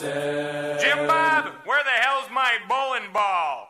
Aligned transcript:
Jim 0.00 1.06
Bob, 1.06 1.52
where 1.64 1.84
the 1.84 1.96
hell's 2.02 2.28
my 2.28 2.58
bowling 2.68 3.12
ball? 3.12 3.68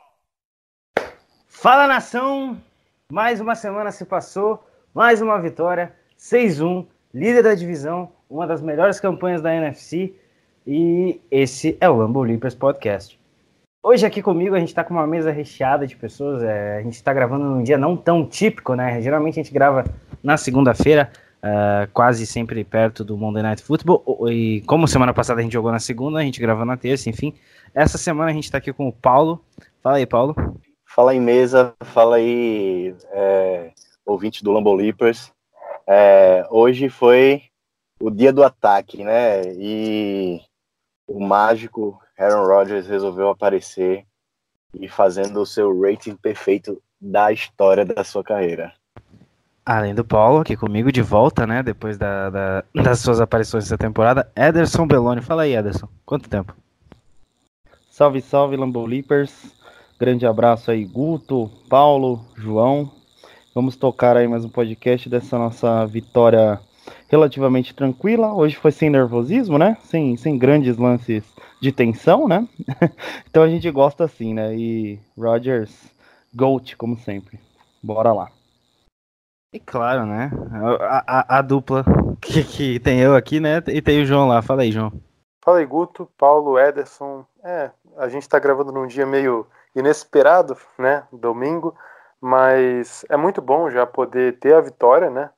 Fala 1.47 1.87
nação! 1.87 2.56
Mais 3.12 3.42
uma 3.42 3.55
semana 3.55 3.92
se 3.92 4.06
passou, 4.06 4.66
mais 4.95 5.20
uma 5.20 5.38
vitória, 5.38 5.92
6-1, 6.19 6.87
líder 7.12 7.42
da 7.42 7.55
divisão, 7.55 8.10
uma 8.30 8.47
das 8.47 8.62
melhores 8.62 8.98
campanhas 8.98 9.42
da 9.42 9.55
NFC 9.55 10.14
e 10.66 11.20
esse 11.30 11.77
é 11.78 11.91
o 11.91 11.97
Lambo 11.97 12.23
Leapers 12.23 12.55
Podcast. 12.55 13.20
Hoje 13.83 14.06
aqui 14.06 14.22
comigo 14.22 14.55
a 14.55 14.59
gente 14.59 14.69
está 14.69 14.83
com 14.83 14.95
uma 14.95 15.06
mesa 15.06 15.30
recheada 15.30 15.86
de 15.86 15.95
pessoas, 15.95 16.42
é, 16.42 16.78
a 16.78 16.83
gente 16.83 16.95
está 16.95 17.12
gravando 17.12 17.45
num 17.45 17.62
dia 17.62 17.77
não 17.77 17.98
tão 17.98 18.27
típico, 18.27 18.75
né? 18.75 18.98
Geralmente 19.02 19.38
a 19.38 19.42
gente 19.42 19.52
grava 19.52 19.84
na 20.22 20.39
segunda-feira, 20.39 21.12
uh, 21.45 21.91
quase 21.92 22.27
sempre 22.27 22.64
perto 22.64 23.05
do 23.05 23.17
Monday 23.19 23.42
Night 23.42 23.62
Football, 23.62 24.03
e 24.31 24.62
como 24.62 24.89
semana 24.89 25.12
passada 25.12 25.41
a 25.41 25.42
gente 25.42 25.53
jogou 25.53 25.70
na 25.70 25.78
segunda, 25.78 26.19
a 26.19 26.23
gente 26.23 26.41
gravou 26.41 26.64
na 26.64 26.77
terça, 26.77 27.11
enfim. 27.11 27.34
Essa 27.75 27.98
semana 27.98 28.31
a 28.31 28.34
gente 28.34 28.45
está 28.45 28.59
aqui 28.59 28.73
com 28.73 28.89
o 28.89 28.92
Paulo. 28.92 29.45
Fala 29.83 29.98
aí, 29.98 30.06
Paulo. 30.06 30.34
Fala 30.86 31.11
aí, 31.11 31.20
mesa. 31.20 31.75
Fala 31.83 32.17
aí, 32.17 32.95
é, 33.12 33.73
ouvinte 34.06 34.42
do 34.42 34.53
Lambo 34.53 34.73
Leapers. 34.73 35.31
É, 35.86 36.47
hoje 36.51 36.89
foi 36.89 37.42
o 38.01 38.11
dia 38.11 38.33
do 38.33 38.42
ataque, 38.42 39.05
né? 39.05 39.42
E 39.58 40.41
o 41.06 41.20
mágico 41.20 42.01
Aaron 42.19 42.47
Rodgers 42.47 42.86
resolveu 42.86 43.29
aparecer 43.29 44.06
e 44.73 44.89
fazendo 44.89 45.41
o 45.41 45.47
seu 45.47 45.79
rating 45.81 46.17
perfeito 46.17 46.81
da 47.01 47.31
história 47.33 47.84
da 47.84 48.03
sua 48.03 48.25
carreira. 48.25 48.73
Além 49.67 49.95
do 49.95 50.05
Paulo, 50.05 50.41
aqui 50.41 50.57
comigo 50.57 50.93
de 50.93 51.01
volta, 51.01 51.47
né? 51.47 51.62
Depois 51.62 51.97
da, 51.97 52.29
da- 52.29 52.65
das 52.75 52.98
suas 52.98 53.20
aparições 53.20 53.65
essa 53.65 53.79
temporada, 53.79 54.31
Ederson 54.37 54.87
Belloni. 54.87 55.23
Fala 55.23 55.43
aí, 55.43 55.55
Ederson. 55.55 55.89
Quanto 56.05 56.29
tempo? 56.29 56.55
Salve, 57.91 58.20
salve, 58.20 58.57
Lambo 58.57 58.85
Leapers. 58.85 59.33
Grande 59.98 60.27
abraço 60.27 60.70
aí, 60.70 60.85
Guto, 60.85 61.51
Paulo, 61.69 62.23
João. 62.37 62.91
Vamos 63.55 63.77
tocar 63.77 64.17
aí 64.17 64.29
mais 64.29 64.45
um 64.45 64.48
podcast 64.51 65.09
dessa 65.09 65.39
nossa 65.39 65.87
vitória 65.87 66.61
relativamente 67.09 67.73
tranquila. 67.73 68.35
Hoje 68.35 68.57
foi 68.57 68.73
sem 68.73 68.91
nervosismo, 68.91 69.57
né? 69.57 69.79
Sem, 69.85 70.15
sem 70.17 70.37
grandes 70.37 70.77
lances 70.77 71.25
de 71.62 71.73
tensão, 71.73 72.29
né? 72.29 72.47
então 73.31 73.42
a 73.42 73.48
gente 73.48 73.70
gosta 73.70 74.05
assim, 74.05 74.35
né? 74.35 74.55
E 74.55 74.98
Rogers, 75.17 75.73
GOAT, 76.35 76.77
como 76.77 76.98
sempre. 76.98 77.39
Bora 77.83 78.12
lá. 78.12 78.29
E 79.55 79.60
claro, 79.60 80.05
né? 80.05 80.33
A, 80.80 81.20
a- 81.20 81.38
a 81.38 81.42
dupla 81.42 81.84
que, 82.20 82.42
que 82.42 82.80
tem 82.80 82.98
eu 83.00 83.14
aqui, 83.14 83.38
né? 83.38 83.62
E 83.69 83.80
tem 83.80 84.02
o 84.02 84.05
João 84.05 84.27
lá. 84.27 84.42
Fala 84.42 84.62
aí, 84.62 84.73
João. 84.73 84.92
Fala 85.45 85.58
aí, 85.58 85.64
Guto, 85.64 86.11
Paulo, 86.18 86.58
Ederson. 86.58 87.24
É, 87.45 87.70
a 87.96 88.08
gente 88.08 88.29
tá 88.29 88.40
gravando 88.40 88.73
num 88.73 88.89
dia 88.89 89.06
meio 89.06 89.46
inesperado, 89.77 90.56
né? 90.77 91.05
Domingo, 91.12 91.73
mas 92.20 93.05
é 93.08 93.17
muito 93.17 93.40
bom 93.40 93.70
já 93.70 93.86
poder 93.86 94.40
ter 94.40 94.55
a 94.55 94.61
vitória, 94.61 95.08
né? 95.08 95.30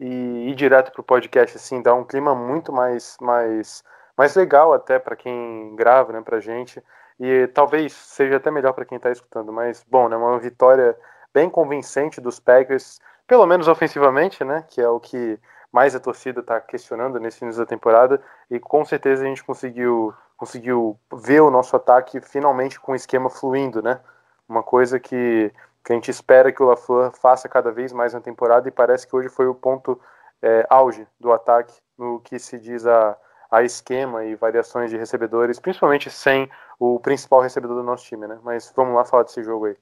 E 0.00 0.48
ir 0.50 0.54
direto 0.56 0.90
pro 0.90 1.04
podcast, 1.04 1.56
assim, 1.56 1.80
dá 1.80 1.94
um 1.94 2.02
clima 2.04 2.34
muito 2.34 2.72
mais, 2.72 3.16
mais, 3.20 3.84
mais 4.18 4.34
legal 4.34 4.72
até 4.72 4.98
para 4.98 5.14
quem 5.14 5.76
grava, 5.76 6.12
né? 6.12 6.20
Pra 6.22 6.40
gente. 6.40 6.82
E 7.20 7.46
talvez 7.48 7.92
seja 7.92 8.38
até 8.38 8.50
melhor 8.50 8.72
para 8.72 8.84
quem 8.86 8.98
tá 8.98 9.12
escutando, 9.12 9.52
mas 9.52 9.84
bom, 9.88 10.08
né? 10.08 10.16
Uma 10.16 10.40
vitória 10.40 10.96
bem 11.32 11.48
convincente 11.48 12.20
dos 12.20 12.40
Packers, 12.40 12.98
pelo 13.30 13.46
menos 13.46 13.68
ofensivamente, 13.68 14.42
né? 14.42 14.64
Que 14.68 14.80
é 14.80 14.88
o 14.88 14.98
que 14.98 15.38
mais 15.70 15.94
a 15.94 16.00
torcida 16.00 16.42
tá 16.42 16.60
questionando 16.60 17.20
nesse 17.20 17.44
início 17.44 17.62
da 17.62 17.66
temporada 17.66 18.20
e 18.50 18.58
com 18.58 18.84
certeza 18.84 19.22
a 19.22 19.26
gente 19.28 19.44
conseguiu 19.44 20.12
conseguiu 20.36 20.98
ver 21.12 21.40
o 21.40 21.48
nosso 21.48 21.76
ataque 21.76 22.20
finalmente 22.20 22.80
com 22.80 22.90
o 22.90 22.96
esquema 22.96 23.30
fluindo, 23.30 23.80
né? 23.80 24.00
Uma 24.48 24.64
coisa 24.64 24.98
que, 24.98 25.52
que 25.84 25.92
a 25.92 25.94
gente 25.94 26.10
espera 26.10 26.50
que 26.50 26.60
o 26.60 26.66
LaFleur 26.66 27.12
faça 27.12 27.48
cada 27.48 27.70
vez 27.70 27.92
mais 27.92 28.14
na 28.14 28.20
temporada 28.20 28.66
e 28.66 28.72
parece 28.72 29.06
que 29.06 29.14
hoje 29.14 29.28
foi 29.28 29.46
o 29.46 29.54
ponto 29.54 30.00
é, 30.42 30.66
auge 30.68 31.06
do 31.20 31.32
ataque 31.32 31.78
no 31.96 32.18
que 32.18 32.36
se 32.36 32.58
diz 32.58 32.84
a, 32.84 33.16
a 33.48 33.62
esquema 33.62 34.24
e 34.24 34.34
variações 34.34 34.90
de 34.90 34.96
recebedores, 34.96 35.60
principalmente 35.60 36.10
sem 36.10 36.50
o 36.80 36.98
principal 36.98 37.42
recebedor 37.42 37.76
do 37.76 37.84
nosso 37.84 38.04
time, 38.06 38.26
né? 38.26 38.40
Mas 38.42 38.72
vamos 38.74 38.96
lá 38.96 39.04
falar 39.04 39.22
desse 39.22 39.44
jogo 39.44 39.66
aí. 39.66 39.76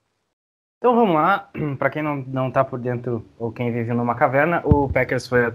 Então 0.79 0.95
vamos 0.95 1.15
lá, 1.15 1.51
para 1.79 1.91
quem 1.91 2.03
não, 2.03 2.17
não 2.29 2.51
tá 2.51 2.65
por 2.65 2.79
dentro 2.79 3.25
ou 3.39 3.51
quem 3.51 3.73
vive 3.73 3.93
numa 3.93 4.15
caverna, 4.15 4.63
o 4.65 4.89
Packers 4.89 5.27
foi, 5.27 5.47
eh, 5.47 5.53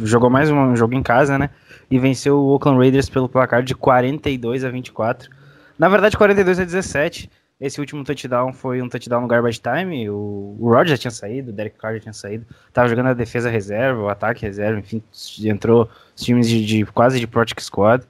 jogou 0.00 0.30
mais 0.30 0.50
um 0.50 0.74
jogo 0.74 0.94
em 0.94 1.02
casa, 1.02 1.38
né? 1.38 1.50
E 1.90 1.98
venceu 1.98 2.38
o 2.38 2.48
Oakland 2.48 2.78
Raiders 2.78 3.08
pelo 3.10 3.28
placar 3.28 3.62
de 3.62 3.74
42 3.74 4.64
a 4.64 4.70
24. 4.70 5.30
Na 5.78 5.88
verdade, 5.88 6.16
42 6.16 6.58
a 6.58 6.64
17. 6.64 7.30
Esse 7.60 7.80
último 7.80 8.02
touchdown 8.04 8.52
foi 8.52 8.82
um 8.82 8.88
touchdown 8.88 9.22
no 9.22 9.28
garbage 9.28 9.60
time. 9.60 10.08
O, 10.08 10.56
o 10.58 10.84
já 10.84 10.96
tinha 10.96 11.10
saído, 11.10 11.50
o 11.50 11.52
Derek 11.54 11.76
Carr 11.78 11.94
já 11.94 12.00
tinha 12.00 12.12
saído. 12.12 12.46
Tava 12.72 12.88
jogando 12.88 13.08
a 13.08 13.14
defesa 13.14 13.50
reserva, 13.50 14.02
o 14.02 14.08
ataque 14.08 14.42
reserva, 14.42 14.78
enfim, 14.78 15.02
entrou 15.44 15.88
os 16.14 16.22
times 16.22 16.48
de, 16.48 16.64
de- 16.64 16.86
quase 16.86 17.20
de 17.20 17.26
Project 17.26 17.62
Squad. 17.62 18.04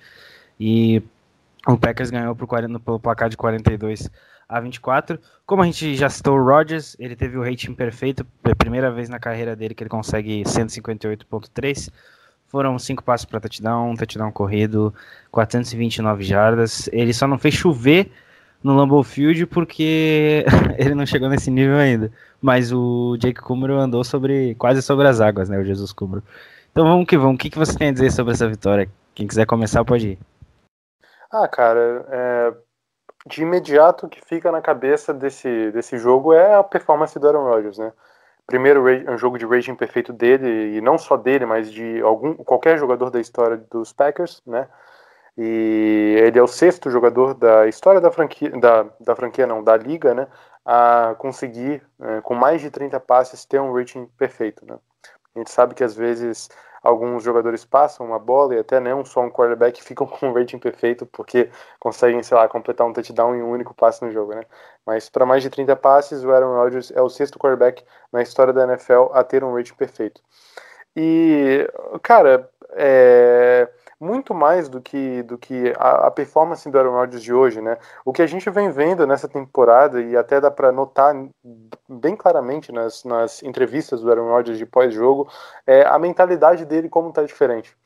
E 0.59 1.03
o 1.67 1.77
Packers 1.77 2.11
ganhou 2.11 2.35
por 2.35 2.47
40, 2.47 2.79
pelo 2.81 2.99
placar 3.01 3.29
de 3.29 3.37
42 3.37 4.11
a 4.49 4.61
24. 4.61 5.19
Como 5.45 5.63
a 5.63 5.67
gente 5.67 5.97
já 5.97 6.09
citou 6.09 6.39
o 6.39 6.45
Rodgers, 6.45 6.97
ele 6.99 7.17
teve 7.17 7.37
o 7.37 7.43
rating 7.43 7.75
perfeito, 7.75 8.25
pela 8.43 8.55
primeira 8.55 8.91
vez 8.91 9.09
na 9.09 9.19
carreira 9.19 9.57
dele 9.57 9.75
que 9.75 9.83
ele 9.83 9.91
consegue 9.91 10.43
158.3. 10.45 11.91
Foram 12.47 12.79
cinco 12.79 13.03
passos 13.03 13.27
para 13.27 13.41
touchdown, 13.41 13.91
um 13.91 13.97
touchdown 13.97 14.31
corrido, 14.31 14.95
429 15.33 16.23
jardas. 16.23 16.89
Ele 16.93 17.13
só 17.13 17.27
não 17.27 17.39
fez 17.39 17.55
chover 17.55 18.11
no 18.63 18.75
Lambeau 18.75 19.03
Field 19.03 19.47
porque 19.47 20.45
ele 20.79 20.95
não 20.95 21.05
chegou 21.05 21.29
nesse 21.29 21.51
nível 21.51 21.77
ainda. 21.77 22.11
Mas 22.41 22.73
o 22.73 23.17
Jake 23.19 23.41
Kumro 23.41 23.79
andou 23.79 24.05
sobre 24.05 24.55
quase 24.55 24.81
sobre 24.81 25.09
as 25.09 25.21
águas, 25.21 25.49
né, 25.49 25.59
o 25.59 25.65
Jesus 25.65 25.93
Kumro. 25.93 26.23
Então 26.71 26.85
vamos 26.85 27.07
que 27.07 27.17
vamos. 27.17 27.35
O 27.35 27.39
que, 27.39 27.51
que 27.51 27.59
você 27.59 27.77
tem 27.77 27.89
a 27.89 27.93
dizer 27.93 28.13
sobre 28.13 28.33
essa 28.33 28.49
vitória? 28.49 28.89
Quem 29.15 29.27
quiser 29.27 29.47
começar 29.47 29.85
pode 29.85 30.11
ir. 30.11 30.19
Ah, 31.33 31.49
cara, 31.49 32.07
é, 32.09 32.55
de 33.27 33.43
imediato 33.43 34.07
o 34.07 34.09
que 34.09 34.25
fica 34.25 34.53
na 34.53 34.63
cabeça 34.63 35.13
desse, 35.13 35.71
desse 35.73 35.99
jogo 35.99 36.33
é 36.33 36.55
a 36.55 36.63
performance 36.63 37.19
do 37.19 37.27
Aaron 37.27 37.45
Rodgers, 37.45 37.77
né? 37.79 37.93
Primeiro 38.47 38.85
um 39.11 39.19
jogo 39.19 39.37
de 39.37 39.45
rating 39.45 39.75
perfeito 39.75 40.13
dele, 40.13 40.77
e 40.77 40.81
não 40.81 40.97
só 40.97 41.17
dele, 41.17 41.45
mas 41.45 41.71
de 41.73 42.01
algum 42.01 42.35
qualquer 42.35 42.79
jogador 42.79 43.11
da 43.11 43.21
história 43.21 43.57
dos 43.57 43.93
Packers, 43.93 44.41
né? 44.47 44.69
E 45.37 46.17
ele 46.19 46.39
é 46.39 46.43
o 46.43 46.47
sexto 46.47 46.89
jogador 46.89 47.35
da 47.35 47.67
história 47.67 48.01
da 48.01 48.11
franquia, 48.11 48.51
da, 48.59 48.87
da 49.01 49.17
franquia 49.17 49.47
não, 49.47 49.63
da 49.63 49.77
liga, 49.77 50.15
né? 50.15 50.29
A 50.65 51.17
conseguir, 51.19 51.83
é, 52.01 52.21
com 52.21 52.35
mais 52.35 52.61
de 52.61 52.71
30 52.71 52.99
passes, 53.01 53.45
ter 53.45 53.61
um 53.61 53.75
rating 53.75 54.07
perfeito, 54.17 54.65
né? 54.65 54.79
A 55.35 55.39
gente 55.39 55.51
sabe 55.51 55.75
que 55.75 55.85
às 55.85 55.95
vezes 55.95 56.49
alguns 56.87 57.25
jogadores 57.25 57.65
passam 57.65 58.07
uma 58.07 58.19
bola 58.19 58.55
e 58.55 58.59
até 58.59 58.79
não 58.79 59.05
só 59.05 59.21
um 59.23 59.31
quarterback 59.31 59.83
ficam 59.85 60.07
com 60.07 60.29
um 60.29 60.33
rating 60.33 60.59
perfeito 60.59 61.05
porque 61.07 61.51
conseguem, 61.81 62.23
sei 62.23 62.37
lá, 62.37 62.49
completar 62.49 62.87
um 62.87 62.93
touchdown 62.93 63.35
em 63.35 63.43
um 63.43 63.51
único 63.51 63.75
passe 63.75 64.05
no 64.05 64.13
jogo, 64.13 64.35
né? 64.35 64.43
Mas 64.85 65.09
para 65.09 65.27
mais 65.27 65.43
de 65.43 65.51
30 65.51 65.75
passes, 65.77 66.23
o 66.23 66.31
Aaron 66.31 66.55
Rodgers 66.55 66.93
é 66.93 67.03
o 67.03 67.09
sexto 67.09 67.39
quarterback 67.39 67.85
na 68.13 68.23
história 68.23 68.53
da 68.53 68.65
NFL 68.65 69.11
a 69.13 69.25
ter 69.25 69.43
um 69.43 69.55
rating 69.55 69.75
perfeito. 69.75 70.21
E, 70.95 71.69
cara, 72.03 72.49
é 72.71 73.69
muito 74.01 74.35
mais 74.35 74.69
do 74.69 74.81
que, 74.81 75.23
do 75.23 75.39
que 75.39 75.73
a, 75.79 76.07
a 76.07 76.11
performance 76.11 76.69
do 76.69 76.79
Aaron 76.79 76.93
Rodgers 76.93 77.23
de 77.23 77.33
hoje, 77.33 77.61
né? 77.61 77.79
O 78.05 78.13
que 78.13 78.23
a 78.23 78.27
gente 78.27 78.49
vem 78.51 78.71
vendo 78.71 79.07
nessa 79.07 79.29
temporada, 79.29 80.01
e 80.01 80.17
até 80.17 80.41
dá 80.41 80.51
para 80.51 80.71
notar 80.71 81.15
bem 81.89 82.15
claramente 82.15 82.71
nas, 82.73 83.05
nas 83.05 83.43
entrevistas 83.43 84.01
do 84.01 84.11
Aaron 84.11 84.29
Rodgers 84.29 84.59
de 84.59 84.67
pós-jogo, 84.67 85.29
é 85.67 85.83
a 85.87 85.99
mentalidade 85.99 86.65
dele 86.65 86.89
como 86.89 87.13
tá 87.13 87.23
diferente. 87.23 87.77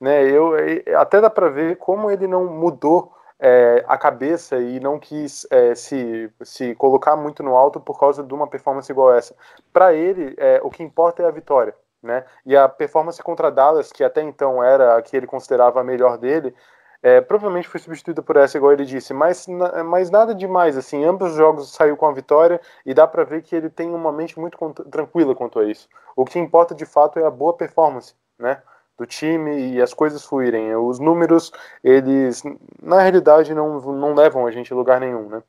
Né? 0.00 0.24
Eu, 0.24 0.54
até 0.98 1.20
dá 1.20 1.30
para 1.30 1.48
ver 1.48 1.76
como 1.76 2.10
ele 2.10 2.26
não 2.26 2.46
mudou 2.46 3.12
é, 3.38 3.84
a 3.88 3.98
cabeça 3.98 4.56
e 4.58 4.78
não 4.78 4.98
quis 5.00 5.46
é, 5.50 5.74
se, 5.74 6.30
se 6.42 6.74
colocar 6.76 7.16
muito 7.16 7.42
no 7.42 7.56
alto 7.56 7.80
por 7.80 7.98
causa 7.98 8.22
de 8.22 8.32
uma 8.32 8.46
performance 8.46 8.90
igual 8.90 9.12
essa. 9.12 9.34
Para 9.72 9.92
ele, 9.94 10.34
é, 10.38 10.60
o 10.62 10.70
que 10.70 10.82
importa 10.82 11.22
é 11.22 11.26
a 11.26 11.30
vitória. 11.30 11.74
Né? 12.02 12.24
E 12.44 12.56
a 12.56 12.68
performance 12.68 13.22
contra 13.22 13.50
Dallas, 13.50 13.92
que 13.92 14.02
até 14.02 14.22
então 14.22 14.62
era 14.62 14.96
a 14.96 15.02
que 15.02 15.16
ele 15.16 15.26
considerava 15.26 15.80
a 15.80 15.84
melhor 15.84 16.18
dele, 16.18 16.54
é, 17.02 17.20
provavelmente 17.20 17.68
foi 17.68 17.80
substituída 17.80 18.22
por 18.22 18.36
essa, 18.36 18.56
igual 18.56 18.72
ele 18.72 18.84
disse, 18.84 19.12
mas, 19.12 19.46
mas 19.84 20.08
nada 20.08 20.32
demais, 20.34 20.76
assim, 20.76 21.04
ambos 21.04 21.32
os 21.32 21.36
jogos 21.36 21.72
saiu 21.72 21.96
com 21.96 22.06
a 22.06 22.12
vitória 22.12 22.60
e 22.86 22.94
dá 22.94 23.08
para 23.08 23.24
ver 23.24 23.42
que 23.42 23.56
ele 23.56 23.68
tem 23.68 23.92
uma 23.92 24.12
mente 24.12 24.38
muito 24.38 24.56
tranquila 24.84 25.34
quanto 25.34 25.58
a 25.58 25.64
isso. 25.64 25.88
O 26.14 26.24
que 26.24 26.38
importa 26.38 26.74
de 26.76 26.86
fato 26.86 27.18
é 27.18 27.26
a 27.26 27.30
boa 27.30 27.54
performance, 27.56 28.14
né, 28.38 28.62
do 28.96 29.04
time 29.04 29.72
e 29.72 29.82
as 29.82 29.92
coisas 29.92 30.24
fluírem. 30.24 30.76
Os 30.76 31.00
números, 31.00 31.50
eles, 31.82 32.44
na 32.80 33.00
realidade, 33.00 33.52
não, 33.52 33.80
não 33.80 34.14
levam 34.14 34.46
a 34.46 34.52
gente 34.52 34.72
a 34.72 34.76
lugar 34.76 35.00
nenhum, 35.00 35.28
né, 35.28 35.42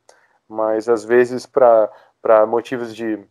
mas 0.49 0.89
às 0.89 1.05
vezes 1.05 1.45
para 1.45 2.47
motivos 2.47 2.95
de 2.95 3.23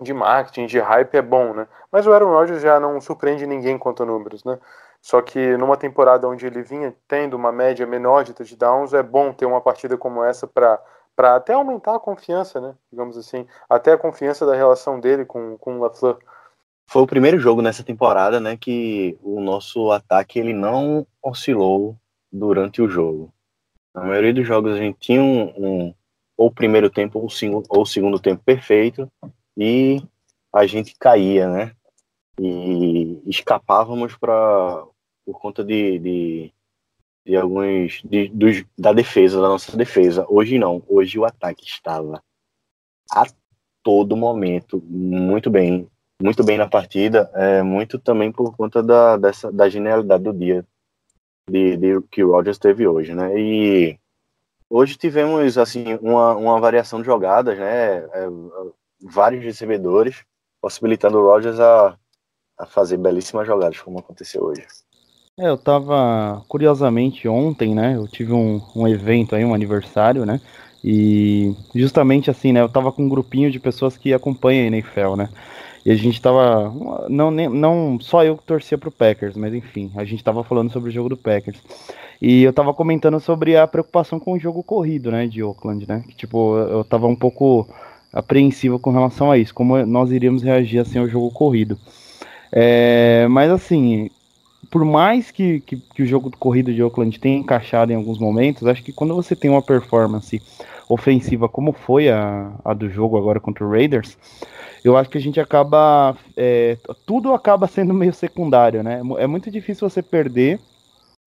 de 0.00 0.14
marketing, 0.14 0.66
de 0.66 0.78
hype 0.78 1.14
é 1.14 1.22
bom, 1.22 1.52
né? 1.54 1.68
Mas 1.92 2.06
o 2.06 2.12
Aaron 2.12 2.30
Rodgers 2.30 2.62
já 2.62 2.80
não 2.80 3.00
surpreende 3.00 3.46
ninguém 3.46 3.78
quanto 3.78 4.02
a 4.02 4.06
números, 4.06 4.44
né? 4.44 4.58
Só 5.00 5.20
que 5.22 5.56
numa 5.56 5.76
temporada 5.76 6.28
onde 6.28 6.46
ele 6.46 6.62
vinha 6.62 6.94
tendo 7.08 7.34
uma 7.34 7.52
média 7.52 7.86
menor 7.86 8.24
de 8.24 8.34
touchdowns, 8.34 8.92
é 8.92 9.02
bom 9.02 9.32
ter 9.32 9.46
uma 9.46 9.60
partida 9.60 9.96
como 9.96 10.24
essa 10.24 10.46
para 10.46 10.80
para 11.16 11.36
até 11.36 11.52
aumentar 11.52 11.96
a 11.96 12.00
confiança, 12.00 12.60
né? 12.62 12.74
Digamos 12.90 13.14
assim, 13.18 13.46
até 13.68 13.92
a 13.92 13.98
confiança 13.98 14.46
da 14.46 14.54
relação 14.54 14.98
dele 14.98 15.26
com, 15.26 15.58
com 15.58 15.76
o 15.76 15.80
LaFleur. 15.80 16.18
Foi 16.88 17.02
o 17.02 17.06
primeiro 17.06 17.38
jogo 17.38 17.60
nessa 17.60 17.84
temporada, 17.84 18.40
né, 18.40 18.56
que 18.56 19.18
o 19.22 19.38
nosso 19.38 19.92
ataque 19.92 20.38
ele 20.38 20.54
não 20.54 21.06
oscilou 21.22 21.94
durante 22.32 22.80
o 22.80 22.88
jogo. 22.88 23.32
Na 23.94 24.02
maioria 24.02 24.32
dos 24.32 24.46
jogos 24.46 24.72
a 24.72 24.78
gente 24.78 24.98
tinha 24.98 25.22
um, 25.22 25.52
um 25.58 25.94
ou 26.38 26.50
primeiro 26.50 26.88
tempo 26.88 27.18
ou 27.18 27.28
ou 27.68 27.84
segundo 27.84 28.18
tempo 28.18 28.42
perfeito 28.42 29.06
e 29.56 30.02
a 30.52 30.66
gente 30.66 30.96
caía, 30.98 31.48
né? 31.48 31.72
E 32.38 33.22
escapávamos 33.26 34.16
para 34.16 34.84
por 35.24 35.38
conta 35.40 35.62
de, 35.62 35.98
de, 35.98 36.52
de 37.24 37.36
alguns 37.36 38.02
de, 38.02 38.28
dos, 38.28 38.64
da 38.76 38.92
defesa, 38.92 39.40
da 39.40 39.48
nossa 39.48 39.76
defesa. 39.76 40.26
Hoje 40.28 40.58
não, 40.58 40.82
hoje 40.88 41.18
o 41.18 41.24
ataque 41.24 41.64
estava 41.64 42.22
a 43.12 43.24
todo 43.82 44.16
momento 44.16 44.82
muito 44.86 45.50
bem, 45.50 45.88
muito 46.20 46.42
bem 46.42 46.58
na 46.58 46.68
partida, 46.68 47.30
é, 47.34 47.62
muito 47.62 47.98
também 47.98 48.32
por 48.32 48.56
conta 48.56 48.82
da, 48.82 49.16
dessa, 49.16 49.52
da 49.52 49.68
genialidade 49.68 50.24
do 50.24 50.32
dia 50.32 50.66
de, 51.48 51.76
de 51.76 52.00
que 52.10 52.22
o 52.22 52.32
Rogers 52.32 52.58
teve 52.58 52.86
hoje, 52.86 53.14
né? 53.14 53.38
E 53.38 53.98
hoje 54.68 54.96
tivemos 54.96 55.58
assim 55.58 55.94
uma, 56.00 56.34
uma 56.34 56.60
variação 56.60 57.00
de 57.00 57.06
jogadas, 57.06 57.58
né? 57.58 57.98
É, 57.98 58.26
vários 59.02 59.44
recebedores, 59.44 60.24
possibilitando 60.60 61.18
o 61.18 61.22
Rogers 61.22 61.58
a, 61.58 61.96
a 62.58 62.66
fazer 62.66 62.96
belíssimas 62.96 63.46
jogadas, 63.46 63.80
como 63.80 63.98
aconteceu 63.98 64.42
hoje. 64.42 64.62
É, 65.38 65.48
eu 65.48 65.56
tava, 65.56 66.44
curiosamente, 66.48 67.26
ontem, 67.26 67.74
né, 67.74 67.96
eu 67.96 68.06
tive 68.06 68.32
um, 68.32 68.60
um 68.76 68.86
evento 68.86 69.34
aí, 69.34 69.44
um 69.44 69.54
aniversário, 69.54 70.26
né, 70.26 70.40
e 70.84 71.54
justamente 71.74 72.30
assim, 72.30 72.52
né, 72.52 72.60
eu 72.60 72.68
tava 72.68 72.92
com 72.92 73.04
um 73.04 73.08
grupinho 73.08 73.50
de 73.50 73.58
pessoas 73.58 73.96
que 73.96 74.12
acompanham 74.12 74.64
a 74.64 74.66
NFL, 74.66 75.16
né, 75.16 75.30
e 75.84 75.90
a 75.90 75.94
gente 75.94 76.20
tava, 76.20 76.74
não, 77.08 77.30
nem, 77.30 77.48
não 77.48 77.98
só 78.00 78.22
eu 78.22 78.36
que 78.36 78.44
torcia 78.44 78.76
pro 78.76 78.90
Packers, 78.90 79.34
mas 79.34 79.54
enfim, 79.54 79.90
a 79.96 80.04
gente 80.04 80.22
tava 80.22 80.44
falando 80.44 80.70
sobre 80.70 80.90
o 80.90 80.92
jogo 80.92 81.08
do 81.08 81.16
Packers. 81.16 81.58
E 82.20 82.42
eu 82.42 82.52
tava 82.52 82.74
comentando 82.74 83.18
sobre 83.18 83.56
a 83.56 83.66
preocupação 83.66 84.20
com 84.20 84.34
o 84.34 84.38
jogo 84.38 84.62
corrido, 84.62 85.10
né, 85.10 85.26
de 85.26 85.42
Oakland, 85.42 85.88
né, 85.88 86.04
que 86.06 86.14
tipo, 86.14 86.58
eu 86.58 86.84
tava 86.84 87.06
um 87.06 87.16
pouco 87.16 87.66
apreensivo 88.12 88.78
com 88.78 88.90
relação 88.90 89.30
a 89.30 89.38
isso, 89.38 89.54
como 89.54 89.84
nós 89.86 90.10
iríamos 90.10 90.42
reagir 90.42 90.80
assim 90.80 90.98
ao 90.98 91.08
jogo 91.08 91.30
corrido. 91.30 91.78
É, 92.52 93.26
mas 93.28 93.50
assim, 93.50 94.10
por 94.70 94.84
mais 94.84 95.30
que, 95.30 95.60
que, 95.60 95.76
que, 95.76 96.02
o 96.02 96.06
jogo 96.06 96.30
corrido 96.38 96.72
de 96.72 96.82
Oakland 96.82 97.18
tenha 97.18 97.38
encaixado 97.38 97.92
em 97.92 97.96
alguns 97.96 98.18
momentos, 98.18 98.66
acho 98.66 98.82
que 98.82 98.92
quando 98.92 99.14
você 99.14 99.36
tem 99.36 99.50
uma 99.50 99.62
performance 99.62 100.42
ofensiva 100.88 101.48
como 101.48 101.72
foi 101.72 102.08
a, 102.08 102.52
a 102.64 102.74
do 102.74 102.90
jogo 102.90 103.16
agora 103.16 103.38
contra 103.38 103.64
o 103.64 103.70
Raiders, 103.70 104.16
eu 104.84 104.96
acho 104.96 105.10
que 105.10 105.18
a 105.18 105.20
gente 105.20 105.38
acaba. 105.38 106.16
É, 106.36 106.76
tudo 107.06 107.32
acaba 107.34 107.66
sendo 107.66 107.92
meio 107.92 108.14
secundário, 108.14 108.82
né? 108.82 109.00
É 109.18 109.26
muito 109.26 109.50
difícil 109.50 109.88
você 109.88 110.02
perder 110.02 110.58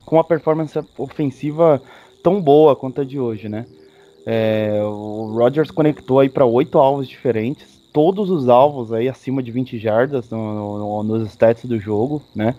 com 0.05 0.15
uma 0.15 0.23
performance 0.23 0.77
ofensiva 0.97 1.81
tão 2.23 2.41
boa 2.41 2.75
quanto 2.75 3.01
a 3.01 3.05
de 3.05 3.19
hoje, 3.19 3.47
né? 3.47 3.65
É, 4.25 4.79
o 4.83 5.33
Rodgers 5.35 5.69
conectou 5.69 6.19
aí 6.19 6.29
para 6.29 6.45
oito 6.45 6.77
alvos 6.77 7.07
diferentes, 7.07 7.67
todos 7.91 8.29
os 8.29 8.49
alvos 8.49 8.91
aí 8.91 9.07
acima 9.07 9.43
de 9.43 9.51
20 9.51 9.77
jardas 9.77 10.29
no, 10.29 10.77
no, 10.77 11.03
nos 11.03 11.29
stats 11.29 11.65
do 11.65 11.79
jogo, 11.79 12.21
né? 12.35 12.55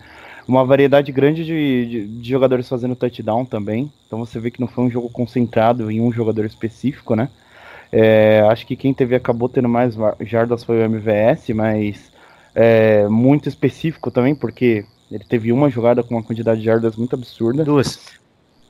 Uma 0.47 0.63
variedade 0.63 1.11
grande 1.11 1.43
de, 1.43 1.85
de, 1.85 2.07
de, 2.07 2.29
jogadores 2.29 2.69
fazendo 2.69 2.95
touchdown 2.95 3.45
também. 3.45 3.91
Então 4.05 4.19
você 4.19 4.39
vê 4.39 4.51
que 4.51 4.61
não 4.61 4.67
foi 4.67 4.83
um 4.83 4.91
jogo 4.91 5.09
concentrado 5.09 5.89
em 5.89 5.99
um 5.99 6.11
jogador 6.11 6.45
específico, 6.45 7.15
né? 7.15 7.29
É, 7.91 8.41
acho 8.49 8.65
que 8.65 8.75
quem 8.75 8.93
teve 8.93 9.15
acabou 9.15 9.49
tendo 9.49 9.67
mais 9.67 9.95
jardas 10.21 10.63
foi 10.63 10.77
o 10.77 10.89
MVS, 10.89 11.49
mas 11.49 12.11
é, 12.53 13.07
muito 13.07 13.49
específico 13.49 14.11
também, 14.11 14.35
porque 14.35 14.85
ele 15.11 15.23
teve 15.23 15.51
uma 15.51 15.69
jogada 15.69 16.03
com 16.03 16.15
uma 16.15 16.23
quantidade 16.23 16.59
de 16.59 16.65
jardas 16.65 16.95
muito 16.95 17.15
absurda. 17.15 17.63
Duas. 17.63 17.99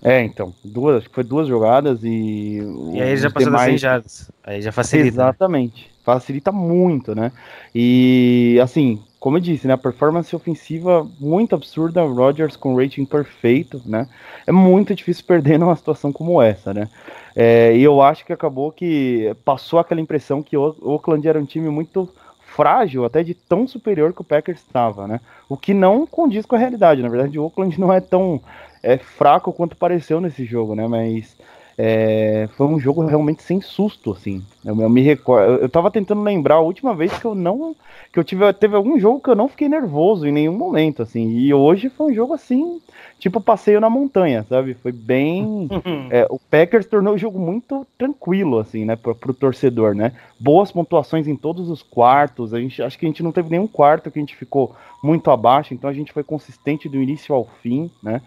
É, 0.08 0.22
então, 0.22 0.54
duas, 0.64 0.98
acho 0.98 1.10
que 1.10 1.16
foi 1.16 1.24
duas 1.24 1.48
jogadas 1.48 2.04
e. 2.04 2.60
E 2.94 3.02
aí 3.02 3.18
já 3.18 3.28
passou 3.32 3.48
demais... 3.50 3.64
das 3.64 3.72
100 3.72 3.78
jardas. 3.80 4.32
Aí 4.44 4.62
já 4.62 4.72
facilita. 4.72 5.06
Né? 5.06 5.12
Exatamente. 5.12 5.82
Né? 5.86 5.90
Facilita 6.04 6.52
muito, 6.52 7.16
né? 7.16 7.32
E, 7.74 8.60
assim, 8.62 9.02
como 9.20 9.38
eu 9.38 9.42
disse, 9.42 9.66
né? 9.66 9.74
A 9.74 9.78
performance 9.80 10.36
ofensiva 10.36 11.10
muito 11.20 11.56
absurda, 11.56 12.04
Rodgers 12.04 12.56
com 12.56 12.76
rating 12.76 13.04
perfeito, 13.04 13.82
né? 13.84 14.08
É 14.46 14.52
muito 14.52 14.94
difícil 14.94 15.26
perder 15.28 15.58
numa 15.58 15.76
situação 15.76 16.14
como 16.14 16.40
essa, 16.40 16.72
né? 16.72 16.88
É, 17.36 17.76
e 17.76 17.82
eu 17.82 18.00
acho 18.00 18.24
que 18.24 18.32
acabou 18.32 18.72
que 18.72 19.36
passou 19.44 19.80
aquela 19.80 20.00
impressão 20.00 20.44
que 20.44 20.56
o 20.56 20.76
Oakland 20.84 21.28
era 21.28 21.40
um 21.40 21.46
time 21.46 21.68
muito 21.70 22.08
frágil, 22.56 23.04
até 23.04 23.22
de 23.22 23.34
tão 23.34 23.68
superior 23.68 24.14
que 24.14 24.22
o 24.22 24.26
Packers 24.26 24.60
estava, 24.60 25.08
né? 25.08 25.20
O 25.50 25.58
que 25.58 25.74
não 25.74 26.08
condiz 26.08 26.46
com 26.46 26.56
a 26.56 26.60
realidade. 26.60 27.02
Na 27.02 27.10
verdade, 27.10 27.38
o 27.38 27.44
Oakland 27.44 27.78
não 27.80 27.92
é 27.92 28.00
tão 28.00 28.42
é 28.82 28.98
fraco 28.98 29.52
quanto 29.52 29.76
pareceu 29.76 30.22
nesse 30.22 30.46
jogo, 30.46 30.76
né? 30.76 30.88
Mas 30.88 31.36
é, 31.78 32.48
foi 32.56 32.68
um 32.68 32.80
jogo 32.80 33.06
realmente 33.06 33.44
sem 33.44 33.60
susto, 33.60 34.12
assim. 34.12 34.44
Eu, 34.64 34.80
eu 34.80 34.90
me 34.90 35.02
recordo, 35.02 35.54
eu, 35.54 35.58
eu 35.62 35.70
tava 35.70 35.92
tentando 35.92 36.22
lembrar 36.22 36.56
a 36.56 36.62
última 36.62 36.96
vez 36.96 37.12
que 37.18 37.26
eu 37.26 37.36
não, 37.36 37.76
que 38.14 38.20
eu 38.20 38.24
tive, 38.24 38.52
teve 38.54 38.76
algum 38.76 38.98
jogo 39.00 39.20
que 39.20 39.30
eu 39.30 39.36
não 39.36 39.50
fiquei 39.50 39.68
nervoso 39.68 40.26
em 40.26 40.32
nenhum 40.32 40.58
momento, 40.58 41.02
assim. 41.02 41.32
E 41.32 41.54
hoje 41.54 41.90
foi 41.90 42.12
um 42.12 42.16
jogo 42.16 42.34
assim, 42.34 42.80
tipo 43.20 43.42
passeio 43.42 43.80
na 43.80 43.90
montanha, 43.90 44.46
sabe? 44.48 44.74
Foi 44.76 44.92
bem, 44.92 45.68
é, 46.10 46.28
o 46.30 46.40
Packers 46.40 46.86
tornou 46.86 47.14
o 47.16 47.18
jogo 47.18 47.40
muito 47.40 47.86
tranquilo, 47.98 48.60
assim, 48.60 48.86
né, 48.86 48.96
pro, 48.96 49.16
pro 49.16 49.34
torcedor, 49.34 49.96
né? 49.96 50.12
Boas 50.40 50.72
pontuações 50.72 51.28
em 51.28 51.36
todos 51.36 51.70
os 51.70 51.82
quartos. 51.82 52.54
A 52.54 52.60
gente, 52.60 52.82
acho 52.82 52.98
que 52.98 53.06
a 53.06 53.10
gente 53.10 53.24
não 53.24 53.32
teve 53.32 53.50
nenhum 53.50 53.68
quarto 53.68 54.12
que 54.12 54.20
a 54.20 54.22
gente 54.22 54.36
ficou 54.36 54.76
muito 55.04 55.32
abaixo, 55.32 55.74
então 55.74 55.90
a 55.90 55.94
gente 55.94 56.12
foi 56.12 56.24
consistente 56.24 56.90
do 56.90 57.02
início 57.02 57.34
ao 57.34 57.46
fim, 57.62 57.90
né? 58.02 58.22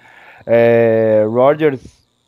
É, 0.46 1.26
Rodgers, 1.28 1.80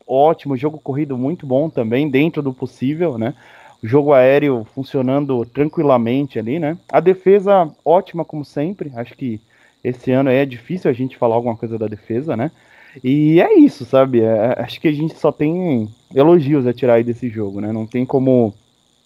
ótimo, 0.07 0.57
jogo 0.57 0.79
corrido 0.79 1.17
muito 1.17 1.45
bom 1.45 1.69
também, 1.69 2.09
dentro 2.09 2.41
do 2.41 2.53
possível, 2.53 3.17
né? 3.17 3.33
O 3.81 3.87
jogo 3.87 4.13
aéreo 4.13 4.65
funcionando 4.75 5.43
tranquilamente 5.45 6.37
ali, 6.37 6.59
né? 6.59 6.77
A 6.91 6.99
defesa 6.99 7.71
ótima 7.83 8.23
como 8.23 8.45
sempre, 8.45 8.91
acho 8.95 9.15
que 9.15 9.41
esse 9.83 10.11
ano 10.11 10.29
é 10.29 10.45
difícil 10.45 10.89
a 10.89 10.93
gente 10.93 11.17
falar 11.17 11.35
alguma 11.35 11.55
coisa 11.55 11.77
da 11.77 11.87
defesa, 11.87 12.35
né? 12.37 12.51
E 13.03 13.39
é 13.41 13.53
isso, 13.57 13.85
sabe? 13.85 14.21
É, 14.21 14.55
acho 14.59 14.79
que 14.81 14.87
a 14.87 14.91
gente 14.91 15.17
só 15.17 15.31
tem 15.31 15.89
elogios 16.13 16.67
a 16.67 16.73
tirar 16.73 16.95
aí 16.95 17.03
desse 17.03 17.29
jogo, 17.29 17.61
né? 17.61 17.71
Não 17.71 17.87
tem 17.87 18.05
como 18.05 18.53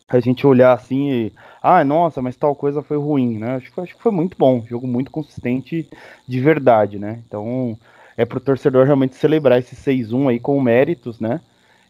a 0.08 0.20
gente 0.20 0.46
olhar 0.46 0.74
assim 0.74 1.12
e. 1.12 1.34
Ah, 1.62 1.84
nossa, 1.84 2.22
mas 2.22 2.36
tal 2.36 2.56
coisa 2.56 2.82
foi 2.82 2.98
ruim, 2.98 3.38
né? 3.38 3.56
Acho, 3.56 3.82
acho 3.82 3.96
que 3.96 4.02
foi 4.02 4.12
muito 4.12 4.38
bom. 4.38 4.64
Jogo 4.68 4.88
muito 4.88 5.12
consistente 5.12 5.88
de 6.28 6.40
verdade, 6.40 7.00
né? 7.00 7.22
Então, 7.28 7.78
é 8.18 8.26
pro 8.26 8.40
torcedor 8.40 8.86
realmente 8.86 9.16
celebrar 9.16 9.60
esse 9.60 9.76
6-1 9.76 10.30
aí 10.30 10.40
com 10.40 10.60
méritos, 10.62 11.20
né? 11.20 11.42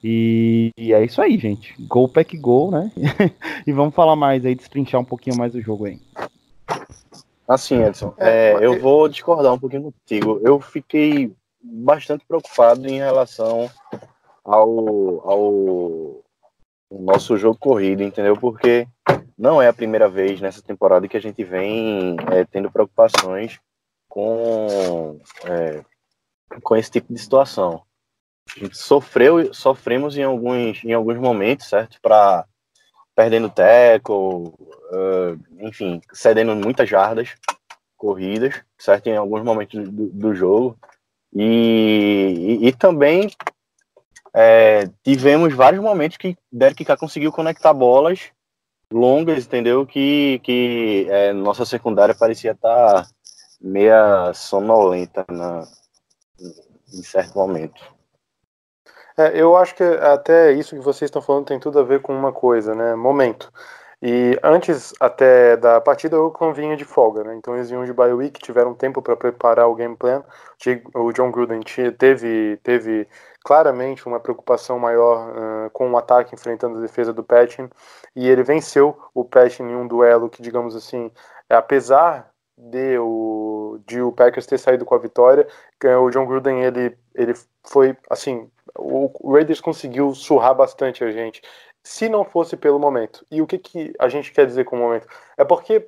E, 0.04 0.70
e, 0.77 0.94
é 0.94 1.04
isso 1.04 1.22
aí, 1.22 1.38
gente. 1.38 1.74
Gol, 1.80 2.08
pack, 2.08 2.38
gol, 2.38 2.72
né? 2.72 2.92
e 3.65 3.72
vamos 3.72 3.96
falar 3.96 4.15
mais 4.15 4.46
aí, 4.46 4.54
destrinchar 4.54 5.01
um 5.01 5.06
pouquinho 5.06 5.38
mais 5.38 5.56
o 5.56 5.62
jogo 5.62 5.86
aí. 5.86 6.00
Assim, 7.48 7.84
Edson, 7.84 8.14
é, 8.18 8.58
eu 8.60 8.80
vou 8.80 9.08
discordar 9.08 9.54
um 9.54 9.60
pouquinho 9.60 9.84
contigo. 9.84 10.42
Eu 10.44 10.60
fiquei 10.60 11.32
bastante 11.62 12.25
preocupado 12.25 12.88
em 12.88 12.98
relação 12.98 13.70
ao, 14.44 15.30
ao 15.30 16.24
nosso 16.92 17.38
jogo 17.38 17.58
corrido, 17.60 18.04
entendeu? 18.04 18.36
Porque 18.36 18.88
não 19.38 19.62
é 19.62 19.68
a 19.68 19.74
primeira 19.74 20.08
vez 20.08 20.42
nessa 20.42 20.62
temporada 20.62 21.08
que 21.08 21.18
a 21.18 21.22
gente 21.22 21.44
vem 21.44 22.16
é, 22.32 22.46
tendo 22.46 22.72
preocupações 22.72 23.60
com 24.08 25.20
é, 25.46 25.84
com 26.64 26.75
esse 26.75 26.90
tipo 26.90 27.14
de 27.14 27.20
situação. 27.20 27.84
a 28.56 28.60
gente 28.60 28.78
sofreu, 28.78 29.54
sofremos 29.54 30.18
em 30.18 30.24
alguns, 30.24 30.84
em 30.84 30.94
alguns 30.94 31.18
momentos, 31.18 31.68
certo? 31.68 32.00
Para 32.02 32.46
perdendo 33.16 33.50
teco, 33.50 34.54
uh, 34.96 35.40
enfim, 35.60 36.02
cedendo 36.14 36.56
muitas 36.56 36.90
jardas 36.90 37.36
corridas, 37.98 38.62
certo? 38.78 39.08
Em 39.08 39.18
alguns 39.18 39.44
momentos 39.44 39.90
do, 39.90 40.08
do 40.08 40.34
jogo. 40.34 40.78
E, 41.34 42.60
e, 42.62 42.68
e 42.68 42.74
também 42.74 43.30
é, 44.34 44.90
tivemos 45.04 45.54
vários 45.54 45.82
momentos 45.82 46.18
que 46.18 46.38
Derek 46.52 46.84
K 46.86 46.98
conseguiu 46.98 47.32
conectar 47.32 47.74
bolas 47.74 48.32
longas, 48.92 49.46
entendeu? 49.46 49.86
Que, 49.86 50.40
que 50.44 51.08
é, 51.10 51.34
nossa 51.34 51.66
secundária 51.66 52.16
parecia 52.16 52.52
estar 52.52 53.04
tá 53.04 53.08
meia 53.60 54.34
sonolenta 54.34 55.25
na, 55.30 55.68
em 56.40 57.04
certo 57.04 57.38
momento. 57.38 57.96
É, 59.18 59.40
eu 59.40 59.56
acho 59.56 59.75
que 59.75 59.84
até 59.84 60.52
isso 60.52 60.75
que 60.75 60.82
vocês 60.82 61.08
estão 61.08 61.22
falando 61.22 61.46
tem 61.46 61.60
tudo 61.60 61.80
a 61.80 61.84
ver 61.84 62.02
com 62.02 62.14
uma 62.14 62.34
coisa, 62.34 62.75
né? 62.75 62.96
Momento. 62.96 63.52
E 64.02 64.38
antes 64.44 64.94
até 65.00 65.58
da 65.58 65.80
partida, 65.82 66.20
o 66.20 66.25
Oakland 66.25 66.60
vinha 66.60 66.75
de 66.75 66.86
folga, 66.86 67.24
né? 67.24 67.36
Então 67.36 67.56
eles 67.56 67.70
vinham 67.70 67.86
de 67.86 67.94
bye 67.94 68.14
week, 68.14 68.40
tiveram 68.40 68.74
tempo 68.74 69.02
para 69.02 69.16
preparar 69.16 69.68
o 69.68 69.75
game 69.75 69.96
plan. 69.96 70.24
O 70.94 71.12
John 71.12 71.32
Gruden 71.32 71.62
teve, 71.98 72.58
teve 72.64 73.08
claramente 73.44 74.08
uma 74.08 74.20
preocupação 74.20 74.80
maior 74.80 75.30
uh, 75.30 75.70
com 75.72 75.92
o 75.92 75.98
ataque 75.98 76.36
enfrentando 76.36 76.78
a 76.78 76.82
defesa 76.82 77.14
do 77.14 77.24
Patchen 77.24 77.70
e 78.16 78.28
ele 78.28 78.44
venceu 78.44 78.98
o 79.14 79.24
Patchen 79.24 79.68
em 79.68 79.75
um 79.75 79.88
duelo 79.88 80.30
que, 80.30 80.42
digamos 80.42 80.75
assim, 80.75 81.12
apesar 81.50 82.32
de 82.58 82.98
o, 82.98 83.80
de 83.86 84.02
o 84.02 84.12
Packers 84.12 84.46
ter 84.46 84.58
saído 84.58 84.86
com 84.86 84.96
a 84.96 85.00
vitória, 85.00 85.48
o 86.02 86.10
John 86.10 86.25
Gruden 86.25 86.64
ele, 86.64 86.98
ele 87.14 87.34
foi 87.64 87.96
assim, 88.10 88.50
o 88.78 89.34
Raiders 89.34 89.62
conseguiu 89.62 90.14
surrar 90.14 90.56
bastante 90.56 91.04
a 91.04 91.12
gente, 91.12 91.42
se 91.86 92.10
não 92.10 92.25
fosse 92.25 92.58
pelo 92.58 92.80
momento. 92.80 93.24
E 93.30 93.44
o 93.44 93.48
que, 93.48 93.60
que 93.60 93.94
a 94.00 94.10
gente 94.10 94.32
quer 94.34 94.48
dizer 94.48 94.65
com 94.65 94.75
o 94.75 94.80
momento? 94.80 95.08
É 95.38 95.46
porque 95.46 95.88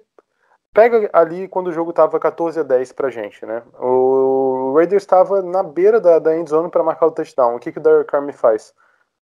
pega 0.72 1.10
ali 1.12 1.48
quando 1.48 1.68
o 1.68 1.72
jogo 1.72 1.90
estava 1.90 2.20
14 2.20 2.60
a 2.60 2.64
10 2.64 2.92
pra 2.92 3.10
gente, 3.10 3.44
né? 3.48 3.64
O 3.80 4.76
Raiders 4.76 5.02
estava 5.02 5.42
na 5.42 5.64
beira 5.64 6.00
da, 6.00 6.20
da 6.20 6.38
end 6.38 6.48
zone 6.52 6.70
para 6.70 6.84
marcar 6.84 7.08
o 7.08 7.12
touchdown. 7.12 7.56
O 7.56 7.60
que, 7.60 7.72
que 7.72 7.80
o 7.80 7.82
Derek 7.82 8.12
Carr 8.12 8.22
me 8.22 8.32
faz? 8.32 8.76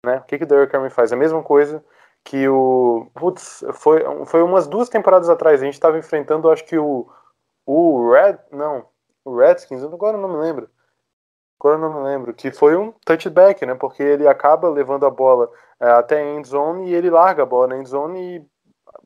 Né? 0.07 0.19
O 0.19 0.23
que, 0.23 0.39
que 0.39 0.45
o 0.45 0.47
Derek 0.47 0.71
Carr 0.71 0.81
me 0.81 0.91
faz? 0.91 1.13
A 1.13 1.17
mesma 1.17 1.43
coisa 1.43 1.85
que 2.23 2.49
o. 2.49 3.11
Putz, 3.15 3.65
foi, 3.73 4.05
foi 4.27 4.41
umas 4.41 4.69
duas 4.69 4.89
temporadas 4.89 5.29
atrás. 5.29 5.61
A 5.61 5.65
gente 5.65 5.75
estava 5.75 5.99
enfrentando, 5.99 6.49
acho 6.51 6.65
que 6.65 6.79
o. 6.79 7.09
O 7.67 8.13
Red. 8.13 8.39
Não. 8.53 8.87
O 9.25 9.37
Redskins, 9.37 9.83
agora 9.83 10.17
não 10.17 10.29
me 10.29 10.37
lembro. 10.37 10.71
Agora 11.61 11.77
eu 11.77 11.79
não 11.79 11.93
me 11.93 12.09
lembro. 12.09 12.33
Que 12.33 12.51
foi 12.51 12.75
um 12.75 12.91
touchback, 13.05 13.67
né? 13.67 13.75
Porque 13.75 14.03
ele 14.03 14.27
acaba 14.27 14.69
levando 14.71 15.05
a 15.05 15.11
bola 15.11 15.51
é, 15.79 15.91
até 15.91 16.17
a 16.17 16.25
end 16.25 16.49
zone 16.49 16.89
e 16.89 16.95
ele 16.95 17.11
larga 17.11 17.43
a 17.43 17.47
bola 17.47 17.69
na 17.69 17.77
end 17.77 17.89
zone 17.89 18.19
e 18.19 18.47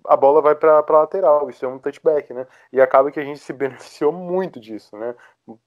a 0.06 0.16
bola 0.16 0.40
vai 0.40 0.54
para 0.54 0.78
a 0.78 0.92
lateral. 0.92 1.50
Isso 1.50 1.64
é 1.64 1.68
um 1.68 1.80
touchback, 1.80 2.32
né? 2.32 2.46
E 2.72 2.80
acaba 2.80 3.10
que 3.10 3.18
a 3.18 3.24
gente 3.24 3.40
se 3.42 3.52
beneficiou 3.52 4.12
muito 4.12 4.60
disso, 4.60 4.96
né? 4.96 5.16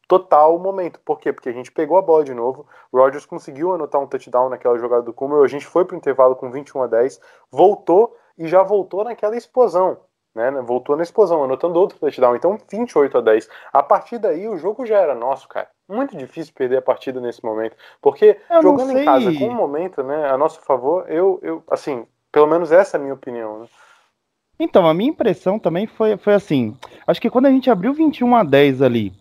Total 0.08 0.58
momento. 0.58 1.00
Por 1.02 1.20
quê? 1.20 1.34
Porque 1.34 1.50
a 1.50 1.52
gente 1.52 1.72
pegou 1.74 1.98
a 1.98 2.02
bola 2.02 2.24
de 2.24 2.34
novo. 2.34 2.66
O 2.90 2.98
Rodgers 2.98 3.26
conseguiu 3.26 3.74
anotar 3.74 4.02
um 4.02 4.08
touchdown 4.08 4.50
naquela 4.50 4.78
jogada 4.80 5.04
do 5.04 5.14
Kummer. 5.14 5.44
A 5.44 5.48
gente 5.48 5.66
foi 5.66 5.84
para 5.84 5.94
o 5.94 5.98
intervalo 5.98 6.38
com 6.38 6.50
21 6.50 6.84
a 6.84 6.88
10, 6.88 7.20
voltou 7.52 8.16
e 8.38 8.48
já 8.48 8.64
voltou 8.64 9.04
naquela 9.04 9.36
explosão. 9.36 10.00
Né, 10.34 10.52
voltou 10.62 10.96
na 10.96 11.02
explosão, 11.02 11.44
anotando 11.44 11.80
outro 11.80 12.00
touchdown. 12.00 12.36
Então, 12.36 12.60
28 12.72 13.18
a 13.18 13.22
10. 13.22 13.50
A 13.74 13.82
partir 13.82 14.20
daí, 14.20 14.48
o 14.48 14.58
jogo 14.58 14.86
já 14.86 15.00
era 15.00 15.16
nosso, 15.16 15.48
cara. 15.48 15.68
Muito 15.88 16.18
difícil 16.18 16.54
perder 16.54 16.78
a 16.78 16.82
partida 16.82 17.22
nesse 17.22 17.44
momento. 17.44 17.76
Porque 18.02 18.38
Eu 18.50 18.62
jogando 18.62 18.98
em 18.98 19.06
casa 19.06 19.34
com 19.34 19.48
o 19.48 19.56
momento, 19.56 20.04
né, 20.04 20.30
a 20.30 20.38
nosso 20.38 20.60
favor, 20.62 21.10
eu, 21.10 21.40
eu, 21.42 21.64
assim, 21.70 22.06
pelo 22.32 22.48
menos 22.48 22.72
essa 22.72 22.98
é 22.98 23.00
a 23.00 23.02
minha 23.02 23.14
opinião, 23.14 23.60
né? 23.60 23.68
Então, 24.60 24.88
a 24.88 24.94
minha 24.94 25.12
impressão 25.12 25.60
também 25.60 25.86
foi, 25.86 26.18
foi 26.18 26.34
assim. 26.34 26.76
Acho 27.06 27.22
que 27.22 27.30
quando 27.30 27.46
a 27.46 27.52
gente 27.52 27.70
abriu 27.70 27.94
21 27.94 28.36
a 28.36 28.44
10 28.44 28.82
ali, 28.82 29.14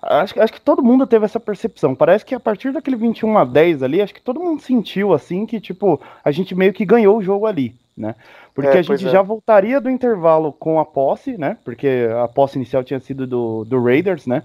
acho, 0.00 0.40
acho 0.40 0.52
que 0.52 0.60
todo 0.60 0.82
mundo 0.82 1.06
teve 1.06 1.24
essa 1.24 1.40
percepção. 1.40 1.94
Parece 1.94 2.24
que 2.24 2.34
a 2.34 2.40
partir 2.40 2.72
daquele 2.72 2.96
21 2.96 3.36
a 3.36 3.44
10 3.44 3.82
ali, 3.82 4.00
acho 4.00 4.14
que 4.14 4.22
todo 4.22 4.40
mundo 4.40 4.62
sentiu 4.62 5.12
assim 5.12 5.46
que, 5.46 5.60
tipo, 5.60 6.00
a 6.24 6.30
gente 6.30 6.54
meio 6.54 6.72
que 6.72 6.84
ganhou 6.84 7.18
o 7.18 7.22
jogo 7.22 7.44
ali, 7.44 7.74
né? 7.96 8.14
Porque 8.54 8.76
É, 8.76 8.78
a 8.78 8.82
gente 8.82 9.06
é. 9.06 9.10
já 9.10 9.20
voltaria 9.20 9.80
do 9.80 9.90
intervalo 9.90 10.52
com 10.52 10.78
a 10.78 10.84
posse, 10.84 11.36
né? 11.36 11.58
Porque 11.64 12.08
a 12.22 12.28
posse 12.28 12.56
inicial 12.56 12.84
tinha 12.84 13.00
sido 13.00 13.26
do, 13.26 13.64
do 13.64 13.82
Raiders, 13.82 14.26
né? 14.26 14.44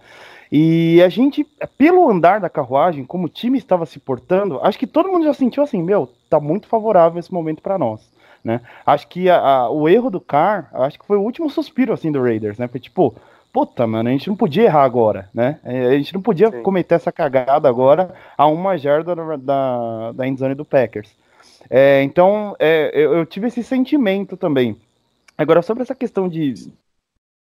E 0.51 1.01
a 1.03 1.09
gente, 1.09 1.43
pelo 1.77 2.09
andar 2.09 2.39
da 2.39 2.49
carruagem, 2.49 3.05
como 3.05 3.25
o 3.25 3.29
time 3.29 3.57
estava 3.57 3.85
se 3.85 3.99
portando, 3.99 4.59
acho 4.63 4.79
que 4.79 4.87
todo 4.87 5.09
mundo 5.09 5.25
já 5.25 5.33
sentiu 5.33 5.61
assim, 5.61 5.81
meu, 5.83 6.09
tá 6.29 6.39
muito 6.39 6.67
favorável 6.67 7.19
esse 7.19 7.31
momento 7.31 7.61
para 7.61 7.77
nós, 7.77 8.11
né? 8.43 8.61
Acho 8.85 9.07
que 9.07 9.29
a- 9.29 9.39
a- 9.39 9.69
o 9.69 9.87
erro 9.87 10.09
do 10.09 10.19
Carr, 10.19 10.69
acho 10.73 10.97
que 10.99 11.05
foi 11.05 11.17
o 11.17 11.21
último 11.21 11.49
suspiro 11.49 11.93
assim 11.93 12.11
do 12.11 12.21
Raiders, 12.21 12.57
né? 12.57 12.67
Foi 12.67 12.79
tipo, 12.79 13.13
puta, 13.53 13.85
mano, 13.85 14.09
a 14.09 14.11
gente 14.11 14.27
não 14.27 14.35
podia 14.35 14.63
errar 14.63 14.83
agora, 14.83 15.29
né? 15.33 15.59
É, 15.63 15.87
A 15.87 15.97
gente 15.97 16.13
não 16.15 16.21
podia 16.21 16.49
Sim. 16.49 16.63
cometer 16.63 16.95
essa 16.95 17.11
cagada 17.11 17.69
agora 17.69 18.13
a 18.35 18.47
uma 18.47 18.75
jarda 18.75 19.15
da, 19.15 19.35
da, 19.35 20.11
da 20.13 20.27
endzone 20.27 20.55
do 20.55 20.65
Packers. 20.65 21.15
É, 21.69 22.01
então, 22.03 22.55
é, 22.59 22.91
eu, 22.93 23.13
eu 23.13 23.25
tive 23.25 23.47
esse 23.47 23.63
sentimento 23.63 24.35
também. 24.35 24.75
Agora, 25.37 25.61
sobre 25.61 25.83
essa 25.83 25.95
questão 25.95 26.27
de 26.27 26.53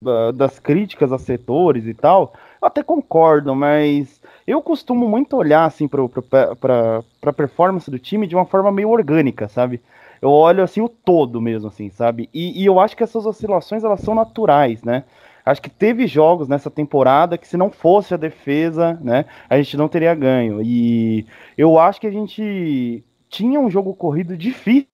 da- 0.03 0.31
das 0.33 0.59
críticas 0.59 1.13
a 1.13 1.19
setores 1.19 1.87
e 1.87 1.95
tal, 1.95 2.35
eu 2.61 2.69
até 2.69 2.83
concordo, 2.83 3.55
mas 3.55 4.21
eu 4.47 4.61
costumo 4.63 5.09
muito 5.09 5.37
olhar 5.37 5.65
assim 5.65 5.89
para 5.89 7.03
a 7.23 7.33
performance 7.33 7.91
do 7.91 7.99
time 7.99 8.27
de 8.27 8.35
uma 8.35 8.45
forma 8.45 8.71
meio 8.71 8.91
orgânica, 8.91 9.49
sabe? 9.49 9.81
Eu 10.21 10.31
olho 10.31 10.63
assim 10.63 10.81
o 10.81 10.89
todo 10.89 11.41
mesmo, 11.41 11.69
assim, 11.69 11.89
sabe? 11.91 12.29
E, 12.35 12.63
e 12.63 12.67
eu 12.67 12.79
acho 12.79 12.97
que 12.97 13.03
essas 13.03 13.25
oscilações 13.25 13.83
elas 13.85 14.01
são 14.01 14.15
naturais, 14.15 14.83
né? 14.83 15.05
Acho 15.45 15.63
que 15.63 15.71
teve 15.71 16.07
jogos 16.07 16.49
nessa 16.49 16.71
temporada 16.71 17.39
que 17.39 17.49
se 17.49 17.57
não 17.57 17.71
fosse 17.71 18.13
a 18.13 18.19
defesa, 18.19 18.99
né, 19.01 19.25
a 19.49 19.57
gente 19.57 19.77
não 19.77 19.89
teria 19.89 20.15
ganho. 20.15 20.63
E 20.63 21.27
eu 21.57 21.79
acho 21.79 22.01
que 22.01 22.07
a 22.07 22.11
gente 22.11 23.03
tinha 23.29 23.59
um 23.59 23.71
jogo 23.71 23.95
corrido 23.95 24.37
difícil 24.37 24.87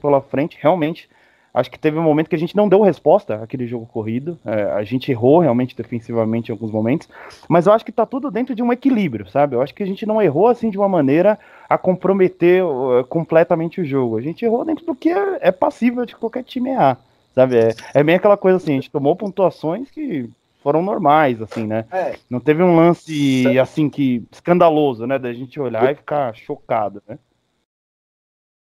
pela 0.00 0.20
frente, 0.20 0.58
realmente. 0.60 1.08
Acho 1.52 1.70
que 1.70 1.78
teve 1.78 1.98
um 1.98 2.02
momento 2.02 2.28
que 2.28 2.36
a 2.36 2.38
gente 2.38 2.56
não 2.56 2.68
deu 2.68 2.80
resposta 2.80 3.42
àquele 3.42 3.66
jogo 3.66 3.84
corrido. 3.86 4.38
É, 4.44 4.62
a 4.72 4.84
gente 4.84 5.10
errou 5.10 5.40
realmente 5.40 5.76
defensivamente 5.76 6.50
em 6.50 6.52
alguns 6.52 6.70
momentos. 6.70 7.08
Mas 7.48 7.66
eu 7.66 7.72
acho 7.72 7.84
que 7.84 7.90
tá 7.90 8.06
tudo 8.06 8.30
dentro 8.30 8.54
de 8.54 8.62
um 8.62 8.72
equilíbrio, 8.72 9.28
sabe? 9.28 9.56
Eu 9.56 9.62
acho 9.62 9.74
que 9.74 9.82
a 9.82 9.86
gente 9.86 10.06
não 10.06 10.22
errou 10.22 10.46
assim 10.46 10.70
de 10.70 10.78
uma 10.78 10.88
maneira 10.88 11.38
a 11.68 11.76
comprometer 11.76 12.64
uh, 12.64 13.04
completamente 13.08 13.80
o 13.80 13.84
jogo. 13.84 14.16
A 14.16 14.22
gente 14.22 14.44
errou 14.44 14.64
dentro 14.64 14.86
do 14.86 14.94
que 14.94 15.10
é, 15.10 15.38
é 15.40 15.50
passível 15.50 16.06
de 16.06 16.14
qualquer 16.14 16.44
time 16.44 16.70
errar, 16.70 16.98
sabe? 17.34 17.56
É, 17.56 17.74
é 17.94 18.02
bem 18.04 18.14
aquela 18.14 18.36
coisa 18.36 18.56
assim, 18.56 18.72
a 18.72 18.76
gente 18.76 18.90
tomou 18.90 19.16
pontuações 19.16 19.90
que 19.90 20.30
foram 20.62 20.82
normais, 20.82 21.40
assim, 21.42 21.66
né? 21.66 21.84
É, 21.90 22.16
Não 22.28 22.38
teve 22.38 22.62
um 22.62 22.76
lance 22.76 23.58
assim 23.58 23.88
que 23.88 24.22
escandaloso, 24.30 25.06
né? 25.06 25.18
Da 25.18 25.32
gente 25.32 25.58
olhar 25.58 25.90
e 25.90 25.96
ficar 25.96 26.34
chocado, 26.34 27.02
né? 27.08 27.18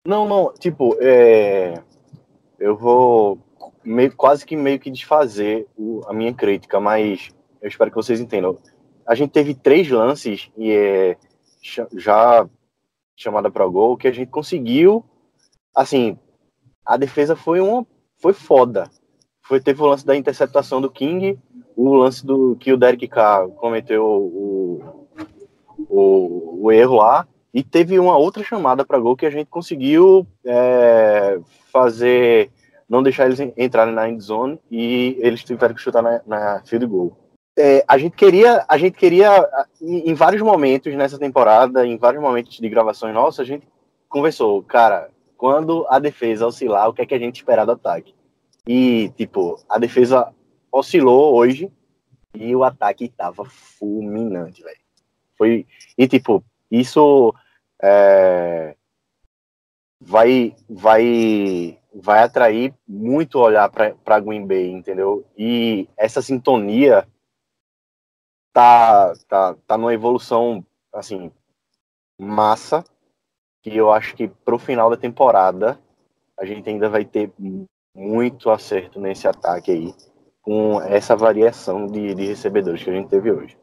Não, 0.06 0.28
não, 0.28 0.52
tipo, 0.58 0.98
é, 1.00 1.80
eu 2.62 2.78
vou 2.78 3.40
meio, 3.84 4.16
quase 4.16 4.46
que 4.46 4.56
meio 4.56 4.80
que 4.80 4.92
desfazer 4.92 5.68
o- 5.76 6.02
a 6.08 6.14
minha 6.14 6.34
crítica, 6.34 6.80
mas 6.80 7.30
eu 7.62 7.68
espero 7.68 7.90
que 7.90 7.98
vocês 7.98 8.22
entendam. 8.22 8.58
A 9.06 9.16
gente 9.16 9.32
teve 9.32 9.56
três 9.56 9.90
lances 9.90 10.52
e 10.56 10.72
é, 10.72 11.18
já 11.98 12.48
chamada 13.18 13.50
para 13.50 13.68
gol 13.68 13.98
que 13.98 14.08
a 14.08 14.12
gente 14.12 14.30
conseguiu, 14.30 15.04
assim, 15.76 16.18
a 16.86 16.98
defesa 16.98 17.36
foi 17.36 17.60
uma, 17.60 17.86
foi 18.20 18.34
foda. 18.34 18.90
Foi 19.44 19.60
teve 19.60 19.82
o 19.82 19.88
lance 19.88 20.06
da 20.06 20.16
interceptação 20.16 20.80
do 20.80 20.90
King, 20.90 21.38
o 21.76 21.96
lance 21.96 22.26
do 22.26 22.56
que 22.58 22.72
o 22.72 22.78
Derek 22.78 23.08
Carr 23.08 23.50
cometeu 23.50 24.06
o, 24.06 25.08
o, 25.90 26.64
o 26.64 26.72
erro 26.72 26.98
lá. 26.98 27.28
E 27.54 27.64
teve 27.64 28.00
uma 28.00 28.18
outra 28.18 28.44
chamada 28.44 28.86
para 28.86 29.00
gol 29.00 29.18
que 29.18 29.26
a 29.26 29.30
gente 29.30 29.48
conseguiu 29.48 30.26
é, 30.46 31.38
fazer, 31.72 32.52
não 32.90 33.02
deixar 33.02 33.26
eles 33.26 33.40
en- 33.40 33.54
entrarem 33.58 33.94
na 33.94 34.10
end 34.10 34.22
zone 34.22 34.60
e 34.70 35.18
eles 35.20 35.44
tiveram 35.44 35.74
que 35.74 35.82
chutar 35.82 36.02
na, 36.02 36.22
na 36.26 36.64
field 36.66 36.86
goal. 36.86 37.18
É, 37.58 37.84
a 37.88 37.98
gente 37.98 38.16
queria, 38.16 38.66
a 38.68 38.78
gente 38.78 38.98
queria, 38.98 39.48
em 39.82 40.14
vários 40.14 40.42
momentos 40.42 40.94
nessa 40.96 41.20
temporada, 41.20 41.86
em 41.86 41.98
vários 41.98 42.22
momentos 42.22 42.58
de 42.58 42.70
gravações 42.70 43.14
nossas, 43.14 43.40
a 43.40 43.44
gente 43.46 43.68
conversou, 44.08 44.64
cara, 44.64 45.10
quando 45.38 45.86
a 45.90 46.00
defesa 46.00 46.46
oscilar, 46.48 46.88
o 46.88 46.94
que 46.94 47.02
é 47.02 47.06
que 47.06 47.16
a 47.16 47.20
gente 47.20 47.38
esperar 47.38 47.66
do 47.66 47.72
ataque? 47.74 48.14
E, 48.68 49.12
tipo, 49.18 49.60
a 49.68 49.80
defesa 49.80 50.32
oscilou 50.72 51.36
hoje 51.36 51.72
e 52.34 52.56
o 52.56 52.64
ataque 52.64 53.10
tava 53.10 53.44
fulminante, 53.46 54.64
velho. 54.64 54.78
Foi, 55.38 55.66
e, 55.98 56.08
tipo, 56.08 56.44
isso 56.70 57.34
é, 57.82 58.76
vai 60.02 60.56
vai 60.68 61.78
vai 61.94 62.24
atrair 62.24 62.74
muito 62.88 63.38
olhar 63.38 63.70
para 63.70 64.20
Green 64.20 64.46
Bay, 64.48 64.72
entendeu? 64.72 65.26
E 65.38 65.88
essa 65.96 66.22
sintonia 66.22 67.08
tá 68.52 69.14
tá 69.28 69.56
tá 69.68 69.78
numa 69.78 69.94
evolução 69.94 70.66
assim 70.92 71.32
massa, 72.20 72.84
que 73.62 73.76
eu 73.76 73.92
acho 73.92 74.16
que 74.16 74.28
pro 74.28 74.58
final 74.58 74.90
da 74.90 74.98
temporada 74.98 75.80
a 76.38 76.46
gente 76.46 76.68
ainda 76.70 76.90
vai 76.90 77.06
ter 77.06 77.32
muito 77.96 78.50
acerto 78.50 79.00
nesse 79.00 79.28
ataque 79.28 79.72
aí, 79.72 79.94
com 80.42 80.82
essa 80.82 81.16
variação 81.16 81.86
de, 81.86 82.16
de 82.16 82.26
recebedores 82.26 82.84
que 82.84 82.90
a 82.90 82.94
gente 82.94 83.10
teve 83.10 83.32
hoje. 83.32 83.58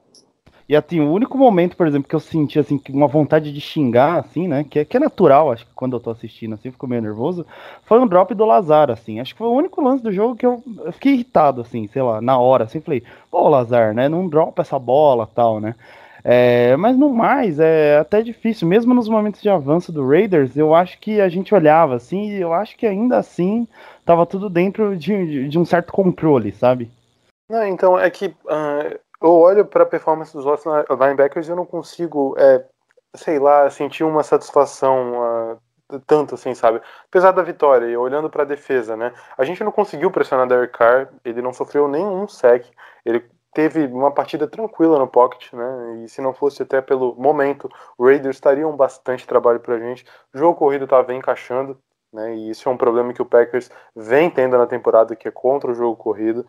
E 0.68 0.76
assim, 0.76 1.00
o 1.00 1.10
único 1.10 1.38
momento, 1.38 1.76
por 1.76 1.86
exemplo, 1.86 2.06
que 2.06 2.14
eu 2.14 2.20
senti 2.20 2.58
assim, 2.58 2.78
uma 2.90 3.06
vontade 3.06 3.50
de 3.50 3.60
xingar, 3.60 4.18
assim, 4.18 4.46
né? 4.46 4.64
Que 4.64 4.80
é, 4.80 4.84
que 4.84 4.98
é 4.98 5.00
natural, 5.00 5.50
acho 5.50 5.64
que 5.64 5.72
quando 5.74 5.96
eu 5.96 6.00
tô 6.00 6.10
assistindo, 6.10 6.54
assim, 6.54 6.70
fico 6.70 6.86
meio 6.86 7.00
nervoso, 7.00 7.46
foi 7.84 7.98
um 7.98 8.06
drop 8.06 8.34
do 8.34 8.44
Lazar, 8.44 8.90
assim. 8.90 9.18
Acho 9.18 9.32
que 9.32 9.38
foi 9.38 9.46
o 9.48 9.54
único 9.54 9.80
lance 9.80 10.02
do 10.02 10.12
jogo 10.12 10.36
que 10.36 10.44
eu, 10.44 10.62
eu 10.84 10.92
fiquei 10.92 11.14
irritado, 11.14 11.62
assim, 11.62 11.88
sei 11.88 12.02
lá, 12.02 12.20
na 12.20 12.38
hora, 12.38 12.64
assim, 12.64 12.82
falei, 12.82 13.02
pô, 13.30 13.48
Lazar, 13.48 13.94
né? 13.94 14.10
Não 14.10 14.28
dropa 14.28 14.60
essa 14.60 14.78
bola 14.78 15.26
tal, 15.26 15.58
né? 15.58 15.74
É, 16.22 16.76
mas 16.76 16.98
no 16.98 17.14
mais, 17.14 17.58
é 17.58 17.96
até 17.96 18.20
difícil, 18.22 18.68
mesmo 18.68 18.92
nos 18.92 19.08
momentos 19.08 19.40
de 19.40 19.48
avanço 19.48 19.90
do 19.90 20.06
Raiders, 20.06 20.54
eu 20.54 20.74
acho 20.74 20.98
que 20.98 21.20
a 21.20 21.28
gente 21.30 21.54
olhava 21.54 21.94
assim, 21.94 22.32
e 22.32 22.40
eu 22.40 22.52
acho 22.52 22.76
que 22.76 22.86
ainda 22.86 23.16
assim 23.16 23.66
tava 24.04 24.26
tudo 24.26 24.50
dentro 24.50 24.94
de, 24.94 25.26
de, 25.26 25.48
de 25.48 25.58
um 25.58 25.64
certo 25.64 25.90
controle, 25.90 26.52
sabe? 26.52 26.90
Não, 27.50 27.66
então 27.66 27.98
é 27.98 28.10
que 28.10 28.26
uh, 28.26 28.98
eu 29.20 29.32
olho 29.34 29.64
para 29.66 29.82
a 29.82 29.86
performance 29.86 30.32
dos 30.32 30.46
outros 30.46 30.66
linebackers 30.90 31.48
e 31.48 31.50
eu 31.50 31.56
não 31.56 31.66
consigo, 31.66 32.34
é, 32.38 32.64
sei 33.14 33.38
lá, 33.38 33.68
sentir 33.70 34.04
uma 34.04 34.22
satisfação 34.22 35.54
uh, 35.54 36.00
tanto 36.06 36.34
assim, 36.34 36.54
sabe? 36.54 36.80
Apesar 37.08 37.32
da 37.32 37.42
vitória 37.42 37.86
e 37.86 37.96
olhando 37.96 38.28
para 38.30 38.42
a 38.42 38.46
defesa, 38.46 38.96
né? 38.96 39.12
A 39.36 39.44
gente 39.44 39.64
não 39.64 39.72
conseguiu 39.72 40.10
pressionar 40.10 40.46
Derek 40.46 40.76
Carr, 40.76 41.08
ele 41.24 41.42
não 41.42 41.52
sofreu 41.52 41.88
nenhum 41.88 42.28
sec, 42.28 42.66
ele 43.04 43.24
teve 43.54 43.86
uma 43.86 44.12
partida 44.12 44.46
tranquila 44.46 44.98
no 44.98 45.08
pocket, 45.08 45.52
né? 45.52 46.02
E 46.04 46.08
se 46.08 46.20
não 46.20 46.34
fosse 46.34 46.62
até 46.62 46.80
pelo 46.80 47.14
momento, 47.16 47.68
o 47.96 48.04
Raiders 48.04 48.36
estariam 48.36 48.76
bastante 48.76 49.26
trabalho 49.26 49.60
pra 49.60 49.78
gente. 49.78 50.04
O 50.34 50.38
jogo 50.38 50.58
corrido 50.58 50.84
estava 50.84 51.14
encaixando, 51.14 51.76
né? 52.12 52.36
E 52.36 52.50
isso 52.50 52.68
é 52.68 52.72
um 52.72 52.76
problema 52.76 53.12
que 53.12 53.22
o 53.22 53.26
Packers 53.26 53.70
vem 53.96 54.30
tendo 54.30 54.56
na 54.58 54.66
temporada, 54.66 55.16
que 55.16 55.26
é 55.26 55.30
contra 55.30 55.70
o 55.70 55.74
jogo 55.74 55.96
corrido. 55.96 56.46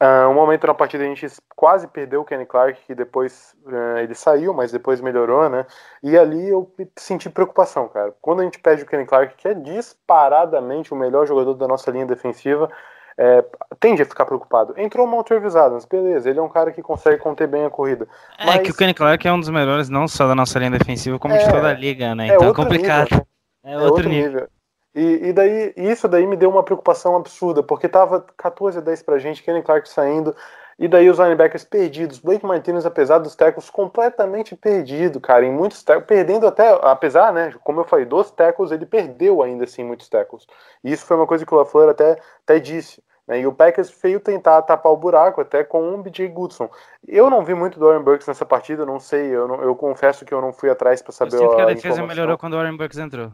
Uh, 0.00 0.28
um 0.28 0.34
momento 0.34 0.64
na 0.64 0.74
partida 0.74 1.02
a 1.02 1.06
gente 1.08 1.26
quase 1.56 1.88
perdeu 1.88 2.20
o 2.20 2.24
Kenny 2.24 2.46
Clark, 2.46 2.80
que 2.86 2.94
depois 2.94 3.56
uh, 3.66 3.98
ele 3.98 4.14
saiu, 4.14 4.54
mas 4.54 4.70
depois 4.70 5.00
melhorou, 5.00 5.48
né? 5.48 5.66
E 6.04 6.16
ali 6.16 6.48
eu 6.48 6.72
senti 6.96 7.28
preocupação, 7.28 7.88
cara. 7.88 8.14
Quando 8.22 8.40
a 8.40 8.44
gente 8.44 8.60
perde 8.60 8.84
o 8.84 8.86
Kenny 8.86 9.04
Clark, 9.04 9.34
que 9.36 9.48
é 9.48 9.54
disparadamente 9.54 10.92
o 10.94 10.96
melhor 10.96 11.26
jogador 11.26 11.54
da 11.54 11.66
nossa 11.66 11.90
linha 11.90 12.06
defensiva, 12.06 12.70
é, 13.18 13.44
tende 13.80 14.00
a 14.00 14.06
ficar 14.06 14.24
preocupado. 14.24 14.72
Entrou 14.76 15.04
o 15.04 15.10
Montrezl 15.10 15.58
Adams, 15.58 15.84
beleza, 15.84 16.30
ele 16.30 16.38
é 16.38 16.42
um 16.42 16.48
cara 16.48 16.70
que 16.70 16.80
consegue 16.80 17.18
conter 17.20 17.48
bem 17.48 17.64
a 17.64 17.70
corrida. 17.70 18.06
É 18.38 18.46
mas... 18.46 18.62
que 18.62 18.70
o 18.70 18.76
Kenny 18.76 18.94
Clark 18.94 19.26
é 19.26 19.32
um 19.32 19.40
dos 19.40 19.50
melhores, 19.50 19.88
não 19.88 20.06
só 20.06 20.28
da 20.28 20.34
nossa 20.34 20.60
linha 20.60 20.70
defensiva, 20.70 21.18
como 21.18 21.34
é, 21.34 21.38
de 21.38 21.50
toda 21.50 21.70
a 21.70 21.74
liga, 21.74 22.14
né? 22.14 22.28
É 22.28 22.34
então 22.36 22.50
é 22.50 22.54
complicado. 22.54 23.10
Nível, 23.10 23.26
né? 23.64 23.72
É, 23.72 23.74
outro, 23.74 23.90
outro 23.90 24.08
nível. 24.08 24.30
nível. 24.30 24.48
E, 24.94 25.28
e, 25.28 25.32
daí, 25.32 25.72
isso 25.76 26.08
daí 26.08 26.26
me 26.26 26.36
deu 26.36 26.50
uma 26.50 26.62
preocupação 26.62 27.14
absurda, 27.14 27.62
porque 27.62 27.88
tava 27.88 28.24
14 28.36 28.78
a 28.78 28.80
10 28.80 29.02
pra 29.02 29.18
gente, 29.18 29.42
Kenny 29.42 29.62
Clark 29.62 29.88
saindo, 29.88 30.34
e 30.78 30.86
daí 30.86 31.10
os 31.10 31.18
linebackers 31.18 31.64
perdidos. 31.64 32.18
Blake 32.18 32.46
Martinez, 32.46 32.86
apesar 32.86 33.18
dos 33.18 33.34
tackles, 33.34 33.68
completamente 33.68 34.54
perdido, 34.54 35.20
cara, 35.20 35.44
em 35.44 35.52
muitos 35.52 35.82
tackles, 35.82 36.06
perdendo 36.06 36.46
até, 36.46 36.68
apesar, 36.82 37.32
né, 37.32 37.52
como 37.64 37.80
eu 37.80 37.84
falei, 37.84 38.04
dos 38.04 38.30
tackles, 38.30 38.70
ele 38.70 38.86
perdeu 38.86 39.42
ainda 39.42 39.64
assim 39.64 39.84
muitos 39.84 40.08
tackles. 40.08 40.46
E 40.82 40.92
isso 40.92 41.04
foi 41.04 41.16
uma 41.16 41.26
coisa 41.26 41.44
que 41.44 41.52
o 41.52 41.56
LaFleur 41.56 41.90
até, 41.90 42.18
até 42.44 42.58
disse. 42.58 43.02
Né, 43.26 43.40
e 43.40 43.46
o 43.46 43.52
Packers 43.52 43.94
veio 44.02 44.20
tentar 44.20 44.62
tapar 44.62 44.90
o 44.90 44.96
buraco 44.96 45.40
até 45.40 45.62
com 45.62 45.94
o 45.94 46.02
BJ 46.02 46.28
Goodson. 46.28 46.70
Eu 47.06 47.28
não 47.28 47.44
vi 47.44 47.54
muito 47.54 47.78
do 47.78 47.84
Warren 47.84 48.02
Burks 48.02 48.26
nessa 48.26 48.46
partida, 48.46 48.86
não 48.86 48.98
sei, 48.98 49.26
eu, 49.26 49.46
não, 49.46 49.62
eu 49.62 49.74
confesso 49.74 50.24
que 50.24 50.32
eu 50.32 50.40
não 50.40 50.52
fui 50.52 50.70
atrás 50.70 51.02
para 51.02 51.12
saber 51.12 51.34
eu 51.34 51.40
sinto 51.40 51.52
a, 51.52 51.56
que 51.56 51.60
a 51.60 51.66
defesa 51.66 51.88
informação. 51.88 52.06
melhorou 52.06 52.38
quando 52.38 52.54
o 52.54 52.56
Warren 52.56 52.76
Burks 52.76 52.96
entrou. 52.96 53.30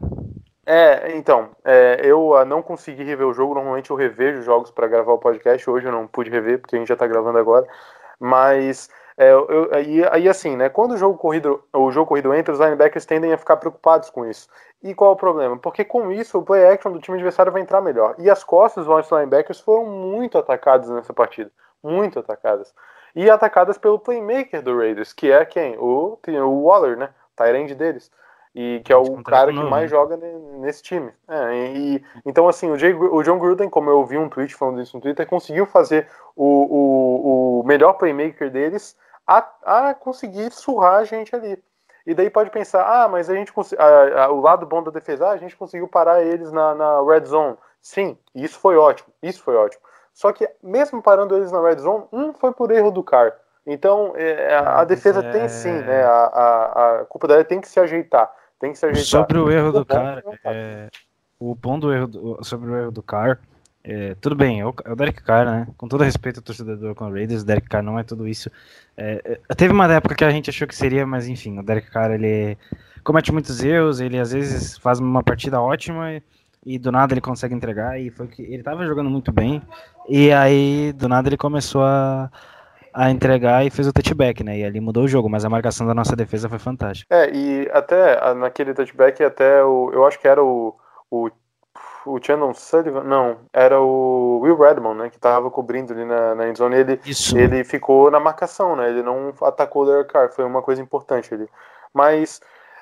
É, 0.65 1.15
então, 1.15 1.51
é, 1.63 2.01
eu 2.03 2.43
não 2.45 2.61
consegui 2.61 3.03
rever 3.03 3.27
o 3.27 3.33
jogo. 3.33 3.53
Normalmente 3.53 3.91
eu 3.91 3.95
revejo 3.95 4.41
jogos 4.41 4.71
para 4.71 4.87
gravar 4.87 5.13
o 5.13 5.19
podcast. 5.19 5.69
Hoje 5.69 5.87
eu 5.87 5.91
não 5.91 6.07
pude 6.07 6.29
rever 6.29 6.59
porque 6.59 6.75
a 6.75 6.79
gente 6.79 6.87
já 6.87 6.95
tá 6.95 7.05
gravando 7.05 7.37
agora. 7.37 7.67
Mas 8.19 8.89
é, 9.17 9.31
eu, 9.31 9.69
aí, 9.71 10.03
aí 10.11 10.29
assim, 10.29 10.55
né? 10.55 10.67
Quando 10.69 10.93
o 10.93 10.97
jogo 10.97 11.17
corrido, 11.17 11.63
o 11.71 11.91
jogo 11.91 12.07
corrido 12.07 12.33
entra, 12.33 12.53
os 12.53 12.59
linebackers 12.59 13.05
tendem 13.05 13.31
a 13.31 13.37
ficar 13.37 13.57
preocupados 13.57 14.09
com 14.09 14.25
isso. 14.25 14.49
E 14.81 14.95
qual 14.95 15.11
é 15.11 15.13
o 15.13 15.17
problema? 15.17 15.57
Porque 15.57 15.83
com 15.85 16.11
isso 16.11 16.39
o 16.39 16.43
play 16.43 16.65
action 16.65 16.91
do 16.91 16.99
time 16.99 17.15
adversário 17.17 17.51
vai 17.51 17.61
entrar 17.61 17.81
melhor. 17.81 18.15
E 18.17 18.29
as 18.29 18.43
costas 18.43 18.85
dos 18.85 19.11
linebackers 19.11 19.59
foram 19.59 19.85
muito 19.85 20.37
atacadas 20.37 20.89
nessa 20.89 21.13
partida, 21.13 21.51
muito 21.83 22.19
atacadas. 22.19 22.73
E 23.15 23.29
atacadas 23.29 23.77
pelo 23.77 23.99
playmaker 23.99 24.61
do 24.61 24.77
Raiders, 24.77 25.13
que 25.13 25.31
é 25.31 25.45
quem? 25.45 25.77
O, 25.77 26.19
o 26.27 26.63
Waller, 26.63 26.97
né? 26.97 27.09
Tyrande 27.35 27.75
deles 27.75 28.11
e 28.55 28.81
que 28.85 28.93
é 28.93 28.95
o 28.95 29.21
cara 29.21 29.51
que 29.51 29.59
mais 29.59 29.83
né? 29.83 29.87
joga 29.89 30.15
nesse 30.15 30.81
time. 30.81 31.11
É, 31.27 31.73
e, 31.75 32.03
então, 32.25 32.47
assim, 32.47 32.71
o, 32.71 32.77
Jay, 32.77 32.93
o, 32.93 33.21
John 33.21 33.37
Gruden, 33.37 33.69
como 33.69 33.89
eu 33.89 34.05
vi 34.05 34.17
um 34.17 34.29
tweet 34.29 34.55
falando 34.55 34.81
isso 34.81 34.95
no 34.95 35.01
Twitter, 35.01 35.27
conseguiu 35.27 35.65
fazer 35.65 36.07
o, 36.33 36.45
o, 36.45 37.59
o 37.59 37.63
melhor 37.65 37.93
playmaker 37.93 38.49
deles 38.49 38.95
a, 39.27 39.45
a, 39.65 39.93
conseguir 39.93 40.53
surrar 40.53 41.01
a 41.01 41.03
gente 41.03 41.35
ali. 41.35 41.61
E 42.07 42.13
daí 42.13 42.29
pode 42.29 42.49
pensar, 42.49 42.85
ah, 42.85 43.09
mas 43.09 43.29
a 43.29 43.35
gente 43.35 43.51
a, 43.77 44.23
a, 44.23 44.31
o 44.31 44.39
lado 44.39 44.65
bom 44.65 44.81
da 44.81 44.91
defesa, 44.91 45.27
ah, 45.27 45.31
a 45.31 45.37
gente 45.37 45.57
conseguiu 45.57 45.87
parar 45.89 46.23
eles 46.23 46.49
na, 46.53 46.73
na 46.73 47.03
red 47.03 47.25
zone. 47.25 47.57
Sim, 47.81 48.17
isso 48.33 48.57
foi 48.57 48.77
ótimo, 48.77 49.09
isso 49.21 49.43
foi 49.43 49.55
ótimo. 49.57 49.83
Só 50.13 50.31
que 50.31 50.49
mesmo 50.63 51.01
parando 51.01 51.35
eles 51.35 51.51
na 51.51 51.61
red 51.61 51.79
zone, 51.79 52.05
um 52.13 52.33
foi 52.33 52.53
por 52.53 52.71
erro 52.71 52.89
do 52.89 53.03
Car. 53.03 53.35
Então 53.65 54.13
é, 54.15 54.55
a, 54.55 54.81
a 54.81 54.83
defesa 54.85 55.19
é... 55.19 55.31
tem 55.31 55.49
sim, 55.49 55.73
né? 55.73 56.03
A, 56.03 56.09
a, 56.09 56.99
a 57.01 57.05
culpa 57.05 57.27
dela 57.27 57.43
tem 57.43 57.59
que 57.59 57.67
se 57.67 57.79
ajeitar. 57.81 58.31
Tem 58.59 58.71
que 58.71 58.77
se 58.77 58.85
ajeitar. 58.85 59.05
Sobre 59.05 59.37
o 59.37 59.51
erro 59.51 59.71
do 59.71 59.85
cara, 59.85 60.23
é, 60.45 60.89
o 61.39 61.53
bom 61.55 61.79
do 61.79 61.93
erro 61.93 62.07
do, 62.07 62.43
sobre 62.43 62.69
o 62.69 62.75
erro 62.75 62.91
do 62.91 63.03
Carr, 63.03 63.39
é, 63.83 64.15
tudo 64.15 64.35
bem, 64.35 64.61
é 64.61 64.65
o, 64.65 64.73
é 64.83 64.91
o 64.91 64.95
Derek 64.95 65.21
Carr, 65.21 65.45
né? 65.45 65.67
Com 65.77 65.87
todo 65.87 66.03
respeito 66.03 66.37
ao 66.37 66.43
torcedor 66.43 66.75
do 66.75 66.87
Oakland 66.87 67.13
Raiders, 67.13 67.43
o 67.43 67.45
Derek 67.45 67.67
Carr 67.67 67.83
não 67.83 67.99
é 67.99 68.03
tudo 68.03 68.27
isso. 68.27 68.49
É, 68.97 69.39
é, 69.47 69.55
teve 69.55 69.73
uma 69.73 69.91
época 69.93 70.15
que 70.15 70.25
a 70.25 70.31
gente 70.31 70.49
achou 70.49 70.67
que 70.67 70.75
seria, 70.75 71.05
mas 71.05 71.27
enfim, 71.27 71.59
o 71.59 71.63
Derek 71.63 71.91
Carr 71.91 72.11
ele 72.11 72.57
comete 73.03 73.31
muitos 73.31 73.63
erros, 73.63 73.99
ele 73.99 74.19
às 74.19 74.31
vezes 74.31 74.77
faz 74.79 74.99
uma 74.99 75.21
partida 75.21 75.61
ótima 75.61 76.13
e, 76.13 76.23
e 76.65 76.79
do 76.79 76.91
nada 76.91 77.13
ele 77.13 77.21
consegue 77.21 77.53
entregar 77.53 78.01
e 78.01 78.09
foi 78.09 78.27
que 78.27 78.41
ele 78.41 78.63
tava 78.63 78.83
jogando 78.83 79.11
muito 79.11 79.31
bem 79.31 79.61
e 80.09 80.31
aí 80.31 80.91
do 80.93 81.07
nada 81.07 81.29
ele 81.29 81.37
começou 81.37 81.83
a 81.83 82.31
a 82.95 83.11
entregar 83.11 83.65
e 83.65 83.69
fez 83.69 83.87
o 83.87 83.93
touchback, 83.93 84.41
né? 84.41 84.59
E 84.59 84.63
ali 84.63 84.79
mudou 84.79 85.03
o 85.03 85.07
jogo, 85.07 85.29
mas 85.29 85.43
a 85.43 85.49
marcação 85.49 85.85
da 85.85 85.93
nossa 85.93 86.15
defesa 86.15 86.47
foi 86.47 86.57
fantástica. 86.57 87.13
É, 87.13 87.29
e 87.29 87.69
até 87.73 88.33
naquele 88.33 88.73
touchback, 88.73 89.21
até 89.21 89.61
o. 89.63 89.91
Eu 89.93 90.05
acho 90.05 90.17
que 90.17 90.27
era 90.27 90.41
o. 90.41 90.73
o 91.11 91.29
o 92.05 92.19
Shannon 92.23 92.53
Sullivan, 92.53 93.03
não, 93.03 93.37
era 93.51 93.81
o 93.81 94.39
Will 94.41 94.55
Redmond, 94.55 94.99
né, 94.99 95.09
que 95.09 95.17
tava 95.17 95.49
cobrindo 95.49 95.91
ali 95.91 96.05
na, 96.05 96.35
na 96.35 96.47
endzone, 96.47 96.75
ele, 96.75 96.99
Isso. 97.03 97.35
ele 97.35 97.63
ficou 97.63 98.11
na 98.11 98.19
marcação, 98.19 98.75
né, 98.75 98.89
ele 98.89 99.01
não 99.01 99.33
atacou 99.41 99.81
o 99.81 99.85
Derek 99.87 100.13
Carr, 100.13 100.31
foi 100.31 100.45
uma 100.45 100.61
coisa 100.61 100.79
importante 100.79 101.33
ali. 101.33 101.49
Mas, 101.91 102.41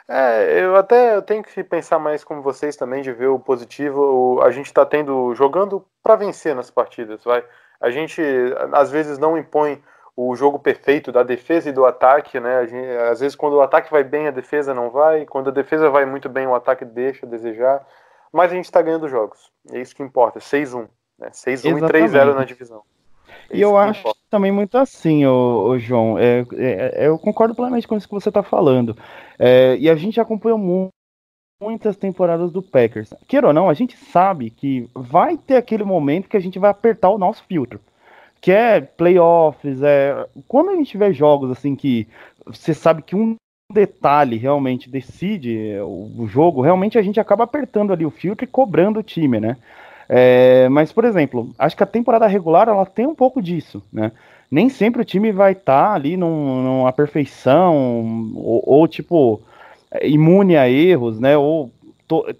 é, 0.10 0.62
eu 0.62 0.76
até 0.76 1.16
eu 1.16 1.22
tenho 1.22 1.42
que 1.42 1.64
pensar 1.64 2.00
mais 2.00 2.22
como 2.22 2.42
vocês 2.42 2.76
também, 2.76 3.02
de 3.02 3.14
ver 3.14 3.28
o 3.28 3.40
positivo, 3.40 4.02
o, 4.02 4.42
a 4.42 4.52
gente 4.52 4.74
tá 4.74 4.86
tendo, 4.86 5.34
jogando 5.36 5.86
para 6.04 6.18
vencer 6.18 6.54
nas 6.54 6.70
partidas, 6.70 7.24
vai. 7.24 7.46
A 7.80 7.90
gente, 7.90 8.22
às 8.74 8.92
vezes, 8.92 9.18
não 9.18 9.38
impõe 9.38 9.82
o 10.16 10.36
jogo 10.36 10.60
perfeito 10.60 11.12
da 11.12 11.24
defesa 11.24 11.70
e 11.70 11.74
do 11.74 11.86
ataque, 11.86 12.40
né? 12.40 12.68
Gente, 12.68 12.88
às 13.10 13.20
vezes 13.20 13.36
quando 13.36 13.54
o 13.54 13.62
ataque 13.62 13.92
vai 13.92 14.04
bem, 14.04 14.28
a 14.28 14.32
defesa 14.32 14.74
não 14.74 14.90
vai, 14.90 15.26
quando 15.26 15.50
a 15.50 15.54
defesa 15.54 15.90
vai 15.90 16.06
muito 16.06 16.30
bem, 16.30 16.46
o 16.46 16.56
ataque 16.56 16.86
deixa 16.86 17.26
a 17.26 17.30
desejar. 17.30 17.86
Mas 18.32 18.52
a 18.52 18.56
gente 18.56 18.66
está 18.66 18.82
ganhando 18.82 19.08
jogos. 19.08 19.52
É 19.72 19.80
isso 19.80 19.96
que 19.96 20.02
importa. 20.02 20.40
6-1. 20.40 20.88
Né? 21.20 21.30
6-1 21.30 21.78
e 21.78 21.82
3-0 21.82 22.34
na 22.34 22.44
divisão. 22.44 22.82
É 23.50 23.58
e 23.58 23.62
eu 23.62 23.78
acho 23.78 24.00
importa. 24.00 24.20
também 24.30 24.52
muito 24.52 24.76
assim, 24.78 25.26
ô, 25.26 25.68
ô 25.68 25.78
João. 25.78 26.18
É, 26.18 26.40
é, 26.54 27.06
é, 27.06 27.08
eu 27.08 27.20
concordo 27.20 27.54
plenamente 27.54 27.88
com 27.88 27.96
isso 27.96 28.08
que 28.08 28.14
você 28.14 28.30
está 28.30 28.42
falando. 28.42 28.98
É, 29.38 29.76
e 29.78 29.90
a 29.90 29.96
gente 29.96 30.20
acompanhou 30.20 30.58
muito 30.58 30.92
muitas 31.62 31.96
temporadas 31.96 32.52
do 32.52 32.62
Packers. 32.62 33.14
Queira 33.26 33.48
ou 33.48 33.54
não, 33.54 33.70
a 33.70 33.74
gente 33.74 33.96
sabe 33.96 34.50
que 34.50 34.90
vai 34.94 35.38
ter 35.38 35.56
aquele 35.56 35.86
momento 35.86 36.28
que 36.28 36.36
a 36.36 36.40
gente 36.40 36.60
vai 36.60 36.70
apertar 36.70 37.10
o 37.10 37.18
nosso 37.18 37.42
filtro 37.46 37.80
que 38.44 38.52
é 38.52 38.82
playoffs, 38.82 39.82
é 39.82 40.28
quando 40.50 40.72
a 40.72 40.76
gente 40.76 40.90
tiver 40.92 41.14
jogos 41.14 41.50
assim 41.50 41.78
que 41.78 42.06
você 42.46 42.74
sabe 42.74 43.02
que 43.02 43.16
um 43.16 43.38
detalhe 43.72 44.36
realmente 44.36 44.90
decide 44.90 45.78
o 45.82 46.28
jogo, 46.28 46.62
realmente 46.62 46.98
a 46.98 47.02
gente 47.02 47.22
acaba 47.22 47.46
apertando 47.46 47.94
ali 47.94 48.06
o 48.06 48.12
filtro 48.12 48.44
e 48.44 48.48
cobrando 48.48 49.00
o 49.00 49.04
time, 49.04 49.40
né? 49.40 49.56
É, 50.10 50.68
mas, 50.68 50.92
por 50.92 51.06
exemplo, 51.06 51.56
acho 51.58 51.78
que 51.78 51.84
a 51.84 51.88
temporada 51.88 52.28
regular 52.28 52.68
ela 52.68 52.86
tem 52.86 53.08
um 53.08 53.16
pouco 53.16 53.42
disso, 53.42 53.82
né? 53.94 54.12
Nem 54.52 54.68
sempre 54.68 55.02
o 55.02 55.06
time 55.06 55.32
vai 55.32 55.54
estar 55.54 55.86
tá 55.88 55.94
ali 55.94 56.18
num, 56.18 56.62
numa 56.62 56.92
perfeição 56.92 57.74
ou, 58.36 58.62
ou, 58.66 58.88
tipo 58.90 59.42
imune 60.02 60.58
a 60.58 60.70
erros, 60.70 61.18
né? 61.18 61.38
Ou 61.38 61.72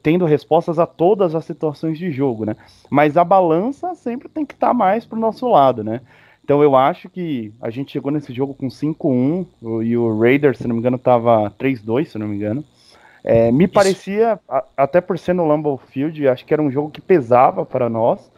tendo 0.02 0.26
respostas 0.26 0.78
a 0.80 0.86
todas 0.86 1.34
as 1.36 1.46
situações 1.46 1.98
de 1.98 2.12
jogo, 2.12 2.46
né? 2.46 2.56
Mas 2.90 3.18
a 3.18 3.24
balança 3.24 3.96
sempre 3.96 4.30
tem 4.30 4.46
que 4.46 4.54
estar 4.54 4.68
tá 4.68 4.74
mais 4.74 5.06
pro 5.06 5.20
nosso 5.20 5.50
lado, 5.50 5.84
né? 5.84 6.02
Então 6.44 6.62
eu 6.62 6.76
acho 6.76 7.10
que 7.10 7.54
a 7.62 7.70
gente 7.70 7.92
chegou 7.92 8.12
nesse 8.12 8.34
jogo 8.34 8.54
com 8.54 8.70
5-1 8.70 9.46
e 9.84 9.96
o 9.96 10.20
Raiders, 10.20 10.58
se 10.58 10.68
não 10.68 10.76
me 10.76 10.80
engano, 10.82 10.98
tava 10.98 11.50
3-2, 11.58 12.10
se 12.10 12.18
não 12.18 12.28
me 12.28 12.36
engano. 12.36 12.64
É, 13.24 13.52
me 13.52 13.68
parecia, 13.68 14.38
a- 14.50 14.66
até 14.76 15.00
por 15.00 15.18
ser 15.18 15.34
no 15.34 15.48
Lambeau 15.48 15.78
Field, 15.78 16.28
acho 16.28 16.46
que 16.46 16.54
era 16.54 16.62
um 16.62 16.70
jogo 16.70 16.92
que 16.92 17.00
pesava 17.00 17.66
para 17.66 17.90
nós. 17.90 18.30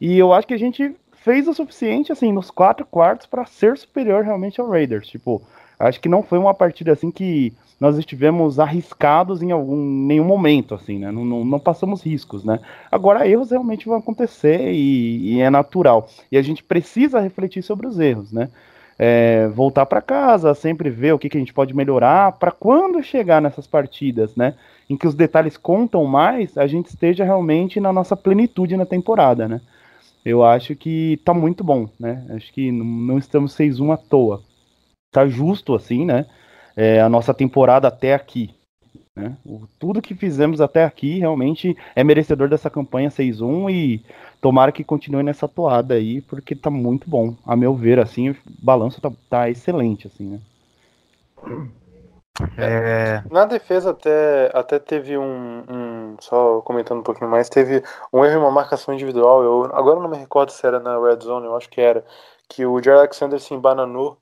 E 0.00 0.18
eu 0.18 0.32
acho 0.32 0.48
que 0.48 0.54
a 0.54 0.58
gente 0.58 0.96
fez 1.12 1.46
o 1.46 1.54
suficiente, 1.54 2.10
assim, 2.10 2.32
nos 2.32 2.50
quatro 2.50 2.84
quartos 2.84 3.26
para 3.26 3.46
ser 3.46 3.78
superior 3.78 4.24
realmente 4.24 4.60
ao 4.60 4.68
Raiders. 4.68 5.06
Tipo, 5.06 5.40
acho 5.84 6.00
que 6.00 6.08
não 6.08 6.22
foi 6.22 6.38
uma 6.38 6.54
partida 6.54 6.92
assim 6.92 7.10
que 7.10 7.52
nós 7.80 7.98
estivemos 7.98 8.58
arriscados 8.58 9.42
em 9.42 9.50
algum 9.50 9.76
nenhum 9.76 10.24
momento, 10.24 10.74
assim, 10.74 10.98
né? 10.98 11.10
Não, 11.10 11.24
não, 11.24 11.44
não 11.44 11.58
passamos 11.58 12.02
riscos, 12.02 12.44
né? 12.44 12.60
Agora, 12.90 13.28
erros 13.28 13.50
realmente 13.50 13.86
vão 13.86 13.98
acontecer 13.98 14.72
e, 14.72 15.34
e 15.34 15.40
é 15.40 15.50
natural. 15.50 16.08
E 16.30 16.38
a 16.38 16.42
gente 16.42 16.62
precisa 16.62 17.20
refletir 17.20 17.62
sobre 17.62 17.86
os 17.86 17.98
erros, 17.98 18.32
né? 18.32 18.48
É, 18.96 19.48
voltar 19.48 19.86
para 19.86 20.00
casa, 20.00 20.54
sempre 20.54 20.88
ver 20.88 21.12
o 21.12 21.18
que, 21.18 21.28
que 21.28 21.36
a 21.36 21.40
gente 21.40 21.52
pode 21.52 21.74
melhorar, 21.74 22.32
para 22.32 22.52
quando 22.52 23.02
chegar 23.02 23.42
nessas 23.42 23.66
partidas, 23.66 24.36
né? 24.36 24.54
Em 24.88 24.96
que 24.96 25.06
os 25.06 25.14
detalhes 25.14 25.56
contam 25.56 26.04
mais, 26.04 26.56
a 26.56 26.66
gente 26.66 26.86
esteja 26.86 27.24
realmente 27.24 27.80
na 27.80 27.92
nossa 27.92 28.16
plenitude 28.16 28.76
na 28.76 28.86
temporada, 28.86 29.48
né? 29.48 29.60
Eu 30.24 30.42
acho 30.42 30.74
que 30.74 31.20
tá 31.24 31.34
muito 31.34 31.62
bom, 31.62 31.88
né? 31.98 32.24
Acho 32.30 32.52
que 32.52 32.72
não, 32.72 32.84
não 32.84 33.18
estamos 33.18 33.54
6-1 33.54 33.92
à 33.92 33.96
toa. 33.96 34.42
Tá 35.14 35.28
justo, 35.28 35.74
assim, 35.76 36.04
né? 36.04 36.26
É, 36.76 37.00
a 37.00 37.08
nossa 37.08 37.32
temporada 37.32 37.88
até 37.88 38.14
aqui. 38.14 38.54
Né? 39.16 39.36
O- 39.46 39.62
tudo 39.78 40.02
que 40.02 40.14
fizemos 40.14 40.60
até 40.60 40.84
aqui 40.84 41.20
realmente 41.20 41.76
é 41.94 42.04
merecedor 42.04 42.48
dessa 42.48 42.68
campanha 42.70 43.10
6-1 43.10 43.70
e 43.70 44.04
tomara 44.40 44.72
que 44.72 44.84
continue 44.84 45.22
nessa 45.22 45.48
toada 45.48 45.94
aí, 45.94 46.20
porque 46.22 46.56
tá 46.56 46.70
muito 46.70 47.08
bom. 47.08 47.34
A 47.46 47.56
meu 47.56 47.74
ver, 47.76 48.00
assim, 48.00 48.30
o 48.30 48.36
balanço 48.62 49.00
tá, 49.00 49.12
tá 49.30 49.50
excelente, 49.50 50.08
assim, 50.08 50.24
né? 50.26 50.40
É, 52.58 53.22
Na 53.30 53.44
defesa 53.44 53.90
até, 53.90 54.50
até 54.52 54.78
teve 54.80 55.16
um, 55.16 55.60
um- 55.68 56.16
Só 56.20 56.60
comentando 56.62 57.00
um 57.00 57.02
pouquinho 57.02 57.30
mais, 57.30 57.48
teve 57.48 57.82
um 58.12 58.24
erro 58.24 58.36
em 58.36 58.38
uma 58.42 58.50
marcação 58.50 58.94
individual. 58.94 59.42
Eu 59.42 59.64
agora 59.74 60.00
não 60.00 60.08
me 60.08 60.16
recordo 60.16 60.50
se 60.50 60.66
era 60.66 60.80
na 60.80 60.98
Red 60.98 61.20
Zone, 61.22 61.46
eu 61.46 61.56
acho 61.56 61.68
que 61.70 61.80
era. 61.80 62.04
Que 62.48 62.66
o 62.66 62.82
Jair 62.82 62.98
Alexander 62.98 63.40
se 63.40 63.54
embananou 63.54 64.18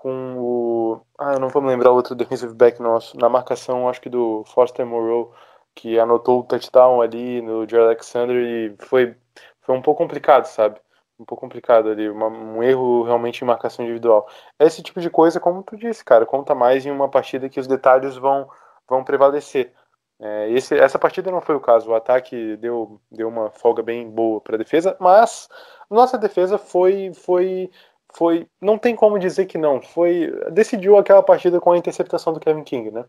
com 0.00 0.36
o. 0.38 1.00
Ah, 1.18 1.32
eu 1.34 1.40
não 1.40 1.48
vou 1.48 1.60
me 1.62 1.68
lembrar 1.68 1.90
outro 1.92 2.14
defensive 2.14 2.54
back 2.54 2.80
nosso. 2.80 3.16
Na 3.18 3.28
marcação, 3.28 3.88
acho 3.88 4.00
que 4.00 4.08
do 4.08 4.44
Foster 4.46 4.86
Moreau, 4.86 5.34
que 5.74 5.98
anotou 5.98 6.40
o 6.40 6.44
touchdown 6.44 7.00
ali 7.02 7.42
no 7.42 7.68
Jair 7.68 7.84
Alexander 7.84 8.36
e 8.36 8.76
foi, 8.86 9.16
foi 9.62 9.74
um 9.76 9.82
pouco 9.82 10.02
complicado, 10.02 10.44
sabe? 10.46 10.80
Um 11.18 11.24
pouco 11.24 11.40
complicado 11.42 11.88
ali, 11.88 12.08
uma- 12.08 12.28
um 12.28 12.62
erro 12.62 13.02
realmente 13.02 13.42
em 13.42 13.46
marcação 13.46 13.84
individual. 13.84 14.28
Esse 14.58 14.82
tipo 14.82 15.00
de 15.00 15.10
coisa, 15.10 15.40
como 15.40 15.62
tu 15.64 15.76
disse, 15.76 16.04
cara, 16.04 16.24
conta 16.26 16.54
mais 16.54 16.86
em 16.86 16.90
uma 16.92 17.08
partida 17.08 17.48
que 17.48 17.58
os 17.60 17.66
detalhes 17.66 18.16
vão, 18.16 18.48
vão 18.88 19.02
prevalecer. 19.04 19.72
É, 20.20 20.50
esse, 20.50 20.76
essa 20.76 20.98
partida 20.98 21.30
não 21.30 21.40
foi 21.40 21.54
o 21.56 21.60
caso. 21.60 21.90
O 21.90 21.94
ataque 21.94 22.56
deu, 22.56 23.00
deu 23.10 23.28
uma 23.28 23.50
folga 23.50 23.82
bem 23.82 24.08
boa 24.10 24.40
para 24.40 24.54
a 24.56 24.58
defesa, 24.58 24.96
mas 25.00 25.48
nossa 25.90 26.18
defesa 26.18 26.58
foi, 26.58 27.12
foi, 27.14 27.70
foi. 28.14 28.46
Não 28.60 28.78
tem 28.78 28.96
como 28.96 29.18
dizer 29.18 29.46
que 29.46 29.58
não. 29.58 29.80
Foi 29.80 30.32
decidiu 30.50 30.96
aquela 30.96 31.22
partida 31.22 31.60
com 31.60 31.72
a 31.72 31.78
interceptação 31.78 32.32
do 32.32 32.40
Kevin 32.40 32.64
King, 32.64 32.90
né? 32.90 33.04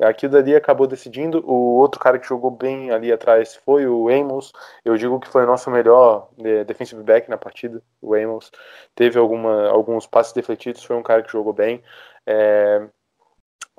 Aquilo 0.00 0.32
dali 0.32 0.54
acabou 0.54 0.86
decidindo. 0.86 1.42
O 1.46 1.76
outro 1.76 1.98
cara 1.98 2.18
que 2.18 2.26
jogou 2.26 2.50
bem 2.50 2.90
ali 2.90 3.10
atrás 3.10 3.56
foi 3.56 3.86
o 3.86 4.08
Amos. 4.08 4.52
Eu 4.84 4.96
digo 4.96 5.18
que 5.18 5.28
foi 5.28 5.44
o 5.44 5.46
nosso 5.46 5.70
melhor 5.70 6.28
eh, 6.38 6.64
defensive 6.64 7.02
back 7.02 7.30
na 7.30 7.38
partida, 7.38 7.82
o 8.02 8.14
Amos. 8.14 8.52
Teve 8.94 9.18
alguma, 9.18 9.68
alguns 9.68 10.06
passes 10.06 10.34
defletidos, 10.34 10.84
foi 10.84 10.96
um 10.96 11.02
cara 11.02 11.22
que 11.22 11.32
jogou 11.32 11.52
bem. 11.54 11.82
É, 12.26 12.86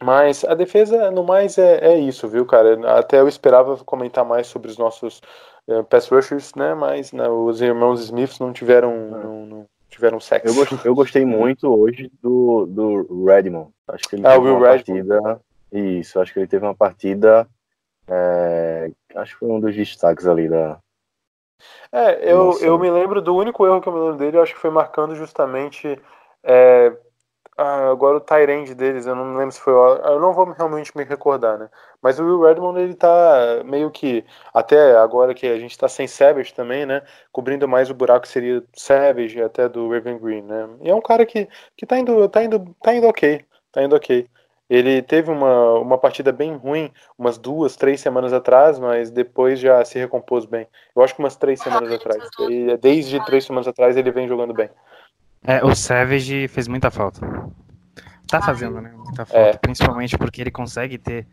mas 0.01 0.43
a 0.43 0.53
defesa, 0.55 1.11
no 1.11 1.23
mais, 1.23 1.57
é, 1.57 1.93
é 1.93 1.97
isso, 1.97 2.27
viu, 2.27 2.45
cara? 2.45 2.97
Até 2.97 3.19
eu 3.19 3.27
esperava 3.27 3.77
comentar 3.83 4.25
mais 4.25 4.47
sobre 4.47 4.69
os 4.69 4.77
nossos 4.77 5.21
eh, 5.67 5.83
pass 5.83 6.07
rushers, 6.09 6.53
né? 6.55 6.73
Mas 6.73 7.11
né, 7.11 7.27
os 7.29 7.61
irmãos 7.61 8.01
Smith 8.01 8.39
não 8.39 8.53
tiveram, 8.53 8.95
não, 9.09 9.45
não 9.45 9.69
tiveram 9.89 10.19
sexo. 10.19 10.47
Eu 10.47 10.53
gostei, 10.55 10.79
eu 10.83 10.95
gostei 10.95 11.25
muito 11.25 11.67
hoje 11.67 12.11
do, 12.21 12.65
do 12.65 13.25
Redmond. 13.25 13.71
Acho 13.87 14.07
que 14.07 14.15
ele 14.15 14.25
Ah, 14.25 14.33
teve 14.33 14.47
uma 14.49 14.59
Redmond. 14.59 14.67
partida. 15.09 15.41
Isso, 15.71 16.19
acho 16.19 16.33
que 16.33 16.39
ele 16.39 16.47
teve 16.47 16.65
uma 16.65 16.75
partida. 16.75 17.47
é, 18.07 18.91
acho 19.15 19.33
que 19.33 19.39
foi 19.39 19.49
um 19.49 19.59
dos 19.59 19.75
destaques 19.75 20.25
ali 20.27 20.47
da. 20.47 20.79
É, 21.91 22.31
eu, 22.31 22.45
Nossa. 22.45 22.65
eu 22.65 22.77
me 22.77 22.89
lembro 22.89 23.21
do 23.21 23.35
único 23.35 23.65
erro 23.65 23.81
que 23.81 23.89
eu 23.89 23.93
me 23.93 23.99
lembro 23.99 24.17
dele, 24.17 24.37
eu 24.37 24.43
acho 24.43 24.53
que 24.53 24.59
foi 24.59 24.69
marcando 24.69 25.15
justamente. 25.15 25.99
é, 26.43 26.95
agora 27.57 28.17
o 28.17 28.21
Tyrande 28.21 28.75
deles, 28.75 29.05
eu 29.07 29.15
não 29.15 29.25
me 29.25 29.37
lembro 29.37 29.51
se 29.51 29.59
foi. 29.59 29.73
Eu 29.73 30.19
não 30.19 30.33
vou 30.33 30.45
realmente 30.51 30.95
me 30.95 31.03
recordar, 31.03 31.57
né? 31.57 31.69
Mas 32.01 32.19
o 32.19 32.23
Will 32.23 32.41
Redmond, 32.41 32.79
ele 32.79 32.93
tá 32.93 33.61
meio 33.65 33.89
que. 33.89 34.23
Até 34.53 34.95
agora 34.97 35.33
que 35.33 35.47
a 35.47 35.57
gente 35.59 35.77
tá 35.77 35.87
sem 35.87 36.07
Savage 36.07 36.53
também, 36.53 36.85
né? 36.85 37.01
Cobrindo 37.31 37.67
mais 37.67 37.89
o 37.89 37.93
buraco 37.93 38.21
que 38.21 38.29
seria 38.29 38.63
Savage 38.73 39.37
e 39.37 39.41
até 39.41 39.67
do 39.67 39.89
Raven 39.89 40.19
Green, 40.19 40.43
né? 40.43 40.69
E 40.81 40.89
é 40.89 40.95
um 40.95 41.01
cara 41.01 41.25
que, 41.25 41.47
que 41.75 41.85
tá 41.85 41.97
indo, 41.97 42.27
tá 42.29 42.43
indo, 42.43 42.75
tá 42.81 42.93
indo 42.93 43.07
ok. 43.07 43.43
Tá 43.71 43.83
indo 43.83 43.95
ok. 43.95 44.27
Ele 44.69 45.01
teve 45.01 45.31
uma, 45.31 45.79
uma 45.79 45.97
partida 45.97 46.31
bem 46.31 46.55
ruim 46.55 46.91
umas 47.17 47.37
duas, 47.37 47.77
três 47.77 48.01
semanas 48.01 48.33
atrás, 48.33 48.77
mas 48.77 49.09
depois 49.09 49.59
já 49.59 49.83
se 49.85 49.97
recompôs 49.97 50.45
bem. 50.45 50.67
Eu 50.95 51.01
acho 51.01 51.15
que 51.15 51.21
umas 51.21 51.37
três 51.37 51.61
semanas 51.61 51.91
atrás. 51.91 52.21
E 52.49 52.75
desde 52.77 53.23
três 53.25 53.45
semanas 53.45 53.67
atrás 53.67 53.95
ele 53.95 54.11
vem 54.11 54.27
jogando 54.27 54.53
bem. 54.53 54.69
é, 55.45 55.63
o 55.63 55.73
Savage 55.73 56.49
fez 56.49 56.67
muita 56.67 56.91
falta. 56.91 57.21
Tá 58.27 58.41
fazendo, 58.41 58.81
né? 58.81 58.91
Muita 58.93 59.25
falta. 59.25 59.37
É. 59.37 59.57
Principalmente 59.57 60.17
porque 60.17 60.41
ele 60.41 60.51
consegue 60.51 60.97
ter 60.97 61.25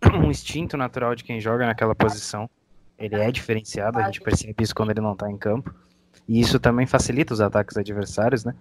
um 0.14 0.30
instinto 0.30 0.76
natural 0.76 1.14
de 1.14 1.24
quem 1.24 1.40
joga 1.40 1.66
naquela 1.66 1.94
posição. 1.94 2.48
Ele 2.98 3.14
é 3.14 3.30
diferenciado, 3.30 3.98
a 3.98 4.06
gente 4.06 4.20
percebe 4.20 4.62
isso 4.62 4.74
quando 4.74 4.90
ele 4.90 5.00
não 5.00 5.14
tá 5.14 5.30
em 5.30 5.36
campo. 5.36 5.72
E 6.28 6.40
isso 6.40 6.58
também 6.58 6.86
facilita 6.86 7.32
os 7.32 7.40
ataques 7.40 7.76
adversários, 7.76 8.44
né? 8.44 8.54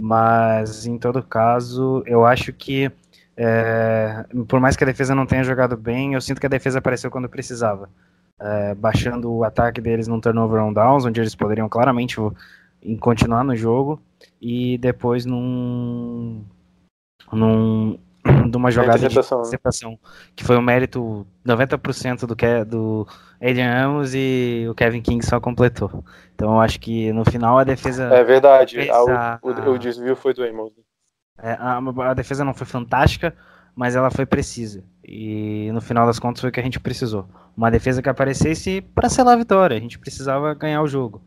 Mas, 0.00 0.86
em 0.86 0.98
todo 0.98 1.22
caso, 1.22 2.02
eu 2.06 2.24
acho 2.24 2.52
que, 2.52 2.90
é, 3.36 4.24
por 4.46 4.60
mais 4.60 4.76
que 4.76 4.84
a 4.84 4.86
defesa 4.86 5.14
não 5.14 5.26
tenha 5.26 5.42
jogado 5.42 5.76
bem, 5.76 6.14
eu 6.14 6.20
sinto 6.20 6.40
que 6.40 6.46
a 6.46 6.50
defesa 6.50 6.78
apareceu 6.78 7.10
quando 7.10 7.28
precisava. 7.28 7.88
É, 8.40 8.74
baixando 8.74 9.32
o 9.32 9.42
ataque 9.42 9.80
deles 9.80 10.06
num 10.06 10.20
turnover 10.20 10.62
on 10.62 10.72
downs, 10.72 11.04
onde 11.04 11.20
eles 11.20 11.34
poderiam 11.34 11.68
claramente 11.68 12.16
continuar 13.00 13.42
no 13.42 13.56
jogo, 13.56 14.00
e 14.40 14.78
depois 14.78 15.24
num. 15.24 16.44
num 17.32 17.98
de 18.50 18.56
uma 18.56 18.70
jogada 18.70 18.98
de 18.98 19.04
interceptação, 19.06 19.38
né? 19.38 19.42
interceptação, 19.48 19.98
que 20.36 20.44
foi 20.44 20.56
o 20.56 20.62
mérito 20.62 21.26
90% 21.46 22.26
do, 22.26 22.36
que, 22.36 22.64
do 22.64 23.06
Adrian 23.40 23.86
Amos 23.86 24.14
e 24.14 24.66
o 24.70 24.74
Kevin 24.74 25.00
King 25.02 25.24
só 25.24 25.40
completou. 25.40 26.04
Então 26.34 26.52
eu 26.54 26.60
acho 26.60 26.78
que 26.80 27.12
no 27.12 27.24
final 27.24 27.58
a 27.58 27.64
defesa. 27.64 28.04
É 28.04 28.24
verdade. 28.24 28.88
A- 28.90 28.94
a- 28.96 29.38
o, 29.42 29.50
o, 29.50 29.70
o 29.74 29.78
desvio 29.78 30.14
foi 30.16 30.32
do 30.34 30.42
Amos. 30.42 30.72
É, 31.40 31.52
a, 31.52 31.78
a 32.10 32.14
defesa 32.14 32.44
não 32.44 32.52
foi 32.54 32.66
fantástica, 32.66 33.34
mas 33.74 33.94
ela 33.94 34.10
foi 34.10 34.26
precisa. 34.26 34.82
E 35.04 35.70
no 35.72 35.80
final 35.80 36.06
das 36.06 36.18
contas 36.18 36.40
foi 36.40 36.50
o 36.50 36.52
que 36.52 36.60
a 36.60 36.64
gente 36.64 36.80
precisou. 36.80 37.26
Uma 37.56 37.70
defesa 37.70 38.02
que 38.02 38.08
aparecesse 38.08 38.80
para 38.80 39.08
selar 39.08 39.34
a 39.34 39.38
vitória. 39.38 39.76
A 39.76 39.80
gente 39.80 39.98
precisava 39.98 40.52
ganhar 40.54 40.82
o 40.82 40.88
jogo. 40.88 41.22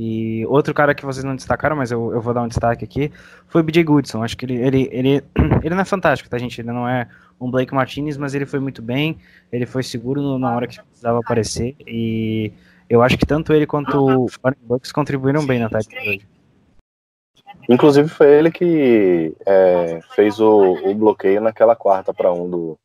E 0.00 0.46
outro 0.46 0.72
cara 0.72 0.94
que 0.94 1.04
vocês 1.04 1.24
não 1.24 1.34
destacaram, 1.34 1.74
mas 1.74 1.90
eu, 1.90 2.12
eu 2.12 2.20
vou 2.20 2.32
dar 2.32 2.42
um 2.42 2.46
destaque 2.48 2.84
aqui, 2.84 3.10
foi 3.48 3.62
o 3.62 3.64
BJ 3.64 3.82
Goodson. 3.82 4.22
Acho 4.22 4.36
que 4.36 4.46
ele, 4.46 4.54
ele, 4.54 4.88
ele, 4.92 5.24
ele 5.64 5.74
não 5.74 5.80
é 5.82 5.84
fantástico, 5.84 6.30
tá, 6.30 6.38
gente? 6.38 6.60
Ele 6.60 6.70
não 6.70 6.88
é 6.88 7.08
um 7.40 7.50
Blake 7.50 7.74
Martinez, 7.74 8.16
mas 8.16 8.32
ele 8.32 8.46
foi 8.46 8.60
muito 8.60 8.80
bem. 8.80 9.18
Ele 9.50 9.66
foi 9.66 9.82
seguro 9.82 10.22
no- 10.22 10.38
na 10.38 10.54
hora 10.54 10.68
que 10.68 10.80
precisava 10.80 11.18
aparecer. 11.18 11.74
E 11.84 12.52
eu 12.88 13.02
acho 13.02 13.18
que 13.18 13.26
tanto 13.26 13.52
ele 13.52 13.66
quanto 13.66 13.98
o 13.98 14.26
Bucks 14.62 14.92
contribuíram 14.92 15.44
bem 15.44 15.58
na 15.58 15.68
tarde 15.68 15.88
de 15.88 15.98
hoje. 15.98 16.26
Inclusive 17.68 18.08
foi 18.08 18.30
ele 18.38 18.50
que 18.52 19.34
é, 19.44 20.00
fez 20.14 20.38
o, 20.38 20.74
o 20.88 20.94
bloqueio 20.94 21.40
naquela 21.40 21.74
quarta 21.74 22.14
para 22.14 22.32
um 22.32 22.48
do, 22.48 22.78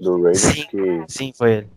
do 0.00 0.14
Raiders. 0.22 0.40
Sim. 0.40 0.66
Que, 0.68 1.04
Sim, 1.06 1.32
foi 1.36 1.52
ele. 1.52 1.68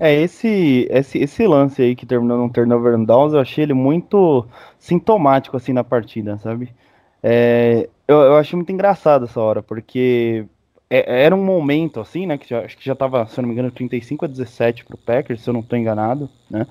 É, 0.00 0.14
esse, 0.14 0.86
esse, 0.90 1.18
esse 1.18 1.46
lance 1.46 1.82
aí 1.82 1.94
que 1.94 2.06
terminou 2.06 2.38
num 2.38 2.48
turnover 2.48 2.94
and 2.94 3.04
downs, 3.04 3.34
eu 3.34 3.40
achei 3.40 3.64
ele 3.64 3.74
muito 3.74 4.46
sintomático, 4.78 5.56
assim, 5.56 5.72
na 5.74 5.84
partida, 5.84 6.38
sabe? 6.38 6.72
É, 7.22 7.86
eu, 8.08 8.16
eu 8.18 8.36
achei 8.36 8.56
muito 8.56 8.72
engraçado 8.72 9.26
essa 9.26 9.38
hora, 9.40 9.62
porque 9.62 10.46
é- 10.88 11.24
era 11.24 11.36
um 11.36 11.44
momento, 11.44 12.00
assim, 12.00 12.26
né, 12.26 12.38
que 12.38 12.48
já, 12.48 12.60
acho 12.64 12.78
que 12.78 12.84
já 12.84 12.94
tava, 12.94 13.26
se 13.26 13.38
eu 13.38 13.42
não 13.42 13.48
me 13.48 13.54
engano, 13.54 13.70
35 13.70 14.24
a 14.24 14.28
17 14.28 14.84
pro 14.86 14.96
Packers, 14.96 15.42
se 15.42 15.50
eu 15.50 15.54
não 15.54 15.62
tô 15.62 15.76
enganado, 15.76 16.30
né? 16.50 16.66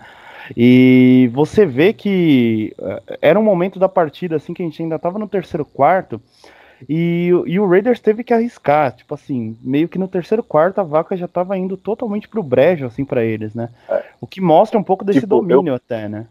E 0.58 1.30
você 1.34 1.66
vê 1.66 1.94
que 1.94 2.74
eh, 2.80 3.20
era 3.22 3.40
um 3.40 3.44
momento 3.44 3.78
da 3.80 3.90
partida, 3.90 4.36
assim, 4.38 4.54
que 4.54 4.64
a 4.64 4.66
gente 4.66 4.82
ainda 4.82 4.98
tava 5.00 5.20
no 5.20 5.28
terceiro 5.28 5.66
quarto, 5.66 6.20
e, 6.88 7.32
o- 7.34 7.48
e 7.48 7.60
o 7.60 7.68
Raiders 7.68 8.00
teve 8.00 8.24
que 8.24 8.34
arriscar, 8.34 8.96
tipo 8.96 9.14
assim, 9.14 9.58
meio 9.62 9.88
que 9.90 9.98
no 9.98 10.08
terceiro 10.08 10.44
quarto 10.44 10.80
a 10.80 10.84
vaca 10.84 11.18
já 11.18 11.28
tava 11.28 11.58
indo 11.58 11.76
totalmente 11.76 12.28
pro 12.28 12.44
brejo, 12.44 12.86
assim, 12.86 13.04
pra 13.04 13.24
eles, 13.24 13.54
né? 13.56 13.70
É. 13.90 14.04
O 14.22 14.28
que 14.28 14.40
mostra 14.40 14.80
um 14.80 14.84
pouco 14.84 15.04
desse 15.04 15.22
Tipo, 15.22 15.36
domínio 15.42 15.74
até, 15.74 16.08
né? 16.08 16.28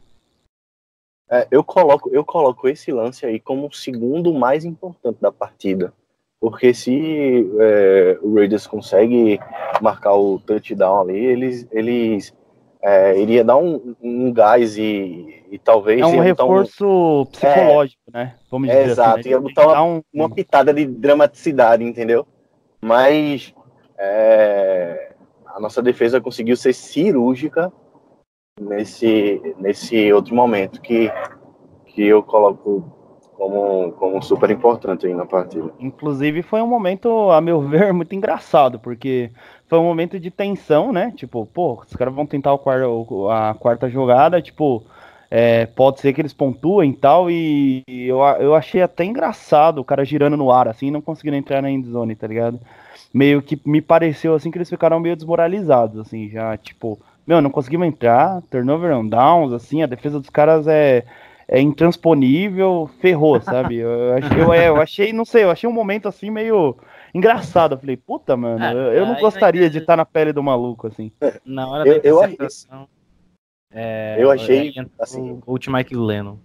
é, 1.31 1.47
eu, 1.51 1.63
coloco, 1.63 2.09
eu 2.13 2.25
coloco 2.25 2.69
esse 2.69 2.91
lance 2.91 3.27
aí 3.27 3.39
como 3.39 3.67
o 3.67 3.73
segundo 3.73 4.33
mais 4.33 4.65
importante 4.65 5.21
da 5.21 5.31
partida. 5.31 5.93
porque 6.41 6.73
se 6.73 7.47
é, 7.59 8.19
o 8.23 8.35
Raiders 8.37 8.67
consegue 8.67 9.39
marcar 9.83 10.15
o 10.15 10.39
touchdown 10.39 11.01
ali, 11.01 11.19
eles, 11.19 11.67
eles 11.73 12.33
é, 12.83 13.19
iria 13.21 13.43
dar 13.45 13.57
um, 13.57 13.95
um 14.01 14.33
gás 14.33 14.77
e, 14.79 15.45
e 15.51 15.59
talvez 15.59 16.01
É 16.01 16.07
um 16.07 16.15
ia 16.17 16.23
reforço 16.23 17.27
psicológico, 17.33 18.03
né? 18.13 18.37
Vamos 18.51 18.69
É, 18.71 18.79
dizer 18.81 18.91
exato, 18.93 19.19
assim. 19.21 19.29
ia 19.31 19.37
né? 19.37 19.43
botar 19.43 19.63
uma- 19.67 19.75
Dar 19.75 19.83
um- 19.83 20.03
uma 20.15 20.31
pitada 20.31 20.73
de 20.73 20.87
dramaticidade, 20.87 21.83
entendeu? 21.85 22.27
Mas 22.81 23.53
é, 23.99 25.13
a 25.47 25.59
nossa 25.61 25.83
defesa 25.83 26.21
conseguiu 26.21 26.57
ser 26.57 26.73
cirúrgica 26.73 27.73
nesse, 28.61 29.41
nesse 29.59 30.13
outro 30.13 30.35
momento 30.35 30.81
que, 30.81 31.11
que 31.87 32.03
eu 32.05 32.23
coloco 32.23 32.93
como, 33.39 33.93
como 33.93 34.21
super 34.21 34.51
importante 34.51 35.07
aí 35.07 35.15
na 35.15 35.25
partida. 35.25 35.71
Inclusive 35.79 36.43
foi 36.43 36.61
um 36.61 36.67
momento, 36.67 37.31
a 37.31 37.41
meu 37.41 37.61
ver, 37.61 37.93
muito 37.95 38.15
engraçado, 38.15 38.81
porque 38.81 39.31
foi 39.69 39.79
um 39.79 39.85
momento 39.85 40.19
de 40.19 40.31
tensão, 40.31 40.93
né? 40.93 41.13
Tipo, 41.17 41.47
pô, 41.47 41.81
os 41.87 41.95
caras 41.95 42.13
vão 42.13 42.27
tentar 42.27 42.53
o 42.53 43.31
a 43.31 43.55
quarta 43.55 43.89
jogada, 43.89 44.43
tipo, 44.43 44.83
é, 45.31 45.67
pode 45.67 46.01
ser 46.01 46.13
que 46.13 46.21
eles 46.21 46.33
pontuem 46.33 46.91
e 46.91 46.97
tal, 46.97 47.31
e 47.31 47.85
eu, 47.87 48.19
eu 48.41 48.55
achei 48.57 48.83
até 48.83 49.05
engraçado 49.05 49.79
o 49.79 49.85
cara 49.85 50.05
girando 50.05 50.37
no 50.37 50.51
ar, 50.51 50.67
assim, 50.67 50.91
não 50.91 51.01
conseguindo 51.01 51.37
entrar 51.37 51.63
na 51.63 51.71
endzone, 51.71 52.17
tá 52.17 52.27
ligado? 52.27 52.59
Meio 53.15 53.41
que 53.41 53.59
me 53.65 53.81
pareceu, 53.81 54.35
assim, 54.35 54.51
que 54.51 54.59
eles 54.59 54.69
ficaram 54.69 54.99
meio 54.99 55.15
desmoralizados, 55.15 56.01
assim, 56.01 56.29
já, 56.29 56.57
tipo, 56.57 56.99
meu, 57.25 57.41
não 57.41 57.51
conseguimos 57.51 57.87
entrar, 57.87 58.43
turnover 58.51 58.97
on 58.97 59.07
downs, 59.07 59.53
assim, 59.53 59.83
a 59.83 59.87
defesa 59.87 60.19
dos 60.19 60.31
caras 60.31 60.67
é, 60.67 61.05
é 61.51 61.61
intransponível, 61.61 62.91
ferrou, 63.01 63.41
sabe? 63.41 63.77
Eu 63.77 64.15
achei, 64.15 64.41
eu, 64.43 64.53
é, 64.53 64.69
eu 64.69 64.77
achei, 64.81 65.13
não 65.15 65.25
sei, 65.25 65.45
eu 65.45 65.51
achei 65.51 65.69
um 65.69 65.73
momento, 65.73 66.07
assim, 66.07 66.31
meio 66.31 66.77
engraçado. 67.15 67.75
Eu 67.75 67.79
falei, 67.79 67.97
puta, 67.97 68.37
mano, 68.37 68.63
É, 68.63 68.73
eu, 68.73 68.93
eu 68.93 69.07
não 69.07 69.19
gostaria 69.19 69.71
de 69.71 69.79
estar 69.79 69.97
na 69.97 70.05
pele 70.05 70.33
do 70.33 70.43
maluco, 70.43 70.87
assim. 70.87 71.11
Na 71.45 71.67
hora 71.69 71.85
da 71.85 71.91
eu 71.91 72.23
interceptação. 72.23 72.87
é, 73.73 74.17
Eu 74.19 74.31
achei, 74.31 74.69
entrou 74.69 74.91
assim- 75.01 75.41
O 75.47 75.53
último 75.53 75.77
Mike 75.77 75.97
Lennon. 75.97 76.37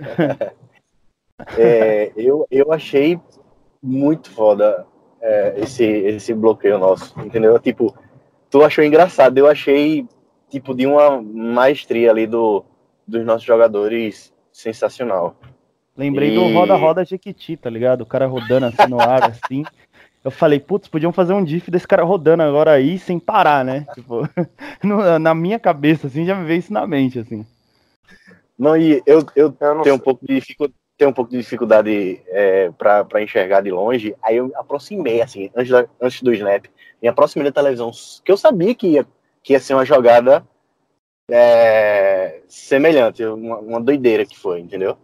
É, 1.56 2.12
eu, 2.16 2.44
eu 2.50 2.72
achei 2.72 3.20
muito 3.80 4.28
foda 4.28 4.84
é, 5.20 5.54
esse, 5.60 5.84
esse 5.84 6.34
bloqueio 6.34 6.78
nosso, 6.78 7.14
entendeu? 7.20 7.56
Tipo, 7.60 7.96
tu 8.50 8.64
achou 8.64 8.82
engraçado, 8.82 9.38
eu 9.38 9.46
achei 9.46 10.04
tipo 10.48 10.74
de 10.74 10.84
uma 10.84 11.22
maestria 11.22 12.10
ali 12.10 12.26
do, 12.26 12.64
dos 13.08 13.24
nossos 13.24 13.44
jogadores 13.44 14.32
sensacional. 14.52 15.34
Lembrei 15.96 16.28
E- 16.28 16.34
do 16.34 16.46
roda-roda 16.46 17.04
Jequiti, 17.04 17.56
tá 17.56 17.68
ligado? 17.70 18.02
O 18.02 18.06
cara 18.06 18.26
rodando 18.26 18.66
assim 18.66 18.86
no 18.86 19.02
ar, 19.02 19.24
assim. 19.26 19.64
Eu 20.24 20.30
falei, 20.30 20.60
putz, 20.60 20.88
podiam 20.88 21.12
fazer 21.12 21.32
um 21.32 21.42
diff 21.42 21.70
desse 21.70 21.88
cara 21.88 22.02
rodando 22.04 22.42
agora 22.42 22.72
aí 22.72 22.98
sem 22.98 23.18
parar, 23.18 23.64
né? 23.64 23.86
Tipo, 23.94 24.28
no- 24.84 25.18
na 25.18 25.34
minha 25.34 25.58
cabeça, 25.58 26.06
assim, 26.06 26.24
já 26.26 26.34
me 26.34 26.44
veio 26.44 26.58
isso 26.58 26.72
na 26.72 26.86
mente, 26.86 27.18
assim. 27.18 27.46
Não, 28.58 28.76
e 28.76 29.02
eu, 29.06 29.24
eu 29.36 29.56
Eu 29.60 29.74
não 29.74 29.82
tenho 29.82 29.94
um 29.94 29.98
pouco 30.00 30.26
de 30.26 30.34
dificuldade, 30.34 30.74
tenho 30.96 31.10
um 31.10 31.14
pouco 31.14 31.30
de 31.30 31.38
dificuldade 31.38 32.20
é, 32.26 32.70
para 32.76 33.22
enxergar 33.22 33.60
de 33.60 33.70
longe, 33.70 34.14
aí 34.22 34.36
eu 34.36 34.48
me 34.48 34.54
aproximei, 34.56 35.22
assim, 35.22 35.48
antes, 35.56 35.70
da- 35.70 35.86
antes 36.00 36.20
do 36.22 36.34
snap, 36.34 36.66
me 37.00 37.08
aproximei 37.08 37.48
da 37.48 37.52
televisão, 37.52 37.90
que 38.24 38.30
eu 38.32 38.36
sabia 38.36 38.74
que 38.74 38.88
ia, 38.88 39.06
que 39.42 39.52
ia 39.52 39.60
ser 39.60 39.74
uma 39.74 39.84
jogada 39.84 40.44
é, 41.30 42.40
semelhante, 42.48 43.24
uma, 43.24 43.58
uma 43.58 43.80
doideira 43.80 44.24
que 44.24 44.38
foi, 44.38 44.60
entendeu? 44.60 44.96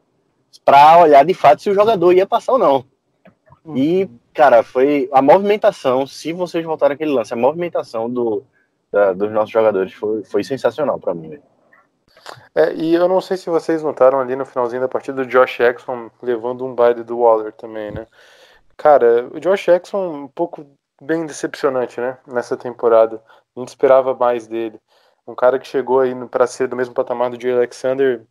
Pra 0.64 0.98
olhar 0.98 1.24
de 1.24 1.34
fato 1.34 1.62
se 1.62 1.70
o 1.70 1.74
jogador 1.74 2.12
ia 2.12 2.26
passar 2.26 2.52
ou 2.52 2.58
não. 2.58 2.84
E, 3.74 4.08
cara, 4.32 4.62
foi 4.62 5.08
a 5.12 5.22
movimentação, 5.22 6.06
se 6.06 6.32
vocês 6.32 6.64
voltarem 6.64 6.94
aquele 6.94 7.12
lance, 7.12 7.32
a 7.32 7.36
movimentação 7.36 8.10
do, 8.10 8.44
da- 8.92 9.12
dos 9.12 9.30
nossos 9.32 9.50
jogadores 9.50 9.92
foi, 9.92 10.22
foi 10.24 10.44
sensacional 10.44 10.98
pra 10.98 11.14
mim. 11.14 11.38
É, 12.54 12.72
e 12.74 12.94
eu 12.94 13.08
não 13.08 13.20
sei 13.20 13.36
se 13.36 13.50
vocês 13.50 13.82
notaram 13.82 14.20
ali 14.20 14.36
no 14.36 14.46
finalzinho 14.46 14.80
da 14.80 14.88
partida 14.88 15.22
o 15.22 15.26
Josh 15.26 15.58
Jackson 15.58 16.10
levando 16.22 16.64
um 16.64 16.74
baile 16.74 17.02
do 17.02 17.18
Waller 17.18 17.52
também, 17.52 17.90
né? 17.90 18.06
Cara, 18.76 19.28
o 19.32 19.40
Josh 19.40 19.64
Jackson 19.66 20.24
um 20.24 20.28
pouco 20.28 20.66
bem 21.00 21.26
decepcionante, 21.26 22.00
né? 22.00 22.18
Nessa 22.26 22.56
temporada. 22.56 23.22
A 23.56 23.60
gente 23.60 23.68
esperava 23.68 24.14
mais 24.14 24.46
dele. 24.46 24.80
Um 25.26 25.34
cara 25.34 25.58
que 25.58 25.66
chegou 25.66 26.00
aí 26.00 26.14
para 26.28 26.46
ser 26.46 26.68
do 26.68 26.76
mesmo 26.76 26.94
patamar 26.94 27.30
do 27.30 27.40
Jay 27.40 27.52
Alexander, 27.52 28.26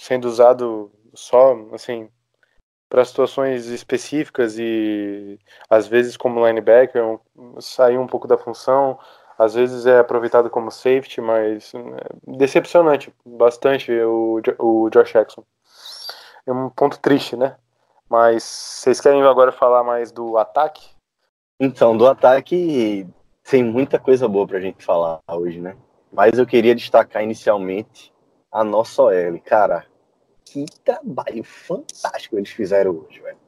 sendo 0.00 0.26
usado 0.26 0.90
só, 1.14 1.54
assim, 1.72 2.08
para 2.88 3.04
situações 3.04 3.66
específicas 3.66 4.58
e 4.58 5.38
às 5.68 5.86
vezes 5.86 6.16
como 6.16 6.46
linebacker, 6.46 7.18
saiu 7.60 8.00
um 8.00 8.06
pouco 8.06 8.26
da 8.26 8.38
função, 8.38 8.98
às 9.38 9.54
vezes 9.54 9.86
é 9.86 9.98
aproveitado 9.98 10.48
como 10.48 10.70
safety, 10.70 11.20
mas 11.20 11.72
é, 11.74 12.36
decepcionante 12.36 13.12
bastante 13.24 13.92
o, 13.92 14.40
o 14.58 14.90
Josh 14.90 15.12
Jackson. 15.12 15.44
É 16.46 16.52
um 16.52 16.70
ponto 16.70 16.98
triste, 16.98 17.36
né? 17.36 17.56
Mas 18.08 18.42
vocês 18.42 19.00
querem 19.00 19.22
agora 19.22 19.52
falar 19.52 19.84
mais 19.84 20.10
do 20.10 20.38
ataque? 20.38 20.88
Então, 21.60 21.96
do 21.96 22.06
ataque 22.06 23.06
tem 23.48 23.62
muita 23.62 23.98
coisa 23.98 24.26
boa 24.26 24.46
pra 24.46 24.60
gente 24.60 24.82
falar 24.84 25.20
hoje, 25.28 25.60
né? 25.60 25.76
Mas 26.12 26.38
eu 26.38 26.46
queria 26.46 26.74
destacar 26.74 27.22
inicialmente 27.22 28.12
a 28.50 28.64
nossa 28.64 29.02
OL. 29.02 29.40
Cara, 29.44 29.86
que 30.44 30.64
trabalho 30.84 31.44
fantástico 31.44 32.36
eles 32.36 32.50
fizeram 32.50 32.92
hoje, 32.92 33.20
velho. 33.20 33.38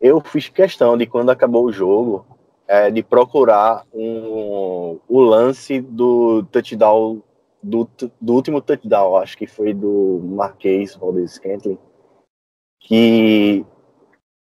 Eu 0.00 0.20
fiz 0.20 0.48
questão 0.48 0.96
de, 0.96 1.06
quando 1.06 1.30
acabou 1.30 1.64
o 1.64 1.72
jogo, 1.72 2.26
é, 2.66 2.90
de 2.90 3.02
procurar 3.02 3.86
um, 3.92 4.98
o 5.08 5.20
lance 5.20 5.80
do 5.80 6.42
touchdown, 6.44 7.22
do, 7.62 7.88
do 8.20 8.34
último 8.34 8.60
touchdown, 8.60 9.16
acho 9.16 9.36
que 9.36 9.46
foi 9.46 9.72
do 9.72 10.20
Marquês 10.22 10.94
Valdez 10.94 11.32
Scantling, 11.32 11.78
que 12.80 13.64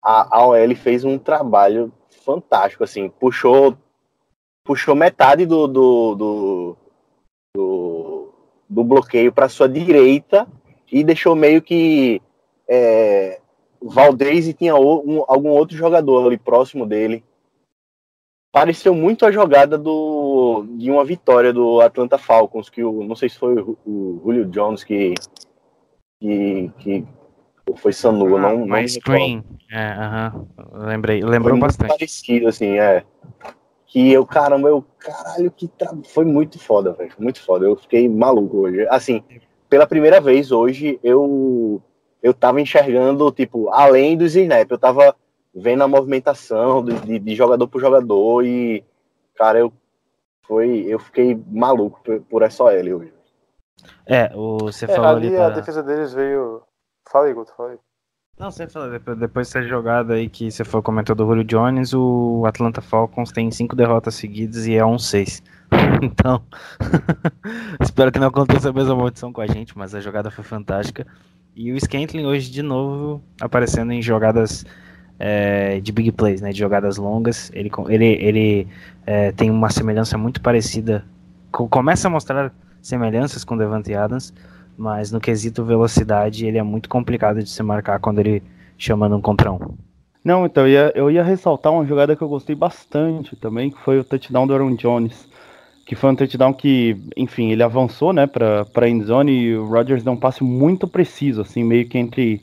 a, 0.04 0.38
a 0.38 0.48
OL 0.48 0.76
fez 0.76 1.04
um 1.04 1.18
trabalho 1.18 1.92
fantástico, 2.24 2.84
assim, 2.84 3.10
puxou 3.10 3.78
puxou 4.64 4.96
metade 4.96 5.46
do 5.46 5.68
do, 5.68 6.16
do, 6.16 6.78
do, 8.72 8.84
bloqueio 8.84 9.32
para 9.32 9.50
sua 9.50 9.68
direita 9.68 10.48
e 10.92 11.04
deixou 11.04 11.36
meio 11.36 11.62
que 11.62 12.22
é, 12.68 13.40
Valdez 13.82 14.48
e 14.48 14.54
tinha 14.54 14.76
um- 14.76 15.24
algum 15.28 15.50
outro 15.50 15.76
jogador 15.76 16.26
ali 16.26 16.38
próximo 16.38 16.86
dele. 16.86 17.24
Pareceu 18.52 18.94
muito 18.94 19.26
a 19.26 19.32
jogada 19.32 19.78
do, 19.78 20.66
de 20.78 20.92
uma 20.92 21.06
vitória 21.06 21.54
do 21.54 21.80
Atlanta 21.82 22.18
Falcons, 22.18 22.70
que 22.70 22.84
o, 22.84 23.04
não 23.04 23.16
sei 23.16 23.30
se 23.30 23.38
foi 23.38 23.56
o, 23.56 23.78
o 23.86 24.22
Julio 24.24 24.46
Jones 24.46 24.84
que, 24.84 25.14
que, 26.20 26.72
que 26.80 27.06
foi 27.78 27.94
Sanu, 27.94 28.38
não, 28.38 28.66
não 28.66 28.66
me 28.66 28.88
screen. 28.90 29.44
É, 29.72 29.94
aham. 29.94 30.48
Lembrei. 30.74 31.24
Lembrou 31.24 31.58
bastante. 31.58 31.90
parecido, 31.90 32.50
assim, 32.50 32.78
é. 32.78 33.04
Que 33.92 34.10
eu, 34.10 34.26
caramba, 34.26 34.70
eu, 34.70 34.86
caralho, 34.98 35.52
que 35.52 35.68
tra... 35.68 35.92
foi 36.06 36.24
muito 36.24 36.58
foda, 36.58 36.94
velho. 36.94 37.12
Foi 37.12 37.22
muito 37.22 37.42
foda. 37.44 37.66
Eu 37.66 37.76
fiquei 37.76 38.08
maluco 38.08 38.60
hoje. 38.60 38.88
Assim, 38.90 39.22
pela 39.70 39.86
primeira 39.86 40.22
vez 40.22 40.50
hoje, 40.50 40.98
eu 41.04 41.82
eu 42.24 42.34
tava 42.34 42.62
enxergando, 42.62 43.30
tipo, 43.32 43.68
além 43.70 44.16
dos 44.16 44.34
snap, 44.34 44.72
eu 44.72 44.78
tava 44.78 45.14
vendo 45.54 45.84
a 45.84 45.90
movimentação 45.90 46.86
de, 46.86 47.20
de, 47.20 47.36
jogador 47.36 47.68
por 47.68 47.82
jogador 47.82 48.46
e, 48.46 48.86
cara, 49.36 49.60
eu 49.60 49.74
foi, 50.48 50.86
eu 50.88 50.98
fiquei 51.00 51.38
maluco 51.52 52.00
por, 52.02 52.22
por 52.22 52.42
essa 52.44 52.64
OL 52.64 52.72
hoje. 52.72 53.14
É, 54.06 54.32
o, 54.34 54.60
você 54.60 54.86
É, 54.86 54.88
falou 54.88 55.18
ali. 55.18 55.28
ali 55.28 55.36
da- 55.36 55.48
a 55.48 55.50
defesa 55.50 55.84
deles 55.84 56.14
veio. 56.14 56.62
Fala 57.12 57.26
aí, 57.26 57.34
Guto, 57.34 57.54
fala 57.58 57.72
aí. 57.72 57.80
Não, 58.40 58.50
você 58.50 58.68
falou, 58.68 58.90
depois, 59.16 59.48
dessa 59.48 59.62
jogada 59.68 60.16
aí 60.16 60.28
que 60.28 60.50
você 60.50 60.64
foi 60.64 60.82
comentou 60.82 61.16
do 61.16 61.26
Julio 61.26 61.44
Jones, 61.44 61.94
o 61.94 62.44
Atlanta 62.48 62.82
Falcons 62.82 63.32
tem 63.32 63.52
cinco 63.52 63.76
derrotas 63.76 64.16
seguidas 64.16 64.66
e 64.66 64.76
é 64.76 64.82
1-6. 64.82 65.42
Então, 66.02 66.44
espero 67.80 68.12
que 68.12 68.20
não 68.20 68.28
aconteça 68.28 68.70
a 68.70 68.74
mesma 68.74 68.96
maldição 68.96 69.32
com 69.32 69.40
a 69.42 69.48
gente, 69.48 69.78
mas 69.78 69.94
a 69.96 70.02
jogada 70.02 70.30
foi 70.32 70.44
fantástica. 70.44 71.06
E 71.56 71.72
o 71.72 71.80
Scantling 71.80 72.26
hoje 72.26 72.50
de 72.52 72.62
novo 72.62 73.22
aparecendo 73.40 73.92
em 73.94 74.02
jogadas 74.02 74.66
é, 75.20 75.80
de 75.80 75.92
big 75.92 76.12
plays, 76.12 76.42
né, 76.42 76.52
de 76.52 76.60
jogadas 76.60 76.98
longas. 76.98 77.52
Ele, 77.54 77.72
ele, 77.88 78.06
ele 78.06 78.68
é, 79.06 79.32
tem 79.32 79.50
uma 79.52 79.70
semelhança 79.70 80.18
muito 80.18 80.42
parecida, 80.42 81.06
co- 81.52 81.70
começa 81.70 82.08
a 82.08 82.12
mostrar 82.12 82.52
semelhanças 82.82 83.44
com 83.46 83.56
Devante 83.56 83.94
Adams, 83.94 84.34
mas 84.78 85.12
no 85.12 85.20
quesito 85.20 85.64
velocidade 85.66 86.46
ele 86.46 86.58
é 86.58 86.64
muito 86.64 86.90
complicado 86.90 87.44
de 87.44 87.50
se 87.50 87.62
marcar 87.64 88.00
quando 88.00 88.20
ele 88.20 88.44
chama 88.78 89.10
num 89.10 89.22
contra 89.22 89.52
um. 89.52 89.60
Não, 90.24 90.46
então, 90.46 90.68
eu 90.68 90.70
ia, 90.72 90.92
eu 90.96 91.12
ia 91.12 91.24
ressaltar 91.24 91.72
uma 91.74 91.86
jogada 91.86 92.16
que 92.16 92.22
eu 92.22 92.30
gostei 92.30 92.56
bastante 92.56 93.36
também, 93.36 93.72
que 93.72 93.80
foi 93.80 94.00
o 94.00 94.04
touchdown 94.04 94.48
do 94.48 94.54
Aaron 94.54 94.76
Jones. 94.76 95.28
Que 95.86 95.96
foi 95.96 96.12
um 96.12 96.16
touchdown 96.16 96.54
que, 96.54 96.96
enfim, 97.18 97.52
ele 97.52 97.64
avançou, 97.64 98.14
né, 98.14 98.28
pra, 98.28 98.66
pra 98.66 98.88
endzone 98.88 99.32
e 99.32 99.58
o 99.58 99.68
Rodgers 99.68 100.04
deu 100.04 100.14
um 100.14 100.18
passe 100.18 100.44
muito 100.44 100.88
preciso, 100.88 101.42
assim, 101.42 101.64
meio 101.64 101.88
que 101.90 101.98
entre 101.98 102.42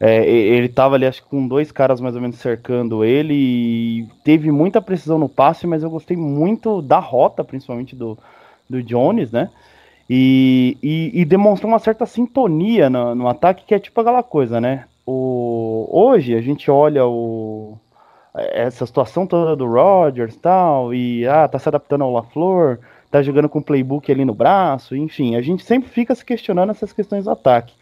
É, 0.00 0.24
ele 0.28 0.68
tava 0.68 0.94
ali, 0.94 1.06
acho 1.06 1.22
que 1.22 1.28
com 1.28 1.48
dois 1.48 1.72
caras 1.72 2.00
mais 2.00 2.14
ou 2.14 2.20
menos 2.20 2.36
cercando 2.38 3.04
ele 3.04 3.34
e 3.34 4.08
teve 4.24 4.50
muita 4.52 4.80
precisão 4.80 5.18
no 5.18 5.28
passe, 5.28 5.66
mas 5.66 5.82
eu 5.82 5.90
gostei 5.90 6.16
muito 6.16 6.80
da 6.82 7.00
rota, 7.00 7.42
principalmente 7.44 7.96
do, 7.96 8.16
do 8.70 8.80
Jones, 8.82 9.32
né? 9.32 9.50
E, 10.08 10.76
e, 10.82 11.20
e 11.20 11.24
demonstrou 11.24 11.70
uma 11.70 11.78
certa 11.78 12.06
sintonia 12.06 12.88
no, 12.88 13.14
no 13.14 13.28
ataque, 13.28 13.64
que 13.66 13.74
é 13.74 13.78
tipo 13.78 14.00
aquela 14.00 14.22
coisa, 14.22 14.60
né? 14.60 14.84
O, 15.06 15.88
hoje 15.90 16.34
a 16.34 16.40
gente 16.40 16.70
olha 16.70 17.06
o, 17.06 17.78
essa 18.34 18.86
situação 18.86 19.26
toda 19.26 19.56
do 19.56 19.66
Rodgers 19.66 20.34
e 20.34 20.38
tal, 20.38 20.94
e 20.94 21.26
ah, 21.26 21.46
tá 21.48 21.58
se 21.58 21.68
adaptando 21.68 22.04
ao 22.04 22.12
LaFleur, 22.12 22.78
tá 23.10 23.22
jogando 23.22 23.48
com 23.48 23.58
o 23.58 23.64
playbook 23.64 24.10
ali 24.10 24.24
no 24.24 24.34
braço, 24.34 24.96
enfim, 24.96 25.36
a 25.36 25.42
gente 25.42 25.64
sempre 25.64 25.88
fica 25.88 26.14
se 26.14 26.24
questionando 26.24 26.70
essas 26.70 26.92
questões 26.92 27.24
do 27.24 27.30
ataque. 27.30 27.74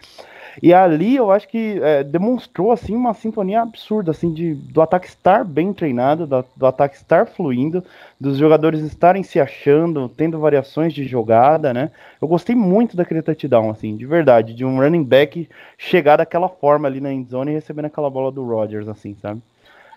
E 0.63 0.73
ali 0.73 1.17
eu 1.17 1.31
acho 1.31 1.49
que 1.49 1.79
é, 1.83 2.03
demonstrou 2.05 2.73
assim 2.73 2.95
uma 2.95 3.15
sintonia 3.15 3.63
absurda 3.63 4.11
assim 4.11 4.33
de 4.33 4.55
do 4.55 4.81
ataque 4.83 5.07
estar 5.07 5.45
bem 5.45 5.73
treinado, 5.73 6.27
do, 6.27 6.45
do 6.57 6.67
ataque 6.67 6.97
estar 6.97 7.27
fluindo, 7.27 7.85
dos 8.21 8.39
jogadores 8.39 8.81
estarem 8.83 9.23
se 9.23 9.39
achando, 9.41 10.09
tendo 10.09 10.39
variações 10.41 10.93
de 10.95 11.05
jogada, 11.05 11.73
né? 11.75 11.91
Eu 12.21 12.29
gostei 12.29 12.55
muito 12.57 12.97
daquele 12.97 13.23
touchdown 13.23 13.71
assim, 13.71 13.97
de 13.97 14.07
verdade, 14.07 14.55
de 14.55 14.65
um 14.65 14.79
running 14.81 15.05
back 15.05 15.49
chegar 15.79 16.17
daquela 16.17 16.49
forma 16.49 16.89
ali 16.89 17.01
na 17.01 17.13
endzone 17.13 17.51
e 17.53 17.55
recebendo 17.55 17.87
aquela 17.87 18.11
bola 18.11 18.33
do 18.33 18.45
Rodgers 18.45 18.89
assim, 18.89 19.15
sabe? 19.21 19.41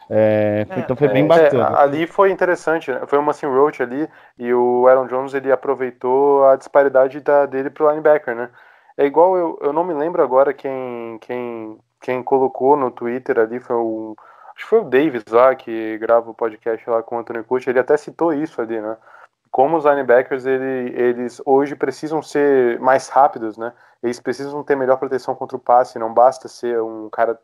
É, 0.09 0.67
foi- 0.73 0.81
então 0.81 0.95
foi 0.95 1.07
bem 1.07 1.25
É, 1.31 1.53
bacana. 1.53 1.79
ali 1.81 2.07
foi 2.07 2.31
interessante, 2.31 2.91
né? 2.91 3.01
foi 3.07 3.17
uma 3.19 3.33
sim 3.33 3.45
roach 3.45 3.81
ali 3.81 4.07
e 4.37 4.53
o 4.53 4.87
Aaron 4.87 5.07
Jones 5.07 5.33
ele 5.33 5.51
aproveitou 5.51 6.45
a 6.45 6.55
disparidade 6.55 7.19
da, 7.21 7.45
dele 7.45 7.69
pro 7.69 7.89
linebacker, 7.89 8.35
né? 8.35 8.49
É 8.99 9.05
igual 9.05 9.37
eu, 9.37 9.57
eu 9.61 9.71
não 9.71 9.85
me 9.85 9.93
lembro 9.93 10.21
agora 10.21 10.53
quem, 10.53 11.17
quem, 11.21 11.79
quem 12.01 12.21
colocou 12.21 12.75
no 12.75 12.91
Twitter 12.91 13.39
ali 13.39 13.57
foi 13.57 13.77
o 13.77 14.13
acho 14.53 14.65
que 14.65 14.69
foi 14.69 14.79
o 14.81 14.83
Davis 14.83 15.23
lá 15.31 15.55
que 15.55 15.97
grava 15.99 16.29
o 16.29 16.33
podcast 16.33 16.89
lá 16.89 17.01
com 17.01 17.15
o 17.15 17.19
Anthony 17.19 17.41
Curti, 17.45 17.69
ele 17.69 17.79
até 17.79 17.95
citou 17.95 18.33
isso 18.33 18.61
ali, 18.61 18.81
né? 18.81 18.97
Como 19.49 19.77
os 19.77 19.85
linebackers 19.85 20.45
ele, 20.45 20.93
eles 20.99 21.41
hoje 21.45 21.77
precisam 21.77 22.21
ser 22.21 22.77
mais 22.81 23.07
rápidos, 23.07 23.57
né? 23.57 23.71
Eles 24.03 24.19
precisam 24.19 24.61
ter 24.65 24.75
melhor 24.75 24.97
proteção 24.97 25.33
contra 25.33 25.55
o 25.55 25.61
passe, 25.61 25.97
não 25.97 26.13
basta 26.13 26.49
ser 26.49 26.81
um 26.81 27.09
cara 27.09 27.39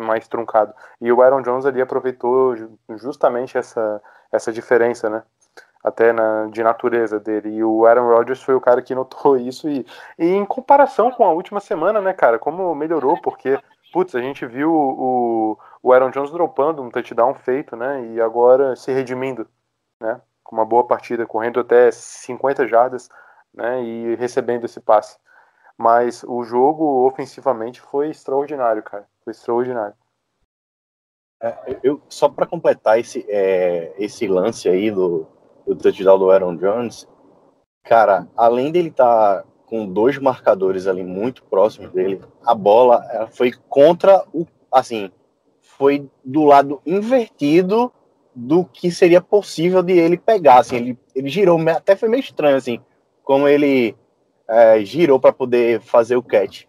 mais 0.00 0.26
truncado. 0.26 0.74
E 1.00 1.12
o 1.12 1.22
Aaron 1.22 1.42
Jones 1.42 1.64
ali 1.64 1.80
aproveitou 1.80 2.56
ju- 2.56 2.76
justamente 2.96 3.56
essa, 3.56 4.02
essa 4.32 4.52
diferença, 4.52 5.08
né? 5.08 5.22
Até 5.82 6.12
na, 6.12 6.46
de 6.46 6.62
natureza 6.62 7.18
dele. 7.18 7.50
E 7.50 7.64
o 7.64 7.84
Aaron 7.86 8.08
Rodgers 8.08 8.42
foi 8.42 8.54
o 8.54 8.60
cara 8.60 8.80
que 8.82 8.94
notou 8.94 9.36
isso. 9.38 9.68
E, 9.68 9.84
e 10.18 10.26
em 10.26 10.44
comparação 10.44 11.10
com 11.10 11.24
a 11.24 11.32
última 11.32 11.60
semana, 11.60 12.00
né, 12.00 12.12
cara? 12.12 12.38
Como 12.38 12.74
melhorou, 12.74 13.20
porque, 13.20 13.58
putz, 13.92 14.14
a 14.14 14.20
gente 14.20 14.46
viu 14.46 14.72
o, 14.72 15.58
o 15.82 15.92
Aaron 15.92 16.10
Jones 16.10 16.30
dropando 16.30 16.82
um 16.82 16.90
touchdown 16.90 17.34
feito, 17.34 17.76
né? 17.76 18.04
E 18.06 18.20
agora 18.20 18.76
se 18.76 18.92
redimindo, 18.92 19.48
né? 20.00 20.20
Com 20.44 20.56
uma 20.56 20.64
boa 20.64 20.86
partida, 20.86 21.26
correndo 21.26 21.60
até 21.60 21.90
50 21.90 22.66
jardas, 22.68 23.08
né? 23.52 23.82
E 23.82 24.14
recebendo 24.16 24.64
esse 24.64 24.80
passe. 24.80 25.18
Mas 25.76 26.22
o 26.24 26.44
jogo 26.44 27.06
ofensivamente 27.06 27.80
foi 27.80 28.10
extraordinário, 28.10 28.82
cara. 28.82 29.08
Foi 29.24 29.32
extraordinário. 29.32 29.94
Eu, 31.82 32.00
só 32.08 32.28
para 32.28 32.46
completar 32.46 33.00
esse, 33.00 33.26
é, 33.28 33.92
esse 33.98 34.28
lance 34.28 34.68
aí 34.68 34.92
do, 34.92 35.26
do 35.66 35.76
touchdown 35.76 36.18
do 36.18 36.30
Aaron 36.30 36.56
Jones, 36.56 37.06
cara, 37.84 38.28
além 38.36 38.70
dele 38.70 38.88
estar 38.88 39.44
com 39.66 39.86
dois 39.86 40.18
marcadores 40.18 40.86
ali 40.86 41.02
muito 41.02 41.42
próximos 41.44 41.90
dele, 41.92 42.20
a 42.44 42.54
bola 42.54 43.28
foi 43.32 43.52
contra 43.68 44.24
o. 44.32 44.46
Assim, 44.70 45.10
foi 45.60 46.08
do 46.24 46.44
lado 46.44 46.80
invertido 46.86 47.92
do 48.34 48.64
que 48.64 48.90
seria 48.90 49.20
possível 49.20 49.82
de 49.82 49.92
ele 49.92 50.16
pegar. 50.16 50.58
Assim, 50.58 50.76
ele, 50.76 50.98
ele 51.14 51.28
girou, 51.28 51.58
até 51.68 51.94
foi 51.94 52.08
meio 52.08 52.20
estranho, 52.20 52.56
assim, 52.56 52.80
como 53.22 53.46
ele 53.46 53.94
é, 54.48 54.82
girou 54.84 55.20
para 55.20 55.32
poder 55.32 55.80
fazer 55.80 56.16
o 56.16 56.22
catch. 56.22 56.64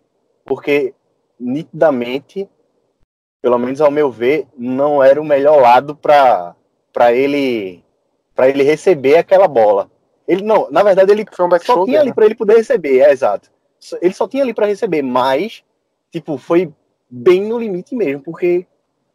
Porque 0.46 0.94
nitidamente 1.40 2.50
pelo 3.44 3.60
menos 3.60 3.82
ao 3.82 3.92
meu 3.92 4.10
ver, 4.10 4.48
não 4.58 5.04
era 5.04 5.22
o 5.22 5.26
melhor 5.26 5.62
lado 5.62 5.94
para 5.98 6.56
ele 7.12 7.83
para 8.36 8.50
ele 8.50 8.64
receber 8.64 9.18
aquela 9.18 9.48
bola. 9.48 9.90
Ele 10.28 10.44
não, 10.44 10.70
na 10.72 10.84
verdade 10.84 11.12
ele 11.12 11.24
um 11.24 11.50
só 11.50 11.60
shoulder, 11.60 11.86
tinha 11.86 12.00
ali 12.00 12.10
né? 12.10 12.14
para 12.16 12.26
ele 12.26 12.36
poder 12.36 12.58
receber, 12.58 13.00
é 13.00 13.12
exato. 13.12 13.52
Ele 14.02 14.14
só 14.14 14.28
tinha 14.28 14.44
ali 14.44 14.54
para 14.54 14.66
receber, 14.66 15.02
mas 15.02 15.64
tipo 16.12 16.38
foi 16.38 16.72
bem 17.10 17.44
no 17.44 17.60
limite 17.60 17.96
mesmo, 17.96 18.22
porque 18.24 18.66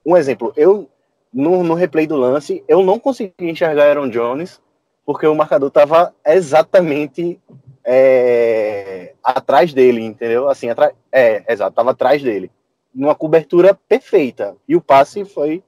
um 0.04 0.16
exemplo, 0.16 0.52
eu 0.56 0.88
no, 1.32 1.62
no 1.62 1.74
replay 1.74 2.06
do 2.06 2.16
lance 2.16 2.62
eu 2.68 2.82
não 2.82 2.98
consegui 2.98 3.34
enxergar 3.40 3.88
Aaron 3.88 4.08
Jones 4.08 4.60
porque 5.04 5.26
o 5.26 5.34
marcador 5.34 5.68
estava 5.68 6.14
exatamente 6.26 7.40
é, 7.82 9.14
atrás 9.24 9.72
dele, 9.72 10.02
entendeu? 10.02 10.48
Assim, 10.50 10.68
atrás, 10.68 10.92
é, 11.10 11.42
exato, 11.50 11.74
tava 11.74 11.92
atrás 11.92 12.22
dele 12.22 12.50
numa 12.94 13.14
cobertura 13.14 13.74
perfeita. 13.88 14.56
E 14.68 14.74
o 14.76 14.80
passe 14.80 15.24
foi 15.24 15.62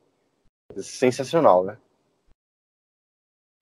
sensacional, 0.76 1.64
né? 1.64 1.76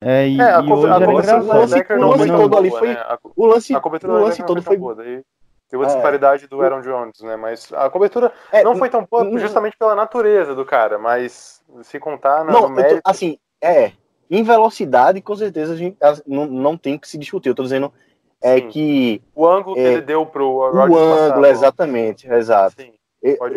É, 0.01 0.29
e, 0.29 0.41
É, 0.41 0.45
a, 0.55 0.61
e 0.61 0.67
co- 0.69 0.75
hoje 0.75 0.93
a 0.93 0.97
O 0.97 1.01
não 1.01 2.09
lance 2.11 2.27
não- 2.27 2.39
todo 2.39 2.57
ali 2.59 2.69
boa, 2.69 2.79
foi- 2.79 2.89
né? 2.89 3.01
A, 3.01 3.19
O 3.37 3.47
lance, 3.47 3.75
a 3.75 3.81
cobertura 3.81 4.13
o 4.13 4.17
do 4.17 4.23
lance 4.25 4.37
linebacker 4.43 4.47
todo 4.47 4.57
não 4.57 4.63
foi. 4.63 4.77
foi 4.77 4.79
boa. 4.79 4.95
Daí 4.95 5.23
teve 5.69 5.83
a 5.83 5.87
É. 5.87 5.91
disparidade 5.93 6.47
do 6.47 6.63
Aaron 6.63 6.81
Jones, 6.83 7.21
né? 7.21 7.37
Mas 7.37 7.73
a 7.73 7.91
cobertura 7.91 8.33
É, 8.53 8.63
não 8.63 8.77
foi 8.77 8.89
tão 8.89 9.05
boa 9.11 9.25
não- 9.25 9.39
justamente 9.39 9.77
pela 9.77 9.95
natureza 9.97 10.55
do 10.55 10.65
cara, 10.65 10.99
mas 10.99 11.63
se 11.83 11.99
contar 11.99 12.45
na, 12.45 12.53
Não, 12.53 12.61
no 12.63 12.67
eu 12.67 12.69
tô- 12.69 12.75
mérito... 12.75 13.01
assim, 13.05 13.39
é. 13.61 13.93
Em 14.31 14.43
velocidade, 14.43 15.21
com 15.23 15.35
certeza, 15.35 15.73
a 15.73 15.77
gente 15.77 15.97
a- 16.03 16.15
não, 16.27 16.47
não 16.47 16.77
tem 16.77 16.95
o 16.95 17.01
que 17.01 17.09
se 17.09 17.19
discutir. 17.19 17.49
Eu 17.49 17.55
tô 17.55 17.63
dizendo 17.65 17.93
é 18.41 18.57
Sim. 18.59 18.69
que 18.69 19.23
O 19.35 19.49
ângulo 19.49 19.75
que 19.75 19.81
é, 19.81 19.93
ele 19.95 20.03
deu 20.03 20.25
pro 20.27 20.47
o 20.49 20.71
Rodgers 20.71 20.79
a 20.79 20.85
ângulo, 21.17 21.33
bola. 21.35 21.49
exatamente, 21.49 22.31
exato. 22.31 22.77
Sim, 22.81 22.93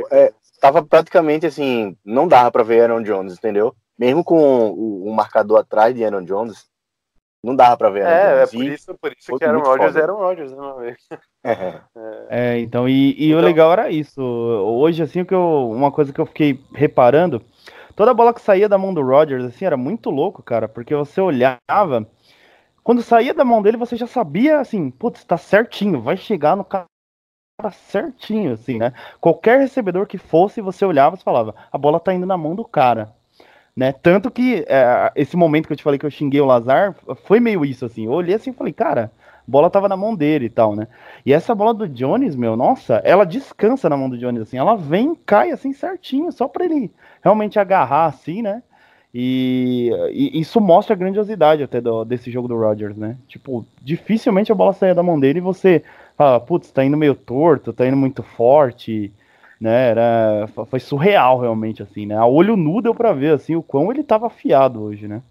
é, 0.09 0.33
tava 0.59 0.81
praticamente 0.83 1.45
assim, 1.45 1.95
não 2.03 2.27
dava 2.27 2.49
pra 2.51 2.63
ver 2.63 2.81
Aaron 2.81 3.03
Jones, 3.03 3.33
entendeu? 3.35 3.75
Mesmo 4.01 4.23
com 4.23 4.71
o, 4.71 5.05
o 5.09 5.13
marcador 5.13 5.59
atrás 5.59 5.93
de 5.93 6.03
Aaron 6.03 6.23
Jones, 6.23 6.65
não 7.45 7.55
dava 7.55 7.77
pra 7.77 7.91
ver 7.91 8.03
É, 8.03 8.41
é 8.41 8.47
por 8.47 8.63
isso, 8.63 8.97
por 8.99 9.13
isso 9.15 9.37
que 9.37 9.45
Aaron 9.45 9.61
Rodgers 9.61 9.95
era 9.95 10.11
Rodgers, 10.11 10.51
né, 10.51 10.57
meu 10.57 10.79
amigo? 10.79 10.97
É, 12.27 12.57
então, 12.57 12.89
e, 12.89 13.11
e 13.11 13.27
o 13.35 13.37
Então- 13.37 13.45
legal 13.47 13.71
era 13.71 13.91
isso. 13.91 14.19
Hoje, 14.19 15.03
assim, 15.03 15.21
o 15.21 15.25
que 15.25 15.35
eu, 15.35 15.69
uma 15.69 15.91
coisa 15.91 16.11
que 16.11 16.19
eu 16.19 16.25
fiquei 16.25 16.59
reparando, 16.73 17.43
toda 17.95 18.11
bola 18.11 18.33
que 18.33 18.41
saía 18.41 18.67
da 18.67 18.75
mão 18.75 18.91
do 18.91 19.03
Rodgers, 19.03 19.45
assim, 19.45 19.65
era 19.65 19.77
muito 19.77 20.09
louco, 20.09 20.41
cara, 20.41 20.67
porque 20.67 20.95
você 20.95 21.21
olhava, 21.21 22.07
quando 22.83 23.03
saía 23.03 23.35
da 23.35 23.45
mão 23.45 23.61
dele, 23.61 23.77
você 23.77 23.95
já 23.95 24.07
sabia, 24.07 24.59
assim, 24.59 24.89
putz, 24.89 25.23
tá 25.23 25.37
certinho, 25.37 26.01
vai 26.01 26.17
chegar 26.17 26.57
no 26.57 26.65
cara 26.65 26.87
certinho, 27.71 28.53
assim, 28.53 28.79
né? 28.79 28.93
Qualquer 29.19 29.59
recebedor 29.59 30.07
que 30.07 30.17
fosse, 30.17 30.59
você 30.59 30.83
olhava 30.83 31.15
e 31.15 31.21
falava, 31.23 31.53
a 31.71 31.77
bola 31.77 31.99
tá 31.99 32.11
indo 32.11 32.25
na 32.25 32.35
mão 32.35 32.55
do 32.55 32.65
cara. 32.65 33.13
Né? 33.75 33.91
Tanto 33.93 34.29
que 34.29 34.65
é, 34.67 35.11
esse 35.15 35.37
momento 35.37 35.67
que 35.67 35.73
eu 35.73 35.77
te 35.77 35.83
falei 35.83 35.97
que 35.97 36.05
eu 36.05 36.11
xinguei 36.11 36.41
o 36.41 36.45
Lazar 36.45 36.93
foi 37.23 37.39
meio 37.39 37.63
isso 37.63 37.85
assim. 37.85 38.05
Eu 38.05 38.11
olhei 38.11 38.35
assim 38.35 38.49
e 38.49 38.53
falei, 38.53 38.73
cara, 38.73 39.11
bola 39.47 39.69
tava 39.69 39.87
na 39.87 39.95
mão 39.97 40.15
dele 40.15 40.45
e 40.45 40.49
tal, 40.49 40.75
né? 40.75 40.87
E 41.25 41.31
essa 41.33 41.55
bola 41.55 41.73
do 41.73 41.87
Jones, 41.87 42.35
meu, 42.35 42.55
nossa, 42.57 42.95
ela 43.05 43.25
descansa 43.25 43.89
na 43.89 43.95
mão 43.97 44.09
do 44.09 44.17
Jones, 44.17 44.41
assim, 44.41 44.57
ela 44.57 44.75
vem, 44.75 45.15
cai 45.25 45.51
assim 45.51 45.73
certinho, 45.73 46.31
só 46.31 46.47
pra 46.47 46.65
ele 46.65 46.91
realmente 47.23 47.59
agarrar 47.59 48.05
assim, 48.05 48.41
né? 48.41 48.61
E, 49.13 49.89
e 50.11 50.39
isso 50.39 50.61
mostra 50.61 50.93
a 50.93 50.97
grandiosidade 50.97 51.61
até 51.63 51.81
do- 51.81 52.05
desse 52.05 52.31
jogo 52.31 52.47
do 52.47 52.57
Rodgers, 52.57 52.95
né? 52.95 53.17
Tipo, 53.27 53.65
dificilmente 53.81 54.51
a 54.51 54.55
bola 54.55 54.71
saia 54.73 54.95
da 54.95 55.03
mão 55.03 55.19
dele 55.19 55.39
e 55.39 55.41
você 55.41 55.83
fala, 56.17 56.39
putz, 56.39 56.71
tá 56.71 56.83
indo 56.85 56.95
meio 56.95 57.13
torto, 57.15 57.73
tá 57.73 57.85
indo 57.85 57.97
muito 57.97 58.23
forte, 58.23 59.11
né? 59.61 59.89
Era, 59.89 60.49
foi 60.67 60.79
surreal 60.79 61.39
realmente, 61.39 61.83
assim, 61.83 62.07
né? 62.07 62.17
A 62.17 62.25
olho 62.25 62.57
nu 62.57 62.81
deu 62.81 62.95
pra 62.95 63.13
ver, 63.13 63.35
assim, 63.35 63.55
o 63.55 63.61
quão 63.61 63.91
ele 63.91 64.03
tava 64.03 64.25
afiado 64.25 64.81
hoje, 64.81 65.07
né? 65.07 65.21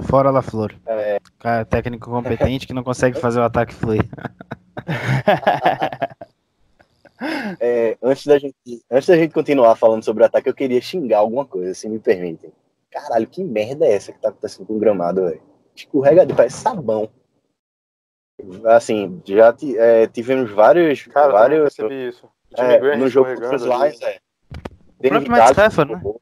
Fora 0.00 0.30
LaFleur. 0.30 0.74
É. 0.86 1.18
Cara, 1.38 1.64
técnico 1.64 2.10
competente 2.10 2.66
que 2.66 2.74
não 2.74 2.84
consegue 2.84 3.18
fazer 3.18 3.40
o 3.40 3.44
ataque 3.44 3.74
fluir. 3.74 4.04
É, 7.60 7.96
antes, 8.02 8.26
da 8.26 8.36
gente, 8.38 8.54
antes 8.90 9.08
da 9.08 9.16
gente 9.16 9.32
continuar 9.32 9.76
falando 9.76 10.04
sobre 10.04 10.22
o 10.22 10.26
ataque, 10.26 10.48
eu 10.48 10.54
queria 10.54 10.80
xingar 10.80 11.18
alguma 11.18 11.46
coisa, 11.46 11.72
se 11.72 11.88
me 11.88 11.98
permitem. 11.98 12.52
Caralho, 12.90 13.26
que 13.26 13.42
merda 13.42 13.86
é 13.86 13.94
essa 13.94 14.12
que 14.12 14.18
tá 14.18 14.28
acontecendo 14.28 14.66
com 14.66 14.74
o 14.74 14.78
gramado, 14.78 15.24
velho? 15.24 15.40
Escorregadio, 15.74 16.36
parece 16.36 16.58
sabão. 16.58 17.08
Assim, 18.66 19.22
já 19.24 19.54
é, 19.78 20.06
tivemos 20.08 20.50
vários. 20.50 21.04
Cara, 21.04 21.28
eu 21.28 21.32
vários 21.32 21.74
percebi 21.74 22.08
isso. 22.08 22.28
É, 22.56 22.78
Graham 22.78 22.98
no 22.98 23.08
jogo 23.08 23.34
contra 23.34 23.56
os. 23.56 23.62
Lions, 23.62 24.00
é. 24.02 24.18
O 24.98 25.02
Danny 25.02 25.10
próprio 25.10 25.30
Matt 25.30 25.48
Vitale 25.48 25.50
Stafford, 25.50 25.92
né? 25.92 25.98
escorregou. 25.98 26.20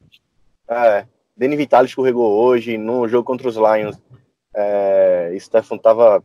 É, 0.67 1.07
Danny 1.35 1.55
Vitale 1.55 1.87
escorregou 1.87 2.31
hoje, 2.31 2.77
no 2.77 3.07
jogo 3.07 3.25
contra 3.25 3.47
os 3.47 3.55
Lions. 3.55 4.01
É, 4.55 5.35
Stefan 5.39 5.77
tava, 5.77 6.23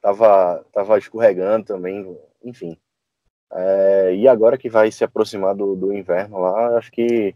tava, 0.00 0.64
tava 0.72 0.98
escorregando 0.98 1.66
também, 1.66 2.18
enfim. 2.42 2.76
É, 3.52 4.14
e 4.14 4.26
agora 4.26 4.58
que 4.58 4.68
vai 4.68 4.90
se 4.90 5.04
aproximar 5.04 5.54
do, 5.54 5.76
do 5.76 5.92
inverno 5.92 6.38
lá, 6.38 6.76
acho 6.76 6.90
que 6.90 7.34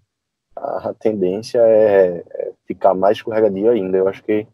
a 0.57 0.93
tendência 0.95 1.59
é, 1.61 2.25
é 2.31 2.53
ficar 2.67 2.95
mais 2.95 3.19
escorregadio 3.19 3.71
ainda. 3.71 3.97
Eu 3.97 4.09
acho 4.09 4.23
que, 4.23 4.47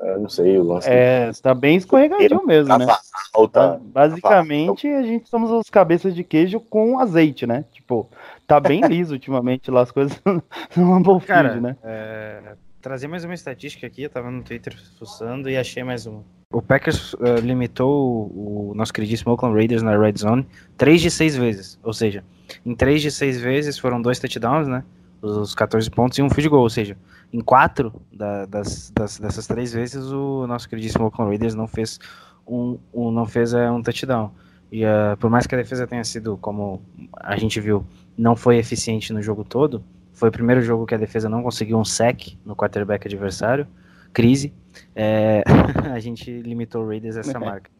é, 0.00 0.16
não 0.16 0.28
sei, 0.28 0.58
o 0.58 0.62
lance. 0.62 0.88
É, 0.88 1.30
tá 1.42 1.52
bem 1.54 1.76
escorregadio 1.76 2.46
mesmo, 2.46 2.76
né? 2.78 2.86
Alta, 3.34 3.80
Basicamente, 3.82 4.86
a 4.86 5.02
gente 5.02 5.28
somos 5.28 5.50
os 5.50 5.68
cabeças 5.68 6.14
de 6.14 6.22
queijo 6.22 6.60
com 6.60 6.98
azeite, 6.98 7.46
né? 7.46 7.64
Tipo, 7.72 8.08
tá 8.46 8.60
bem 8.60 8.80
liso 8.86 9.14
ultimamente 9.14 9.70
lá 9.70 9.82
as 9.82 9.90
coisas 9.90 10.20
no 10.76 10.84
Rumble 10.84 11.20
Cara, 11.20 11.60
né? 11.60 11.76
é, 11.82 12.54
trazer 12.80 13.08
mais 13.08 13.24
uma 13.24 13.34
estatística 13.34 13.86
aqui, 13.86 14.02
eu 14.02 14.10
tava 14.10 14.30
no 14.30 14.42
Twitter 14.42 14.74
fuçando 14.98 15.50
e 15.50 15.56
achei 15.56 15.82
mais 15.82 16.06
uma. 16.06 16.24
O 16.50 16.62
Packers 16.62 17.14
eh, 17.20 17.40
limitou 17.40 18.30
o, 18.34 18.70
o 18.70 18.74
nosso 18.74 18.92
queridíssimo 18.92 19.32
Oakland 19.32 19.54
Raiders 19.54 19.82
na 19.82 19.98
red 19.98 20.14
zone 20.16 20.46
3 20.78 21.02
de 21.02 21.10
6 21.10 21.36
vezes. 21.36 21.78
Ou 21.82 21.92
seja, 21.92 22.24
em 22.64 22.74
3 22.74 23.02
de 23.02 23.10
6 23.10 23.40
vezes 23.40 23.78
foram 23.78 24.00
dois 24.00 24.18
touchdowns, 24.18 24.66
né? 24.66 24.82
Os 25.20 25.54
14 25.54 25.90
pontos 25.90 26.16
e 26.18 26.22
um 26.22 26.30
field 26.30 26.48
goal. 26.48 26.62
Ou 26.62 26.70
seja, 26.70 26.96
em 27.32 27.40
4 27.40 27.92
das, 28.12 28.90
das- 28.90 29.18
dessas 29.18 29.46
3 29.46 29.72
vezes 29.72 30.04
o 30.12 30.46
nosso 30.46 30.68
queridíssimo 30.68 31.04
Oakland 31.06 31.30
Raiders 31.30 31.54
não 31.54 31.66
fez 31.66 31.98
um, 32.46 32.78
um- 32.94 33.10
não 33.10 33.26
fez 33.26 33.52
eh, 33.52 33.70
um 33.70 33.82
touchdown. 33.82 34.30
E 34.70 34.84
eh, 34.84 35.16
por 35.18 35.28
mais 35.30 35.46
que 35.46 35.54
a 35.54 35.58
defesa 35.58 35.86
tenha 35.86 36.04
sido, 36.04 36.36
como 36.38 36.80
a 37.16 37.36
gente 37.36 37.60
viu, 37.60 37.84
não 38.16 38.36
foi 38.36 38.58
eficiente 38.58 39.12
no 39.12 39.20
jogo 39.22 39.42
todo, 39.44 39.82
foi 40.12 40.28
o 40.28 40.32
primeiro 40.32 40.60
jogo 40.62 40.84
que 40.86 40.94
a 40.94 40.98
defesa 40.98 41.28
não 41.28 41.42
conseguiu 41.42 41.78
um 41.78 41.84
sec 41.84 42.36
no 42.44 42.54
quarterback 42.56 43.06
adversário. 43.06 43.66
Crise. 44.12 44.52
É, 44.94 45.42
a 45.94 45.98
gente 46.00 46.30
limitou 46.42 46.84
o 46.84 46.88
Raiders 46.88 47.16
a 47.16 47.20
essa 47.20 47.32
marca. 47.50 47.70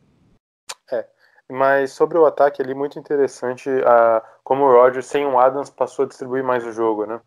Mas 1.50 1.92
sobre 1.92 2.18
o 2.18 2.26
ataque 2.26 2.60
ali, 2.60 2.74
muito 2.74 2.98
interessante 2.98 3.70
a, 3.86 4.22
como 4.44 4.64
o 4.64 4.72
Rodgers, 4.72 5.06
sem 5.06 5.26
o 5.26 5.38
Adams, 5.38 5.70
passou 5.70 6.04
a 6.04 6.08
distribuir 6.08 6.44
mais 6.44 6.64
o 6.66 6.72
jogo, 6.72 7.06
né? 7.06 7.20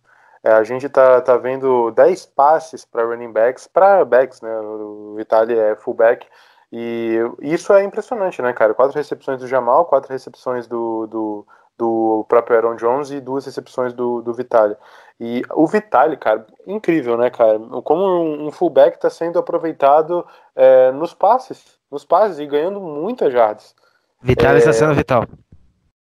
É, 0.44 0.52
a 0.54 0.64
gente 0.64 0.90
tá, 0.90 1.22
tá 1.22 1.38
vendo 1.38 1.92
10 1.92 2.26
passes 2.28 2.84
para 2.86 3.06
running 3.06 3.32
backs, 3.32 3.68
para 3.68 4.04
backs, 4.06 4.42
né? 4.42 4.60
O 4.60 5.16
Vitali 5.16 5.58
é 5.58 5.76
fullback. 5.76 6.28
E 6.72 7.18
isso 7.42 7.74
é 7.74 7.84
impressionante, 7.84 8.42
né, 8.42 8.54
cara? 8.54 8.74
Quatro 8.74 8.98
recepções 8.98 9.40
do 9.40 9.48
Jamal, 9.48 9.86
quatro 9.86 10.12
recepções 10.12 10.68
do, 10.68 11.06
do, 11.08 11.48
do 11.78 12.26
próprio 12.30 12.58
Aaron 12.58 12.76
Jones 12.76 13.12
e 13.12 13.20
duas 13.20 13.46
recepções 13.46 13.94
do, 13.94 14.22
do 14.22 14.34
Vitali. 14.34 14.76
E 15.20 15.44
o 15.52 15.68
Vitali, 15.68 16.18
cara, 16.18 16.48
incrível, 16.66 17.18
né, 17.18 17.30
cara? 17.30 17.60
Como 17.84 18.04
um, 18.04 18.48
um 18.48 18.52
fullback 18.52 18.96
está 18.96 19.10
sendo 19.10 19.38
aproveitado 19.38 20.26
é, 20.56 20.92
nos 20.92 21.14
passes, 21.14 21.78
nos 21.92 22.06
passes 22.06 22.40
e 22.40 22.46
ganhando 22.48 22.80
muitas 22.80 23.32
jardas. 23.34 23.76
Vital 24.22 24.58
está 24.58 24.74
sendo 24.74 24.94
vital. 24.96 25.26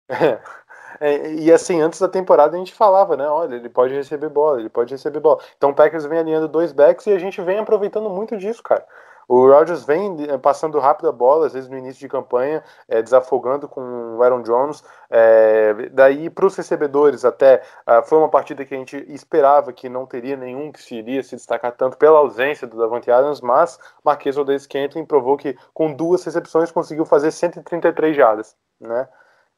É, 1.00 1.32
e 1.34 1.52
assim, 1.52 1.80
antes 1.80 2.00
da 2.00 2.08
temporada 2.08 2.56
a 2.56 2.60
gente 2.60 2.74
falava, 2.74 3.16
né? 3.16 3.28
Olha, 3.28 3.56
ele 3.56 3.70
pode 3.70 3.94
receber 3.94 4.30
bola, 4.30 4.60
ele 4.60 4.70
pode 4.70 4.92
receber 4.92 5.20
bola. 5.20 5.40
Então 5.56 5.70
o 5.70 5.74
Packers 5.76 6.06
vem 6.06 6.18
alinhando 6.18 6.48
dois 6.48 6.72
backs 6.72 7.06
e 7.06 7.12
a 7.12 7.20
gente 7.20 7.40
vem 7.40 7.60
aproveitando 7.60 8.10
muito 8.10 8.36
disso, 8.36 8.64
cara. 8.64 8.84
O 9.28 9.46
Rodgers 9.46 9.84
vem 9.84 10.16
eh, 10.30 10.38
passando 10.38 10.80
rápido 10.80 11.10
a 11.10 11.12
bola, 11.12 11.48
às 11.48 11.54
vezes 11.54 11.70
no 11.70 11.78
início 11.78 12.00
de 12.00 12.08
campanha, 12.08 12.64
eh, 12.88 13.02
desafogando 13.02 13.68
com 13.68 13.82
o 14.16 14.24
Aaron 14.24 14.42
Jones. 14.42 14.84
Eh, 15.10 15.90
daí, 15.92 16.30
para 16.30 16.46
os 16.46 16.56
recebedores, 16.56 17.26
até 17.26 17.62
ah, 17.86 18.02
foi 18.02 18.18
uma 18.18 18.30
partida 18.30 18.64
que 18.64 18.74
a 18.74 18.78
gente 18.78 18.96
esperava 19.10 19.74
que 19.74 19.90
não 19.90 20.06
teria 20.06 20.38
nenhum 20.38 20.72
que 20.72 20.82
se 20.82 20.96
iria 20.96 21.22
se 21.24 21.36
destacar 21.36 21.74
tanto 21.74 21.98
pela 21.98 22.20
ausência 22.20 22.66
do 22.66 22.78
Davante 22.78 23.12
Adams, 23.12 23.42
mas 23.42 23.78
Marquês 24.04 24.36
Valdez 24.36 24.64
Scantling 24.64 25.06
provou 25.06 25.36
que 25.36 25.58
com 25.74 25.94
duas 25.94 26.24
recepções 26.24 26.72
conseguiu 26.72 27.06
fazer 27.06 27.32
133 27.32 28.16
jardas, 28.16 28.56
né? 28.80 29.10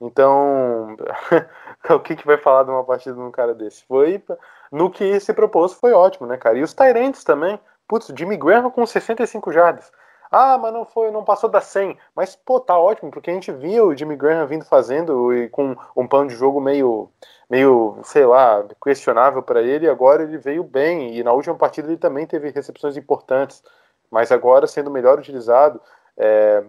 Então, 0.02 0.96
o 1.90 2.00
que, 2.00 2.16
que 2.16 2.26
vai 2.26 2.38
falar 2.38 2.64
de 2.64 2.72
uma 2.72 2.84
partida 2.84 3.16
de 3.16 3.22
um 3.22 3.32
cara 3.32 3.54
desse? 3.54 3.84
Foi 3.86 4.24
no 4.72 4.90
que 4.90 5.20
se 5.20 5.34
propôs, 5.34 5.74
foi 5.74 5.92
ótimo, 5.92 6.26
né, 6.26 6.38
cara? 6.38 6.58
E 6.58 6.64
os 6.64 6.74
Tyrants 6.74 7.24
também. 7.24 7.60
Putz, 7.90 8.14
Jimmy 8.16 8.38
Graham 8.38 8.70
com 8.70 8.86
65 8.86 9.52
jardas. 9.52 9.92
Ah, 10.32 10.60
mas 10.60 10.72
não 10.72 10.86
foi, 10.86 11.10
não 11.10 11.24
passou 11.24 11.50
das 11.50 11.64
100. 11.66 11.98
Mas, 12.16 12.36
pô, 12.36 12.60
tá 12.60 12.78
ótimo, 12.78 13.10
porque 13.10 13.32
a 13.32 13.34
gente 13.34 13.52
via 13.52 13.84
o 13.84 13.96
Jimmy 13.98 14.16
Graham 14.16 14.46
vindo 14.46 14.64
fazendo 14.64 15.34
e 15.34 15.50
com 15.50 15.76
um 15.98 16.08
plano 16.08 16.30
de 16.30 16.36
jogo 16.36 16.62
meio, 16.62 17.10
meio 17.50 17.98
sei 18.04 18.28
lá, 18.28 18.64
questionável 18.84 19.42
para 19.42 19.64
ele. 19.64 19.88
E 19.88 19.90
agora 19.90 20.22
ele 20.22 20.38
veio 20.38 20.64
bem. 20.64 21.16
E 21.18 21.24
na 21.24 21.34
última 21.34 21.56
partida 21.56 21.88
ele 21.88 21.98
também 21.98 22.28
teve 22.28 22.52
recepções 22.52 22.96
importantes. 22.96 23.64
Mas 24.12 24.32
agora, 24.32 24.68
sendo 24.68 24.92
melhor 24.92 25.18
utilizado, 25.18 25.82
é, 26.16 26.64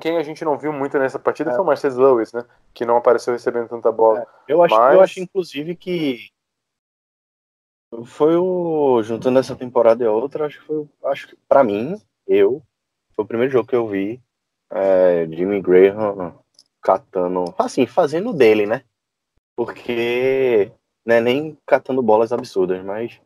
quem 0.00 0.16
a 0.16 0.22
gente 0.24 0.44
não 0.44 0.58
viu 0.58 0.72
muito 0.72 0.98
nessa 0.98 1.20
partida 1.20 1.50
É. 1.50 1.54
foi 1.54 1.62
o 1.62 1.66
Marcelo 1.66 2.00
Lewis, 2.02 2.32
né? 2.32 2.44
Que 2.74 2.84
não 2.84 2.96
apareceu 2.96 3.32
recebendo 3.32 3.68
tanta 3.68 3.92
bola. 3.92 4.26
Eu 4.48 4.60
acho, 4.60 4.74
Mas- 4.74 4.94
eu 4.94 5.00
acho 5.00 5.20
inclusive 5.20 5.76
que 5.76 6.18
foi 8.04 8.36
o 8.36 9.02
juntando 9.02 9.38
essa 9.38 9.54
temporada 9.56 10.02
e 10.02 10.06
a 10.06 10.12
outra, 10.12 10.46
acho 10.46 10.60
que 10.60 10.66
foi, 10.66 10.76
o- 10.76 10.88
acho 11.04 11.28
que 11.28 11.36
para 11.48 11.62
mim, 11.64 12.00
eu 12.26 12.62
foi 13.14 13.24
o 13.24 13.28
primeiro 13.28 13.52
jogo 13.52 13.68
que 13.68 13.76
eu 13.76 13.86
vi 13.86 14.20
é, 14.70 15.26
Jimmy 15.30 15.60
Graham 15.60 16.34
catando, 16.80 17.44
assim, 17.58 17.86
fazendo 17.86 18.32
dele, 18.32 18.66
né? 18.66 18.82
Porque 19.56 20.72
não 21.04 21.16
é 21.16 21.20
nem 21.20 21.58
catando 21.66 22.02
bolas 22.02 22.32
absurdas, 22.32 22.82
mas 22.84 23.20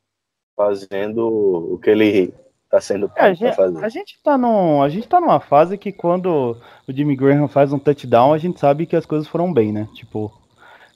fazendo 0.57 1.75
o 1.75 1.79
que 1.79 1.91
ele 1.91 2.35
tá 2.69 2.81
sendo 2.81 3.07
É, 3.07 3.09
a, 3.09 3.13
pra 3.15 3.35
gente, 3.35 3.57
fazer. 3.57 3.85
a, 3.85 3.89
gente 3.89 4.19
tá 4.23 4.37
num, 4.37 4.83
a 4.83 4.89
gente 4.89 5.09
tá 5.09 5.21
numa 5.21 5.41
fase 5.41 5.79
que 5.79 5.93
quando 5.93 6.57
o 6.89 6.93
Jimmy 6.93 7.15
Graham 7.15 7.49
faz 7.49 7.73
um 7.73 7.79
touchdown, 7.79 8.33
a 8.33 8.39
gente 8.39 8.59
sabe 8.59 8.87
que 8.87 8.97
as 8.97 9.07
coisas 9.07 9.29
foram 9.29 9.53
bem, 9.53 9.73
né? 9.73 9.89
Tipo, 9.95 10.33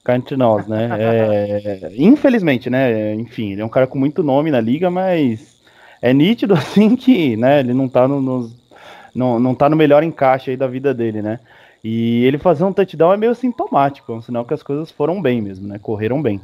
cá 0.03 0.15
entre 0.15 0.35
nós, 0.35 0.67
né? 0.67 0.89
É, 0.99 1.91
infelizmente, 1.97 2.69
né? 2.69 3.13
Enfim, 3.15 3.51
ele 3.53 3.61
é 3.61 3.65
um 3.65 3.69
cara 3.69 3.87
com 3.87 3.97
muito 3.99 4.23
nome 4.23 4.51
na 4.51 4.59
liga, 4.61 4.89
mas 4.89 5.55
é 6.01 6.13
nítido 6.13 6.53
assim 6.55 6.95
que, 6.95 7.35
né, 7.37 7.59
ele 7.59 7.73
não 7.73 7.87
tá 7.89 8.07
no, 8.07 8.21
nos- 8.21 8.55
não, 9.13 9.39
não 9.39 9.53
tá 9.55 9.69
no 9.69 9.75
melhor 9.75 10.03
encaixe 10.03 10.51
aí 10.51 10.57
da 10.57 10.67
vida 10.67 10.93
dele, 10.93 11.21
né? 11.21 11.39
E 11.83 12.23
ele 12.25 12.37
fazer 12.37 12.63
um 12.63 12.71
touchdown 12.73 13.13
é 13.13 13.17
meio 13.17 13.33
sintomático, 13.33 14.11
é 14.11 14.15
um 14.15 14.21
sinal 14.21 14.45
que 14.45 14.53
as 14.53 14.61
coisas 14.63 14.91
foram 14.91 15.21
bem 15.21 15.41
mesmo, 15.41 15.67
né? 15.67 15.79
Correram 15.79 16.21
bem. 16.21 16.39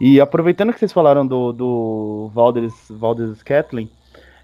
E 0.00 0.20
aproveitando 0.20 0.72
que 0.72 0.78
vocês 0.78 0.92
falaram 0.92 1.26
do, 1.26 1.52
do 1.52 2.30
Valdez, 2.34 2.74
Valdez 2.90 3.38
Scantling, 3.38 3.88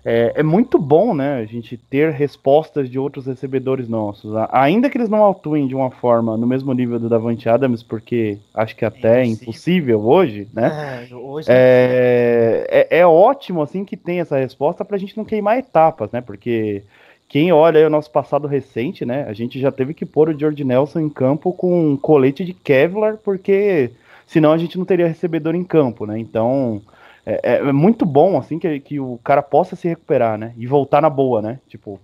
é, 0.05 0.33
é 0.37 0.43
muito 0.43 0.79
bom, 0.79 1.15
né, 1.15 1.37
a 1.37 1.45
gente 1.45 1.77
ter 1.77 2.11
respostas 2.13 2.91
de 2.91 2.99
outros 2.99 3.27
recebedores 3.27 3.89
nossos. 3.89 4.35
A- 4.35 4.49
Ainda 4.53 4.91
que 4.91 4.99
eles 4.99 5.09
não 5.09 5.29
atuem 5.29 5.67
de 5.67 5.75
uma 5.75 5.91
forma 5.91 6.37
no 6.37 6.47
mesmo 6.47 6.73
nível 6.73 6.99
do 6.99 7.09
Davante 7.09 7.49
Adams, 7.49 7.83
porque 7.83 8.39
acho 8.53 8.75
que 8.75 8.85
até 8.85 9.21
é 9.21 9.25
impossível. 9.25 10.01
impossível 10.01 10.01
hoje, 10.09 10.49
né? 10.53 11.07
É, 11.11 11.15
hoje 11.15 11.47
É, 11.51 12.87
é, 12.91 12.99
é 13.01 13.07
ótimo 13.07 13.63
assim 13.63 13.85
que 13.85 13.97
tem 13.97 14.21
essa 14.21 14.37
resposta 14.37 14.85
pra 14.85 14.99
gente 14.99 15.17
não 15.17 15.25
queimar 15.25 15.59
etapas, 15.59 16.11
né? 16.11 16.21
Porque 16.21 16.83
quem 17.29 17.53
olha 17.53 17.87
o 17.87 17.91
nosso 17.91 18.11
passado 18.11 18.47
recente, 18.47 19.05
né? 19.05 19.25
A 19.29 19.33
gente 19.33 19.59
já 19.61 19.71
teve 19.73 19.95
que 19.95 20.05
pôr 20.05 20.29
o 20.29 20.39
George 20.39 20.65
Nelson 20.65 21.01
em 21.01 21.09
campo 21.09 21.53
com 21.53 21.91
um 21.93 21.97
colete 21.97 22.45
de 22.45 22.53
Kevlar, 22.53 23.17
porque 23.25 23.91
senão 24.27 24.53
a 24.53 24.59
gente 24.59 24.77
não 24.77 24.85
teria 24.85 25.07
recebedor 25.07 25.55
em 25.55 25.65
campo, 25.65 26.07
né? 26.07 26.19
Então 26.19 26.83
é, 27.25 27.41
é- 27.43 27.57
é 27.59 27.73
muito 27.73 28.05
bom 28.05 28.39
assim 28.39 28.59
que, 28.59 28.81
que 28.81 29.01
o 29.01 29.19
cara 29.25 29.43
possa 29.43 29.77
se 29.77 29.89
recuperar, 29.89 30.39
né? 30.39 30.53
E 30.57 30.67
voltar 30.67 31.01
na 31.01 31.11
boa, 31.11 31.41
né? 31.43 31.59
Tipo, 31.69 32.01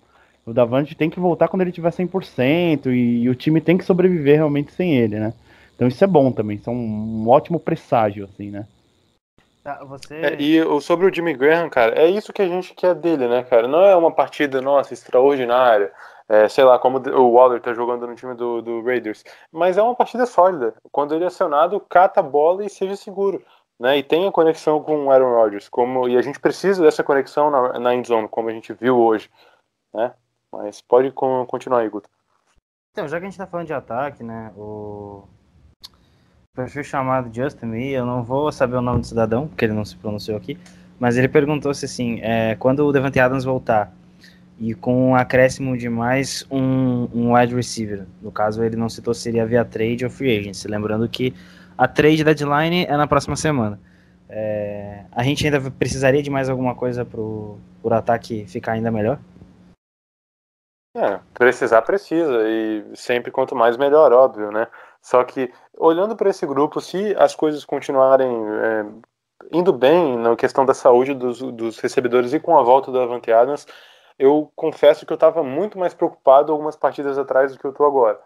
o 0.46 0.52
Davante 0.52 0.94
tem 0.94 1.10
que 1.10 1.20
voltar 1.20 1.48
quando 1.48 1.62
ele 1.62 1.72
tiver 1.72 1.90
100% 1.90 2.90
e, 2.90 3.22
e 3.22 3.28
o 3.28 3.34
time 3.34 3.60
tem 3.60 3.76
que 3.76 3.84
sobreviver 3.84 4.36
realmente 4.36 4.72
sem 4.72 4.96
ele, 4.96 5.18
né? 5.18 5.32
Então 5.74 5.86
isso 5.86 6.02
é 6.02 6.06
bom 6.06 6.32
também, 6.32 6.56
isso 6.56 6.70
é 6.70 6.72
um, 6.72 7.24
um 7.24 7.28
ótimo 7.28 7.60
presságio, 7.60 8.24
assim, 8.24 8.50
né? 8.50 8.66
Tá, 9.62 9.84
você... 9.84 10.14
É, 10.14 10.36
e 10.40 10.80
sobre 10.80 11.06
o 11.06 11.14
Jimmy 11.14 11.34
Graham, 11.34 11.68
cara, 11.68 12.00
é 12.00 12.08
isso 12.08 12.32
que 12.32 12.42
a 12.42 12.48
gente 12.48 12.74
quer 12.74 12.94
dele, 12.94 13.28
né, 13.28 13.42
cara? 13.42 13.68
Não 13.68 13.84
é 13.84 13.94
uma 13.94 14.10
partida, 14.10 14.62
nossa, 14.62 14.94
extraordinária, 14.94 15.92
é, 16.28 16.48
sei 16.48 16.64
lá, 16.64 16.78
como 16.78 16.98
o 16.98 17.32
Waller 17.32 17.60
tá 17.60 17.72
jogando 17.74 18.06
no 18.06 18.14
time 18.14 18.34
do, 18.34 18.62
do 18.62 18.82
Raiders, 18.82 19.22
mas 19.52 19.76
é 19.78 19.82
uma 19.82 19.94
partida 19.94 20.26
sólida. 20.26 20.74
Quando 20.90 21.14
ele 21.14 21.24
é 21.24 21.26
acionado, 21.26 21.80
cata 21.88 22.20
a 22.20 22.22
bola 22.22 22.64
e 22.64 22.70
seja 22.70 22.96
seguro, 22.96 23.42
né? 23.78 23.98
E 23.98 24.02
tenha 24.02 24.32
conexão 24.32 24.82
com 24.82 25.06
o 25.06 25.10
Aaron 25.10 25.34
Rodgers, 25.34 25.68
como, 25.68 26.08
e 26.08 26.16
a 26.16 26.22
gente 26.22 26.40
precisa 26.40 26.82
dessa 26.82 27.04
conexão 27.04 27.50
na, 27.50 27.78
na 27.78 27.94
endzone, 27.94 28.28
como 28.28 28.48
a 28.48 28.52
gente 28.52 28.72
viu 28.72 28.98
hoje, 28.98 29.30
né? 29.94 30.12
Mas 30.52 30.80
pode 30.80 31.10
con- 31.12 31.46
continuar 31.46 31.80
aí, 31.80 31.88
Guto. 31.88 32.08
Então, 32.92 33.06
já 33.06 33.18
que 33.18 33.26
a 33.26 33.28
gente 33.28 33.38
tá 33.38 33.46
falando 33.46 33.66
de 33.66 33.72
ataque, 33.72 34.24
né, 34.24 34.50
o 34.56 35.22
perfil 36.56 36.82
chamado 36.82 37.32
Justin 37.32 37.66
Me, 37.66 37.92
eu 37.92 38.04
não 38.04 38.24
vou 38.24 38.50
saber 38.50 38.76
o 38.76 38.82
nome 38.82 39.00
do 39.00 39.06
cidadão, 39.06 39.46
porque 39.46 39.64
ele 39.64 39.74
não 39.74 39.84
se 39.84 39.96
pronunciou 39.96 40.36
aqui, 40.36 40.58
mas 40.98 41.16
ele 41.16 41.28
perguntou 41.28 41.72
se 41.72 41.84
assim, 41.84 42.18
é, 42.22 42.56
quando 42.56 42.84
o 42.84 42.92
Devante 42.92 43.20
Adams 43.20 43.44
voltar 43.44 43.92
e 44.58 44.74
com 44.74 45.10
um 45.10 45.14
acréscimo 45.14 45.76
de 45.76 45.88
mais 45.88 46.44
um, 46.50 47.08
um 47.14 47.36
wide 47.36 47.54
receiver, 47.54 48.04
no 48.20 48.32
caso 48.32 48.64
ele 48.64 48.74
não 48.74 48.88
citou 48.88 49.14
se 49.14 49.20
seria 49.20 49.46
via 49.46 49.64
trade 49.64 50.04
ou 50.04 50.10
free 50.10 50.36
agency, 50.36 50.66
lembrando 50.66 51.08
que 51.08 51.32
a 51.78 51.86
trade 51.86 52.24
deadline 52.24 52.84
é 52.86 52.96
na 52.96 53.06
próxima 53.06 53.36
semana. 53.36 53.80
É, 54.28 55.04
a 55.12 55.22
gente 55.22 55.46
ainda 55.46 55.70
precisaria 55.70 56.22
de 56.22 56.28
mais 56.28 56.50
alguma 56.50 56.74
coisa 56.74 57.04
pro, 57.04 57.58
pro 57.80 57.94
ataque 57.94 58.44
ficar 58.46 58.72
ainda 58.72 58.90
melhor? 58.90 59.18
É, 60.96 61.20
precisar 61.32 61.82
precisa 61.82 62.48
e 62.48 62.84
sempre 62.94 63.30
quanto 63.30 63.54
mais 63.54 63.76
melhor, 63.76 64.12
óbvio, 64.12 64.50
né? 64.50 64.66
Só 65.00 65.22
que 65.22 65.52
olhando 65.76 66.16
para 66.16 66.28
esse 66.28 66.44
grupo, 66.44 66.80
se 66.80 67.14
as 67.16 67.34
coisas 67.34 67.64
continuarem 67.64 68.28
é, 68.28 68.86
indo 69.52 69.72
bem 69.72 70.18
na 70.18 70.34
questão 70.34 70.66
da 70.66 70.74
saúde 70.74 71.14
dos, 71.14 71.40
dos 71.40 71.78
recebedores 71.78 72.32
e 72.32 72.40
com 72.40 72.58
a 72.58 72.62
volta 72.62 72.90
do 72.90 73.00
Avante 73.00 73.30
Adams, 73.30 73.66
eu 74.18 74.50
confesso 74.56 75.06
que 75.06 75.12
eu 75.12 75.14
estava 75.16 75.44
muito 75.44 75.78
mais 75.78 75.94
preocupado 75.94 76.50
algumas 76.50 76.74
partidas 76.74 77.16
atrás 77.16 77.52
do 77.52 77.58
que 77.58 77.64
eu 77.64 77.70
estou 77.70 77.86
agora, 77.86 78.20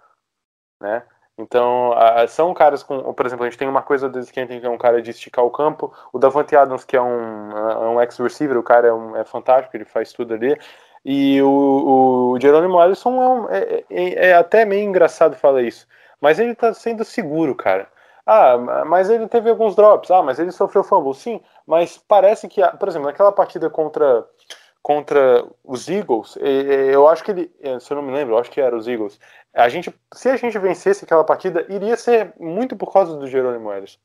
né? 0.80 1.04
Então, 1.38 1.92
a, 1.94 2.26
são 2.28 2.52
caras 2.52 2.82
com, 2.82 3.12
por 3.14 3.26
exemplo, 3.26 3.44
a 3.44 3.48
gente 3.48 3.58
tem 3.58 3.68
uma 3.68 3.82
coisa 3.82 4.08
do 4.08 4.22
Scanton 4.22 4.60
que 4.60 4.66
é 4.66 4.70
um 4.70 4.78
cara 4.78 5.00
de 5.00 5.10
esticar 5.10 5.44
o 5.44 5.50
campo, 5.50 5.92
o 6.12 6.18
Davante 6.18 6.54
Adams 6.54 6.84
que 6.84 6.96
é 6.96 7.02
um, 7.02 7.50
é 7.50 7.88
um 7.88 8.00
ex-receiver, 8.00 8.58
o 8.58 8.62
cara 8.62 8.88
é, 8.88 8.92
um, 8.92 9.16
é 9.16 9.24
fantástico, 9.24 9.76
ele 9.76 9.84
faz 9.86 10.12
tudo 10.12 10.34
ali, 10.34 10.56
e 11.04 11.40
o, 11.42 12.32
o 12.34 12.40
Jerônimo 12.40 12.78
Alisson 12.78 13.22
é, 13.22 13.28
um, 13.28 13.48
é, 13.50 13.84
é, 13.90 14.28
é, 14.28 14.34
até 14.34 14.64
meio 14.64 14.84
engraçado 14.88 15.36
falar 15.36 15.62
isso. 15.62 15.86
Mas 16.20 16.38
ele 16.38 16.54
tá 16.54 16.72
sendo 16.72 17.04
seguro, 17.04 17.54
cara. 17.54 17.88
Ah, 18.24 18.84
mas 18.86 19.10
ele 19.10 19.26
teve 19.26 19.50
alguns 19.50 19.74
drops. 19.74 20.10
Ah, 20.10 20.22
mas 20.22 20.38
ele 20.38 20.52
sofreu 20.52 20.84
fumble. 20.84 21.14
Sim, 21.14 21.40
mas 21.66 21.98
parece 21.98 22.46
que, 22.48 22.62
por 22.78 22.88
exemplo, 22.88 23.08
naquela 23.08 23.32
partida 23.32 23.68
contra, 23.68 24.24
contra 24.82 25.46
os 25.64 25.88
Eagles, 25.88 26.36
eu 26.92 27.06
acho 27.08 27.22
que 27.22 27.30
ele, 27.30 27.54
eh, 27.60 27.78
se 27.78 27.92
eu 27.92 27.96
não 27.96 28.02
me 28.02 28.12
lembro, 28.12 28.34
eu 28.34 28.38
acho 28.38 28.50
que 28.50 28.60
era 28.60 28.76
os 28.76 28.88
Eagles. 28.88 29.18
A 29.54 29.68
gente, 29.68 29.94
se 30.12 30.28
a 30.28 30.36
gente 30.36 30.58
vencesse 30.58 31.04
aquela 31.04 31.22
partida, 31.22 31.64
iria 31.68 31.96
ser 31.96 32.34
muito 32.38 32.76
por 32.76 32.92
causa 32.92 33.16
do 33.16 33.26
Jerônimo 33.28 33.72
Ellison. 33.72 34.00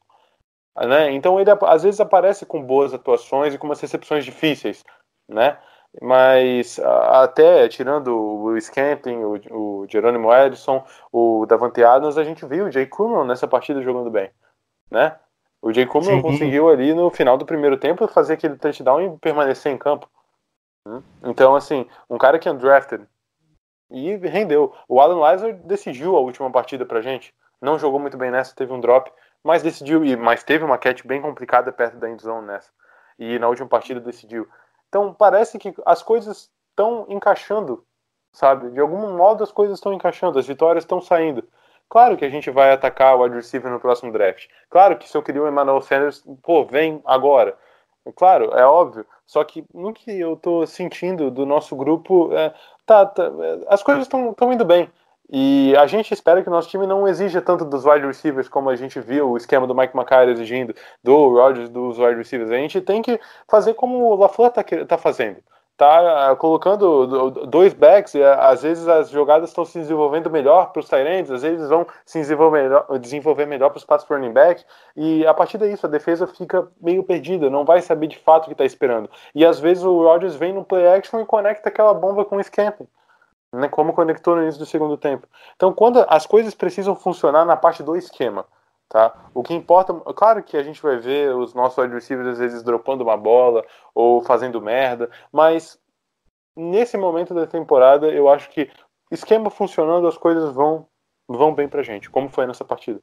Né? 0.78 1.12
Então 1.12 1.40
ele 1.40 1.50
às 1.66 1.82
vezes 1.82 2.00
aparece 2.00 2.46
com 2.46 2.62
boas 2.62 2.94
atuações 2.94 3.54
e 3.54 3.58
com 3.58 3.66
umas 3.66 3.82
recepções 3.82 4.24
difíceis, 4.24 4.84
né? 5.28 5.58
mas 6.02 6.80
até 6.80 7.68
tirando 7.68 8.16
o 8.16 8.62
Scamping, 8.62 9.18
o, 9.24 9.82
o 9.82 9.88
Jerônimo 9.90 10.32
Edson, 10.32 10.86
o 11.12 11.46
Davante 11.48 11.84
Adams, 11.84 12.18
a 12.18 12.24
gente 12.24 12.46
viu 12.46 12.66
o 12.66 12.72
Jay 12.72 12.86
Kuhlman 12.86 13.26
nessa 13.26 13.48
partida 13.48 13.82
jogando 13.82 14.12
bem, 14.12 14.30
né? 14.92 15.16
O 15.62 15.74
Jay 15.74 15.88
Kuhlman 15.88 16.22
conseguiu 16.22 16.70
ali 16.70 16.94
no 16.94 17.10
final 17.10 17.38
do 17.38 17.46
primeiro 17.46 17.78
tempo 17.78 18.08
fazer 18.08 18.34
aquele 18.34 18.58
touchdown 18.58 19.02
e 19.02 19.18
permanecer 19.18 19.72
em 19.72 19.78
campo. 19.78 20.08
Então, 21.24 21.56
assim, 21.56 21.88
um 22.10 22.18
cara 22.18 22.40
que 22.40 22.48
é 22.48 22.52
undrafted 22.52 23.06
e 23.90 24.16
rendeu. 24.18 24.74
O 24.88 25.00
Alan 25.00 25.20
Lazar 25.20 25.54
decidiu 25.54 26.16
a 26.16 26.20
última 26.20 26.52
partida 26.52 26.86
pra 26.86 27.02
gente. 27.02 27.34
Não 27.62 27.80
jogou 27.80 28.00
muito 28.00 28.18
bem 28.18 28.32
nessa, 28.32 28.56
teve 28.56 28.72
um 28.72 28.80
drop, 28.80 29.12
mas 29.44 29.64
decidiu, 29.64 30.04
e 30.04 30.16
mas 30.16 30.44
teve 30.44 30.64
uma 30.64 30.78
catch 30.78 31.06
bem 31.06 31.22
complicada 31.22 31.72
perto 31.72 31.98
da 31.98 32.10
endzone 32.10 32.48
nessa. 32.48 32.70
E 33.18 33.40
na 33.40 33.48
última 33.48 33.68
partida 33.68 34.00
decidiu. 34.00 34.48
Então 34.90 35.14
parece 35.14 35.58
que 35.58 35.74
as 35.86 36.04
coisas 36.04 36.52
estão 36.70 37.06
encaixando, 37.10 37.84
sabe? 38.32 38.70
De 38.72 38.80
algum 38.80 39.16
modo 39.18 39.44
as 39.44 39.52
coisas 39.52 39.78
estão 39.78 39.94
encaixando, 39.94 40.38
as 40.38 40.46
vitórias 40.46 40.84
estão 40.84 41.02
saindo. 41.02 41.44
Claro 41.90 42.18
que 42.18 42.26
a 42.26 42.30
gente 42.30 42.52
vai 42.52 42.72
atacar 42.72 43.16
o 43.16 43.24
wide 43.24 43.36
receiver 43.36 43.72
no 43.72 43.80
próximo 43.80 44.12
draft. 44.12 44.48
Claro 44.70 44.98
que 44.98 45.08
se 45.08 45.18
eu 45.18 45.24
queria 45.24 45.42
o 45.42 45.48
Emmanuel 45.48 45.82
Sanders, 45.82 46.24
pô, 46.44 46.66
vem 46.66 47.02
agora. 47.06 47.58
Claro, 48.16 48.52
é 48.54 48.66
óbvio. 48.66 49.06
Só 49.28 49.44
que 49.44 49.64
no 49.74 49.94
que 49.94 50.10
eu 50.20 50.38
tô 50.38 50.66
sentindo 50.66 51.30
do 51.30 51.46
nosso 51.46 51.76
grupo, 51.76 52.34
é, 52.34 52.54
tá, 52.86 53.06
tá, 53.06 53.30
as 53.68 53.84
coisas 53.84 54.04
estão 54.04 54.54
indo 54.54 54.64
bem. 54.64 54.90
E 55.30 55.76
a 55.78 55.86
gente 55.86 56.14
espera 56.14 56.42
que 56.42 56.48
o 56.48 56.52
nosso 56.52 56.70
time 56.70 56.88
não 56.88 57.06
exija 57.06 57.42
tanto 57.42 57.66
dos 57.66 57.86
wide 57.86 58.08
receivers 58.08 58.48
como 58.48 58.70
a 58.70 58.76
gente 58.78 58.98
viu 59.02 59.32
o 59.32 59.38
esquema 59.38 59.68
do 59.68 59.76
Mike 59.76 59.96
McCarthy 59.96 60.32
exigindo, 60.32 60.74
do 61.04 61.34
Rodgers 61.34 61.68
dos 61.68 62.00
wide 62.00 62.16
receivers. 62.16 62.50
A 62.50 62.56
gente 62.56 62.80
tem 62.80 63.02
que 63.02 63.20
fazer 63.46 63.74
como 63.74 63.98
o 64.06 64.16
LaFleur 64.16 64.50
está 64.50 64.64
tá 64.86 64.98
fazendo. 64.98 65.44
Tá 65.78 66.36
colocando 66.38 67.30
dois 67.46 67.72
backs 67.72 68.16
e 68.16 68.24
às 68.24 68.64
vezes 68.64 68.88
as 68.88 69.12
jogadas 69.12 69.50
estão 69.50 69.64
se 69.64 69.78
desenvolvendo 69.78 70.28
melhor 70.28 70.72
para 70.72 70.80
os 70.80 70.90
Tyrants, 70.90 71.30
às 71.30 71.44
vezes 71.44 71.70
vão 71.70 71.86
se 72.04 72.20
desenvolver 72.20 72.64
melhor, 72.64 73.00
desenvolver 73.00 73.46
melhor 73.46 73.70
para 73.70 73.78
os 73.78 73.86
passos 73.86 74.10
running 74.10 74.34
back 74.34 74.66
e 74.96 75.24
a 75.28 75.36
partir 75.36 75.60
disso 75.60 75.86
a 75.86 75.90
defesa 75.90 76.26
fica 76.26 76.68
meio 76.82 77.04
perdida, 77.04 77.48
não 77.48 77.64
vai 77.64 77.82
saber 77.82 78.08
de 78.08 78.18
fato 78.18 78.46
o 78.46 78.48
que 78.48 78.54
está 78.54 78.66
esperando. 78.66 79.08
E 79.36 79.46
às 79.46 79.60
vezes 79.60 79.84
o 79.84 80.02
Rodgers 80.02 80.36
vem 80.36 80.52
no 80.52 80.66
play 80.66 80.88
action 80.88 81.22
e 81.22 81.26
conecta 81.26 81.70
aquela 81.70 81.94
bomba 81.94 82.26
com 82.26 82.38
o 82.38 82.44
Scamping 82.44 82.88
né, 83.52 83.68
como 83.68 83.94
conectou 83.94 84.36
no 84.36 84.44
início 84.44 84.60
do 84.60 84.66
segundo 84.66 84.98
tempo. 84.98 85.28
Então, 85.56 85.74
quando 85.74 86.06
as 86.10 86.26
coisas 86.26 86.54
precisam 86.54 86.96
funcionar 86.96 87.46
na 87.46 87.56
parte 87.56 87.84
do 87.84 87.96
esquema, 87.96 88.46
tá? 88.90 89.30
O 89.34 89.44
que 89.44 89.54
importa, 89.54 89.94
claro 90.14 90.44
que 90.44 90.58
a 90.58 90.64
gente 90.64 90.82
vai 90.82 90.98
ver 90.98 91.36
os 91.36 91.54
nossos 91.54 91.78
wide 91.78 91.94
receivers 91.94 92.30
às 92.30 92.40
vezes 92.40 92.64
dropando 92.64 93.04
uma 93.04 93.18
bola 93.18 93.66
ou 93.94 94.22
fazendo 94.22 94.62
merda, 94.62 95.10
mas 95.32 95.80
nesse 96.56 96.98
momento 96.98 97.34
da 97.34 97.46
temporada 97.46 98.08
eu 98.08 98.30
acho 98.30 98.50
que 98.50 98.70
esquema 99.12 99.50
funcionando 99.50 100.08
as 100.08 100.18
coisas 100.18 100.54
vão 100.54 100.88
vão 101.28 101.54
bem 101.54 101.68
pra 101.68 101.84
gente, 101.84 102.10
como 102.10 102.30
foi 102.30 102.48
nessa 102.48 102.64
partida. 102.64 103.02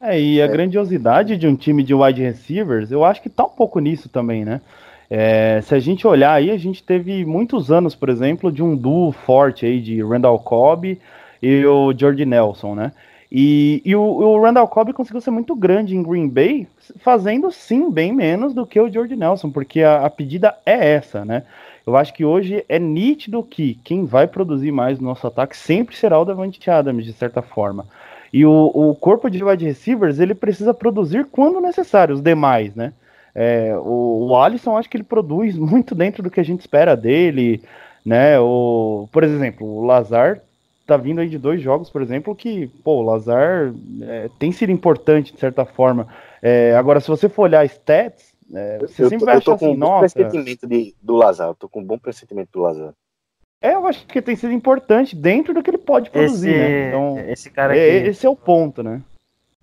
É, 0.00 0.20
e 0.20 0.42
a 0.42 0.46
é. 0.46 0.48
grandiosidade 0.48 1.36
de 1.36 1.46
um 1.46 1.54
time 1.54 1.82
de 1.82 1.94
wide 1.94 2.20
receivers, 2.20 2.90
eu 2.90 3.04
acho 3.04 3.22
que 3.22 3.30
tá 3.30 3.44
um 3.44 3.50
pouco 3.50 3.78
nisso 3.78 4.08
também, 4.08 4.44
né? 4.44 4.60
É, 5.08 5.60
se 5.62 5.74
a 5.74 5.78
gente 5.78 6.06
olhar 6.06 6.32
aí, 6.32 6.50
a 6.50 6.56
gente 6.56 6.82
teve 6.82 7.24
muitos 7.24 7.70
anos, 7.70 7.94
por 7.94 8.08
exemplo, 8.08 8.50
de 8.50 8.62
um 8.62 8.74
duo 8.76 9.12
forte 9.12 9.64
aí 9.64 9.80
de 9.80 10.02
Randall 10.02 10.38
Cobb 10.40 11.00
e 11.40 11.64
o 11.64 11.92
George 11.96 12.24
Nelson, 12.24 12.74
né? 12.74 12.92
E, 13.36 13.82
e 13.84 13.96
o, 13.96 14.00
o, 14.00 14.40
Randall 14.40 14.68
Cobb 14.68 14.92
conseguiu 14.92 15.20
ser 15.20 15.32
muito 15.32 15.56
grande 15.56 15.96
em 15.96 16.04
Green 16.04 16.28
Bay, 16.28 16.68
fazendo 17.00 17.50
sim 17.50 17.90
bem 17.90 18.12
menos 18.12 18.54
do 18.54 18.64
que 18.64 18.78
o 18.78 18.88
George 18.88 19.16
Nelson, 19.16 19.50
porque 19.50 19.82
a, 19.82 20.06
a 20.06 20.10
pedida 20.10 20.56
é 20.64 20.92
essa, 20.92 21.24
né? 21.24 21.42
Eu 21.84 21.96
acho 21.96 22.14
que 22.14 22.24
hoje 22.24 22.64
é 22.68 22.78
nítido 22.78 23.42
que 23.42 23.74
quem 23.82 24.04
vai 24.04 24.28
produzir 24.28 24.70
mais 24.70 25.00
no 25.00 25.08
nosso 25.08 25.26
ataque 25.26 25.56
sempre 25.56 25.96
será 25.96 26.16
o 26.16 26.24
Davante 26.24 26.70
Adams, 26.70 27.04
de 27.04 27.12
certa 27.12 27.42
forma. 27.42 27.88
E 28.32 28.46
o, 28.46 28.70
o 28.72 28.94
corpo 28.94 29.28
de 29.28 29.42
wide 29.42 29.64
receivers, 29.64 30.20
ele 30.20 30.36
precisa 30.36 30.72
produzir 30.72 31.26
quando 31.26 31.60
necessário, 31.60 32.14
os 32.14 32.20
demais, 32.22 32.72
né? 32.76 32.92
É, 33.34 33.76
o, 33.76 34.28
o 34.28 34.36
Alisson, 34.36 34.76
acho 34.76 34.88
que 34.88 34.96
ele 34.96 35.02
produz 35.02 35.58
muito 35.58 35.92
dentro 35.92 36.22
do 36.22 36.30
que 36.30 36.38
a 36.38 36.44
gente 36.44 36.60
espera 36.60 36.96
dele, 36.96 37.64
né? 38.06 38.38
O, 38.38 39.08
por 39.10 39.24
exemplo, 39.24 39.66
o 39.66 39.84
Lazar 39.84 40.40
tá 40.86 40.96
vindo 40.96 41.20
aí 41.20 41.28
de 41.28 41.38
dois 41.38 41.60
jogos, 41.60 41.90
por 41.90 42.02
exemplo, 42.02 42.34
que, 42.34 42.68
pô, 42.82 42.96
o 42.96 43.02
Lazar 43.02 43.72
é, 44.02 44.28
tem 44.38 44.52
sido 44.52 44.70
importante 44.70 45.32
de 45.32 45.40
certa 45.40 45.64
forma. 45.64 46.06
É, 46.42 46.74
agora, 46.76 47.00
se 47.00 47.08
você 47.08 47.28
for 47.28 47.42
olhar 47.42 47.64
stats, 47.64 48.34
é, 48.52 48.78
você 48.78 49.04
eu, 49.04 49.08
sempre 49.08 49.24
vai 49.24 49.36
achar 49.36 49.54
assim, 49.54 49.68
um 49.68 49.76
nossa. 49.76 50.14
pressentimento 50.14 50.66
de, 50.66 50.94
do 51.02 51.16
Lazar, 51.16 51.48
eu 51.48 51.54
tô 51.54 51.68
com 51.68 51.80
um 51.80 51.84
bom 51.84 51.98
pressentimento 51.98 52.50
do 52.52 52.60
Lazar. 52.60 52.92
É, 53.60 53.74
eu 53.74 53.86
acho 53.86 54.06
que 54.06 54.20
tem 54.20 54.36
sido 54.36 54.52
importante 54.52 55.16
dentro 55.16 55.54
do 55.54 55.62
que 55.62 55.70
ele 55.70 55.78
pode 55.78 56.10
produzir, 56.10 56.50
esse, 56.50 56.58
né? 56.58 56.88
Então, 56.88 57.18
esse 57.28 57.50
cara 57.50 57.74
é, 57.74 57.98
aqui... 57.98 58.08
esse 58.08 58.26
é 58.26 58.28
o 58.28 58.36
ponto, 58.36 58.82
né? 58.82 59.00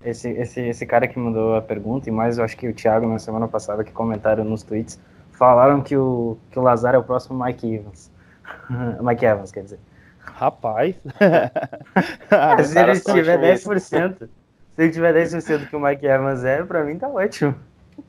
Esse, 0.03 0.29
esse, 0.31 0.59
esse 0.61 0.85
cara 0.87 1.07
que 1.07 1.19
mandou 1.19 1.55
a 1.55 1.61
pergunta, 1.61 2.09
e 2.09 2.11
mais 2.11 2.39
eu 2.39 2.43
acho 2.43 2.57
que 2.57 2.67
o 2.67 2.73
Thiago 2.73 3.07
na 3.07 3.19
semana 3.19 3.47
passada 3.47 3.83
que 3.83 3.91
comentaram 3.91 4.43
nos 4.43 4.63
tweets, 4.63 4.99
falaram 5.31 5.81
que 5.83 5.95
o, 5.95 6.35
que 6.49 6.57
o 6.57 6.63
Lazar 6.63 6.95
é 6.95 6.97
o 6.97 7.03
próximo 7.03 7.43
Mike 7.43 7.75
Evans. 7.75 8.11
Mike 8.99 9.23
Evans, 9.23 9.51
quer 9.51 9.63
dizer. 9.63 9.79
Rapaz. 10.23 10.95
ah, 12.29 12.63
se 12.63 12.79
ele 12.79 12.99
tiver 12.99 13.39
10%, 13.39 14.17
se 14.17 14.29
ele 14.77 14.91
tiver 14.91 15.13
10% 15.13 15.57
do 15.57 15.67
que 15.67 15.75
o 15.75 15.79
Mike 15.79 16.05
Evans 16.05 16.43
é, 16.43 16.63
pra 16.63 16.83
mim 16.83 16.97
tá 16.97 17.07
ótimo. 17.07 17.55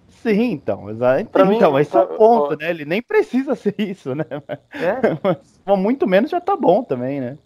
Sim, 0.09 0.53
então, 0.53 0.89
exato. 0.89 1.27
Pra 1.27 1.45
então, 1.53 1.73
mim, 1.73 1.81
esse 1.81 1.91
pra... 1.91 2.01
é 2.01 2.05
o 2.05 2.17
ponto, 2.17 2.57
né? 2.57 2.71
Ele 2.71 2.85
nem 2.85 3.03
precisa 3.03 3.55
ser 3.57 3.75
isso, 3.79 4.15
né? 4.15 4.25
É. 4.49 5.19
Mas, 5.67 5.79
muito 5.79 6.07
menos 6.07 6.31
já 6.31 6.41
tá 6.41 6.55
bom 6.55 6.85
também, 6.85 7.21
né? 7.21 7.37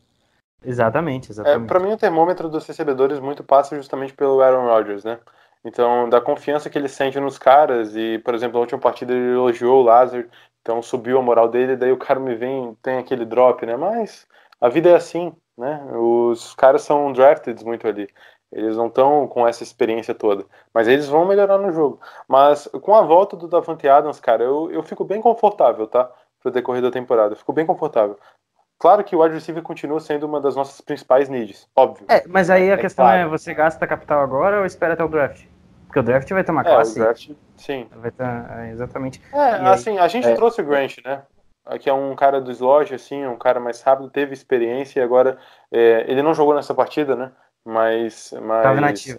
Exatamente, 0.64 1.30
exatamente. 1.30 1.64
É, 1.64 1.66
para 1.66 1.80
mim, 1.80 1.92
o 1.92 1.96
termômetro 1.96 2.48
dos 2.48 2.66
recebedores 2.66 3.20
muito 3.20 3.42
passa 3.42 3.76
justamente 3.76 4.12
pelo 4.12 4.40
Aaron 4.42 4.66
Rodgers, 4.66 5.04
né? 5.04 5.18
Então, 5.64 6.08
da 6.08 6.20
confiança 6.20 6.68
que 6.68 6.78
ele 6.78 6.88
sente 6.88 7.18
nos 7.18 7.38
caras, 7.38 7.96
e, 7.96 8.18
por 8.18 8.34
exemplo, 8.34 8.54
na 8.54 8.60
última 8.60 8.80
partida 8.80 9.12
ele 9.12 9.32
elogiou 9.32 9.80
o 9.80 9.84
Lazar, 9.84 10.26
então 10.60 10.82
subiu 10.82 11.18
a 11.18 11.22
moral 11.22 11.48
dele, 11.48 11.76
daí 11.76 11.92
o 11.92 11.96
cara 11.96 12.20
me 12.20 12.34
vem, 12.34 12.76
tem 12.82 12.98
aquele 12.98 13.24
drop, 13.24 13.64
né? 13.64 13.76
Mas 13.76 14.26
a 14.60 14.68
vida 14.68 14.90
é 14.90 14.94
assim, 14.94 15.32
né? 15.56 15.84
Os 15.92 16.54
caras 16.54 16.82
são 16.82 17.12
drafted 17.12 17.64
muito 17.64 17.86
ali. 17.86 18.08
Eles 18.52 18.76
não 18.76 18.86
estão 18.86 19.26
com 19.26 19.46
essa 19.46 19.62
experiência 19.62 20.14
toda. 20.14 20.44
Mas 20.72 20.86
eles 20.86 21.08
vão 21.08 21.26
melhorar 21.26 21.58
no 21.58 21.72
jogo. 21.72 22.00
Mas 22.28 22.68
com 22.80 22.94
a 22.94 23.02
volta 23.02 23.36
do 23.36 23.48
Davante 23.48 23.88
Adams, 23.88 24.20
cara, 24.20 24.44
eu, 24.44 24.70
eu 24.70 24.82
fico 24.82 25.04
bem 25.04 25.20
confortável, 25.20 25.86
tá? 25.86 26.10
Pro 26.40 26.50
decorrer 26.50 26.82
da 26.82 26.90
temporada. 26.90 27.32
Eu 27.32 27.36
fico 27.36 27.52
bem 27.52 27.66
confortável. 27.66 28.18
Claro 28.78 29.02
que 29.02 29.16
o 29.16 29.22
wide 29.22 29.34
receiver 29.34 29.62
continua 29.62 30.00
sendo 30.00 30.24
uma 30.24 30.40
das 30.40 30.54
nossas 30.54 30.80
principais 30.82 31.30
needs, 31.30 31.66
óbvio. 31.74 32.06
É, 32.10 32.26
mas 32.28 32.50
aí 32.50 32.70
a 32.70 32.74
é 32.74 32.76
questão 32.76 33.06
claro. 33.06 33.20
é, 33.22 33.26
você 33.26 33.54
gasta 33.54 33.86
capital 33.86 34.20
agora 34.20 34.60
ou 34.60 34.66
espera 34.66 34.92
até 34.92 35.02
o 35.02 35.08
draft? 35.08 35.46
Porque 35.86 35.98
o 35.98 36.02
draft 36.02 36.30
vai 36.30 36.44
ter 36.44 36.52
uma 36.52 36.60
é, 36.60 36.64
classe. 36.64 37.00
O 37.00 37.02
draft, 37.02 37.30
sim. 37.56 37.88
Vai 37.96 38.10
ter, 38.10 38.22
é, 38.22 38.70
exatamente. 38.70 39.22
É, 39.32 39.50
assim, 39.66 39.96
a 39.98 40.06
gente 40.08 40.28
é. 40.28 40.34
trouxe 40.34 40.60
o 40.60 40.64
Grant, 40.66 40.98
né? 41.02 41.22
Que 41.80 41.90
é 41.90 41.92
um 41.92 42.14
cara 42.14 42.40
do 42.40 42.50
slot, 42.52 42.94
assim, 42.94 43.26
um 43.26 43.36
cara 43.36 43.58
mais 43.58 43.82
rápido, 43.82 44.10
teve 44.10 44.32
experiência 44.32 45.00
e 45.00 45.02
agora. 45.02 45.38
É, 45.70 46.04
ele 46.08 46.22
não 46.22 46.34
jogou 46.34 46.54
nessa 46.54 46.74
partida, 46.74 47.16
né? 47.16 47.32
Mas. 47.64 48.32
mas 48.40 48.62
Tava 48.62 48.80
nativo. 48.80 49.18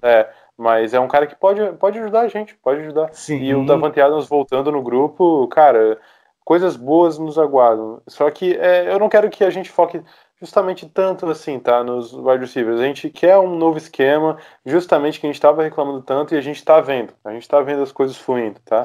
É, 0.00 0.28
mas 0.56 0.94
é 0.94 1.00
um 1.00 1.08
cara 1.08 1.26
que 1.26 1.34
pode, 1.34 1.60
pode 1.72 1.98
ajudar 1.98 2.20
a 2.20 2.28
gente, 2.28 2.54
pode 2.56 2.80
ajudar. 2.82 3.12
Sim. 3.12 3.38
E 3.38 3.54
o 3.54 3.66
Davante 3.66 4.00
Adams 4.00 4.28
voltando 4.28 4.70
no 4.70 4.82
grupo, 4.82 5.46
cara, 5.48 5.98
coisas 6.44 6.76
boas 6.76 7.18
nos 7.18 7.38
aguardam. 7.38 8.00
Só 8.06 8.30
que 8.30 8.56
é, 8.56 8.92
eu 8.92 8.98
não 8.98 9.08
quero 9.08 9.30
que 9.30 9.44
a 9.44 9.50
gente 9.50 9.70
foque 9.70 10.02
justamente 10.40 10.88
tanto 10.88 11.28
assim, 11.28 11.58
tá? 11.58 11.84
Nos 11.84 12.12
wide 12.12 12.40
receivers. 12.40 12.80
A 12.80 12.84
gente 12.84 13.08
quer 13.08 13.38
um 13.38 13.56
novo 13.56 13.78
esquema, 13.78 14.36
justamente 14.66 15.20
que 15.20 15.26
a 15.26 15.28
gente 15.28 15.36
estava 15.36 15.62
reclamando 15.62 16.02
tanto 16.02 16.34
e 16.34 16.38
a 16.38 16.40
gente 16.40 16.56
está 16.56 16.80
vendo. 16.80 17.14
A 17.24 17.32
gente 17.32 17.42
está 17.42 17.60
vendo 17.60 17.82
as 17.82 17.92
coisas 17.92 18.16
fluindo, 18.16 18.58
tá? 18.64 18.84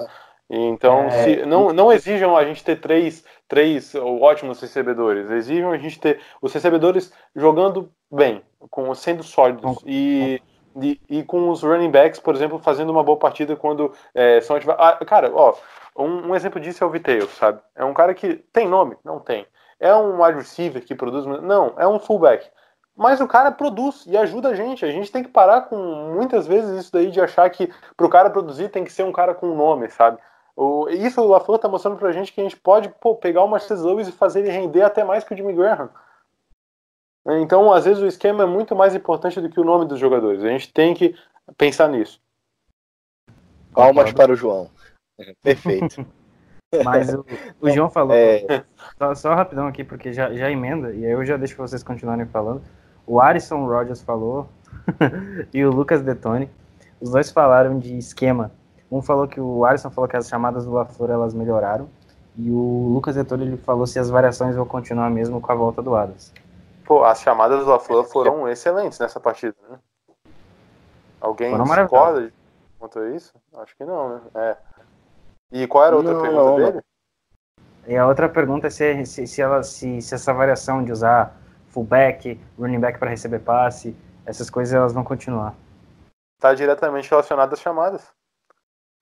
Então, 0.49 1.05
É, 1.05 1.23
se, 1.23 1.45
não, 1.45 1.73
não 1.73 1.91
exijam 1.91 2.35
a 2.35 2.45
gente 2.45 2.63
ter 2.63 2.77
três, 2.77 3.23
três 3.47 3.93
ótimos 3.95 4.61
recebedores. 4.61 5.29
Exijam 5.29 5.71
a 5.71 5.77
gente 5.77 5.99
ter 5.99 6.21
os 6.41 6.53
recebedores 6.53 7.11
jogando 7.35 7.91
bem, 8.09 8.41
com, 8.69 8.93
sendo 8.95 9.23
sólidos. 9.23 9.77
E, 9.85 10.41
e, 10.81 11.01
e 11.09 11.23
com 11.23 11.49
os 11.49 11.63
running 11.63 11.91
backs, 11.91 12.19
por 12.19 12.33
exemplo, 12.33 12.59
fazendo 12.59 12.91
uma 12.91 13.03
boa 13.03 13.17
partida 13.17 13.55
quando 13.55 13.91
é, 14.13 14.39
são 14.39 14.55
ativados. 14.55 14.83
Ah, 14.85 15.05
cara, 15.05 15.31
ó, 15.33 15.53
um, 15.97 16.29
um 16.29 16.35
exemplo 16.35 16.61
disso 16.61 16.83
é 16.83 16.87
o 16.87 16.91
Viteio, 16.91 17.27
sabe? 17.27 17.59
É 17.75 17.83
um 17.83 17.93
cara 17.93 18.13
que 18.13 18.35
tem 18.53 18.67
nome? 18.67 18.95
Não 19.03 19.19
tem. 19.19 19.45
É 19.79 19.93
um 19.93 20.23
wide 20.23 20.39
receiver 20.39 20.83
que 20.83 20.95
produz? 20.95 21.25
Não, 21.25 21.73
é 21.77 21.87
um 21.87 21.99
fullback. 21.99 22.49
Mas 22.95 23.21
o 23.21 23.27
cara 23.27 23.51
produz 23.51 24.05
e 24.07 24.17
ajuda 24.17 24.49
a 24.49 24.55
gente. 24.55 24.83
A 24.83 24.91
gente 24.91 25.11
tem 25.11 25.23
que 25.23 25.29
parar 25.29 25.61
com 25.61 25.75
muitas 26.15 26.47
vezes 26.47 26.79
isso 26.79 26.91
daí 26.91 27.11
de 27.11 27.21
achar 27.21 27.47
que 27.49 27.71
pro 27.95 28.09
cara 28.09 28.29
produzir 28.29 28.69
tem 28.69 28.83
que 28.83 28.91
ser 28.91 29.03
um 29.03 29.11
cara 29.11 29.35
com 29.35 29.53
nome, 29.53 29.87
sabe? 29.89 30.17
O, 30.57 30.89
isso 30.89 31.21
o 31.21 31.27
LaFleur 31.27 31.59
tá 31.59 31.69
mostrando 31.69 31.97
pra 31.97 32.11
gente 32.11 32.33
que 32.33 32.41
a 32.41 32.43
gente 32.43 32.57
pode 32.57 32.89
pô, 32.99 33.13
pegar 33.13 33.43
o 33.43 33.47
Marcelo 33.47 33.85
Lewis 33.85 34.07
e 34.07 34.11
fazer 34.11 34.39
ele 34.39 34.49
render 34.49 34.81
até 34.81 35.03
mais 35.03 35.23
que 35.23 35.31
o 35.31 35.37
Jimmy 35.37 35.53
Graham. 35.53 35.87
Então, 37.41 37.71
às 37.71 37.85
vezes, 37.85 38.01
o 38.01 38.07
esquema 38.07 38.43
é 38.43 38.47
muito 38.47 38.75
mais 38.75 38.95
importante 38.95 39.39
do 39.39 39.49
que 39.49 39.59
o 39.59 39.63
nome 39.63 39.85
dos 39.85 39.99
jogadores. 39.99 40.43
A 40.43 40.49
gente 40.49 40.73
tem 40.73 40.95
que 40.95 41.15
pensar 41.55 41.87
nisso. 41.89 42.19
Palmas 43.71 44.11
para 44.13 44.31
o 44.31 44.35
João. 44.35 44.71
Perfeito. 45.43 46.03
Mas 46.83 47.13
o, 47.13 47.23
o 47.61 47.69
João 47.69 47.89
falou, 47.91 48.15
É, 48.15 48.63
só, 48.97 49.13
só 49.13 49.35
rapidão 49.35 49.67
aqui, 49.67 49.83
porque 49.83 50.11
já, 50.11 50.33
já 50.33 50.49
emenda, 50.49 50.91
e 50.91 51.05
aí 51.05 51.11
eu 51.11 51.23
já 51.23 51.37
deixo 51.37 51.55
vocês 51.55 51.83
continuarem 51.83 52.25
falando. 52.25 52.63
O 53.05 53.21
Arison 53.21 53.65
Rodgers 53.67 54.01
falou 54.01 54.49
e 55.53 55.63
o 55.63 55.69
Lucas 55.69 56.01
Detone. 56.01 56.49
Os 56.99 57.11
dois 57.11 57.31
falaram 57.31 57.77
de 57.77 57.95
esquema. 57.95 58.51
Um 58.91 59.01
falou 59.01 59.27
que 59.27 59.39
o 59.39 59.65
Arison 59.65 59.89
falou 59.89 60.07
que 60.07 60.15
as 60.15 60.27
chamadas 60.27 60.65
do 60.65 60.71
LaFleur 60.71 61.11
elas 61.11 61.33
melhoraram. 61.33 61.89
E 62.37 62.51
o 62.51 62.89
Lucas 62.93 63.15
Detone 63.15 63.45
ele 63.45 63.57
falou 63.57 63.87
se 63.87 63.99
as 63.99 64.09
variações 64.09 64.55
vão 64.55 64.65
continuar 64.65 65.09
mesmo 65.09 65.41
com 65.41 65.51
a 65.51 65.55
volta 65.55 65.81
do 65.81 65.95
Adams. 65.95 66.31
Pô, 66.85 67.03
as 67.03 67.21
chamadas 67.21 67.65
do 67.65 67.69
LaFleur 67.69 68.03
foram 68.05 68.47
excelentes 68.47 68.99
nessa 68.99 69.19
partida, 69.19 69.55
né? 69.69 69.79
Alguém 71.19 71.57
discorda 71.61 72.31
quanto 72.79 72.99
a 72.99 73.09
isso? 73.09 73.33
Acho 73.57 73.75
que 73.75 73.83
não, 73.83 74.09
né? 74.09 74.21
É. 74.35 74.57
E 75.51 75.67
qual 75.67 75.85
era 75.85 75.95
a 75.95 75.97
outra 75.97 76.13
Não, 76.13 76.21
pergunta 76.21 76.43
não, 76.43 76.55
dele? 76.57 76.81
E 77.87 77.95
a 77.95 78.05
outra 78.05 78.29
pergunta 78.29 78.67
é 78.67 78.69
se, 78.69 79.05
se, 79.05 79.25
se, 79.27 79.41
ela, 79.41 79.63
se, 79.63 80.01
se 80.01 80.13
essa 80.13 80.33
variação 80.33 80.83
de 80.83 80.91
usar 80.91 81.35
fullback, 81.69 82.39
running 82.59 82.79
back 82.79 82.99
para 82.99 83.09
receber 83.09 83.39
passe, 83.39 83.95
essas 84.25 84.49
coisas 84.49 84.73
elas 84.73 84.93
vão 84.93 85.03
continuar. 85.03 85.55
Tá 86.39 86.53
diretamente 86.53 87.09
relacionado 87.09 87.53
às 87.53 87.59
chamadas. 87.59 88.16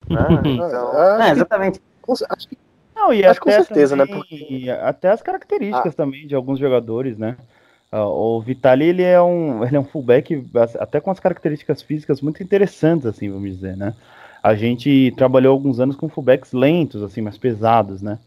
Né? 0.09 0.27
Então, 0.45 0.91
acho 0.97 1.21
É, 1.21 1.25
que- 1.25 1.31
exatamente. 1.31 1.81
acho 2.29 2.47
que 2.47 2.57
Não, 2.95 3.13
e 3.13 3.25
Acho 3.25 3.41
com 3.41 3.51
certeza, 3.51 3.95
né, 3.95 4.05
também- 4.05 4.69
Até 4.69 5.09
as 5.09 5.21
características 5.21 5.93
também 5.95 6.25
de 6.27 6.33
alguns 6.35 6.57
jogadores, 6.59 7.17
né? 7.17 7.37
Ah, 7.91 8.05
O 8.07 8.41
Vitali, 8.41 8.85
ele 8.85 9.03
é 9.03 9.21
um, 9.21 9.63
ele 9.65 9.75
é 9.75 9.79
um 9.79 9.83
fullback 9.85 10.43
até 10.79 10.99
com 11.01 11.11
as 11.11 11.19
características 11.19 11.81
físicas 11.81 12.21
muito 12.21 12.41
interessantes, 12.41 13.05
assim, 13.05 13.29
vamos 13.29 13.51
dizer, 13.51 13.75
né? 13.77 13.93
A 14.41 14.53
gente 14.55 15.11
trabalhou 15.17 15.51
alguns 15.53 15.79
anos 15.79 15.95
com 15.95 16.07
fullbacks 16.07 16.53
lentos, 16.53 17.01
assim, 17.03 17.19
mais 17.21 17.37
pesados, 17.37 18.01
né? 18.01 18.19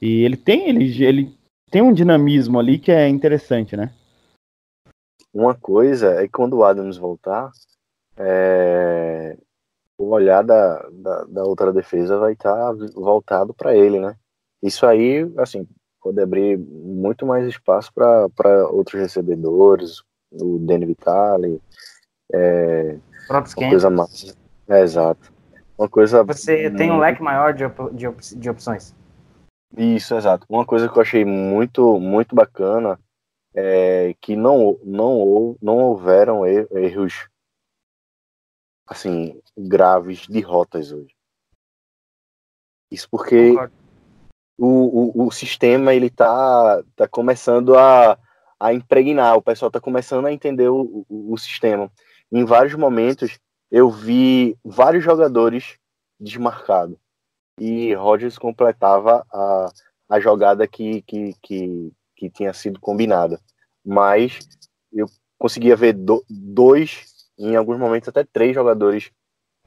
E 0.00 0.24
ele 0.24 0.36
tem, 0.36 0.68
ele, 0.68 1.04
ele 1.04 1.38
tem 1.70 1.82
um 1.82 1.92
dinamismo 1.92 2.58
ali 2.58 2.78
que 2.78 2.90
é 2.90 3.08
interessante, 3.08 3.76
né? 3.76 3.90
Uma 5.32 5.54
coisa 5.54 6.14
é 6.14 6.22
que 6.22 6.32
quando 6.32 6.54
o 6.56 6.64
Adams 6.64 6.96
voltar, 6.96 7.50
é, 8.16 9.36
o 9.98 10.10
olhar 10.10 10.42
da, 10.44 10.88
da, 10.92 11.24
da 11.24 11.42
outra 11.44 11.72
defesa 11.72 12.16
vai 12.18 12.32
estar 12.32 12.72
voltado 12.94 13.52
para 13.52 13.76
ele, 13.76 13.98
né? 13.98 14.16
Isso 14.62 14.86
aí, 14.86 15.30
assim, 15.36 15.66
pode 16.00 16.20
abrir 16.20 16.56
muito 16.56 17.26
mais 17.26 17.46
espaço 17.46 17.92
para 17.92 18.66
outros 18.68 19.00
recebedores, 19.00 20.02
o 20.32 20.58
Danny 20.60 20.86
Vitale, 20.86 21.60
é, 22.32 22.98
uma 23.28 23.42
coisa 23.70 23.90
mais. 23.90 24.36
É, 24.68 24.82
exato. 24.82 25.32
Uma 25.76 25.88
coisa. 25.88 26.22
Você 26.24 26.70
tem 26.70 26.90
um 26.90 26.98
leque 26.98 27.22
maior 27.22 27.52
de, 27.52 27.64
op- 27.64 27.94
de, 27.94 28.06
op- 28.06 28.20
de 28.20 28.50
opções. 28.50 28.94
Isso, 29.76 30.14
exato. 30.14 30.46
Uma 30.48 30.64
coisa 30.64 30.88
que 30.88 30.96
eu 30.96 31.02
achei 31.02 31.24
muito, 31.24 31.98
muito 32.00 32.34
bacana 32.34 32.98
é 33.54 34.14
que 34.20 34.36
não, 34.36 34.78
não, 34.84 35.56
não 35.60 35.78
houveram 35.78 36.46
er- 36.46 36.68
erros 36.72 37.28
assim 38.86 39.40
graves 39.58 40.26
de 40.26 40.40
rotas 40.40 40.92
hoje. 40.92 41.14
Isso 42.90 43.08
porque 43.10 43.54
o, 44.56 45.22
o, 45.22 45.26
o 45.26 45.30
sistema 45.30 45.92
ele 45.92 46.08
tá, 46.08 46.82
tá 46.96 47.06
começando 47.06 47.76
a, 47.76 48.18
a 48.58 48.72
impregnar, 48.72 49.36
o 49.36 49.42
pessoal 49.42 49.70
tá 49.70 49.80
começando 49.80 50.26
a 50.26 50.32
entender 50.32 50.68
o, 50.68 51.04
o, 51.08 51.32
o 51.32 51.36
sistema. 51.36 51.90
Em 52.32 52.44
vários 52.44 52.74
momentos 52.74 53.38
eu 53.70 53.90
vi 53.90 54.56
vários 54.64 55.04
jogadores 55.04 55.78
desmarcados 56.18 56.96
e 57.60 57.92
Rodgers 57.94 58.38
completava 58.38 59.26
a, 59.32 59.72
a 60.08 60.20
jogada 60.20 60.66
que, 60.66 61.02
que, 61.02 61.34
que, 61.42 61.92
que 62.16 62.30
tinha 62.30 62.52
sido 62.52 62.80
combinada. 62.80 63.40
Mas 63.84 64.38
eu 64.92 65.06
conseguia 65.38 65.76
ver 65.76 65.92
do- 65.92 66.24
dois, 66.28 67.28
em 67.38 67.54
alguns 67.56 67.78
momentos 67.78 68.08
até 68.08 68.24
três 68.24 68.54
jogadores 68.54 69.10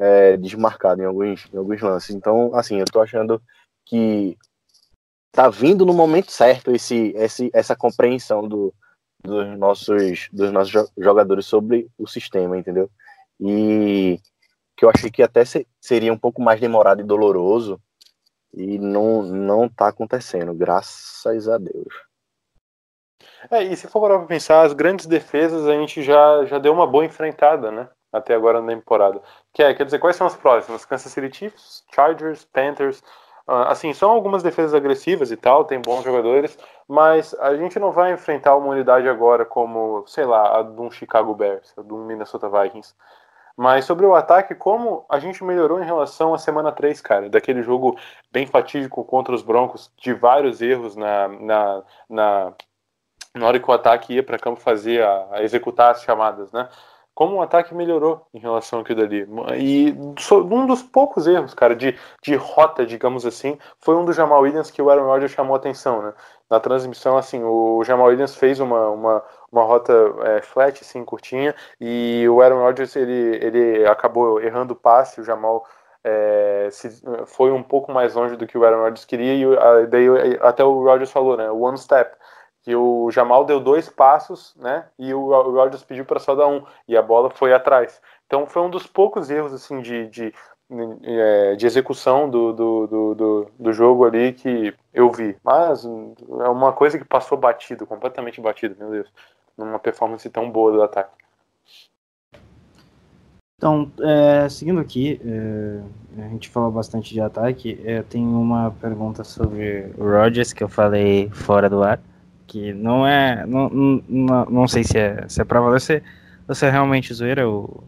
é, 0.01 0.35
desmarcados 0.35 1.03
em 1.03 1.07
alguns, 1.07 1.47
em 1.53 1.57
alguns 1.57 1.79
lances. 1.79 2.15
Então, 2.15 2.55
assim, 2.55 2.79
eu 2.79 2.85
tô 2.85 2.99
achando 2.99 3.39
que 3.85 4.35
tá 5.31 5.47
vindo 5.47 5.85
no 5.85 5.93
momento 5.93 6.31
certo 6.31 6.71
esse, 6.71 7.13
esse, 7.15 7.51
essa 7.53 7.75
compreensão 7.75 8.47
do, 8.47 8.73
dos, 9.23 9.57
nossos, 9.59 10.27
dos 10.33 10.51
nossos 10.51 10.71
jo- 10.71 10.89
jogadores 10.97 11.45
sobre 11.45 11.87
o 11.99 12.07
sistema, 12.07 12.57
entendeu? 12.57 12.89
E 13.39 14.19
que 14.75 14.83
eu 14.83 14.89
achei 14.89 15.11
que 15.11 15.21
até 15.21 15.45
se- 15.45 15.67
seria 15.79 16.11
um 16.11 16.17
pouco 16.17 16.41
mais 16.41 16.59
demorado 16.59 17.01
e 17.01 17.05
doloroso 17.05 17.79
e 18.53 18.79
não, 18.79 19.21
não 19.21 19.69
tá 19.69 19.87
acontecendo, 19.87 20.51
graças 20.53 21.47
a 21.47 21.59
Deus. 21.59 21.93
É, 23.51 23.63
e 23.63 23.75
se 23.77 23.87
for 23.87 24.01
parar 24.01 24.17
pra 24.17 24.27
pensar, 24.27 24.63
as 24.63 24.73
grandes 24.73 25.05
defesas 25.05 25.67
a 25.67 25.73
gente 25.73 26.01
já, 26.01 26.43
já 26.45 26.57
deu 26.57 26.73
uma 26.73 26.87
boa 26.87 27.05
enfrentada, 27.05 27.71
né? 27.71 27.87
Até 28.11 28.33
agora 28.35 28.61
na 28.61 28.67
temporada. 28.67 29.21
Que 29.53 29.63
é, 29.63 29.73
quer 29.73 29.85
dizer, 29.85 29.99
quais 29.99 30.15
são 30.15 30.27
as 30.27 30.35
próximas? 30.35 30.85
Kansas 30.85 31.11
City 31.11 31.35
Chiefs, 31.35 31.83
Chargers, 31.93 32.45
Panthers. 32.45 33.03
Ah, 33.47 33.71
assim, 33.71 33.93
são 33.93 34.11
algumas 34.11 34.43
defesas 34.43 34.73
agressivas 34.73 35.31
e 35.31 35.35
tal, 35.35 35.65
tem 35.65 35.81
bons 35.81 36.03
jogadores, 36.03 36.57
mas 36.87 37.33
a 37.35 37.55
gente 37.55 37.79
não 37.79 37.91
vai 37.91 38.13
enfrentar 38.13 38.55
uma 38.55 38.67
unidade 38.67 39.09
agora 39.09 39.43
como, 39.45 40.05
sei 40.07 40.25
lá, 40.25 40.59
a 40.59 40.63
de 40.63 40.79
um 40.79 40.89
Chicago 40.91 41.33
Bears, 41.35 41.73
a 41.77 41.81
de 41.81 41.93
um 41.93 42.05
Minnesota 42.05 42.47
Vikings. 42.49 42.93
Mas 43.57 43.85
sobre 43.85 44.05
o 44.05 44.15
ataque, 44.15 44.55
como 44.55 45.05
a 45.09 45.19
gente 45.19 45.43
melhorou 45.43 45.81
em 45.81 45.85
relação 45.85 46.33
à 46.33 46.37
semana 46.37 46.71
3, 46.71 47.01
cara, 47.01 47.29
daquele 47.29 47.61
jogo 47.61 47.97
bem 48.31 48.47
fatídico 48.47 49.03
contra 49.03 49.35
os 49.35 49.41
Broncos, 49.41 49.91
de 49.97 50.13
vários 50.13 50.61
erros 50.61 50.95
na, 50.95 51.27
na, 51.27 51.83
na, 52.09 52.53
na 53.35 53.47
hora 53.47 53.59
que 53.59 53.69
o 53.69 53.73
ataque 53.73 54.13
ia 54.13 54.23
para 54.23 54.39
campo 54.39 54.59
fazer 54.59 55.03
a, 55.03 55.27
a 55.31 55.43
executar 55.43 55.91
as 55.91 56.03
chamadas, 56.03 56.51
né? 56.51 56.69
Como 57.13 57.35
o 57.35 57.41
ataque 57.41 57.75
melhorou 57.75 58.25
em 58.33 58.39
relação 58.39 58.79
àquilo 58.79 59.01
dali. 59.01 59.27
E 59.59 59.93
um 60.31 60.65
dos 60.65 60.81
poucos 60.81 61.27
erros, 61.27 61.53
cara, 61.53 61.75
de, 61.75 61.95
de 62.23 62.35
rota, 62.35 62.85
digamos 62.85 63.25
assim, 63.25 63.57
foi 63.79 63.95
um 63.95 64.05
do 64.05 64.13
Jamal 64.13 64.41
Williams 64.41 64.71
que 64.71 64.81
o 64.81 64.89
Aaron 64.89 65.05
Rodgers 65.05 65.31
chamou 65.31 65.55
atenção, 65.55 66.01
né? 66.01 66.13
Na 66.49 66.59
transmissão, 66.59 67.17
assim, 67.17 67.43
o 67.43 67.83
Jamal 67.83 68.07
Williams 68.07 68.35
fez 68.35 68.59
uma, 68.59 68.89
uma, 68.89 69.23
uma 69.51 69.63
rota 69.63 69.93
é, 70.23 70.41
flat, 70.41 70.81
assim, 70.81 71.03
curtinha, 71.05 71.53
e 71.79 72.25
o 72.29 72.41
Aaron 72.41 72.61
Rodgers, 72.61 72.95
ele, 72.95 73.37
ele 73.43 73.85
acabou 73.87 74.41
errando 74.41 74.73
o 74.73 74.75
passe, 74.75 75.21
o 75.21 75.23
Jamal 75.23 75.65
é, 76.03 76.69
se- 76.71 77.01
foi 77.25 77.51
um 77.51 77.61
pouco 77.63 77.91
mais 77.91 78.15
longe 78.15 78.35
do 78.35 78.47
que 78.47 78.57
o 78.57 78.65
Aaron 78.65 78.81
Rodgers 78.81 79.05
queria, 79.05 79.33
e 79.35 79.87
daí 79.87 80.07
até 80.41 80.63
o 80.63 80.83
Rodgers 80.83 81.11
falou, 81.11 81.37
né? 81.37 81.49
One 81.51 81.77
step 81.77 82.15
que 82.63 82.75
o 82.75 83.09
Jamal 83.11 83.43
deu 83.43 83.59
dois 83.59 83.89
passos, 83.89 84.55
né? 84.55 84.85
E 84.97 85.13
o 85.13 85.25
Ro- 85.27 85.51
Rodgers 85.51 85.83
pediu 85.83 86.05
para 86.05 86.19
só 86.19 86.35
dar 86.35 86.47
um 86.47 86.63
e 86.87 86.95
a 86.95 87.01
bola 87.01 87.29
foi 87.29 87.53
atrás. 87.53 88.01
Então 88.27 88.45
foi 88.45 88.61
um 88.61 88.69
dos 88.69 88.85
poucos 88.85 89.29
erros 89.29 89.53
assim 89.53 89.81
de, 89.81 90.07
de, 90.07 90.33
é, 91.03 91.55
de 91.55 91.65
execução 91.65 92.29
do, 92.29 92.53
do, 92.53 92.87
do, 92.87 93.47
do, 93.59 93.73
jogo 93.73 94.05
ali 94.05 94.33
que 94.33 94.73
eu 94.93 95.11
vi. 95.11 95.35
Mas 95.43 95.85
é 95.85 96.49
uma 96.49 96.71
coisa 96.71 96.97
que 96.97 97.05
passou 97.05 97.37
batido, 97.37 97.87
completamente 97.87 98.39
batido, 98.39 98.75
meu 98.77 98.91
Deus, 98.91 99.11
numa 99.57 99.79
performance 99.79 100.29
tão 100.29 100.49
boa 100.49 100.71
do 100.71 100.83
ataque. 100.83 101.21
Então, 103.57 103.91
é, 104.01 104.49
seguindo 104.49 104.79
aqui, 104.79 105.21
é, 105.23 106.23
a 106.23 106.27
gente 106.29 106.49
falou 106.49 106.71
bastante 106.71 107.13
de 107.13 107.21
ataque. 107.21 107.79
É, 107.85 108.01
tem 108.01 108.25
uma 108.25 108.71
pergunta 108.81 109.23
sobre 109.23 109.93
o 109.97 110.03
Rodgers 110.03 110.51
que 110.51 110.63
eu 110.63 110.67
falei 110.67 111.29
fora 111.29 111.69
do 111.69 111.83
ar, 111.83 111.99
que 112.51 112.73
não 112.73 113.07
é. 113.07 113.45
Não, 113.45 113.69
não, 114.09 114.45
não 114.45 114.67
sei 114.67 114.83
se 114.83 114.97
é, 114.97 115.23
se 115.29 115.41
é 115.41 115.45
pra 115.45 115.61
valer, 115.61 115.79
se 115.79 116.01
é 116.61 116.69
realmente 116.69 117.13
zoeira. 117.13 117.47
O, 117.49 117.81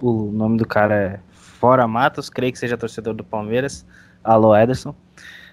o 0.00 0.30
nome 0.32 0.56
do 0.56 0.66
cara 0.66 0.94
é 0.94 1.20
Fora 1.30 1.86
Matos, 1.86 2.30
creio 2.30 2.50
que 2.50 2.58
seja 2.58 2.78
torcedor 2.78 3.12
do 3.12 3.22
Palmeiras. 3.22 3.84
Alô, 4.24 4.56
Ederson. 4.56 4.94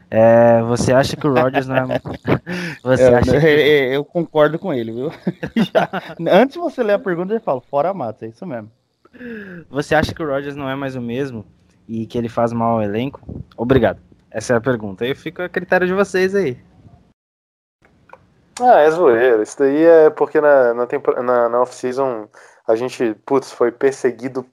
É, 0.09 0.61
você 0.61 0.93
acha 0.93 1.17
que 1.17 1.27
o 1.27 1.33
Rodgers 1.33 1.67
não 1.67 1.75
é. 1.75 1.99
você 2.81 3.03
Eu, 3.09 3.17
acha 3.17 3.39
que... 3.41 3.45
eu- 3.45 3.93
eu 3.93 4.05
concordo 4.05 4.57
com 4.57 4.73
ele, 4.73 4.93
viu? 4.93 5.11
Já- 5.73 5.89
antes 6.31 6.53
de 6.53 6.59
você 6.61 6.81
ler 6.81 6.93
a 6.93 6.99
pergunta, 6.99 7.33
ele 7.33 7.41
fala, 7.41 7.59
fora 7.59 7.93
Matos, 7.93 8.23
é 8.23 8.27
isso 8.27 8.45
mesmo. 8.45 8.71
Você 9.69 9.93
acha 9.95 10.13
que 10.13 10.23
o 10.23 10.27
Rodgers 10.27 10.55
não 10.55 10.69
é 10.69 10.75
mais 10.75 10.95
o 10.95 11.01
mesmo 11.01 11.45
e 11.89 12.05
que 12.05 12.17
ele 12.17 12.29
faz 12.29 12.53
mal 12.53 12.75
ao 12.75 12.81
elenco? 12.83 13.19
Obrigado. 13.57 13.99
Essa 14.31 14.53
é 14.53 14.55
a 14.57 14.61
pergunta. 14.61 15.05
Eu 15.05 15.15
fico 15.15 15.41
a 15.41 15.49
critério 15.49 15.87
de 15.87 15.93
vocês 15.93 16.33
aí. 16.35 16.57
Ah, 18.59 18.79
é 18.79 18.89
zoeira. 18.89 19.43
Isso 19.43 19.57
daí 19.59 19.83
é 19.83 20.09
porque 20.09 20.39
na, 20.39 20.73
na, 20.73 20.87
na, 21.23 21.49
na 21.49 21.61
off-season 21.61 22.27
a 22.67 22.75
gente, 22.75 23.13
putz, 23.25 23.51
foi 23.51 23.71
perseguido 23.71 24.45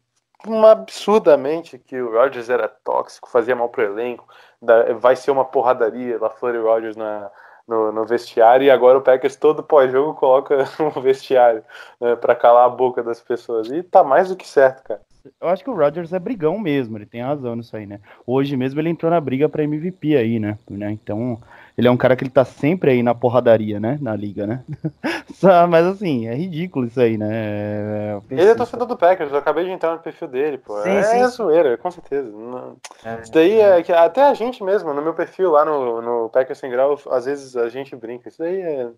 absurdamente 0.70 1.78
que 1.78 2.00
o 2.00 2.11
Rodgers 2.12 2.50
era 2.50 2.68
tóxico, 2.68 3.30
fazia 3.30 3.55
mal 3.55 3.68
pro 3.68 3.82
elenco, 3.84 4.26
da- 4.61 4.92
vai 4.94 5.14
ser 5.14 5.30
uma 5.30 5.44
porradaria 5.44 6.18
lá 6.20 6.28
Flurry 6.30 6.59
Rodgers 6.59 6.96
na, 6.96 7.30
no, 7.66 7.92
no 7.92 8.05
vestiário, 8.05 8.64
e 8.66 8.70
agora 8.70 8.98
o 8.98 9.03
Packers 9.03 9.36
todo 9.36 9.62
pós-jogo 9.62 10.14
coloca 10.14 10.57
um 10.96 11.00
vestiário 11.00 11.62
né, 12.00 12.16
para 12.16 12.34
calar 12.34 12.66
a 12.66 12.68
boca 12.68 13.03
das 13.05 13.20
pessoas. 13.20 13.70
E 13.70 13.84
tá 13.84 14.03
mais 14.03 14.28
do 14.30 14.36
que 14.36 14.46
certo, 14.46 14.82
cara. 14.82 15.00
Eu 15.40 15.48
acho 15.48 15.62
que 15.62 15.70
o 15.70 15.76
Rodgers 15.76 16.12
é 16.12 16.18
brigão 16.18 16.59
mesmo, 16.59 16.98
ele 16.98 17.07
tem 17.07 17.22
razão 17.22 17.55
nisso 17.55 17.76
aí, 17.76 17.86
né? 17.86 18.00
Hoje 18.26 18.57
mesmo 18.57 18.80
ele 18.80 18.88
entrou 18.88 19.09
na 19.11 19.20
briga 19.20 19.48
pra 19.48 19.62
MVP 19.62 20.16
aí, 20.16 20.40
né? 20.40 20.59
né? 20.68 20.90
Então, 20.90 21.40
ele 21.77 21.89
é 21.89 21.91
um 21.91 21.97
cara 21.97 22.16
que 22.16 22.25
ele 22.25 22.31
tá 22.31 22.45
sempre 22.45 22.91
aí 22.91 23.03
na 23.03 23.14
porradaria, 23.14 23.81
né? 23.81 23.99
Na 24.01 24.14
liga, 24.16 24.47
né? 24.47 24.64
Mas 25.70 25.87
assim, 25.87 26.27
é 26.29 26.35
ridículo 26.35 26.87
isso 26.87 27.01
aí, 27.01 27.16
né? 27.18 27.29
É- 27.33 28.20
Ele 28.31 28.51
é 28.51 28.55
torcedor 28.55 28.87
do 28.87 28.97
Packers, 28.97 29.31
eu 29.31 29.39
acabei 29.39 29.64
de 29.64 29.70
entrar 29.70 29.93
no 29.93 29.99
perfil 30.01 30.29
dele, 30.29 30.59
pô. 30.59 30.79
Sim, 30.83 31.03
é 31.03 31.03
sim. 31.03 31.37
zoeira, 31.37 31.77
com 31.77 31.91
certeza. 31.91 32.31
Não- 32.31 32.77
É, 33.05 33.20
Isso 33.23 33.33
daí 33.33 33.61
é 33.61 33.83
que 33.83 33.93
até 33.93 34.23
a 34.23 34.35
gente 34.35 34.62
mesmo, 34.62 34.93
no 34.95 35.03
meu 35.03 35.14
perfil 35.14 35.51
lá 35.51 35.64
no, 35.64 36.01
no 36.01 36.29
Packers 36.31 36.59
Sem 36.59 36.70
Grau, 36.70 36.97
às 37.11 37.25
vezes 37.27 37.57
a 37.57 37.68
gente 37.68 37.95
brinca. 37.97 38.29
Isso 38.29 38.39
daí 38.39 38.61
é. 38.61 38.91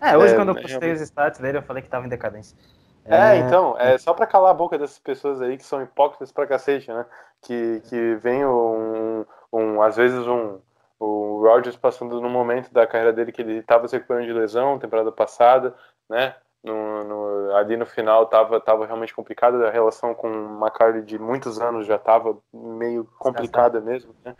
É, 0.00 0.16
hoje 0.18 0.34
É, 0.34 0.36
quando 0.36 0.48
eu 0.48 0.54
é, 0.56 0.60
postei 0.62 0.90
realmente. 0.90 0.96
os 0.96 1.00
stats 1.00 1.38
dele, 1.40 1.58
eu 1.58 1.62
falei 1.62 1.82
que 1.82 1.88
tava 1.88 2.06
em 2.06 2.08
decadência. 2.08 2.56
É, 3.04 3.36
então, 3.38 3.76
é 3.78 3.98
só 3.98 4.14
pra 4.14 4.26
calar 4.26 4.50
a 4.52 4.54
boca 4.54 4.78
dessas 4.78 4.98
pessoas 4.98 5.40
aí 5.42 5.56
que 5.56 5.64
são 5.64 5.82
hipócritas 5.82 6.32
pra 6.32 6.46
cacete, 6.46 6.88
né? 6.90 7.04
Que, 7.42 7.80
que 7.88 8.14
vem 8.16 8.44
um, 8.46 9.24
um, 9.52 9.82
às 9.82 9.96
vezes 9.96 10.26
um, 10.26 10.58
o 11.04 11.42
Rodgers 11.42 11.76
passando 11.76 12.20
no 12.20 12.28
momento 12.30 12.72
da 12.72 12.86
carreira 12.86 13.12
dele 13.12 13.32
que 13.32 13.42
ele 13.42 13.62
tava 13.62 13.88
se 13.88 13.96
recuperando 13.96 14.26
de 14.26 14.32
lesão, 14.32 14.78
temporada 14.78 15.10
passada, 15.10 15.74
né? 16.08 16.34
No, 16.62 17.02
no- 17.04 17.56
ali 17.56 17.76
no 17.76 17.84
final 17.84 18.26
tava, 18.26 18.60
tava 18.60 18.86
realmente 18.86 19.12
complicada, 19.14 19.66
a 19.66 19.70
relação 19.70 20.14
com 20.14 20.28
o 20.30 20.58
McCarthy 20.60 21.02
de 21.02 21.18
muitos 21.18 21.60
anos 21.60 21.86
já 21.86 21.98
tava 21.98 22.38
meio 22.52 23.04
complicada 23.18 23.80
mesmo, 23.80 24.14
né? 24.24 24.36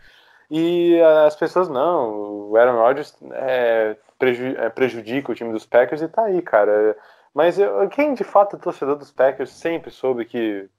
E 0.49 1.01
as 1.25 1.35
pessoas, 1.35 1.67
não, 1.67 2.49
o 2.51 2.57
Aaron 2.57 2.77
Rodgers 2.77 3.13
é, 3.31 3.97
preju- 4.17 4.55
é, 4.57 4.69
prejudica 4.69 5.31
o 5.31 5.35
time 5.35 5.51
dos 5.51 5.65
Packers 5.65 6.01
e 6.01 6.07
tá 6.07 6.23
aí, 6.25 6.41
cara. 6.41 6.95
Mas 7.33 7.57
eu- 7.59 7.89
quem 7.89 8.13
de 8.13 8.23
fato 8.23 8.55
é 8.55 8.59
torcedor 8.59 8.95
dos 8.95 9.11
Packers 9.11 9.49
sempre 9.51 9.91
soube 9.91 10.23
que 10.25 10.69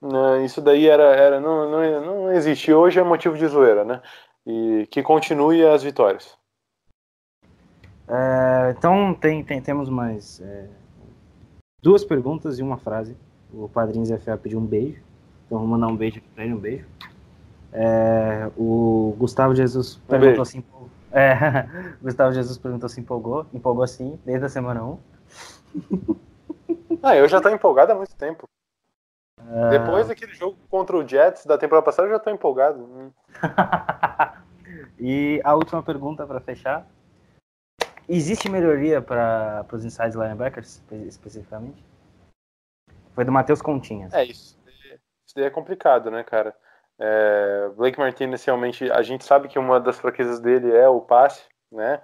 né, 0.00 0.44
isso 0.44 0.60
daí 0.60 0.88
era, 0.88 1.04
era 1.16 1.40
não, 1.40 1.68
não, 1.70 2.00
não 2.00 2.32
existe. 2.32 2.72
Hoje 2.72 3.00
é 3.00 3.02
motivo 3.02 3.36
de 3.36 3.46
zoeira, 3.46 3.84
né? 3.84 4.00
E 4.50 4.86
que 4.90 5.02
continue 5.02 5.62
as 5.66 5.82
vitórias. 5.82 6.34
É, 8.08 8.74
então 8.76 9.12
tem, 9.12 9.44
tem- 9.44 9.60
temos 9.60 9.90
mais 9.90 10.40
é, 10.40 10.66
duas 11.82 12.02
perguntas 12.02 12.58
e 12.58 12.62
uma 12.62 12.78
frase. 12.78 13.14
O 13.52 13.68
padrinho 13.68 14.06
Zé 14.06 14.16
Fé 14.16 14.34
pediu 14.38 14.58
um 14.58 14.64
beijo. 14.64 15.02
Então 15.44 15.58
vou 15.58 15.66
mandar 15.66 15.88
um 15.88 15.96
beijo 15.96 16.22
pra 16.34 16.44
ele, 16.44 16.54
um 16.54 16.58
beijo. 16.58 16.86
É, 17.70 18.50
o 18.56 19.14
Gustavo 19.18 19.54
Jesus 19.54 19.96
perguntou 20.08 20.36
beijo. 20.36 20.44
se 20.46 20.56
empolgou. 20.58 20.88
É, 21.12 21.34
Gustavo 22.00 22.32
Jesus 22.32 22.56
perguntou 22.56 22.88
se 22.88 23.00
empolgou. 23.00 23.44
Empolgou 23.52 23.86
sim, 23.86 24.18
desde 24.24 24.46
a 24.46 24.48
semana 24.48 24.82
1. 24.82 24.98
Ah, 27.02 27.16
eu 27.16 27.28
já 27.28 27.38
tô 27.40 27.50
empolgado 27.50 27.92
há 27.92 27.94
muito 27.94 28.14
tempo. 28.16 28.48
Depois 29.70 30.08
daquele 30.08 30.34
jogo 30.34 30.56
contra 30.70 30.96
o 30.96 31.06
Jets 31.06 31.46
da 31.46 31.56
temporada 31.56 31.84
passada, 31.84 32.08
eu 32.08 32.12
já 32.12 32.18
tô 32.18 32.30
empolgado. 32.30 33.12
E 34.98 35.40
a 35.44 35.54
última 35.54 35.82
pergunta 35.82 36.26
para 36.26 36.40
fechar. 36.40 36.86
Existe 38.08 38.48
melhoria 38.48 39.02
para 39.02 39.66
os 39.72 39.84
inside 39.84 40.16
linebackers, 40.16 40.76
espe- 40.76 41.06
especificamente? 41.06 41.84
Foi 43.14 43.24
do 43.24 43.32
Matheus 43.32 43.60
Continhas. 43.60 44.12
É 44.14 44.24
isso. 44.24 44.58
Isso 45.26 45.34
daí 45.34 45.44
é 45.44 45.50
complicado, 45.50 46.10
né, 46.10 46.24
cara? 46.24 46.56
É, 46.98 47.68
Blake 47.76 47.98
Martinez 47.98 48.44
realmente, 48.44 48.90
a 48.90 49.02
gente 49.02 49.24
sabe 49.24 49.46
que 49.46 49.58
uma 49.58 49.78
das 49.78 49.98
fraquezas 49.98 50.40
dele 50.40 50.74
é 50.74 50.88
o 50.88 51.00
passe, 51.00 51.44
né? 51.70 52.00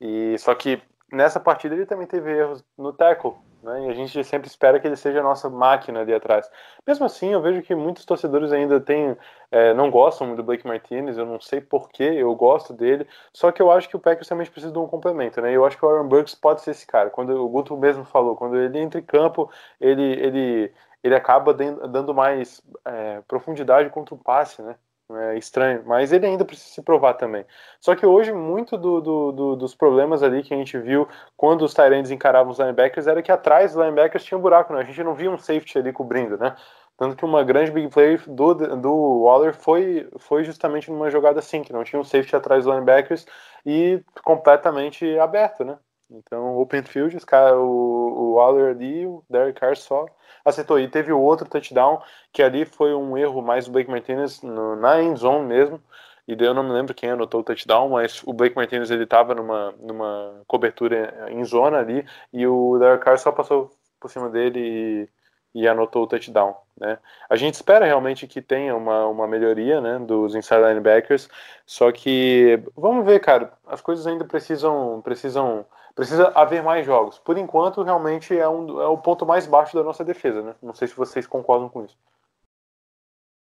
E 0.00 0.38
só 0.38 0.54
que 0.54 0.80
nessa 1.12 1.40
partida 1.40 1.74
ele 1.74 1.86
também 1.86 2.06
teve 2.06 2.30
erros 2.30 2.64
no 2.76 2.92
tackle, 2.92 3.34
né? 3.62 3.86
E 3.86 3.90
a 3.90 3.94
gente 3.94 4.22
sempre 4.24 4.48
espera 4.48 4.78
que 4.80 4.86
ele 4.86 4.96
seja 4.96 5.20
a 5.20 5.22
nossa 5.22 5.48
máquina 5.50 6.00
ali 6.00 6.12
atrás. 6.14 6.50
Mesmo 6.86 7.04
assim, 7.06 7.32
eu 7.32 7.40
vejo 7.40 7.62
que 7.62 7.74
muitos 7.74 8.04
torcedores 8.04 8.52
ainda 8.52 8.80
têm, 8.80 9.16
é, 9.50 9.74
não 9.74 9.90
gostam 9.90 10.34
do 10.34 10.42
Blake 10.42 10.66
Martinez. 10.66 11.18
Eu 11.18 11.26
não 11.26 11.40
sei 11.40 11.60
porquê, 11.60 12.04
eu 12.04 12.34
gosto 12.34 12.72
dele. 12.72 13.06
Só 13.32 13.50
que 13.52 13.60
eu 13.60 13.70
acho 13.70 13.88
que 13.88 13.96
o 13.96 14.00
Packers 14.00 14.28
também 14.28 14.46
precisa 14.46 14.72
de 14.72 14.78
um 14.78 14.86
complemento, 14.86 15.40
né? 15.40 15.52
Eu 15.52 15.64
acho 15.64 15.76
que 15.76 15.84
o 15.84 15.88
Aaron 15.88 16.08
Burks 16.08 16.34
pode 16.34 16.62
ser 16.62 16.72
esse 16.72 16.86
cara. 16.86 17.10
Quando 17.10 17.30
o 17.30 17.48
Guto 17.48 17.76
mesmo 17.76 18.04
falou, 18.04 18.36
quando 18.36 18.56
ele 18.56 18.78
entra 18.78 19.00
em 19.00 19.04
campo, 19.04 19.50
ele 19.80 20.02
ele 20.02 20.72
ele 21.02 21.14
acaba 21.14 21.54
dando 21.54 22.12
mais 22.14 22.60
é, 22.84 23.20
profundidade 23.28 23.88
contra 23.90 24.14
o 24.14 24.18
passe, 24.18 24.62
né? 24.62 24.76
É 25.10 25.38
estranho, 25.38 25.82
mas 25.86 26.12
ele 26.12 26.26
ainda 26.26 26.44
precisa 26.44 26.68
se 26.74 26.82
provar 26.82 27.14
também. 27.14 27.42
Só 27.80 27.96
que 27.96 28.04
hoje, 28.04 28.30
muito 28.30 28.76
do- 28.76 29.00
do- 29.00 29.32
do- 29.32 29.56
dos 29.56 29.74
problemas 29.74 30.22
ali 30.22 30.42
que 30.42 30.52
a 30.52 30.56
gente 30.56 30.76
viu 30.78 31.08
quando 31.34 31.62
os 31.62 31.72
Tyrands 31.72 32.10
encaravam 32.10 32.52
os 32.52 32.58
linebackers 32.58 33.06
era 33.06 33.22
que 33.22 33.32
atrás 33.32 33.72
dos 33.72 33.80
linebackers 33.82 34.22
tinha 34.22 34.36
um 34.36 34.40
buraco, 34.42 34.74
né? 34.74 34.80
A 34.80 34.84
gente 34.84 35.02
não 35.02 35.14
via 35.14 35.30
um 35.30 35.38
safety 35.38 35.78
ali 35.78 35.94
cobrindo, 35.94 36.36
né? 36.36 36.54
Tanto 36.98 37.16
que 37.16 37.24
uma 37.24 37.42
grande 37.42 37.70
big 37.70 37.88
play 37.88 38.18
do, 38.26 38.54
do 38.54 39.22
Waller 39.22 39.54
foi, 39.54 40.06
foi 40.18 40.44
justamente 40.44 40.90
numa 40.90 41.08
jogada 41.10 41.38
assim, 41.38 41.62
que 41.62 41.72
não 41.72 41.84
tinha 41.84 41.98
um 42.00 42.04
safety 42.04 42.36
atrás 42.36 42.64
dos 42.64 42.72
linebackers 42.74 43.24
e 43.64 44.02
completamente 44.22 45.18
aberto, 45.18 45.64
né? 45.64 45.78
Então, 46.10 46.56
open 46.58 46.82
field, 46.82 47.16
cara, 47.24 47.58
o, 47.58 47.64
o 47.64 48.32
Waller 48.34 48.74
ali, 48.74 49.06
o 49.06 49.24
Derek 49.30 49.58
Carr 49.58 49.74
só 49.76 50.04
acertou. 50.48 50.78
E 50.78 50.88
teve 50.88 51.12
o 51.12 51.20
outro 51.20 51.48
touchdown, 51.48 52.00
que 52.32 52.42
ali 52.42 52.64
foi 52.64 52.94
um 52.94 53.16
erro 53.16 53.42
mais 53.42 53.66
do 53.66 53.72
Blake 53.72 53.90
Martinez 53.90 54.42
no, 54.42 54.76
na 54.76 55.02
end 55.02 55.18
zone 55.20 55.46
mesmo. 55.46 55.80
E 56.28 56.36
daí 56.36 56.46
eu 56.46 56.52
não 56.52 56.62
me 56.62 56.72
lembro 56.72 56.94
quem 56.94 57.10
anotou 57.10 57.40
o 57.40 57.44
touchdown, 57.44 57.88
mas 57.88 58.22
o 58.26 58.34
Blake 58.34 58.54
Martinez 58.54 58.90
ele 58.90 59.06
tava 59.06 59.34
numa, 59.34 59.72
numa 59.80 60.42
cobertura 60.46 61.26
em 61.30 61.42
zona 61.42 61.78
ali, 61.78 62.06
e 62.30 62.46
o 62.46 62.78
Derek 62.78 63.02
Carr 63.02 63.18
só 63.18 63.32
passou 63.32 63.70
por 63.98 64.10
cima 64.10 64.28
dele 64.28 65.08
e, 65.54 65.62
e 65.62 65.66
anotou 65.66 66.02
o 66.02 66.06
touchdown, 66.06 66.54
né? 66.78 66.98
A 67.30 67.36
gente 67.36 67.54
espera 67.54 67.86
realmente 67.86 68.26
que 68.26 68.42
tenha 68.42 68.76
uma, 68.76 69.06
uma 69.06 69.26
melhoria, 69.26 69.80
né, 69.80 69.98
dos 70.00 70.34
inside 70.34 70.60
linebackers, 70.60 71.30
só 71.64 71.90
que 71.90 72.62
vamos 72.76 73.06
ver, 73.06 73.20
cara, 73.20 73.50
as 73.66 73.80
coisas 73.80 74.06
ainda 74.06 74.26
precisam 74.26 75.00
precisam 75.02 75.64
precisa 75.98 76.28
haver 76.28 76.62
mais 76.62 76.86
jogos. 76.86 77.18
Por 77.18 77.36
enquanto, 77.36 77.82
realmente 77.82 78.38
é, 78.38 78.48
um, 78.48 78.80
é 78.80 78.86
o 78.86 78.96
ponto 78.96 79.26
mais 79.26 79.48
baixo 79.48 79.76
da 79.76 79.82
nossa 79.82 80.04
defesa, 80.04 80.40
né? 80.40 80.54
Não 80.62 80.72
sei 80.72 80.86
se 80.86 80.94
vocês 80.94 81.26
concordam 81.26 81.68
com 81.68 81.84
isso. 81.84 81.98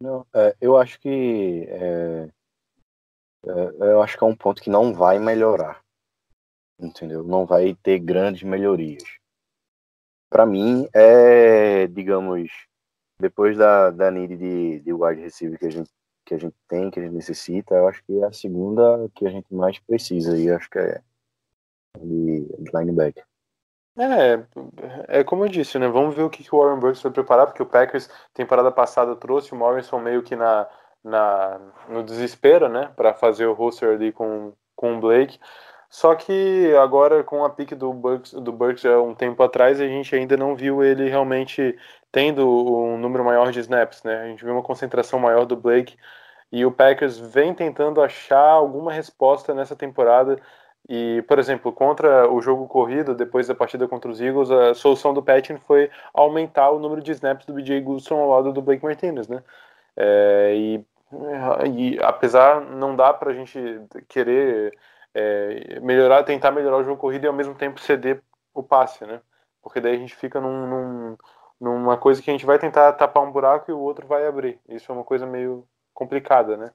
Não, 0.01 0.25
é, 0.33 0.55
eu 0.59 0.75
acho 0.75 0.99
que 0.99 1.67
é, 1.69 2.27
é, 3.45 3.91
eu 3.91 4.01
acho 4.01 4.17
que 4.17 4.23
é 4.23 4.27
um 4.27 4.35
ponto 4.35 4.63
que 4.63 4.69
não 4.69 4.95
vai 4.95 5.19
melhorar, 5.19 5.83
entendeu? 6.79 7.23
Não 7.23 7.45
vai 7.45 7.75
ter 7.83 7.99
grandes 7.99 8.41
melhorias. 8.41 9.03
Para 10.27 10.43
mim 10.43 10.89
é, 10.91 11.85
digamos, 11.85 12.49
depois 13.19 13.57
da 13.59 13.91
da 13.91 14.09
need 14.09 14.35
de, 14.35 14.79
de 14.79 14.91
wide 14.91 15.21
receiver 15.21 15.59
que 15.59 15.67
a 15.67 15.71
gente 15.71 15.91
que 16.25 16.33
a 16.33 16.39
gente 16.39 16.55
tem, 16.67 16.89
que 16.89 16.99
a 16.99 17.03
gente 17.03 17.13
necessita, 17.13 17.75
eu 17.75 17.87
acho 17.87 18.03
que 18.05 18.19
é 18.19 18.25
a 18.25 18.31
segunda 18.31 19.07
que 19.13 19.27
a 19.27 19.29
gente 19.29 19.53
mais 19.53 19.77
precisa 19.79 20.35
e 20.35 20.49
acho 20.49 20.69
que 20.69 20.79
é 20.79 21.01
de, 21.97 22.45
de 22.45 22.71
linebacker. 22.73 23.23
É, 23.97 25.19
é 25.19 25.23
como 25.23 25.43
eu 25.43 25.49
disse, 25.49 25.77
né? 25.77 25.87
Vamos 25.87 26.15
ver 26.15 26.23
o 26.23 26.29
que, 26.29 26.43
que 26.43 26.55
o 26.55 26.59
Warren 26.59 26.79
Burks 26.79 27.01
vai 27.01 27.11
preparar, 27.11 27.47
porque 27.47 27.61
o 27.61 27.65
Packers, 27.65 28.09
temporada 28.33 28.71
passada, 28.71 29.15
trouxe 29.15 29.51
o 29.51 29.57
Morrison 29.57 29.99
meio 29.99 30.23
que 30.23 30.35
na, 30.35 30.67
na, 31.03 31.59
no 31.89 32.03
desespero, 32.03 32.69
né? 32.69 32.91
Para 32.95 33.13
fazer 33.13 33.45
o 33.45 33.53
roster 33.53 33.89
ali 33.95 34.11
com, 34.11 34.53
com 34.75 34.97
o 34.97 34.99
Blake. 34.99 35.39
Só 35.89 36.15
que 36.15 36.73
agora, 36.81 37.23
com 37.23 37.43
a 37.43 37.49
pique 37.49 37.75
do 37.75 37.91
Burks, 37.91 38.33
do 38.33 38.51
Burks 38.53 38.85
há 38.85 39.01
um 39.01 39.15
tempo 39.15 39.41
atrás, 39.41 39.81
a 39.81 39.87
gente 39.87 40.15
ainda 40.15 40.37
não 40.37 40.55
viu 40.55 40.83
ele 40.83 41.09
realmente 41.09 41.77
tendo 42.11 42.47
um 42.47 42.97
número 42.97 43.23
maior 43.25 43.51
de 43.51 43.59
snaps, 43.59 44.03
né? 44.03 44.21
A 44.21 44.27
gente 44.27 44.45
vê 44.45 44.51
uma 44.51 44.63
concentração 44.63 45.19
maior 45.19 45.45
do 45.45 45.57
Blake 45.57 45.97
e 46.51 46.65
o 46.65 46.71
Packers 46.71 47.17
vem 47.17 47.53
tentando 47.53 48.01
achar 48.01 48.39
alguma 48.39 48.91
resposta 48.93 49.53
nessa 49.53 49.75
temporada. 49.75 50.39
E, 50.91 51.21
por 51.27 51.37
exemplo, 51.37 51.71
contra 51.71 52.27
o 52.27 52.41
jogo 52.41 52.67
corrido, 52.67 53.13
depois 53.13 53.47
da 53.47 53.53
partida 53.53 53.87
contra 53.87 54.09
os 54.09 54.19
Eagles, 54.19 54.49
a 54.49 54.73
solução 54.73 55.13
do 55.13 55.21
Patton 55.21 55.59
foi 55.59 55.91
aumentar 56.11 56.71
o 56.71 56.79
número 56.79 56.99
de 56.99 57.11
snaps 57.11 57.45
do 57.45 57.53
BJ 57.53 57.79
Goodson 57.81 58.15
ao 58.15 58.29
lado 58.29 58.51
do 58.51 58.59
Blake 58.59 58.83
Martinez, 58.83 59.27
né? 59.27 59.43
É, 59.95 60.55
e, 60.55 60.85
e, 61.75 61.99
apesar 62.01 62.61
não 62.61 62.95
dá 62.95 63.13
para 63.13 63.29
a 63.29 63.33
gente 63.35 63.59
querer 64.07 64.75
é, 65.13 65.79
melhorar, 65.79 66.23
tentar 66.23 66.49
melhorar 66.49 66.77
o 66.77 66.83
jogo 66.83 66.99
corrido 66.99 67.25
e 67.25 67.27
ao 67.27 67.33
mesmo 67.33 67.53
tempo 67.53 67.79
ceder 67.79 68.23
o 68.51 68.63
passe, 68.63 69.05
né? 69.05 69.21
Porque 69.61 69.79
daí 69.79 69.93
a 69.93 69.99
gente 69.99 70.15
fica 70.15 70.41
num, 70.41 70.67
num, 70.67 71.17
numa 71.61 71.97
coisa 71.97 72.19
que 72.19 72.31
a 72.31 72.33
gente 72.33 72.47
vai 72.47 72.57
tentar 72.57 72.93
tapar 72.93 73.23
um 73.23 73.31
buraco 73.31 73.69
e 73.69 73.73
o 73.75 73.79
outro 73.79 74.07
vai 74.07 74.25
abrir. 74.25 74.59
Isso 74.67 74.91
é 74.91 74.95
uma 74.95 75.03
coisa 75.03 75.27
meio 75.27 75.67
complicada, 75.93 76.57
né? 76.57 76.71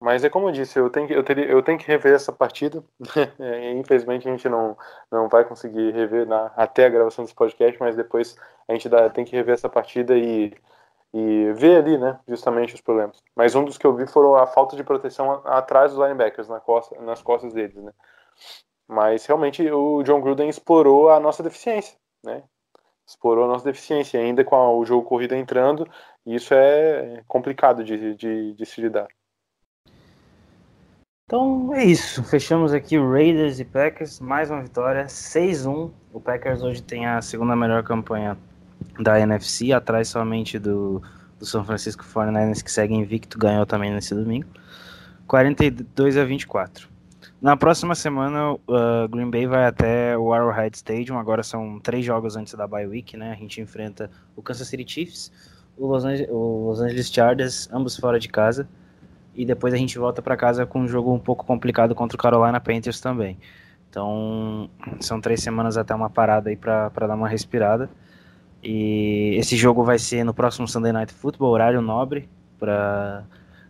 Mas 0.00 0.22
é 0.22 0.30
como 0.30 0.48
eu 0.48 0.52
disse, 0.52 0.78
eu 0.78 0.88
tenho 0.88 1.08
que, 1.08 1.12
eu 1.12 1.24
teria, 1.24 1.44
eu 1.46 1.62
tenho 1.62 1.78
que 1.78 1.86
rever 1.86 2.14
essa 2.14 2.32
partida. 2.32 2.84
Infelizmente 3.76 4.28
a 4.28 4.30
gente 4.30 4.48
não, 4.48 4.76
não 5.10 5.28
vai 5.28 5.44
conseguir 5.44 5.92
rever 5.92 6.26
na, 6.26 6.46
até 6.56 6.86
a 6.86 6.88
gravação 6.88 7.24
desse 7.24 7.34
podcast, 7.34 7.78
mas 7.80 7.96
depois 7.96 8.36
a 8.68 8.72
gente 8.72 8.88
dá, 8.88 9.10
tem 9.10 9.24
que 9.24 9.34
rever 9.34 9.54
essa 9.54 9.68
partida 9.68 10.16
e, 10.16 10.54
e 11.12 11.52
ver 11.54 11.78
ali, 11.78 11.98
né, 11.98 12.18
justamente 12.28 12.74
os 12.74 12.80
problemas. 12.80 13.20
Mas 13.34 13.54
um 13.56 13.64
dos 13.64 13.76
que 13.76 13.86
eu 13.86 13.94
vi 13.96 14.06
foram 14.06 14.36
a 14.36 14.46
falta 14.46 14.76
de 14.76 14.84
proteção 14.84 15.42
atrás 15.44 15.92
dos 15.92 16.00
linebackers, 16.00 16.48
na 16.48 16.60
costa, 16.60 17.00
nas 17.00 17.20
costas 17.22 17.52
deles, 17.52 17.76
né? 17.76 17.92
Mas 18.86 19.26
realmente 19.26 19.68
o 19.70 20.02
John 20.04 20.20
Gruden 20.20 20.48
explorou 20.48 21.10
a 21.10 21.20
nossa 21.20 21.42
deficiência, 21.42 21.98
né? 22.24 22.42
Explorou 23.06 23.44
a 23.44 23.48
nossa 23.48 23.64
deficiência, 23.64 24.20
ainda 24.20 24.44
com 24.44 24.56
o 24.78 24.84
jogo 24.84 25.06
corrido 25.08 25.34
entrando, 25.34 25.88
e 26.26 26.34
isso 26.36 26.54
é 26.54 27.22
complicado 27.26 27.82
de, 27.84 28.14
de, 28.14 28.54
de 28.54 28.66
se 28.66 28.80
lidar. 28.80 29.08
Então 31.28 31.74
é 31.74 31.84
isso. 31.84 32.24
Fechamos 32.24 32.72
aqui 32.72 32.96
Raiders 32.98 33.60
e 33.60 33.64
Packers. 33.66 34.18
Mais 34.18 34.50
uma 34.50 34.62
vitória. 34.62 35.04
6-1. 35.04 35.90
O 36.10 36.18
Packers 36.18 36.62
hoje 36.62 36.82
tem 36.82 37.04
a 37.04 37.20
segunda 37.20 37.54
melhor 37.54 37.82
campanha 37.82 38.34
da 38.98 39.20
NFC, 39.20 39.70
atrás 39.70 40.08
somente 40.08 40.58
do, 40.58 41.02
do 41.38 41.44
São 41.44 41.62
Francisco 41.66 42.02
49ers, 42.02 42.64
que 42.64 42.72
segue 42.72 42.94
invicto, 42.94 43.38
ganhou 43.38 43.66
também 43.66 43.92
nesse 43.92 44.14
domingo. 44.14 44.48
42 45.26 46.16
a 46.16 46.24
24. 46.24 46.88
Na 47.42 47.58
próxima 47.58 47.94
semana, 47.94 48.54
uh, 48.54 49.06
Green 49.10 49.30
Bay 49.30 49.46
vai 49.46 49.66
até 49.66 50.16
o 50.16 50.32
Arrowhead 50.32 50.74
Stadium. 50.78 51.18
Agora 51.18 51.42
são 51.42 51.78
três 51.78 52.06
jogos 52.06 52.36
antes 52.36 52.54
da 52.54 52.66
bye 52.66 52.86
week, 52.86 53.18
né? 53.18 53.32
A 53.32 53.36
gente 53.36 53.60
enfrenta 53.60 54.10
o 54.34 54.40
Kansas 54.40 54.66
City 54.66 54.90
Chiefs, 54.90 55.30
o 55.76 55.88
Los, 55.88 56.06
Angeles, 56.06 56.30
o 56.30 56.68
Los 56.70 56.80
Angeles 56.80 57.12
Chargers, 57.12 57.68
ambos 57.70 57.98
fora 57.98 58.18
de 58.18 58.30
casa. 58.30 58.66
E 59.34 59.44
depois 59.44 59.72
a 59.72 59.76
gente 59.76 59.98
volta 59.98 60.20
para 60.20 60.36
casa 60.36 60.66
com 60.66 60.80
um 60.80 60.88
jogo 60.88 61.12
um 61.12 61.18
pouco 61.18 61.44
complicado 61.44 61.94
contra 61.94 62.16
o 62.16 62.18
Carolina 62.18 62.60
Panthers 62.60 63.00
também. 63.00 63.38
Então, 63.88 64.68
são 65.00 65.20
três 65.20 65.42
semanas 65.42 65.76
até 65.76 65.94
uma 65.94 66.10
parada 66.10 66.50
aí 66.50 66.56
para 66.56 66.88
dar 66.88 67.14
uma 67.14 67.28
respirada. 67.28 67.88
E 68.62 69.36
esse 69.38 69.56
jogo 69.56 69.84
vai 69.84 69.98
ser 69.98 70.24
no 70.24 70.34
próximo 70.34 70.66
Sunday 70.66 70.92
Night 70.92 71.12
Football, 71.12 71.50
horário 71.50 71.80
nobre, 71.80 72.28
para 72.58 73.24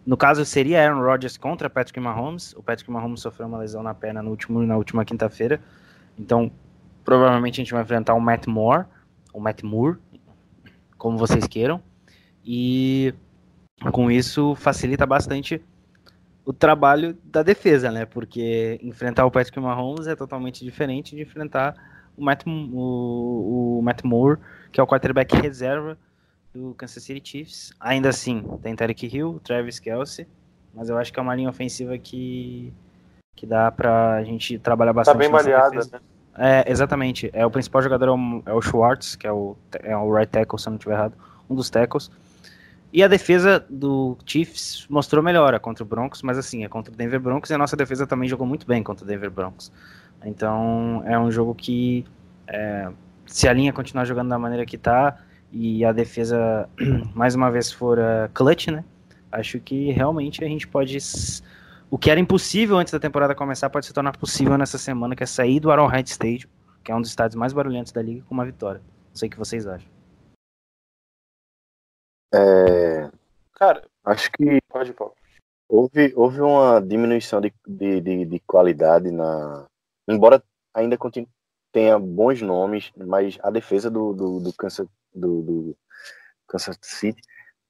no 0.08 0.16
caso, 0.16 0.42
seria 0.42 0.82
Aaron 0.82 1.02
Rodgers 1.02 1.36
contra 1.36 1.68
Patrick 1.68 2.00
Mahomes. 2.00 2.54
O 2.54 2.62
Patrick 2.62 2.90
Mahomes 2.90 3.20
sofreu 3.20 3.46
uma 3.46 3.58
lesão 3.58 3.82
na 3.82 3.92
perna 3.92 4.22
no 4.22 4.30
último, 4.30 4.62
na 4.62 4.74
última 4.74 5.04
quinta-feira. 5.04 5.60
Então, 6.18 6.50
provavelmente 7.04 7.60
a 7.60 7.62
gente 7.62 7.74
vai 7.74 7.82
enfrentar 7.82 8.14
o 8.14 8.20
Matt 8.20 8.46
Moore, 8.46 8.86
o 9.34 9.38
Matt 9.38 9.62
Moore, 9.62 9.98
como 10.96 11.18
vocês 11.18 11.46
queiram. 11.46 11.82
E 12.42 13.12
com 13.92 14.10
isso 14.10 14.54
facilita 14.54 15.06
bastante 15.06 15.62
o 16.44 16.52
trabalho 16.52 17.16
da 17.24 17.42
defesa, 17.42 17.90
né? 17.90 18.06
Porque 18.06 18.78
enfrentar 18.82 19.26
o 19.26 19.30
Patrick 19.30 19.60
Mahomes 19.60 20.06
é 20.06 20.16
totalmente 20.16 20.64
diferente 20.64 21.14
de 21.14 21.22
enfrentar 21.22 21.74
o 22.16 22.24
Matt, 22.24 22.44
o, 22.46 23.78
o 23.78 23.82
Matt 23.82 24.02
Moore, 24.02 24.38
que 24.72 24.80
é 24.80 24.82
o 24.82 24.86
quarterback 24.86 25.36
reserva 25.36 25.96
do 26.52 26.74
Kansas 26.74 27.02
City 27.02 27.20
Chiefs. 27.22 27.72
Ainda 27.78 28.08
assim, 28.08 28.42
tem 28.62 28.74
Tarek 28.74 29.14
Hill, 29.14 29.40
Travis 29.44 29.78
Kelsey, 29.78 30.26
mas 30.74 30.88
eu 30.88 30.98
acho 30.98 31.12
que 31.12 31.20
é 31.20 31.22
uma 31.22 31.34
linha 31.34 31.48
ofensiva 31.48 31.96
que, 31.98 32.72
que 33.36 33.46
dá 33.46 33.70
pra 33.70 34.22
gente 34.24 34.58
trabalhar 34.58 34.92
bastante. 34.92 35.14
Tá 35.14 35.18
bem 35.18 35.30
baleada, 35.30 35.80
né? 35.92 36.00
É, 36.38 36.70
exatamente. 36.70 37.30
É, 37.32 37.44
o 37.44 37.50
principal 37.50 37.82
jogador 37.82 38.08
é 38.08 38.10
o, 38.12 38.42
é 38.46 38.52
o, 38.54 38.62
Schwartz, 38.62 39.16
que 39.16 39.26
é 39.26 39.32
o, 39.32 39.56
é 39.82 39.96
o 39.96 40.14
right 40.14 40.30
tackle, 40.30 40.58
se 40.58 40.68
eu 40.68 40.70
não 40.70 40.76
estiver 40.76 40.94
errado, 40.94 41.14
um 41.50 41.54
dos 41.54 41.68
tackles. 41.68 42.10
E 42.92 43.02
a 43.02 43.08
defesa 43.08 43.64
do 43.68 44.16
Chiefs 44.24 44.86
mostrou 44.88 45.22
melhora 45.22 45.60
contra 45.60 45.84
o 45.84 45.86
Broncos, 45.86 46.22
mas 46.22 46.38
assim, 46.38 46.64
é 46.64 46.68
contra 46.68 46.92
o 46.92 46.96
Denver 46.96 47.20
Broncos 47.20 47.50
e 47.50 47.54
a 47.54 47.58
nossa 47.58 47.76
defesa 47.76 48.06
também 48.06 48.28
jogou 48.28 48.46
muito 48.46 48.66
bem 48.66 48.82
contra 48.82 49.04
o 49.04 49.06
Denver 49.06 49.30
Broncos. 49.30 49.70
Então 50.24 51.02
é 51.06 51.18
um 51.18 51.30
jogo 51.30 51.54
que, 51.54 52.04
é, 52.46 52.88
se 53.26 53.46
a 53.46 53.52
linha 53.52 53.72
continuar 53.72 54.04
jogando 54.04 54.30
da 54.30 54.38
maneira 54.38 54.64
que 54.64 54.76
está, 54.76 55.18
e 55.52 55.84
a 55.84 55.92
defesa 55.92 56.68
mais 57.14 57.34
uma 57.34 57.50
vez 57.50 57.72
for 57.72 57.98
uh, 57.98 58.28
clutch, 58.32 58.68
né? 58.68 58.84
Acho 59.30 59.60
que 59.60 59.90
realmente 59.90 60.44
a 60.44 60.48
gente 60.48 60.66
pode. 60.66 60.96
O 61.90 61.98
que 61.98 62.10
era 62.10 62.20
impossível 62.20 62.76
antes 62.78 62.92
da 62.92 62.98
temporada 62.98 63.34
começar 63.34 63.70
pode 63.70 63.86
se 63.86 63.92
tornar 63.92 64.16
possível 64.16 64.56
nessa 64.58 64.78
semana, 64.78 65.16
que 65.16 65.22
é 65.22 65.26
sair 65.26 65.60
do 65.60 65.70
Arrowhead 65.70 66.08
Stadium, 66.08 66.48
que 66.84 66.92
é 66.92 66.94
um 66.94 67.00
dos 67.00 67.10
estádios 67.10 67.34
mais 67.34 67.52
barulhentos 67.52 67.92
da 67.92 68.02
liga, 68.02 68.22
com 68.28 68.34
uma 68.34 68.44
vitória. 68.44 68.80
Não 68.80 69.16
sei 69.16 69.28
o 69.28 69.30
que 69.30 69.38
vocês 69.38 69.66
acham. 69.66 69.97
É... 72.32 73.10
Cara, 73.54 73.84
acho 74.04 74.30
que 74.32 74.60
pode, 74.68 74.92
Paulo. 74.92 75.14
Houve, 75.68 76.12
houve 76.16 76.40
uma 76.40 76.80
diminuição 76.80 77.40
de, 77.40 77.52
de, 77.66 78.00
de, 78.00 78.24
de 78.24 78.40
qualidade 78.40 79.10
na. 79.10 79.66
Embora 80.08 80.42
ainda 80.72 80.96
continue, 80.96 81.28
tenha 81.72 81.98
bons 81.98 82.40
nomes, 82.40 82.90
mas 82.96 83.38
a 83.42 83.50
defesa 83.50 83.90
do, 83.90 84.14
do, 84.14 84.40
do 84.40 84.52
Kansas 84.54 84.86
do, 85.14 85.42
do 85.42 85.76
Kansas 86.46 86.78
City, 86.82 87.20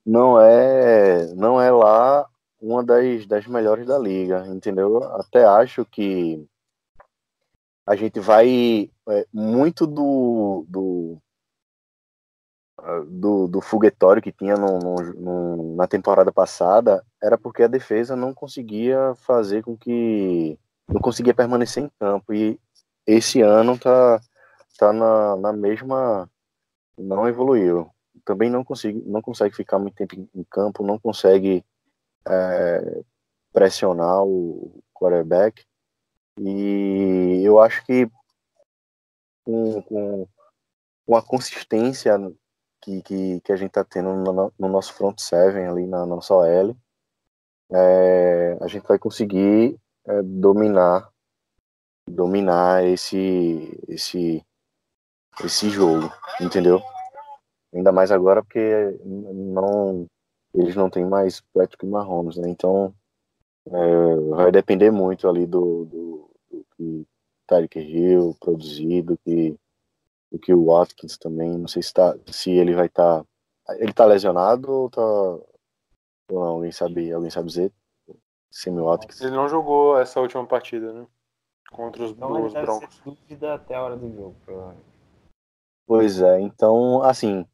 não 0.05 0.41
é, 0.41 1.27
não 1.35 1.61
é 1.61 1.71
lá 1.71 2.29
uma 2.61 2.85
das, 2.85 3.27
das 3.27 3.47
melhores 3.47 3.87
da 3.87 3.99
liga, 3.99 4.47
entendeu? 4.47 5.03
Até 5.15 5.45
acho 5.45 5.85
que 5.85 6.47
a 7.87 7.97
gente 7.97 8.21
vai 8.21 8.91
é, 9.09 9.27
muito 9.33 9.87
do, 9.87 10.65
do, 10.69 11.19
do, 13.09 13.49
do 13.49 13.61
foguetório 13.61 14.23
que 14.23 14.33
tinha 14.33 14.57
no, 14.57 14.79
no, 14.79 14.95
no, 15.15 15.77
na 15.77 15.87
temporada 15.87 16.33
passada 16.33 17.05
era 17.23 17.37
porque 17.37 17.63
a 17.63 17.69
defesa 17.69 18.15
não 18.15 18.33
conseguia 18.33 19.15
fazer 19.17 19.63
com 19.63 19.77
que 19.77 20.59
não 20.89 21.01
conseguia 21.01 21.35
permanecer 21.35 21.83
em 21.83 21.91
campo 21.99 22.33
e 22.33 22.59
esse 23.07 23.41
ano 23.43 23.79
tá, 23.79 24.21
tá 24.79 24.93
na, 24.93 25.37
na 25.37 25.53
mesma 25.53 26.31
não 26.97 27.29
evoluiu. 27.29 27.91
Também 28.25 28.51
não 28.51 28.65
consegue, 28.65 29.03
não 29.07 29.23
consegue 29.23 29.55
ficar 29.55 29.79
muito 29.79 29.95
tempo 29.95 30.15
em 30.17 30.45
campo, 30.51 30.85
não 30.85 30.99
consegue 30.99 31.65
é, 32.27 33.03
pressionar 33.53 34.23
o 34.25 34.83
quarterback. 34.93 35.65
E 36.39 37.41
eu 37.43 37.61
acho 37.61 37.85
que 37.85 38.11
com, 39.45 39.83
com, 39.83 40.29
com 41.07 41.17
a 41.17 41.23
consistência 41.23 42.19
que, 42.81 43.03
que, 43.03 43.41
que 43.41 43.53
a 43.53 43.57
gente 43.57 43.69
está 43.69 43.85
tendo 43.85 44.15
no, 44.15 44.53
no, 44.59 44.69
nosso 44.69 44.93
front 44.95 45.19
seven 45.19 45.67
ali 45.67 45.87
na 45.87 46.07
nossa 46.07 46.35
OL, 46.35 46.77
é, 47.73 48.59
a 48.61 48.67
gente 48.67 48.87
vai 48.87 48.99
conseguir 48.99 49.79
é, 50.07 50.23
dominar 50.23 51.11
dominar 52.09 52.85
esse 52.87 53.79
esse 53.89 54.43
esse 55.45 55.71
jogo, 55.71 56.11
entendeu? 56.41 56.81
Ainda 57.73 57.93
mais 57.93 58.11
agora 58.11 58.43
porque 58.43 58.99
não 59.05 60.07
eles 60.55 60.75
não 60.75 60.89
têm 60.89 61.05
mais 61.05 61.43
Patrick 61.53 61.85
Mahomes, 61.87 62.37
né? 62.37 62.49
Então 62.49 62.95
é, 63.67 64.17
vai 64.31 64.51
depender 64.51 64.91
muito 64.91 65.29
ali 65.29 65.47
do, 65.47 65.85
do, 65.85 66.31
do 66.51 66.67
que 66.77 67.07
Tyreek 67.47 67.79
Hill 67.79 68.37
produzir, 68.41 69.03
do 69.03 69.19
que, 69.19 69.57
do 70.31 70.39
que 70.39 70.53
o 70.53 70.67
Watkins 70.67 71.17
também. 71.17 71.57
Não 71.57 71.69
sei 71.69 71.83
se, 71.83 71.93
tá, 71.93 72.17
se 72.27 72.51
ele 72.51 72.75
vai 72.75 72.87
estar. 72.87 73.25
Tá, 73.65 73.77
ele 73.79 73.93
tá 73.93 74.05
lesionado 74.05 74.71
ou 74.71 74.91
tá. 74.91 75.03
Ou 75.03 76.41
não, 76.41 76.43
alguém 76.43 76.73
sabe, 76.73 77.13
alguém 77.13 77.31
sabe 77.31 77.49
dizer? 77.49 77.73
Semi 78.51 78.81
Watkins. 78.81 79.21
Ele 79.21 79.37
não 79.37 79.49
jogou 79.49 79.99
essa 79.99 80.21
última 80.21 80.47
partida, 80.47 80.93
né? 80.93 81.07
Contra 81.71 82.05
os, 82.05 82.13
então, 82.13 82.47
os 82.47 82.53
Broncos. 82.53 83.01
dúvida 83.05 83.55
até 83.55 83.75
a 83.75 83.83
hora 83.83 83.97
do 83.97 84.11
jogo, 84.11 84.37
provavelmente. 84.45 84.89
Pois 85.87 86.21
é, 86.21 86.41
então, 86.41 87.03
assim, 87.03 87.47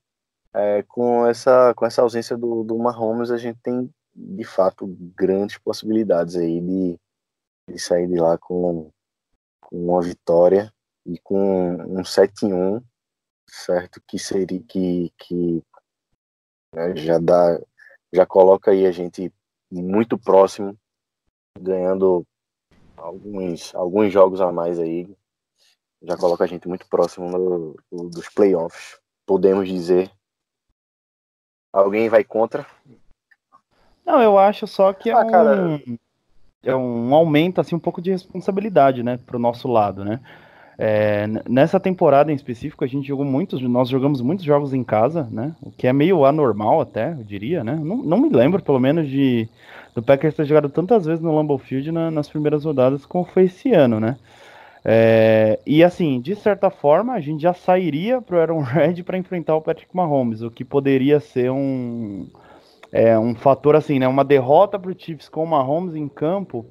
é, 0.52 0.82
com, 0.82 1.24
essa, 1.26 1.72
com 1.74 1.86
essa 1.86 2.02
ausência 2.02 2.36
do, 2.36 2.64
do 2.64 2.76
Mahomes, 2.76 3.30
a 3.30 3.38
gente 3.38 3.60
tem, 3.60 3.88
de 4.14 4.44
fato, 4.44 4.86
grandes 5.16 5.58
possibilidades 5.58 6.34
aí 6.34 6.60
de, 6.60 6.98
de 7.68 7.78
sair 7.78 8.08
de 8.08 8.16
lá 8.16 8.36
com, 8.36 8.90
com 9.60 9.76
uma 9.76 10.02
vitória 10.02 10.73
e 11.06 11.18
com 11.18 11.74
um 11.74 12.02
7-1 12.02 12.82
certo? 13.54 14.02
Que 14.06 14.18
seria 14.18 14.60
que, 14.62 15.12
que 15.18 15.62
né, 16.74 16.96
já 16.96 17.18
dá, 17.18 17.60
já 18.12 18.26
coloca 18.26 18.70
aí 18.70 18.86
a 18.86 18.92
gente 18.92 19.32
muito 19.70 20.18
próximo, 20.18 20.76
ganhando 21.58 22.24
alguns, 22.96 23.74
alguns 23.74 24.12
jogos 24.12 24.40
a 24.40 24.50
mais 24.52 24.78
aí, 24.78 25.08
já 26.02 26.16
coloca 26.16 26.44
a 26.44 26.46
gente 26.46 26.68
muito 26.68 26.86
próximo 26.88 27.30
no, 27.30 27.76
no, 27.90 28.10
dos 28.10 28.28
playoffs. 28.28 28.98
Podemos 29.26 29.68
dizer. 29.68 30.10
Alguém 31.72 32.08
vai 32.08 32.22
contra? 32.22 32.66
Não, 34.04 34.20
eu 34.20 34.38
acho 34.38 34.66
só 34.66 34.92
que 34.92 35.10
é, 35.10 35.12
Ah, 35.12 35.24
um, 35.24 35.30
cara. 35.30 35.82
é 36.62 36.76
um 36.76 37.12
aumento, 37.14 37.60
assim, 37.60 37.74
um 37.74 37.80
pouco 37.80 38.02
de 38.02 38.10
responsabilidade, 38.10 39.02
né, 39.02 39.16
pro 39.16 39.38
nosso 39.38 39.66
lado, 39.66 40.04
né? 40.04 40.20
É, 40.78 41.26
nessa 41.48 41.78
temporada 41.78 42.32
em 42.32 42.34
específico, 42.34 42.84
a 42.84 42.86
gente 42.86 43.06
jogou 43.06 43.24
muitos, 43.24 43.60
nós 43.62 43.88
jogamos 43.88 44.20
muitos 44.20 44.44
jogos 44.44 44.74
em 44.74 44.82
casa, 44.82 45.28
né? 45.30 45.54
O 45.62 45.70
que 45.70 45.86
é 45.86 45.92
meio 45.92 46.24
anormal 46.24 46.80
até, 46.80 47.12
eu 47.12 47.22
diria, 47.24 47.62
né? 47.62 47.74
Não, 47.76 47.96
não 47.98 48.18
me 48.18 48.28
lembro, 48.28 48.62
pelo 48.62 48.80
menos, 48.80 49.08
de 49.08 49.48
do 49.94 50.02
Packers 50.02 50.34
ter 50.34 50.44
jogado 50.44 50.68
tantas 50.68 51.06
vezes 51.06 51.22
no 51.22 51.34
Lambeau 51.34 51.56
Field 51.58 51.92
na- 51.92 52.10
nas 52.10 52.28
primeiras 52.28 52.64
rodadas 52.64 53.06
como 53.06 53.24
foi 53.24 53.44
esse 53.44 53.72
ano, 53.72 54.00
né? 54.00 54.16
É, 54.84 55.58
e 55.66 55.82
assim, 55.82 56.20
de 56.20 56.34
certa 56.36 56.68
forma, 56.70 57.14
a 57.14 57.20
gente 57.20 57.42
já 57.42 57.54
sairia 57.54 58.20
pro 58.20 58.38
Aaron 58.38 58.60
Red 58.62 59.02
para 59.02 59.16
enfrentar 59.16 59.56
o 59.56 59.62
Patrick 59.62 59.94
Mahomes, 59.94 60.42
o 60.42 60.50
que 60.50 60.64
poderia 60.64 61.20
ser 61.20 61.50
um, 61.50 62.26
é, 62.92 63.18
um 63.18 63.34
fator 63.34 63.76
assim, 63.76 63.98
né? 63.98 64.08
Uma 64.08 64.24
derrota 64.24 64.78
pro 64.78 64.94
Chiefs 64.98 65.28
com 65.28 65.44
o 65.44 65.46
Mahomes 65.46 65.94
em 65.96 66.08
campo 66.08 66.66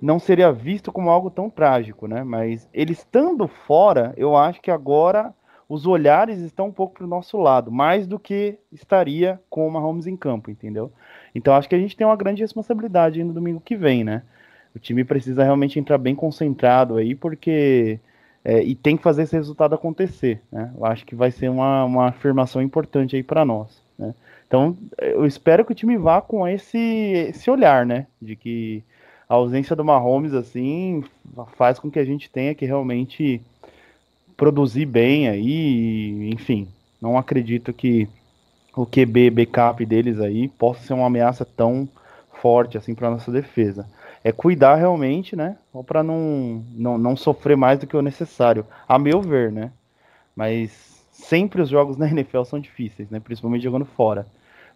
não 0.00 0.18
seria 0.18 0.50
visto 0.52 0.90
como 0.90 1.10
algo 1.10 1.30
tão 1.30 1.50
trágico, 1.50 2.06
né? 2.06 2.24
Mas 2.24 2.68
ele 2.72 2.92
estando 2.92 3.46
fora, 3.46 4.14
eu 4.16 4.36
acho 4.36 4.60
que 4.60 4.70
agora 4.70 5.34
os 5.68 5.86
olhares 5.86 6.40
estão 6.40 6.66
um 6.66 6.72
pouco 6.72 6.94
pro 6.94 7.06
nosso 7.06 7.38
lado, 7.38 7.70
mais 7.70 8.06
do 8.06 8.18
que 8.18 8.58
estaria 8.72 9.40
com 9.48 9.68
o 9.68 9.70
Mahomes 9.70 10.06
em 10.06 10.16
campo, 10.16 10.50
entendeu? 10.50 10.90
Então 11.34 11.54
acho 11.54 11.68
que 11.68 11.74
a 11.76 11.78
gente 11.78 11.96
tem 11.96 12.06
uma 12.06 12.16
grande 12.16 12.42
responsabilidade 12.42 13.22
no 13.22 13.32
domingo 13.32 13.60
que 13.60 13.76
vem, 13.76 14.02
né? 14.02 14.22
O 14.74 14.78
time 14.78 15.04
precisa 15.04 15.44
realmente 15.44 15.78
entrar 15.78 15.98
bem 15.98 16.14
concentrado 16.14 16.96
aí, 16.96 17.14
porque. 17.14 18.00
é, 18.44 18.62
e 18.62 18.74
tem 18.74 18.96
que 18.96 19.02
fazer 19.02 19.22
esse 19.22 19.36
resultado 19.36 19.74
acontecer, 19.74 20.42
né? 20.50 20.72
Eu 20.76 20.84
acho 20.86 21.04
que 21.04 21.14
vai 21.14 21.30
ser 21.30 21.48
uma, 21.50 21.84
uma 21.84 22.08
afirmação 22.08 22.62
importante 22.62 23.16
aí 23.16 23.22
para 23.22 23.44
nós, 23.44 23.82
né? 23.98 24.14
Então, 24.46 24.76
eu 24.98 25.24
espero 25.26 25.64
que 25.64 25.70
o 25.70 25.74
time 25.74 25.96
vá 25.96 26.20
com 26.20 26.48
esse, 26.48 26.78
esse 26.78 27.48
olhar, 27.48 27.86
né? 27.86 28.08
De 28.20 28.34
que 28.34 28.82
a 29.30 29.34
ausência 29.34 29.76
do 29.76 29.84
Mahomes, 29.84 30.34
assim, 30.34 31.04
faz 31.56 31.78
com 31.78 31.88
que 31.88 32.00
a 32.00 32.04
gente 32.04 32.28
tenha 32.28 32.52
que 32.52 32.66
realmente 32.66 33.40
produzir 34.36 34.84
bem 34.86 35.28
aí, 35.28 36.28
enfim. 36.32 36.66
Não 37.00 37.16
acredito 37.16 37.72
que 37.72 38.08
o 38.74 38.84
QB 38.84 39.30
backup 39.30 39.86
deles 39.86 40.18
aí 40.18 40.48
possa 40.48 40.84
ser 40.84 40.94
uma 40.94 41.06
ameaça 41.06 41.44
tão 41.44 41.88
forte 42.42 42.76
assim 42.76 42.92
para 42.92 43.08
nossa 43.08 43.30
defesa. 43.30 43.86
É 44.24 44.32
cuidar 44.32 44.74
realmente, 44.74 45.36
né? 45.36 45.56
Ou 45.72 45.84
para 45.84 46.02
não, 46.02 46.64
não, 46.72 46.98
não 46.98 47.14
sofrer 47.14 47.56
mais 47.56 47.78
do 47.78 47.86
que 47.86 47.96
o 47.96 48.02
necessário, 48.02 48.66
a 48.88 48.98
meu 48.98 49.22
ver, 49.22 49.52
né? 49.52 49.70
Mas 50.34 51.04
sempre 51.12 51.62
os 51.62 51.68
jogos 51.68 51.96
na 51.96 52.08
NFL 52.10 52.42
são 52.42 52.58
difíceis, 52.58 53.08
né? 53.08 53.20
Principalmente 53.20 53.62
jogando 53.62 53.84
fora. 53.84 54.26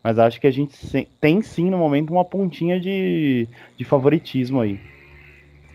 Mas 0.04 0.18
acho 0.18 0.38
que 0.38 0.46
a 0.46 0.50
gente 0.50 0.76
tem 1.18 1.40
sim 1.40 1.70
no 1.70 1.78
momento 1.78 2.10
uma 2.10 2.26
pontinha 2.26 2.78
de, 2.78 3.48
de 3.74 3.84
favoritismo 3.86 4.60
aí. 4.60 4.78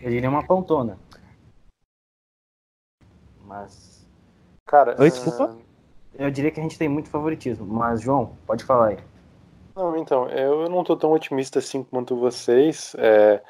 Eu 0.00 0.08
diria 0.08 0.30
uma 0.30 0.46
pontona. 0.46 0.96
Mas. 3.44 4.06
Cara, 4.64 4.94
Oi, 5.00 5.08
é, 5.08 5.10
desculpa? 5.10 5.58
Eu 6.14 6.30
diria 6.30 6.52
que 6.52 6.60
a 6.60 6.62
gente 6.62 6.78
tem 6.78 6.88
muito 6.88 7.08
favoritismo. 7.08 7.66
Mas, 7.66 8.02
João, 8.02 8.36
pode 8.46 8.62
falar 8.62 8.90
aí. 8.90 8.98
Não, 9.74 9.96
então, 9.96 10.28
eu 10.28 10.68
não 10.68 10.84
tô 10.84 10.96
tão 10.96 11.10
otimista 11.10 11.58
assim 11.58 11.82
quanto 11.82 12.14
vocês. 12.14 12.94
É, 12.98 13.42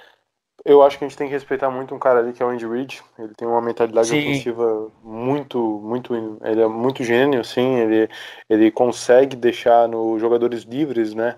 eu 0.65 0.83
acho 0.83 0.99
que 0.99 1.05
a 1.05 1.09
gente 1.09 1.17
tem 1.17 1.27
que 1.27 1.33
respeitar 1.33 1.71
muito 1.71 1.95
um 1.95 1.99
cara 1.99 2.21
ali 2.21 2.33
que 2.33 2.43
é 2.43 2.47
o 2.47 2.51
Andy 2.51 2.67
Reid. 2.67 3.03
Ele 3.19 3.35
tem 3.35 3.49
uma 3.49 3.63
mentalidade 3.63 4.09
Sim. 4.09 4.19
ofensiva 4.19 4.91
muito, 5.03 5.59
muito, 5.59 6.15
ele 6.43 6.63
é 6.63 6.67
muito 6.67 7.03
gênio, 7.03 7.45
sim. 7.45 7.77
Ele, 7.77 8.09
ele 8.49 8.71
consegue 8.71 9.37
deixar 9.37 9.89
nos 9.89 10.21
jogadores 10.21 10.63
livres, 10.63 11.15
né? 11.15 11.37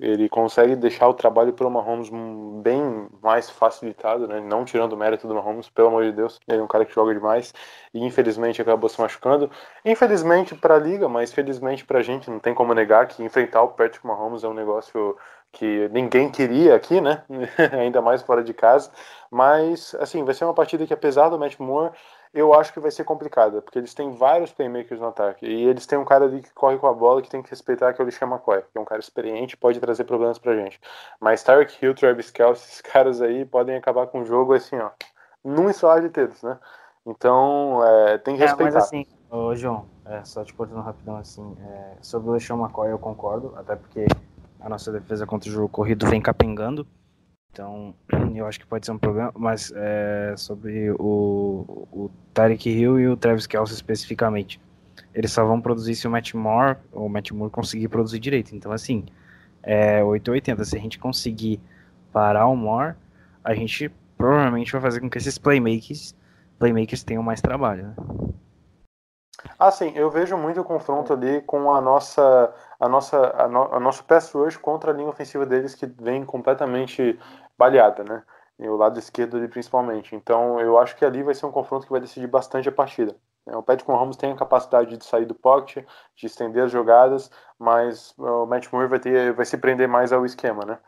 Ele 0.00 0.30
consegue 0.30 0.74
deixar 0.76 1.08
o 1.08 1.14
trabalho 1.14 1.52
para 1.52 1.66
o 1.66 1.70
Mahomes 1.70 2.08
bem 2.62 3.06
mais 3.22 3.50
facilitado, 3.50 4.26
né? 4.26 4.40
Não 4.40 4.64
tirando 4.64 4.94
o 4.94 4.96
mérito 4.96 5.28
do 5.28 5.34
Mahomes, 5.34 5.68
pelo 5.68 5.88
amor 5.88 6.04
de 6.04 6.12
Deus. 6.12 6.40
Ele 6.48 6.58
é 6.58 6.62
um 6.62 6.66
cara 6.66 6.86
que 6.86 6.94
joga 6.94 7.12
demais 7.12 7.52
e 7.92 8.02
infelizmente 8.02 8.62
acabou 8.62 8.88
se 8.88 8.98
machucando. 8.98 9.50
Infelizmente 9.84 10.54
para 10.54 10.76
a 10.76 10.78
liga, 10.78 11.06
mas 11.06 11.34
felizmente 11.34 11.84
para 11.84 11.98
a 11.98 12.02
gente, 12.02 12.30
não 12.30 12.38
tem 12.38 12.54
como 12.54 12.72
negar 12.72 13.08
que 13.08 13.22
enfrentar 13.22 13.62
o 13.62 13.68
Patrick 13.68 14.06
Mahomes 14.06 14.42
é 14.42 14.48
um 14.48 14.54
negócio 14.54 15.18
que 15.52 15.88
ninguém 15.88 16.30
queria 16.30 16.74
aqui, 16.74 17.00
né? 17.00 17.22
Ainda 17.78 18.00
mais 18.00 18.22
fora 18.22 18.42
de 18.42 18.54
casa. 18.54 18.90
Mas, 19.30 19.94
assim, 19.96 20.24
vai 20.24 20.34
ser 20.34 20.44
uma 20.44 20.54
partida 20.54 20.86
que, 20.86 20.94
apesar 20.94 21.28
do 21.28 21.38
Matt 21.38 21.58
Moore, 21.58 21.92
eu 22.32 22.54
acho 22.54 22.72
que 22.72 22.78
vai 22.80 22.90
ser 22.90 23.04
complicada, 23.04 23.60
porque 23.60 23.78
eles 23.78 23.92
têm 23.92 24.12
vários 24.12 24.52
playmakers 24.52 25.00
no 25.00 25.08
ataque. 25.08 25.46
E 25.46 25.66
eles 25.66 25.86
têm 25.86 25.98
um 25.98 26.04
cara 26.04 26.24
ali 26.24 26.42
que 26.42 26.52
corre 26.52 26.78
com 26.78 26.86
a 26.86 26.92
bola 26.92 27.20
que 27.20 27.30
tem 27.30 27.42
que 27.42 27.50
respeitar, 27.50 27.92
que 27.92 28.00
é 28.00 28.04
o 28.04 28.06
Lixan 28.06 28.26
McCoy, 28.26 28.62
que 28.62 28.78
é 28.78 28.80
um 28.80 28.84
cara 28.84 29.00
experiente 29.00 29.56
pode 29.56 29.80
trazer 29.80 30.04
problemas 30.04 30.38
pra 30.38 30.54
gente. 30.54 30.80
Mas 31.20 31.42
Tyreek 31.42 31.84
Hill, 31.84 31.94
Travis 31.94 32.30
Kelce, 32.30 32.64
esses 32.68 32.80
caras 32.80 33.20
aí 33.20 33.44
podem 33.44 33.76
acabar 33.76 34.06
com 34.06 34.20
o 34.20 34.24
jogo 34.24 34.54
assim, 34.54 34.78
ó, 34.78 34.90
num 35.44 35.68
ensolar 35.68 36.00
de 36.00 36.08
dedos, 36.08 36.40
né? 36.42 36.56
Então, 37.04 37.80
é, 37.84 38.18
tem 38.18 38.36
que 38.36 38.42
É, 38.42 38.46
respeitar. 38.46 38.74
mas 38.74 38.84
assim, 38.84 39.06
ô 39.28 39.54
João, 39.56 39.86
é, 40.04 40.22
só 40.24 40.44
te 40.44 40.54
cortando 40.54 40.82
rapidão 40.82 41.16
assim, 41.16 41.56
é, 41.68 41.94
sobre 42.00 42.28
o 42.30 42.32
LeSean 42.32 42.56
McCoy 42.56 42.90
eu 42.90 42.98
concordo, 42.98 43.54
até 43.56 43.74
porque 43.74 44.06
a 44.60 44.68
nossa 44.68 44.92
defesa 44.92 45.26
contra 45.26 45.48
o 45.48 45.52
jogo 45.52 45.68
corrido 45.68 46.06
vem 46.06 46.20
capengando, 46.20 46.86
então 47.52 47.94
eu 48.34 48.46
acho 48.46 48.60
que 48.60 48.66
pode 48.66 48.86
ser 48.86 48.92
um 48.92 48.98
problema, 48.98 49.32
mas 49.36 49.72
é, 49.74 50.34
sobre 50.36 50.90
o, 50.92 51.86
o 51.90 52.10
Tyreek 52.32 52.68
Hill 52.68 53.00
e 53.00 53.08
o 53.08 53.16
Travis 53.16 53.46
Kelce 53.46 53.74
especificamente, 53.74 54.60
eles 55.14 55.32
só 55.32 55.44
vão 55.44 55.60
produzir 55.60 55.94
se 55.94 56.06
o 56.06 56.10
Matt 56.10 56.34
Moore, 56.34 56.76
ou 56.92 57.06
o 57.06 57.08
Matt 57.08 57.30
Moore 57.32 57.50
conseguir 57.50 57.88
produzir 57.88 58.18
direito, 58.18 58.54
então 58.54 58.70
assim, 58.72 59.04
é 59.62 60.02
880, 60.02 60.64
se 60.64 60.76
a 60.76 60.80
gente 60.80 60.98
conseguir 60.98 61.60
parar 62.12 62.46
o 62.46 62.56
Moore, 62.56 62.94
a 63.42 63.54
gente 63.54 63.90
provavelmente 64.16 64.70
vai 64.72 64.80
fazer 64.80 65.00
com 65.00 65.08
que 65.08 65.18
esses 65.18 65.38
playmakers, 65.38 66.14
playmakers 66.58 67.02
tenham 67.02 67.22
mais 67.22 67.40
trabalho, 67.40 67.88
né? 67.88 67.94
Ah, 69.58 69.70
sim, 69.70 69.92
eu 69.94 70.10
vejo 70.10 70.36
muito 70.36 70.60
o 70.60 70.64
confronto 70.64 71.12
ali 71.12 71.40
com 71.42 71.72
a 71.74 71.80
nossa, 71.80 72.52
a 72.78 72.88
nossa, 72.88 73.16
a, 73.42 73.48
no, 73.48 73.74
a 73.74 73.80
nosso 73.80 74.04
pass 74.04 74.32
rush 74.32 74.56
contra 74.56 74.90
a 74.90 74.94
linha 74.94 75.08
ofensiva 75.08 75.46
deles 75.46 75.74
que 75.74 75.86
vem 75.86 76.24
completamente 76.24 77.18
baleada, 77.56 78.02
né? 78.04 78.22
E 78.58 78.68
o 78.68 78.76
lado 78.76 78.98
esquerdo 78.98 79.36
ali 79.38 79.48
principalmente. 79.48 80.14
Então, 80.14 80.60
eu 80.60 80.78
acho 80.78 80.94
que 80.96 81.04
ali 81.04 81.22
vai 81.22 81.34
ser 81.34 81.46
um 81.46 81.50
confronto 81.52 81.86
que 81.86 81.92
vai 81.92 82.00
decidir 82.00 82.26
bastante 82.26 82.68
a 82.68 82.72
partida. 82.72 83.16
É, 83.46 83.56
O 83.56 83.62
Patrick 83.62 83.90
Mahomes 83.90 84.16
tem 84.16 84.32
a 84.32 84.36
capacidade 84.36 84.96
de 84.96 85.04
sair 85.04 85.24
do 85.24 85.34
pocket, 85.34 85.86
de 86.14 86.26
estender 86.26 86.64
as 86.64 86.70
jogadas, 86.70 87.30
mas 87.58 88.14
o 88.18 88.44
Matt 88.46 88.70
Moore 88.72 88.88
vai 88.88 88.98
ter, 89.00 89.32
vai 89.32 89.46
se 89.46 89.56
prender 89.56 89.88
mais 89.88 90.12
ao 90.12 90.26
esquema, 90.26 90.64
né? 90.66 90.78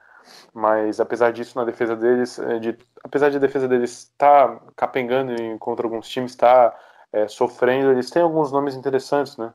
Mas 0.52 1.00
apesar 1.00 1.32
disso, 1.32 1.58
na 1.58 1.64
defesa 1.64 1.96
deles, 1.96 2.38
é, 2.38 2.58
de, 2.58 2.78
apesar 3.04 3.30
de 3.30 3.36
a 3.36 3.40
defesa 3.40 3.68
deles 3.68 3.90
estar 4.04 4.48
tá 4.58 4.62
capengando 4.76 5.32
em- 5.40 5.58
contra 5.58 5.86
alguns 5.86 6.08
times, 6.08 6.34
tá 6.36 6.74
é, 7.12 7.28
sofrendo, 7.28 7.90
eles 7.90 8.10
têm 8.10 8.22
alguns 8.22 8.50
nomes 8.50 8.74
interessantes, 8.74 9.36
né? 9.36 9.52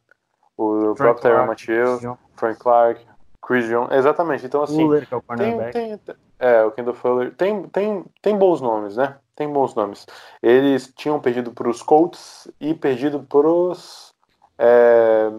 O 0.56 0.94
próprio 0.96 1.22
Tyron 1.22 1.46
Mathieu, 1.48 2.00
John 2.00 2.18
Frank 2.36 2.60
Clark, 2.60 3.06
Chris 3.42 3.68
Jones, 3.68 3.92
exatamente. 3.92 4.46
Então 4.46 4.64
assim, 4.64 4.78
Fuller, 4.78 5.08
que 5.08 5.14
é 5.14 5.18
o 5.18 5.22
tem, 5.22 5.72
tem, 5.72 6.00
é, 6.40 6.64
o 6.64 6.72
Kendall 6.72 6.96
Fuller 6.96 7.34
tem, 7.36 7.64
tem, 7.70 8.06
tem 8.22 8.38
bons 8.38 8.60
nomes, 8.62 8.98
né? 8.98 9.18
Tem 9.36 9.52
bons 9.52 9.76
nomes. 9.76 10.06
Eles 10.42 10.92
tinham 10.96 11.20
perdido 11.20 11.52
para 11.52 11.70
os 11.70 11.84
Colts 11.84 12.48
e 12.60 12.74
perdido 12.74 13.20
para 13.22 13.48
os 13.48 14.14
é, 14.58 15.32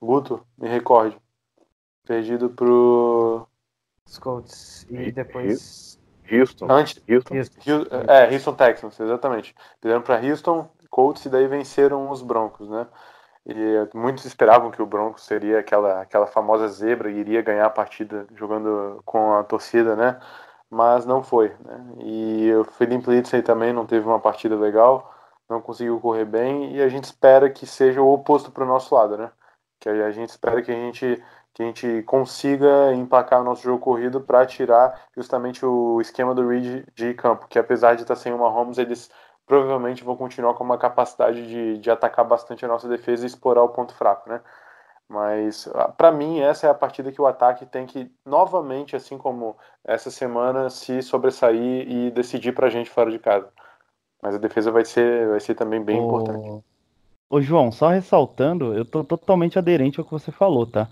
Guto, 0.00 0.46
me 0.56 0.68
recorde. 0.68 1.16
Perdido 2.06 2.50
pro 2.50 3.46
Os 4.08 4.18
Colts. 4.18 4.86
E 4.90 5.10
depois. 5.10 5.98
Houston. 6.30 6.66
antes 6.70 7.02
Houston. 7.08 7.34
Hu- 7.34 8.10
É, 8.10 8.32
Houston 8.32 8.54
Texans, 8.54 8.98
exatamente. 8.98 9.54
Perderam 9.80 10.02
para 10.02 10.20
Houston, 10.20 10.70
Colts 10.92 11.24
e 11.24 11.30
daí 11.30 11.46
venceram 11.48 12.10
os 12.10 12.20
Broncos, 12.22 12.68
né? 12.68 12.86
E 13.46 13.88
muitos 13.94 14.24
esperavam 14.26 14.70
que 14.70 14.82
o 14.82 14.86
Broncos 14.86 15.24
seria 15.24 15.58
aquela, 15.60 16.02
aquela 16.02 16.26
famosa 16.26 16.68
zebra 16.68 17.10
e 17.10 17.18
iria 17.18 17.42
ganhar 17.42 17.66
a 17.66 17.70
partida 17.70 18.26
jogando 18.36 19.02
com 19.04 19.34
a 19.34 19.42
torcida, 19.42 19.96
né? 19.96 20.20
Mas 20.70 21.06
não 21.06 21.22
foi, 21.22 21.48
né? 21.64 21.94
E 22.00 22.52
o 22.54 22.64
Felipe 22.64 23.10
Lindsay 23.10 23.42
também 23.42 23.72
não 23.72 23.86
teve 23.86 24.06
uma 24.06 24.20
partida 24.20 24.54
legal, 24.56 25.12
não 25.48 25.60
conseguiu 25.62 25.98
correr 26.00 26.26
bem 26.26 26.76
e 26.76 26.82
a 26.82 26.88
gente 26.88 27.04
espera 27.04 27.50
que 27.50 27.66
seja 27.66 28.02
o 28.02 28.12
oposto 28.12 28.50
para 28.52 28.64
o 28.64 28.66
nosso 28.66 28.94
lado, 28.94 29.16
né? 29.16 29.30
Que 29.80 29.88
a 29.88 30.10
gente 30.12 30.30
espera 30.30 30.62
que 30.62 30.70
a 30.70 30.74
gente 30.74 31.22
que 31.54 31.62
a 31.62 31.66
gente 31.66 32.02
consiga 32.04 32.94
empacar 32.94 33.40
o 33.42 33.44
nosso 33.44 33.62
jogo 33.62 33.78
corrido 33.78 34.20
para 34.20 34.46
tirar 34.46 35.08
justamente 35.14 35.64
o 35.66 36.00
esquema 36.00 36.34
do 36.34 36.48
Reed 36.48 36.86
de 36.94 37.14
campo, 37.14 37.46
que 37.48 37.58
apesar 37.58 37.94
de 37.94 38.02
estar 38.02 38.16
sem 38.16 38.32
o 38.32 38.38
Mahomes, 38.38 38.78
eles 38.78 39.10
provavelmente 39.46 40.04
vão 40.04 40.16
continuar 40.16 40.54
com 40.54 40.64
uma 40.64 40.78
capacidade 40.78 41.46
de, 41.46 41.78
de 41.78 41.90
atacar 41.90 42.24
bastante 42.24 42.64
a 42.64 42.68
nossa 42.68 42.88
defesa 42.88 43.24
e 43.24 43.26
explorar 43.26 43.62
o 43.62 43.68
ponto 43.68 43.94
fraco, 43.94 44.28
né? 44.28 44.40
Mas 45.08 45.68
para 45.96 46.10
mim 46.10 46.40
essa 46.40 46.66
é 46.66 46.70
a 46.70 46.74
partida 46.74 47.12
que 47.12 47.20
o 47.20 47.26
ataque 47.26 47.66
tem 47.66 47.86
que 47.86 48.10
novamente, 48.24 48.96
assim 48.96 49.18
como 49.18 49.56
essa 49.84 50.10
semana, 50.10 50.70
se 50.70 51.02
sobressair 51.02 51.86
e 51.88 52.10
decidir 52.10 52.52
para 52.52 52.68
a 52.68 52.70
gente 52.70 52.88
fora 52.88 53.10
de 53.10 53.18
casa. 53.18 53.48
Mas 54.22 54.34
a 54.34 54.38
defesa 54.38 54.70
vai 54.70 54.84
ser, 54.84 55.28
vai 55.28 55.40
ser 55.40 55.54
também 55.54 55.82
bem 55.82 55.98
Ô- 55.98 56.06
importante. 56.06 56.64
Ô, 57.28 57.40
João, 57.40 57.72
só 57.72 57.88
ressaltando, 57.88 58.74
eu 58.74 58.84
tô 58.84 59.02
totalmente 59.02 59.58
aderente 59.58 59.98
ao 59.98 60.04
que 60.04 60.12
você 60.12 60.30
falou, 60.30 60.66
tá? 60.66 60.86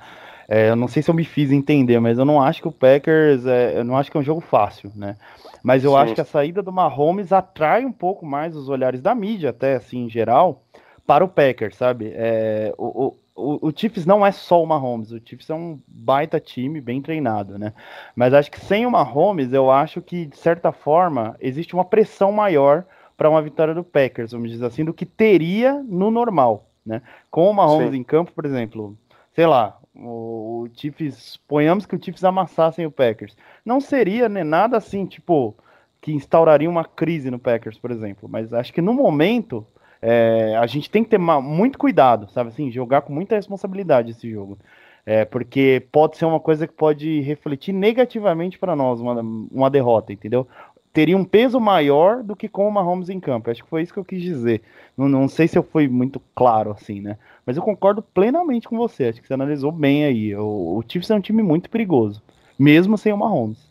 É, 0.48 0.70
eu 0.70 0.76
não 0.76 0.88
sei 0.88 1.03
se 1.03 1.11
eu 1.11 1.14
me 1.14 1.24
fiz 1.24 1.53
entender, 1.53 2.01
mas 2.01 2.18
eu 2.18 2.24
não 2.24 2.42
acho 2.42 2.62
que 2.62 2.68
o 2.68 2.72
Packers, 2.72 3.44
é, 3.46 3.78
eu 3.78 3.84
não 3.84 3.96
acho 3.96 4.11
que 4.11 4.16
é 4.16 4.20
um 4.20 4.24
jogo 4.24 4.40
fácil, 4.40 4.90
né? 4.96 5.16
Mas 5.62 5.84
eu 5.84 5.92
Sim. 5.92 5.96
acho 5.96 6.14
que 6.14 6.20
a 6.20 6.24
saída 6.24 6.62
do 6.62 6.72
Mahomes 6.72 7.32
atrai 7.32 7.84
um 7.84 7.92
pouco 7.92 8.24
mais 8.24 8.56
os 8.56 8.68
olhares 8.68 9.00
da 9.00 9.14
mídia, 9.14 9.50
até 9.50 9.76
assim, 9.76 10.04
em 10.04 10.11
geral, 10.11 10.62
para 11.06 11.24
o 11.24 11.28
Packers, 11.28 11.76
sabe? 11.76 12.12
É, 12.14 12.72
o, 12.78 13.06
o, 13.06 13.16
o, 13.34 13.68
o 13.68 13.72
Chiefs 13.74 14.06
não 14.06 14.24
é 14.24 14.32
só 14.32 14.62
o 14.62 14.66
Mahomes, 14.66 15.12
o 15.12 15.20
Chiefs 15.24 15.50
é 15.50 15.54
um 15.54 15.80
baita 15.86 16.38
time, 16.38 16.80
bem 16.80 17.02
treinado, 17.02 17.58
né? 17.58 17.72
Mas 18.14 18.32
acho 18.32 18.50
que 18.50 18.61
sem 18.61 18.86
o 18.86 18.90
Mahomes, 18.90 19.52
eu 19.52 19.70
acho 19.70 20.00
que, 20.00 20.26
de 20.26 20.36
certa 20.36 20.72
forma, 20.72 21.36
existe 21.40 21.74
uma 21.74 21.84
pressão 21.84 22.30
maior 22.30 22.84
para 23.16 23.28
uma 23.28 23.42
vitória 23.42 23.74
do 23.74 23.84
Packers, 23.84 24.32
vamos 24.32 24.50
dizer 24.50 24.64
assim, 24.64 24.84
do 24.84 24.94
que 24.94 25.04
teria 25.04 25.82
no 25.86 26.11
normal, 26.11 26.70
né? 26.84 27.02
Com 27.30 27.50
o 27.50 27.54
Mahomes 27.54 27.90
Sim. 27.90 27.98
em 27.98 28.04
campo, 28.04 28.32
por 28.32 28.46
exemplo, 28.46 28.96
sei 29.32 29.46
lá, 29.46 29.80
o, 30.01 30.64
o 30.64 30.68
Chiefs, 30.74 31.36
ponhamos 31.48 31.86
que 31.86 31.94
o 31.94 32.03
Chiefs 32.03 32.24
amassassem 32.24 32.86
o 32.86 32.90
Packers, 32.90 33.36
não 33.64 33.80
seria 33.80 34.28
né, 34.28 34.42
nada 34.42 34.76
assim, 34.76 35.07
tipo, 35.07 35.55
que 36.01 36.12
instauraria 36.12 36.68
uma 36.68 36.84
crise 36.84 37.30
no 37.30 37.38
Packers, 37.38 37.78
por 37.78 37.90
exemplo, 37.90 38.28
mas 38.28 38.53
acho 38.53 38.72
que 38.72 38.80
no 38.80 38.94
momento 38.94 39.66
é, 40.03 40.57
a 40.57 40.66
gente 40.66 40.90
tem 40.90 41.05
que 41.05 41.11
ter 41.11 41.18
muito 41.18 41.78
cuidado, 41.78 42.30
sabe 42.30 42.51
assim, 42.51 42.70
jogar 42.70 43.03
com 43.03 43.12
muita 43.12 43.36
responsabilidade 43.36 44.12
esse 44.12 44.30
jogo. 44.30 44.59
É, 45.07 45.24
porque 45.24 45.86
pode 45.90 46.18
ser 46.18 46.26
uma 46.26 46.38
coisa 46.38 46.66
que 46.66 46.74
pode 46.74 47.20
refletir 47.20 47.72
negativamente 47.72 48.59
para 48.59 48.76
nós, 48.76 49.01
uma, 49.01 49.20
uma 49.51 49.70
derrota, 49.70 50.12
entendeu? 50.12 50.46
Teria 50.93 51.16
um 51.16 51.24
peso 51.24 51.61
maior 51.61 52.22
do 52.22 52.34
que 52.34 52.49
com 52.49 52.66
o 52.66 52.72
Mahomes 52.72 53.09
em 53.09 53.20
campo. 53.20 53.51
Acho 53.51 53.62
que 53.62 53.70
foi 53.70 53.82
isso 53.82 53.93
que 53.93 53.99
eu 53.99 54.05
quis 54.05 54.20
dizer. 54.20 54.62
Não, 54.97 55.09
não 55.09 55.28
sei 55.28 55.47
se 55.47 55.57
eu 55.57 55.62
fui 55.62 55.86
muito 55.86 56.20
claro 56.34 56.72
assim, 56.72 57.01
né? 57.01 57.16
Mas 57.47 57.57
eu 57.57 57.62
concordo 57.62 58.03
plenamente 58.03 58.68
com 58.68 58.76
você. 58.76 59.05
Acho 59.05 59.20
que 59.20 59.26
você 59.28 59.34
analisou 59.34 59.70
bem 59.70 60.05
aí. 60.05 60.34
O, 60.34 60.78
o 60.78 60.84
Chiefs 60.86 61.11
é 61.11 61.14
um 61.14 61.20
time 61.20 61.43
muito 61.43 61.70
perigoso, 61.70 62.20
mesmo 62.59 62.99
sem 62.99 63.12
o 63.12 63.16
Mahomes. 63.16 63.68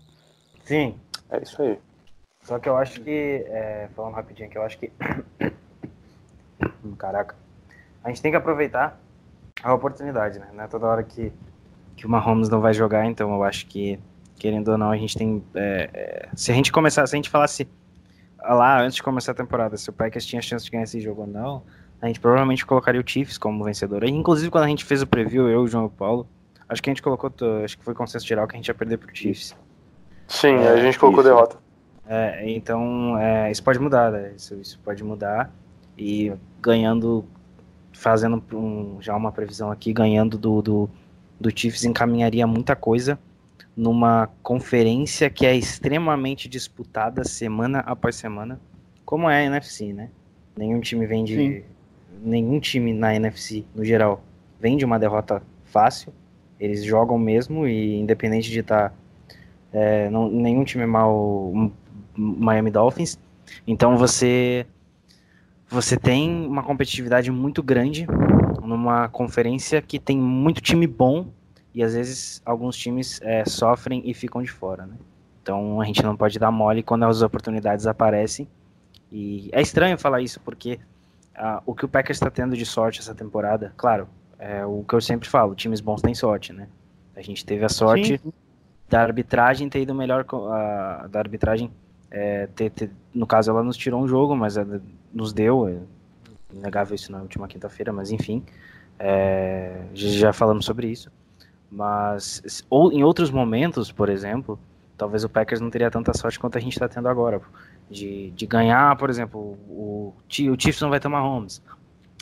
Sim, 0.64 0.96
É 1.30 1.42
isso 1.42 1.62
aí. 1.62 1.78
Só 2.42 2.58
que 2.58 2.70
eu 2.70 2.78
acho 2.78 3.02
que, 3.02 3.46
é, 3.48 3.90
falando 3.96 4.14
rapidinho 4.14 4.48
aqui, 4.48 4.58
eu 4.58 4.64
acho 4.64 4.80
que. 4.80 4.92
Caraca. 6.98 7.36
A 8.04 8.10
gente 8.10 8.22
tem 8.22 8.32
que 8.32 8.38
aproveitar 8.38 9.00
a 9.62 9.74
oportunidade, 9.74 10.40
né? 10.40 10.48
Não 10.54 10.64
é 10.64 10.68
toda 10.68 10.88
hora 10.88 11.04
que, 11.04 11.34
que 11.96 12.06
o 12.06 12.10
Mahomes 12.10 12.50
não 12.50 12.62
vai 12.62 12.74
jogar, 12.74 13.06
então 13.06 13.34
eu 13.34 13.44
acho 13.44 13.68
que, 13.68 14.00
querendo 14.40 14.70
ou 14.70 14.78
não, 14.78 14.90
a 14.90 14.98
gente 14.98 15.16
tem. 15.18 15.44
é, 15.54 15.90
é, 15.94 16.30
se 16.34 16.52
a 16.52 16.56
gente 16.56 16.72
começar, 16.72 17.06
se 17.06 17.16
a 17.16 17.18
gente 17.18 17.30
falasse 17.30 17.68
ah, 18.40 18.54
lá 18.56 18.82
antes 18.82 18.96
de 18.96 19.04
começar 19.04 19.34
a 19.34 19.36
temporada, 19.36 19.78
se 19.78 19.90
o 19.90 19.94
Packers 19.94 20.26
tinha 20.26 20.42
chance 20.42 20.66
de 20.66 20.72
ganhar 20.72 20.84
esse 20.86 21.00
jogo 21.00 21.22
ou 21.22 21.28
não, 21.28 21.62
a 22.02 22.08
gente 22.08 22.20
provavelmente 22.20 22.66
colocaria 22.66 23.00
o 23.00 23.08
Chiefs 23.08 23.38
como 23.38 23.64
vencedor. 23.64 24.04
E, 24.06 24.10
inclusive, 24.10 24.50
quando 24.50 24.64
a 24.64 24.68
gente 24.68 24.86
fez 24.86 25.02
o 25.02 25.08
preview, 25.08 25.48
eu, 25.50 25.62
o 25.62 25.68
João 25.68 25.84
e 25.84 25.88
o 25.88 25.90
Paulo, 25.90 26.26
acho 26.68 26.82
que 26.82 26.90
a 26.90 26.94
gente 26.94 27.02
colocou, 27.04 27.32
acho 27.64 27.78
que 27.78 27.84
foi 27.84 27.94
consenso 27.94 28.26
geral 28.26 28.48
que 28.48 28.56
a 28.56 28.58
gente 28.58 28.70
ia 28.70 28.74
perder 28.74 28.98
pro 28.98 29.14
Chiefs. 29.14 29.56
Sim, 30.28 30.56
É, 30.56 30.70
a 30.70 30.78
gente 30.78 30.98
colocou 30.98 31.22
isso. 31.22 31.30
derrota. 31.30 31.58
É, 32.08 32.50
então, 32.50 33.18
é, 33.20 33.52
isso 33.52 33.62
pode 33.64 33.78
mudar, 33.80 34.12
né? 34.12 34.32
Isso, 34.36 34.56
isso 34.56 34.80
pode 34.84 35.04
mudar. 35.04 35.52
E 35.98 36.32
ganhando, 36.62 37.26
fazendo 37.92 38.42
um- 38.54 38.98
já 39.02 39.16
uma 39.16 39.32
previsão 39.32 39.70
aqui, 39.70 39.92
ganhando 39.92 40.38
do, 40.38 40.62
do, 40.62 40.90
do 41.40 41.52
Chiefs 41.54 41.84
encaminharia 41.84 42.48
muita 42.48 42.76
coisa 42.76 43.20
numa 43.80 44.30
conferência 44.44 45.30
que 45.30 45.46
é 45.46 45.56
extremamente 45.56 46.50
disputada 46.50 47.24
semana 47.24 47.80
após 47.80 48.18
semana, 48.18 48.60
como 49.06 49.30
é 49.30 49.38
a 49.40 49.46
NFC, 49.46 49.94
né? 49.94 50.10
Nenhum 50.58 50.82
time 50.82 51.06
vem 51.08 51.24
de. 51.24 51.36
Sim. 51.36 51.64
Nenhum 52.22 52.60
time 52.60 52.92
na 52.94 53.16
NFC, 53.16 53.64
no 53.74 53.86
geral, 53.86 54.22
vem 54.60 54.76
de 54.76 54.84
uma 54.84 55.00
derrota 55.00 55.42
fácil. 55.64 56.12
Eles 56.60 56.84
jogam 56.84 57.18
mesmo 57.18 57.66
e 57.66 57.96
independente 57.98 58.52
de 58.52 58.60
estar 58.60 58.94
é, 59.72 60.10
não- 60.10 60.30
nenhum 60.30 60.66
time 60.66 60.86
mal 60.86 61.16
um- 61.16 61.72
Miami 62.18 62.72
Dolphins. 62.72 63.18
Então 63.66 63.96
você 63.98 64.66
você 65.70 65.96
tem 65.96 66.46
uma 66.46 66.64
competitividade 66.64 67.32
muito 67.32 67.64
grande 67.64 68.06
numa 68.62 69.08
conferência 69.08 69.82
que 69.82 69.98
tem 70.00 70.18
muito 70.18 70.60
time 70.60 70.86
bom 70.86 71.28
e 71.74 71.84
às 71.84 71.94
vezes 71.94 72.42
alguns 72.46 72.76
times 72.76 73.20
é, 73.22 73.46
sofrem 73.46 74.02
e 74.06 74.14
ficam 74.14 74.42
de 74.42 74.52
fora, 74.52 74.86
né? 74.86 74.96
Então 75.42 75.80
a 75.82 75.86
gente 75.86 76.04
não 76.04 76.16
pode 76.16 76.38
dar 76.40 76.52
mole 76.52 76.84
quando 76.84 77.04
as 77.06 77.22
oportunidades 77.22 77.88
aparecem. 77.88 78.48
E 79.12 79.50
é 79.52 79.62
estranho 79.62 79.98
falar 79.98 80.22
isso 80.22 80.40
porque 80.42 80.80
ah, 81.36 81.62
o 81.66 81.74
que 81.74 81.86
o 81.86 81.88
Packers 81.88 82.18
está 82.18 82.30
tendo 82.30 82.56
de 82.56 82.66
sorte 82.66 83.00
essa 83.00 83.16
temporada, 83.16 83.74
claro, 83.78 84.08
é 84.38 84.66
o 84.66 84.84
que 84.88 84.94
eu 84.94 85.02
sempre 85.02 85.28
falo, 85.28 85.56
times 85.56 85.82
bons 85.82 86.02
têm 86.02 86.14
sorte, 86.14 86.54
né? 86.54 86.68
A 87.16 87.22
gente 87.22 87.46
teve 87.46 87.66
a 87.66 87.70
sorte 87.70 88.18
Sim, 88.18 88.34
da 88.88 89.02
arbitragem 89.02 89.70
ter 89.70 89.82
ido 89.82 89.94
melhor 89.96 90.26
a- 90.52 91.08
da 91.10 91.20
arbitragem 91.20 91.72
é, 92.12 92.48
ter, 92.48 92.72
ter- 92.72 92.92
no 93.14 93.28
caso 93.28 93.52
ela 93.52 93.64
nos 93.64 93.78
tirou 93.78 94.02
um 94.02 94.08
jogo 94.08 94.36
mas 94.36 94.58
ela 94.58 94.82
nos 95.14 95.32
deu 95.32 95.68
é 95.68 95.78
inegável 96.52 96.96
isso 96.96 97.12
na 97.12 97.22
última 97.22 97.48
quinta-feira 97.48 97.94
mas 97.94 98.10
enfim 98.12 98.44
é, 98.98 99.84
já 99.94 100.34
falamos 100.34 100.66
sobre 100.66 100.88
isso 100.88 101.12
mas 101.72 102.64
ou 102.70 102.92
em 102.92 103.04
outros 103.04 103.30
momentos 103.30 103.92
por 103.92 104.10
exemplo 104.10 104.60
talvez 104.98 105.24
o 105.24 105.30
Packers 105.30 105.62
não 105.62 105.70
teria 105.70 105.90
tanta 105.90 106.16
sorte 106.18 106.40
quanto 106.40 106.58
a 106.58 106.62
gente 106.62 106.74
está 106.74 106.88
tendo 106.88 107.08
agora 107.08 107.42
de, 107.90 108.32
de 108.32 108.46
ganhar 108.46 108.96
por 108.98 109.10
exemplo 109.10 109.40
o, 109.68 110.14
o 110.14 110.24
Chiefs 110.28 110.82
não 110.82 110.90
vai 110.90 111.00
tomar 111.00 111.24
homes 111.24 111.62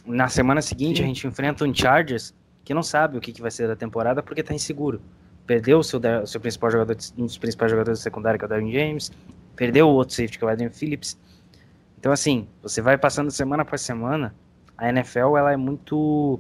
na 0.05 0.27
semana 0.27 0.61
seguinte 0.61 0.97
Sim. 0.97 1.03
a 1.03 1.07
gente 1.07 1.25
enfrenta 1.27 1.63
um 1.63 1.73
Chargers 1.73 2.33
que 2.63 2.73
não 2.73 2.83
sabe 2.83 3.17
o 3.17 3.21
que, 3.21 3.31
que 3.31 3.41
vai 3.41 3.51
ser 3.51 3.67
da 3.67 3.75
temporada 3.75 4.21
porque 4.21 4.41
está 4.41 4.53
inseguro 4.53 5.01
perdeu 5.47 5.79
o 5.79 5.83
seu, 5.83 5.99
seu 6.25 6.41
principal 6.41 6.69
jogador, 6.69 6.97
um 7.17 7.25
dos 7.25 7.37
principais 7.37 7.71
jogadores 7.71 7.99
da 7.99 8.03
secundária, 8.03 8.37
que 8.37 8.43
é 8.43 8.47
o 8.47 8.49
Darren 8.49 8.71
James, 8.71 9.11
perdeu 9.55 9.87
o 9.87 9.93
outro 9.93 10.13
safety, 10.13 10.37
que 10.37 10.43
é 10.43 10.47
o 10.47 10.49
Adrian 10.49 10.69
Phillips. 10.69 11.17
Então, 11.97 12.11
assim, 12.11 12.47
você 12.61 12.81
vai 12.81 12.97
passando 12.97 13.31
semana 13.31 13.63
após 13.63 13.81
semana, 13.81 14.35
a 14.77 14.89
NFL, 14.89 15.37
ela 15.37 15.53
é 15.53 15.57
muito, 15.57 16.39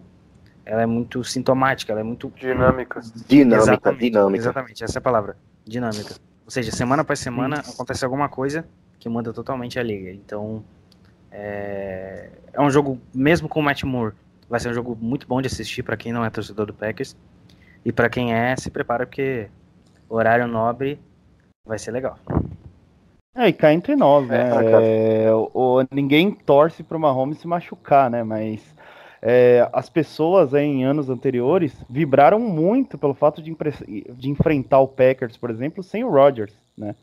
ela 0.67 0.81
é 0.81 0.85
muito 0.85 1.23
sintomática, 1.23 1.91
ela 1.91 2.01
é 2.01 2.03
muito... 2.03 2.31
Dinâmica. 2.35 3.01
Dinâmica, 3.27 3.63
Exatamente, 3.71 4.01
dinâmica. 4.01 4.43
Exatamente, 4.43 4.83
essa 4.83 4.97
é 4.97 4.99
a 4.99 5.01
palavra, 5.01 5.37
dinâmica. 5.65 6.15
Ou 6.45 6.51
seja, 6.51 6.71
semana 6.71 7.01
após 7.01 7.19
semana 7.19 7.59
acontece 7.59 8.03
alguma 8.05 8.29
coisa 8.29 8.65
que 8.99 9.07
muda 9.09 9.31
totalmente 9.33 9.79
a 9.79 9.83
liga. 9.83 10.11
Então, 10.11 10.63
é, 11.31 12.29
é 12.53 12.61
um 12.61 12.69
jogo, 12.69 12.99
mesmo 13.13 13.47
com 13.49 13.59
o 13.59 13.63
Matt 13.63 13.83
Moore, 13.83 14.13
vai 14.49 14.59
ser 14.59 14.69
um 14.69 14.73
jogo 14.73 14.97
muito 14.99 15.27
bom 15.27 15.41
de 15.41 15.47
assistir 15.47 15.83
para 15.83 15.97
quem 15.97 16.11
não 16.13 16.23
é 16.23 16.29
torcedor 16.29 16.65
do 16.65 16.73
Packers. 16.73 17.15
E 17.85 17.91
para 17.91 18.09
quem 18.09 18.33
é, 18.33 18.55
se 18.55 18.69
prepara 18.69 19.05
porque 19.05 19.47
horário 20.09 20.47
nobre 20.47 20.99
vai 21.65 21.77
ser 21.77 21.91
legal. 21.91 22.17
É, 23.35 23.49
e 23.49 23.53
cá 23.53 23.71
entre 23.71 23.95
nós, 23.95 24.27
né? 24.27 24.47
É, 24.47 24.49
cara. 24.49 24.83
É, 24.85 25.33
o- 25.33 25.51
o- 25.53 25.85
ninguém 25.91 26.31
torce 26.31 26.81
pro 26.81 26.99
Mahomes 26.99 27.37
se 27.39 27.47
machucar, 27.47 28.09
né? 28.09 28.23
Mas 28.23 28.61
é, 29.29 29.67
as 29.73 29.89
pessoas 29.89 30.53
aí, 30.53 30.63
em 30.63 30.85
anos 30.85 31.09
anteriores 31.09 31.75
vibraram 31.89 32.39
muito 32.39 32.97
pelo 32.97 33.13
fato 33.13 33.41
de, 33.41 33.53
de 34.15 34.29
enfrentar 34.29 34.79
o 34.79 34.87
Packers, 34.87 35.35
por 35.35 35.49
exemplo, 35.49 35.83
sem 35.83 36.01
o 36.01 36.09
Rodgers, 36.09 36.53
né? 36.77 36.95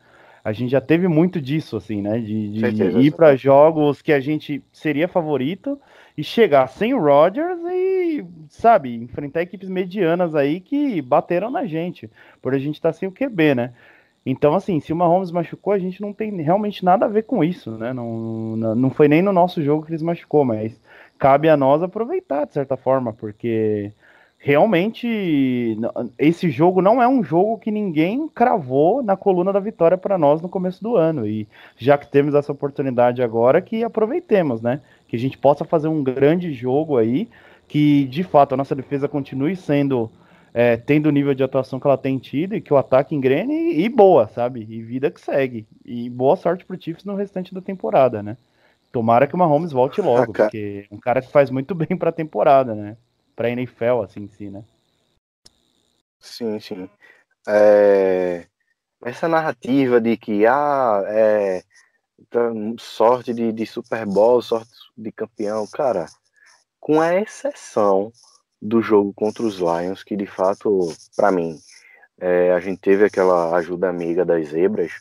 A 0.42 0.50
gente 0.50 0.70
já 0.70 0.80
teve 0.80 1.06
muito 1.06 1.38
disso, 1.38 1.76
assim, 1.76 2.00
né? 2.00 2.18
De, 2.18 2.48
de 2.48 2.60
Certeza, 2.60 2.98
ir 2.98 3.10
para 3.10 3.36
jogos 3.36 4.00
que 4.00 4.10
a 4.10 4.20
gente 4.20 4.62
seria 4.72 5.06
favorito 5.06 5.78
e 6.16 6.24
chegar 6.24 6.66
sem 6.68 6.94
o 6.94 6.98
Rodgers 6.98 7.58
e, 7.70 8.24
sabe, 8.48 8.94
enfrentar 8.94 9.42
equipes 9.42 9.68
medianas 9.68 10.34
aí 10.34 10.60
que 10.60 11.02
bateram 11.02 11.50
na 11.50 11.66
gente, 11.66 12.08
por 12.40 12.54
a 12.54 12.58
gente 12.58 12.76
estar 12.76 12.94
sem 12.94 13.06
o 13.06 13.12
QB, 13.12 13.54
né? 13.54 13.74
Então, 14.24 14.54
assim, 14.54 14.80
se 14.80 14.94
o 14.94 14.96
Mahomes 14.96 15.30
machucou, 15.30 15.74
a 15.74 15.78
gente 15.78 16.00
não 16.00 16.14
tem 16.14 16.30
realmente 16.40 16.86
nada 16.86 17.04
a 17.04 17.08
ver 17.08 17.24
com 17.24 17.44
isso, 17.44 17.72
né? 17.72 17.92
Não, 17.92 18.56
não, 18.56 18.74
não 18.74 18.90
foi 18.90 19.08
nem 19.08 19.20
no 19.20 19.32
nosso 19.32 19.62
jogo 19.62 19.84
que 19.84 19.90
eles 19.90 20.00
machucou, 20.00 20.42
mas 20.42 20.74
cabe 21.18 21.48
a 21.48 21.56
nós 21.56 21.82
aproveitar, 21.82 22.46
de 22.46 22.54
certa 22.54 22.76
forma, 22.76 23.12
porque 23.12 23.92
realmente 24.44 25.78
esse 26.18 26.50
jogo 26.50 26.82
não 26.82 27.02
é 27.02 27.08
um 27.08 27.24
jogo 27.24 27.58
que 27.58 27.70
ninguém 27.70 28.28
cravou 28.28 29.02
na 29.02 29.16
coluna 29.16 29.50
da 29.50 29.58
vitória 29.58 29.96
para 29.96 30.18
nós 30.18 30.42
no 30.42 30.50
começo 30.50 30.82
do 30.82 30.96
ano. 30.96 31.26
E 31.26 31.48
já 31.78 31.96
que 31.96 32.06
temos 32.06 32.34
essa 32.34 32.52
oportunidade 32.52 33.22
agora, 33.22 33.62
que 33.62 33.82
aproveitemos, 33.82 34.60
né? 34.60 34.82
Que 35.08 35.16
a 35.16 35.18
gente 35.18 35.38
possa 35.38 35.64
fazer 35.64 35.88
um 35.88 36.02
grande 36.04 36.52
jogo 36.52 36.98
aí, 36.98 37.26
que 37.66 38.04
de 38.04 38.22
fato 38.22 38.52
a 38.52 38.56
nossa 38.56 38.74
defesa 38.74 39.08
continue 39.08 39.56
sendo 39.56 40.10
é, 40.52 40.76
tendo 40.76 41.06
o 41.06 41.10
nível 41.10 41.34
de 41.34 41.42
atuação 41.42 41.80
que 41.80 41.86
ela 41.86 41.98
tem 41.98 42.16
tido 42.18 42.54
e 42.54 42.60
que 42.60 42.72
o 42.72 42.76
ataque 42.76 43.14
engrene 43.14 43.72
e, 43.72 43.84
e 43.84 43.88
boa, 43.88 44.28
sabe? 44.28 44.60
E 44.68 44.82
vida 44.82 45.10
que 45.10 45.20
segue. 45.20 45.66
E 45.84 46.10
boa 46.10 46.36
sorte 46.36 46.64
pro 46.64 46.80
Chiefs 46.80 47.04
no 47.04 47.16
restante 47.16 47.52
da 47.54 47.60
temporada, 47.60 48.22
né? 48.22 48.36
Tomara 48.94 49.26
que 49.26 49.34
o 49.34 49.38
Mahomes 49.38 49.72
volte 49.72 50.00
logo, 50.00 50.22
Ah, 50.22 50.26
porque 50.26 50.86
é 50.88 50.94
um 50.94 51.00
cara 51.00 51.20
que 51.20 51.32
faz 51.32 51.50
muito 51.50 51.74
bem 51.74 51.98
pra 51.98 52.12
temporada, 52.12 52.76
né? 52.76 52.96
Pra 53.34 53.50
NFL, 53.50 54.02
assim, 54.04 54.20
em 54.20 54.28
si, 54.28 54.48
né? 54.48 54.62
Sim, 56.20 56.60
sim. 56.60 56.88
É, 57.48 58.46
Essa 59.04 59.26
narrativa 59.26 60.00
de 60.00 60.16
que 60.16 60.46
ah, 60.46 61.02
é, 61.08 61.64
tá, 62.30 62.52
sorte 62.78 63.34
de, 63.34 63.50
de 63.52 63.66
Super 63.66 64.06
Bowl, 64.06 64.40
sorte 64.40 64.70
de 64.96 65.10
campeão, 65.10 65.66
cara, 65.66 66.06
com 66.78 67.00
a 67.00 67.16
exceção 67.16 68.12
do 68.62 68.80
jogo 68.80 69.12
contra 69.12 69.42
os 69.42 69.56
Lions, 69.56 70.04
que 70.04 70.14
de 70.14 70.26
fato, 70.26 70.86
pra 71.16 71.32
mim, 71.32 71.58
é, 72.20 72.52
a 72.52 72.60
gente 72.60 72.80
teve 72.80 73.04
aquela 73.04 73.56
ajuda 73.56 73.88
amiga 73.88 74.24
das 74.24 74.50
zebras, 74.50 74.92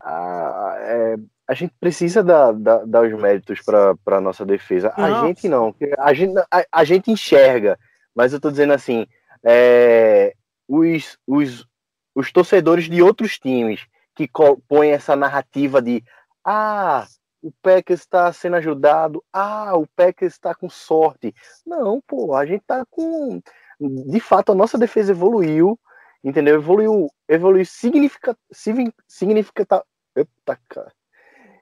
a, 0.00 0.74
é, 0.80 1.16
a 1.46 1.54
gente 1.54 1.74
precisa 1.78 2.22
dar, 2.22 2.52
dar, 2.52 2.86
dar 2.86 3.02
os 3.02 3.12
méritos 3.20 3.60
para 3.60 3.96
a 4.06 4.20
nossa 4.20 4.44
defesa. 4.44 4.92
A 4.96 5.08
Não. 5.08 5.26
gente 5.26 5.48
não, 5.48 5.74
a 5.98 6.14
gente, 6.14 6.38
a, 6.50 6.64
a 6.72 6.84
gente 6.84 7.10
enxerga, 7.10 7.78
mas 8.14 8.32
eu 8.32 8.40
tô 8.40 8.50
dizendo 8.50 8.72
assim, 8.72 9.06
é, 9.42 10.34
os, 10.66 11.18
os, 11.26 11.66
os 12.14 12.32
torcedores 12.32 12.84
de 12.88 13.02
outros 13.02 13.38
times 13.38 13.86
que 14.14 14.30
põem 14.68 14.90
essa 14.90 15.14
narrativa 15.16 15.82
de 15.82 16.02
ah, 16.44 17.06
o 17.42 17.52
Packers 17.60 18.00
está 18.00 18.32
sendo 18.32 18.56
ajudado, 18.56 19.22
ah, 19.32 19.76
o 19.76 19.86
Packers 19.94 20.32
está 20.32 20.54
com 20.54 20.70
sorte. 20.70 21.34
Não, 21.66 22.00
pô, 22.06 22.34
a 22.34 22.46
gente 22.46 22.62
tá 22.66 22.84
com. 22.88 23.40
De 23.80 24.20
fato, 24.20 24.52
a 24.52 24.54
nossa 24.54 24.78
defesa 24.78 25.12
evoluiu, 25.12 25.78
entendeu? 26.22 26.54
Evoluiu, 26.54 27.10
evoluiu 27.28 27.66
significa, 27.66 28.36
signi- 28.50 28.94
significata, 29.06 29.84
eita, 30.16 30.58
cara. 30.68 30.92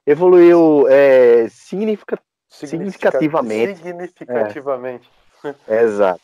Evoluiu 0.05 0.87
é, 0.89 1.47
significa, 1.49 2.19
Significativamente. 2.49 3.77
Significativamente. 3.77 5.09
Exato. 5.67 6.21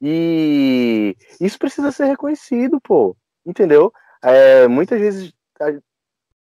E 0.00 1.16
isso 1.40 1.58
precisa 1.58 1.92
ser 1.92 2.06
reconhecido, 2.06 2.80
pô. 2.80 3.16
Entendeu? 3.46 3.92
É, 4.22 4.66
muitas 4.66 4.98
vezes 4.98 5.32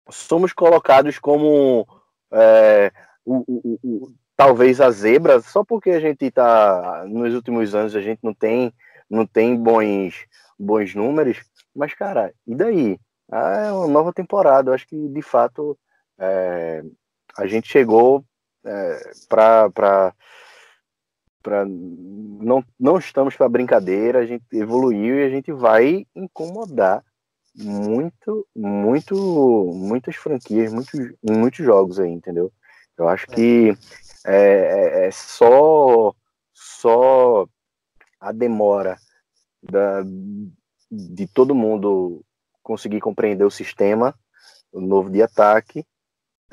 somos 0.09 0.53
colocados 0.53 1.19
como 1.19 1.87
é, 2.31 2.91
o, 3.25 3.37
o- 3.37 3.61
o- 3.63 3.79
o- 3.83 4.13
talvez 4.35 4.79
a 4.79 4.89
zebra, 4.91 5.41
só 5.41 5.63
porque 5.63 5.91
a 5.91 5.99
gente 5.99 6.29
tá 6.31 7.05
nos 7.07 7.33
últimos 7.33 7.73
anos 7.75 7.95
a 7.95 8.01
gente 8.01 8.19
não 8.23 8.33
tem 8.33 8.73
não 9.09 9.25
tem 9.25 9.55
bons 9.55 10.25
bons 10.57 10.95
números, 10.95 11.41
mas 11.75 11.93
cara, 11.93 12.33
e 12.47 12.55
daí? 12.55 12.99
Ah, 13.31 13.65
é 13.67 13.71
uma 13.71 13.87
nova 13.87 14.13
temporada. 14.13 14.69
Eu 14.69 14.73
acho 14.73 14.87
que 14.87 15.07
de 15.09 15.21
fato 15.21 15.77
é, 16.23 16.83
a 17.37 17.45
gente 17.47 17.67
chegou 17.67 18.23
é, 18.65 19.11
para 19.27 19.69
para 21.41 21.65
não 21.65 22.63
não 22.79 22.97
estamos 22.97 23.35
para 23.35 23.49
brincadeira, 23.49 24.19
a 24.19 24.25
gente 24.25 24.45
evoluiu 24.53 25.19
e 25.19 25.25
a 25.25 25.29
gente 25.29 25.51
vai 25.51 26.05
incomodar 26.15 27.03
muito, 27.53 28.47
muito, 28.55 29.15
muitas 29.75 30.15
franquias, 30.15 30.71
muitos, 30.71 30.99
muitos 31.21 31.63
jogos 31.65 31.99
aí, 31.99 32.09
entendeu? 32.09 32.51
Eu 32.97 33.09
acho 33.09 33.27
que 33.27 33.77
é, 34.25 35.03
é- 35.03 35.07
é 35.07 35.11
só 35.11 36.13
só 36.53 37.45
a 38.19 38.31
demora 38.31 38.97
da, 39.61 40.01
de 40.89 41.27
todo 41.27 41.53
mundo 41.53 42.23
conseguir 42.61 43.01
compreender 43.01 43.43
o 43.43 43.51
sistema 43.51 44.15
o 44.71 44.79
novo 44.81 45.09
de 45.09 45.21
ataque 45.21 45.85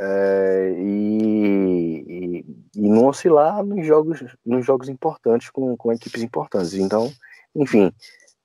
é, 0.02 0.72
e, 0.78 2.04
e, 2.08 2.46
e 2.74 2.88
não 2.88 3.06
oscilar 3.06 3.62
nos 3.62 3.86
jogos, 3.86 4.24
nos 4.44 4.64
jogos 4.64 4.88
importantes 4.88 5.50
com, 5.50 5.76
com 5.76 5.92
equipes 5.92 6.22
importantes. 6.22 6.72
Então, 6.72 7.12
enfim, 7.54 7.92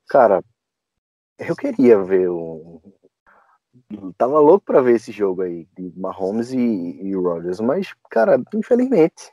cara, 0.10 0.44
eu 1.40 1.56
queria 1.56 1.98
ver 2.04 2.30
o. 2.30 2.82
Tava 4.18 4.40
louco 4.40 4.66
pra 4.66 4.82
ver 4.82 4.96
esse 4.96 5.12
jogo 5.14 5.44
aí 5.44 5.66
de 5.78 5.94
Mahomes 5.98 6.52
e, 6.52 6.58
e 6.58 7.16
Rodgers, 7.16 7.62
mas, 7.62 7.94
cara, 8.10 8.42
infelizmente, 8.54 9.32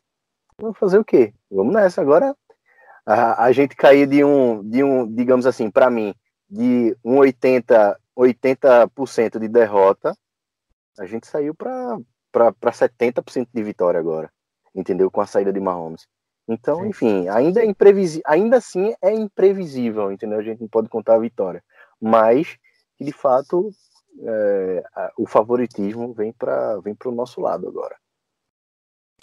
vamos 0.61 0.78
fazer 0.78 0.99
o 0.99 1.05
quê? 1.05 1.35
Vamos 1.51 1.74
nessa. 1.74 2.01
Agora 2.01 2.36
a, 3.05 3.47
a 3.47 3.53
gente 3.53 3.74
cair 3.74 4.07
de 4.07 4.23
um, 4.24 4.62
de 4.69 4.85
um, 4.85 5.12
digamos 5.12 5.47
assim, 5.47 5.70
pra 5.70 5.90
mim, 5.90 6.15
de 6.49 6.97
um 7.05 7.19
80, 7.19 7.99
80% 8.16 9.40
de 9.40 9.49
derrota, 9.49 10.16
a 10.99 11.07
gente 11.07 11.27
saiu 11.27 11.55
pra 11.55 11.99
para 12.33 12.73
70% 12.73 13.49
de 13.53 13.63
vitória 13.63 14.01
agora, 14.01 14.33
entendeu? 14.75 15.11
Com 15.11 15.21
a 15.21 15.27
saída 15.27 15.53
de 15.53 15.61
Mahomes. 15.61 16.09
Então, 16.49 16.83
Sim. 16.83 16.89
enfim, 16.89 17.29
ainda 17.29 17.61
é 17.61 17.65
imprevisível, 17.67 18.25
ainda 18.27 18.57
assim 18.57 18.95
é 19.01 19.13
imprevisível, 19.13 20.11
entendeu? 20.11 20.39
A 20.39 20.43
gente 20.43 20.61
não 20.61 20.69
pode 20.69 20.89
contar 20.89 21.15
a 21.15 21.21
vitória, 21.21 21.63
mas 22.01 22.59
que 22.97 23.05
de 23.05 23.13
fato 23.13 23.71
é, 24.25 24.85
a- 24.95 25.13
o 25.17 25.27
favoritismo 25.27 26.13
vem 26.13 26.33
para 26.33 26.79
vem 26.81 26.95
para 26.95 27.09
o 27.09 27.15
nosso 27.15 27.41
lado 27.41 27.69
agora. 27.69 27.97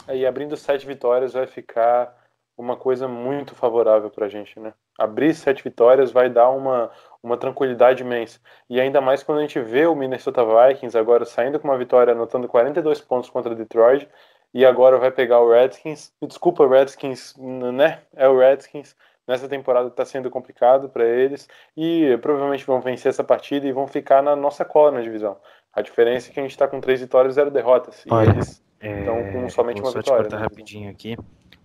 Aí 0.08 0.26
abrindo 0.26 0.56
sete 0.58 0.86
vitórias 0.88 1.34
vai 1.34 1.46
ficar 1.46 2.18
uma 2.58 2.76
coisa 2.76 3.08
muito 3.08 3.54
favorável 3.56 4.10
pra 4.10 4.28
gente, 4.28 4.60
né? 4.60 4.74
Abrir 4.98 5.34
sete 5.34 5.64
vitórias 5.64 6.12
vai 6.12 6.30
dar 6.30 6.50
uma, 6.50 6.92
uma 7.22 7.38
tranquilidade 7.38 8.04
imensa. 8.04 8.40
E 8.70 8.80
ainda 8.80 9.02
mais 9.02 9.24
quando 9.24 9.40
a 9.40 9.42
gente 9.42 9.60
vê 9.60 9.86
o 9.86 9.96
Minnesota 9.96 10.44
Vikings 10.44 10.98
agora 10.98 11.26
saindo 11.26 11.60
com 11.60 11.68
uma 11.68 11.78
vitória, 11.78 12.14
anotando 12.14 12.48
42 12.48 13.02
pontos 13.02 13.30
contra 13.30 13.56
Detroit, 13.56 14.08
e 14.54 14.66
agora 14.66 14.98
vai 14.98 15.12
pegar 15.12 15.40
o 15.40 15.52
Redskins. 15.52 16.12
Desculpa, 16.22 16.68
Redskins, 16.68 17.36
né? 17.38 18.00
É 18.16 18.28
o 18.28 18.38
Redskins. 18.38 18.96
Nessa 19.28 19.48
temporada 19.48 19.92
tá 19.92 20.04
sendo 20.04 20.30
complicado 20.32 20.90
para 20.90 21.06
eles 21.06 21.48
e 21.78 22.18
provavelmente 22.20 22.66
vão 22.66 22.82
vencer 22.82 23.10
essa 23.12 23.24
partida 23.24 23.68
e 23.68 23.72
vão 23.72 23.86
ficar 23.86 24.24
na 24.24 24.36
nossa 24.36 24.66
cola 24.66 24.92
na 24.92 25.02
divisão. 25.02 25.38
A 25.72 25.84
diferença 25.84 26.30
é 26.30 26.34
que 26.34 26.40
a 26.40 26.44
gente 26.44 26.58
tá 26.58 26.68
com 26.68 26.82
três 26.82 27.00
vitórias 27.00 27.34
e 27.34 27.36
zero 27.36 27.52
derrotas. 27.52 28.04
E 28.08 28.12
Olha, 28.12 28.32
eles 28.32 28.64
Então, 28.82 29.32
com 29.32 29.48
somente 29.50 29.82
vou 29.82 29.88
uma 29.88 29.92
só 29.92 30.00
vitória, 30.00 30.30
te 30.30 30.36
né? 30.36 30.42
rapidinho 30.42 30.90
aqui. 30.90 31.16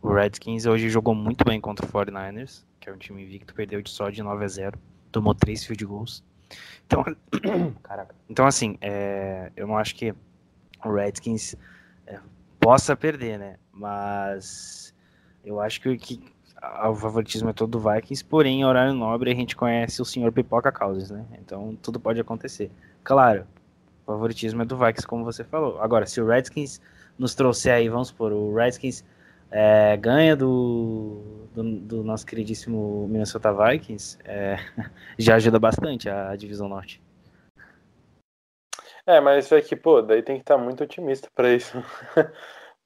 O 0.03 0.13
Redskins 0.13 0.67
hoje 0.67 0.91
jogou 0.91 1.15
muito 1.15 1.43
bem 1.43 1.59
contra 1.59 1.87
o 1.87 1.89
49ers, 1.89 2.67
que 2.79 2.91
é 2.91 2.93
um 2.93 2.99
time 2.99 3.23
invicto, 3.23 3.55
perdeu 3.55 3.81
de 3.81 3.89
só 3.89 4.11
de 4.11 4.23
9 4.23 4.45
a 4.45 4.49
0, 4.49 4.79
tomou 5.15 5.35
três 5.35 5.65
field 5.65 5.85
goals. 5.87 6.23
Então, 6.87 7.03
caraca. 7.83 8.15
Então 8.29 8.47
assim, 8.47 8.77
é, 8.81 9.51
eu 9.57 9.67
não 9.67 9.79
acho 9.79 9.95
que 9.95 10.15
o 10.85 10.93
Redskins 10.93 11.55
é, 12.07 12.19
possa 12.61 12.97
perder, 12.97 13.39
né? 13.39 13.57
Mas 13.73 14.93
eu 15.45 15.61
acho 15.61 15.81
que, 15.81 15.97
que 15.97 16.23
a- 16.61 16.91
o 16.91 16.95
favoritismo 16.97 17.49
é 17.49 17.53
todo 17.53 17.79
do 17.79 17.81
Vikings, 17.91 18.25
porém, 18.25 18.61
em 18.61 18.65
horário 18.65 18.93
nobre 18.93 19.31
a 19.31 19.35
gente 19.35 19.57
conhece 19.57 20.03
o 20.03 20.05
senhor 20.05 20.33
Pipoca 20.33 20.71
Causas, 20.73 21.11
né? 21.11 21.25
Então 21.41 21.77
tudo 21.81 21.99
pode 22.01 22.21
acontecer. 22.21 22.71
Claro, 23.03 23.47
o 24.03 24.07
favoritismo 24.13 24.63
é 24.63 24.65
do 24.65 24.77
Vikings, 24.77 25.07
como 25.07 25.25
você 25.25 25.45
falou. 25.45 25.81
Agora, 25.81 26.07
se 26.07 26.21
o 26.21 26.27
Redskins 26.27 26.81
nos 27.19 27.35
trouxer 27.35 27.75
aí, 27.75 27.89
vamos 27.89 28.09
supor, 28.09 28.33
o 28.33 28.55
Redskins 28.55 29.05
é, 29.55 29.97
ganha 29.97 30.35
do, 30.35 31.23
do, 31.55 31.63
do 31.81 32.03
nosso 32.05 32.27
queridíssimo 32.27 33.07
Minnesota 33.09 33.53
Vikings, 33.53 34.19
é, 34.25 34.57
já 35.17 35.37
ajuda 35.37 35.61
bastante 35.61 36.11
a, 36.11 36.31
a 36.31 36.37
divisão 36.37 36.69
norte. 36.69 37.01
É, 39.07 39.21
mas 39.21 39.53
é 39.53 39.61
que, 39.61 39.77
pô, 39.77 40.03
daí 40.03 40.23
tem 40.23 40.37
que 40.37 40.43
estar 40.43 40.59
muito 40.59 40.83
otimista 40.83 41.29
pra 41.35 41.53
isso. 41.53 41.77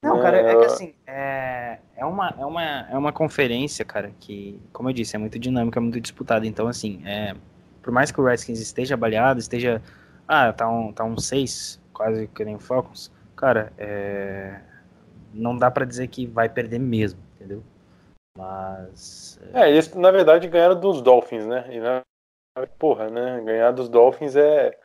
Não, 0.03 0.19
cara, 0.19 0.37
é 0.37 0.53
eu- 0.53 0.59
que 0.59 0.65
assim, 0.65 0.93
é, 1.07 1.79
é, 1.95 2.05
uma, 2.05 2.29
é, 2.37 2.45
uma, 2.45 2.63
é 2.63 2.97
uma 2.97 3.11
conferência, 3.11 3.83
cara, 3.83 4.11
que, 4.19 4.61
como 4.71 4.89
eu 4.89 4.93
disse, 4.93 5.15
é 5.15 5.19
muito 5.19 5.39
dinâmica, 5.39 5.81
muito 5.81 5.99
disputada. 5.99 6.45
Então, 6.45 6.67
assim, 6.67 7.01
é, 7.05 7.35
por 7.81 7.91
mais 7.91 8.11
que 8.11 8.21
o 8.21 8.23
Redskins 8.23 8.59
esteja 8.59 8.95
baleado, 8.95 9.39
esteja. 9.39 9.81
Ah, 10.27 10.53
tá 10.53 10.69
um, 10.69 10.93
tá 10.93 11.03
um 11.03 11.17
6, 11.17 11.81
quase 11.91 12.27
que 12.27 12.45
nem 12.45 12.55
o 12.55 12.59
Falcons, 12.59 13.11
cara, 13.35 13.73
é, 13.77 14.59
não 15.33 15.57
dá 15.57 15.69
pra 15.69 15.85
dizer 15.85 16.07
que 16.07 16.25
vai 16.25 16.49
perder 16.49 16.79
mesmo, 16.79 17.19
entendeu? 17.35 17.63
Mas. 18.37 19.39
É, 19.53 19.69
eles 19.69 19.93
na 19.93 20.11
verdade 20.11 20.47
ganharam 20.47 20.79
dos 20.79 21.01
Dolphins, 21.01 21.45
né? 21.45 21.65
E 21.69 21.79
na... 21.79 22.03
porra, 22.77 23.09
né? 23.09 23.41
Ganhar 23.41 23.71
dos 23.71 23.89
Dolphins 23.89 24.35
é 24.35 24.77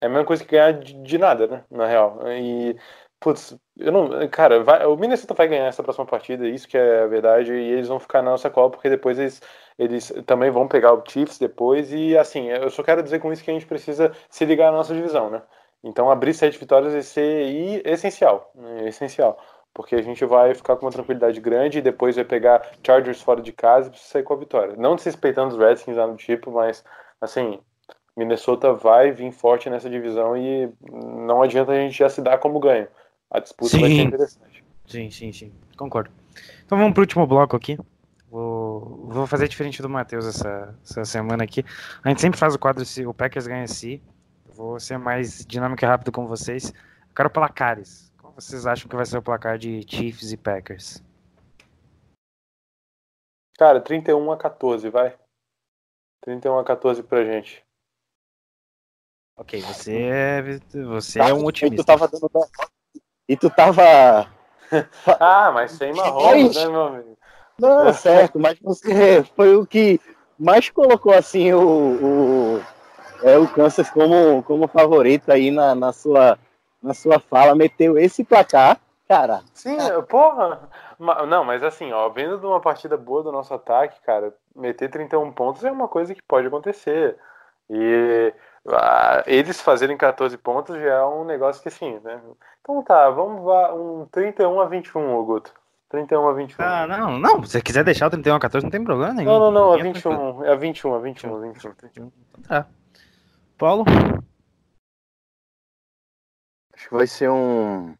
é 0.00 0.06
a 0.06 0.08
mesma 0.08 0.24
coisa 0.24 0.44
que 0.44 0.50
ganhar 0.50 0.72
de, 0.72 0.94
de 1.02 1.18
nada, 1.18 1.46
né? 1.46 1.64
Na 1.70 1.86
real. 1.86 2.20
E 2.30 2.76
putz, 3.20 3.56
eu 3.78 3.90
não, 3.92 4.28
cara, 4.28 4.62
vai- 4.62 4.84
o 4.86 4.96
Minnesota 4.96 5.34
vai 5.34 5.48
ganhar 5.48 5.66
essa 5.66 5.82
próxima 5.82 6.06
partida, 6.06 6.46
isso 6.48 6.68
que 6.68 6.76
é 6.76 7.02
a 7.02 7.06
verdade, 7.06 7.52
e 7.52 7.72
eles 7.72 7.88
vão 7.88 7.98
ficar 7.98 8.22
na 8.22 8.30
nossa 8.30 8.50
cola 8.50 8.70
porque 8.70 8.88
depois 8.90 9.18
eles 9.18 9.40
eles 9.78 10.12
também 10.26 10.50
vão 10.50 10.66
pegar 10.68 10.92
o 10.94 11.02
Chiefs 11.06 11.38
depois 11.38 11.92
e 11.92 12.16
assim, 12.16 12.48
eu 12.48 12.70
só 12.70 12.82
quero 12.82 13.02
dizer 13.02 13.18
com 13.20 13.30
isso 13.32 13.44
que 13.44 13.50
a 13.50 13.54
gente 13.54 13.66
precisa 13.66 14.12
se 14.30 14.44
ligar 14.44 14.70
na 14.70 14.78
nossa 14.78 14.94
divisão, 14.94 15.30
né? 15.30 15.42
Então 15.82 16.10
abrir 16.10 16.34
sete 16.34 16.58
vitórias 16.58 16.92
vai 16.92 17.02
ser 17.02 17.86
essencial, 17.86 18.50
né? 18.54 18.88
essencial. 18.88 19.38
Porque 19.72 19.94
a 19.94 20.02
gente 20.02 20.24
vai 20.24 20.54
ficar 20.54 20.76
com 20.76 20.86
uma 20.86 20.92
tranquilidade 20.92 21.40
grande 21.40 21.78
e 21.78 21.82
depois 21.82 22.16
vai 22.16 22.24
pegar 22.24 22.66
Chargers 22.84 23.20
fora 23.20 23.42
de 23.42 23.52
casa 23.52 23.88
e 23.88 23.90
precisa 23.90 24.12
sair 24.12 24.22
com 24.22 24.32
a 24.32 24.38
vitória. 24.38 24.74
Não 24.76 24.96
desrespeitando 24.96 25.54
os 25.54 25.58
Redskins 25.58 25.96
lá 25.96 26.06
no 26.06 26.16
tipo, 26.16 26.50
mas 26.50 26.82
assim, 27.20 27.60
Minnesota 28.16 28.72
vai 28.72 29.12
vir 29.12 29.30
forte 29.30 29.68
nessa 29.68 29.90
divisão 29.90 30.36
e 30.36 30.72
não 30.90 31.42
adianta 31.42 31.72
a 31.72 31.76
gente 31.76 31.96
já 31.96 32.08
se 32.08 32.22
dar 32.22 32.38
como 32.38 32.58
ganho. 32.58 32.88
a 33.30 33.38
disputa 33.38 33.78
vai 33.78 33.90
ser 33.90 33.96
Sim. 33.96 34.02
interessante. 34.02 34.64
Sim, 34.86 35.10
sim, 35.10 35.32
sim. 35.32 35.52
Concordo. 35.76 36.10
Então 36.64 36.78
vamos 36.78 36.94
pro 36.94 37.02
último 37.02 37.26
bloco 37.26 37.54
aqui. 37.54 37.78
Vou, 38.30 39.06
vou 39.08 39.26
fazer 39.26 39.48
diferente 39.48 39.82
do 39.82 39.88
Matheus 39.88 40.26
essa, 40.26 40.74
essa 40.82 41.04
semana 41.04 41.44
aqui. 41.44 41.64
A 42.02 42.08
gente 42.08 42.20
sempre 42.20 42.38
faz 42.38 42.54
o 42.54 42.58
quadro 42.58 42.84
se 42.84 43.06
o 43.06 43.12
Packers 43.12 43.46
ganha 43.46 43.66
se. 43.66 44.02
Vou 44.56 44.80
ser 44.80 44.98
mais 44.98 45.44
dinâmico 45.44 45.84
e 45.84 45.86
rápido 45.86 46.10
com 46.10 46.26
vocês. 46.26 46.70
Eu 46.70 47.14
quero 47.14 47.28
placares. 47.28 48.10
Qual 48.18 48.32
vocês 48.32 48.66
acham 48.66 48.88
que 48.88 48.96
vai 48.96 49.04
ser 49.04 49.18
o 49.18 49.22
placar 49.22 49.58
de 49.58 49.84
Chiefs 49.86 50.32
e 50.32 50.36
Packers? 50.38 51.04
Cara, 53.58 53.82
31 53.82 54.32
a 54.32 54.36
14, 54.38 54.88
vai. 54.88 55.14
31 56.22 56.58
a 56.58 56.64
14 56.64 57.02
pra 57.02 57.22
gente. 57.22 57.62
Ok, 59.36 59.60
você 59.60 60.04
é, 60.04 60.42
você 60.86 61.20
é 61.20 61.34
um 61.34 61.38
E 61.38 61.42
tu 61.42 61.46
otimista. 61.48 61.84
tava 61.84 62.08
dando. 62.08 62.30
E 63.28 63.36
tu 63.36 63.50
tava. 63.50 64.34
Ah, 65.20 65.52
mas 65.52 65.72
sem 65.72 65.92
Mahomes, 65.94 66.56
né, 66.56 66.66
meu 66.66 66.86
amigo? 66.86 67.16
Não, 67.56 67.92
certo, 67.92 68.36
mas 68.40 68.58
você 68.58 69.22
foi 69.36 69.54
o 69.54 69.64
que 69.64 70.00
mais 70.36 70.68
colocou 70.70 71.12
assim 71.14 71.52
o, 71.52 71.60
o, 72.56 72.64
é, 73.26 73.36
o 73.36 73.48
Kansas 73.48 73.90
como, 73.90 74.40
como 74.44 74.68
favorito 74.68 75.32
aí 75.32 75.50
na, 75.50 75.74
na, 75.74 75.92
sua, 75.92 76.38
na 76.80 76.94
sua 76.94 77.18
fala, 77.18 77.56
meteu 77.56 77.98
esse 77.98 78.22
placar, 78.22 78.78
cara. 79.08 79.42
Sim, 79.52 79.76
porra. 80.08 80.60
Não, 81.28 81.44
mas 81.44 81.62
assim, 81.62 81.92
ó, 81.92 82.08
vendo 82.08 82.38
de 82.38 82.46
uma 82.46 82.60
partida 82.60 82.96
boa 82.96 83.24
do 83.24 83.32
nosso 83.32 83.52
ataque, 83.52 84.00
cara, 84.02 84.32
meter 84.54 84.88
31 84.88 85.32
pontos 85.32 85.64
é 85.64 85.70
uma 85.70 85.88
coisa 85.88 86.14
que 86.14 86.22
pode 86.22 86.46
acontecer. 86.46 87.16
E 87.68 88.32
ah, 88.68 89.24
eles 89.26 89.60
fazerem 89.60 89.96
14 89.96 90.38
pontos 90.38 90.76
já 90.76 90.94
é 90.94 91.04
um 91.04 91.24
negócio 91.24 91.60
que 91.60 91.68
assim, 91.68 91.98
né? 92.04 92.20
Então 92.62 92.80
tá, 92.82 93.10
vamos 93.10 93.44
lá, 93.44 93.74
um 93.74 94.06
31 94.10 94.60
a 94.60 94.66
21, 94.66 95.14
ô 95.16 95.24
Guto. 95.24 95.52
31 95.88 96.28
a 96.28 96.32
21. 96.32 96.64
Ah, 96.64 96.86
não, 96.86 97.18
não. 97.18 97.42
Se 97.42 97.52
você 97.52 97.60
quiser 97.60 97.84
deixar 97.84 98.06
o 98.06 98.10
31 98.10 98.36
a 98.36 98.40
14, 98.40 98.64
não 98.64 98.70
tem 98.70 98.84
problema 98.84 99.14
nenhum. 99.14 99.30
não, 99.30 99.38
não, 99.38 99.50
não, 99.50 99.72
a 99.72 99.76
Ninguém 99.76 99.90
é 99.90 99.94
21, 99.94 100.44
é 100.44 100.52
a 100.52 100.54
21, 100.54 100.94
a 100.94 100.98
21, 100.98 101.36
a 101.36 101.38
21. 101.40 101.72
tranquilo. 101.74 102.12
Tá. 102.46 102.66
Paulo? 103.58 103.84
Acho 106.74 106.88
que 106.88 106.94
vai 106.94 107.06
ser 107.06 107.30
um 107.30 107.94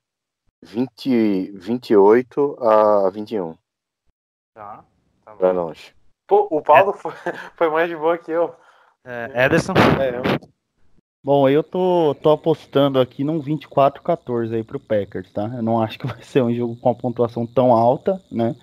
20, 0.62 1.50
28 1.52 2.56
a 2.60 3.08
21 3.10 3.56
Tá. 4.54 4.84
tá 5.24 5.34
pra 5.34 5.52
nós. 5.52 5.94
Pô, 6.26 6.48
o 6.50 6.62
Paulo 6.62 6.92
foi, 6.92 7.12
foi 7.56 7.70
mais 7.70 7.88
de 7.88 7.96
boa 7.96 8.18
que 8.18 8.30
eu. 8.30 8.54
É, 9.04 9.46
Ederson? 9.46 9.72
É, 10.00 10.18
eu- 10.18 10.46
Bom, 11.22 11.48
eu 11.48 11.62
tô, 11.64 12.14
tô 12.22 12.30
apostando 12.30 13.00
aqui 13.00 13.24
num 13.24 13.40
24-14 13.40 14.54
aí 14.54 14.62
pro 14.62 14.78
Packers, 14.78 15.32
tá? 15.32 15.50
Eu 15.56 15.62
não 15.62 15.80
acho 15.82 15.98
que 15.98 16.06
vai 16.06 16.22
ser 16.22 16.42
um 16.42 16.54
jogo 16.54 16.76
com 16.76 16.88
uma 16.88 16.94
pontuação 16.94 17.46
tão 17.46 17.72
alta, 17.72 18.22
né? 18.30 18.54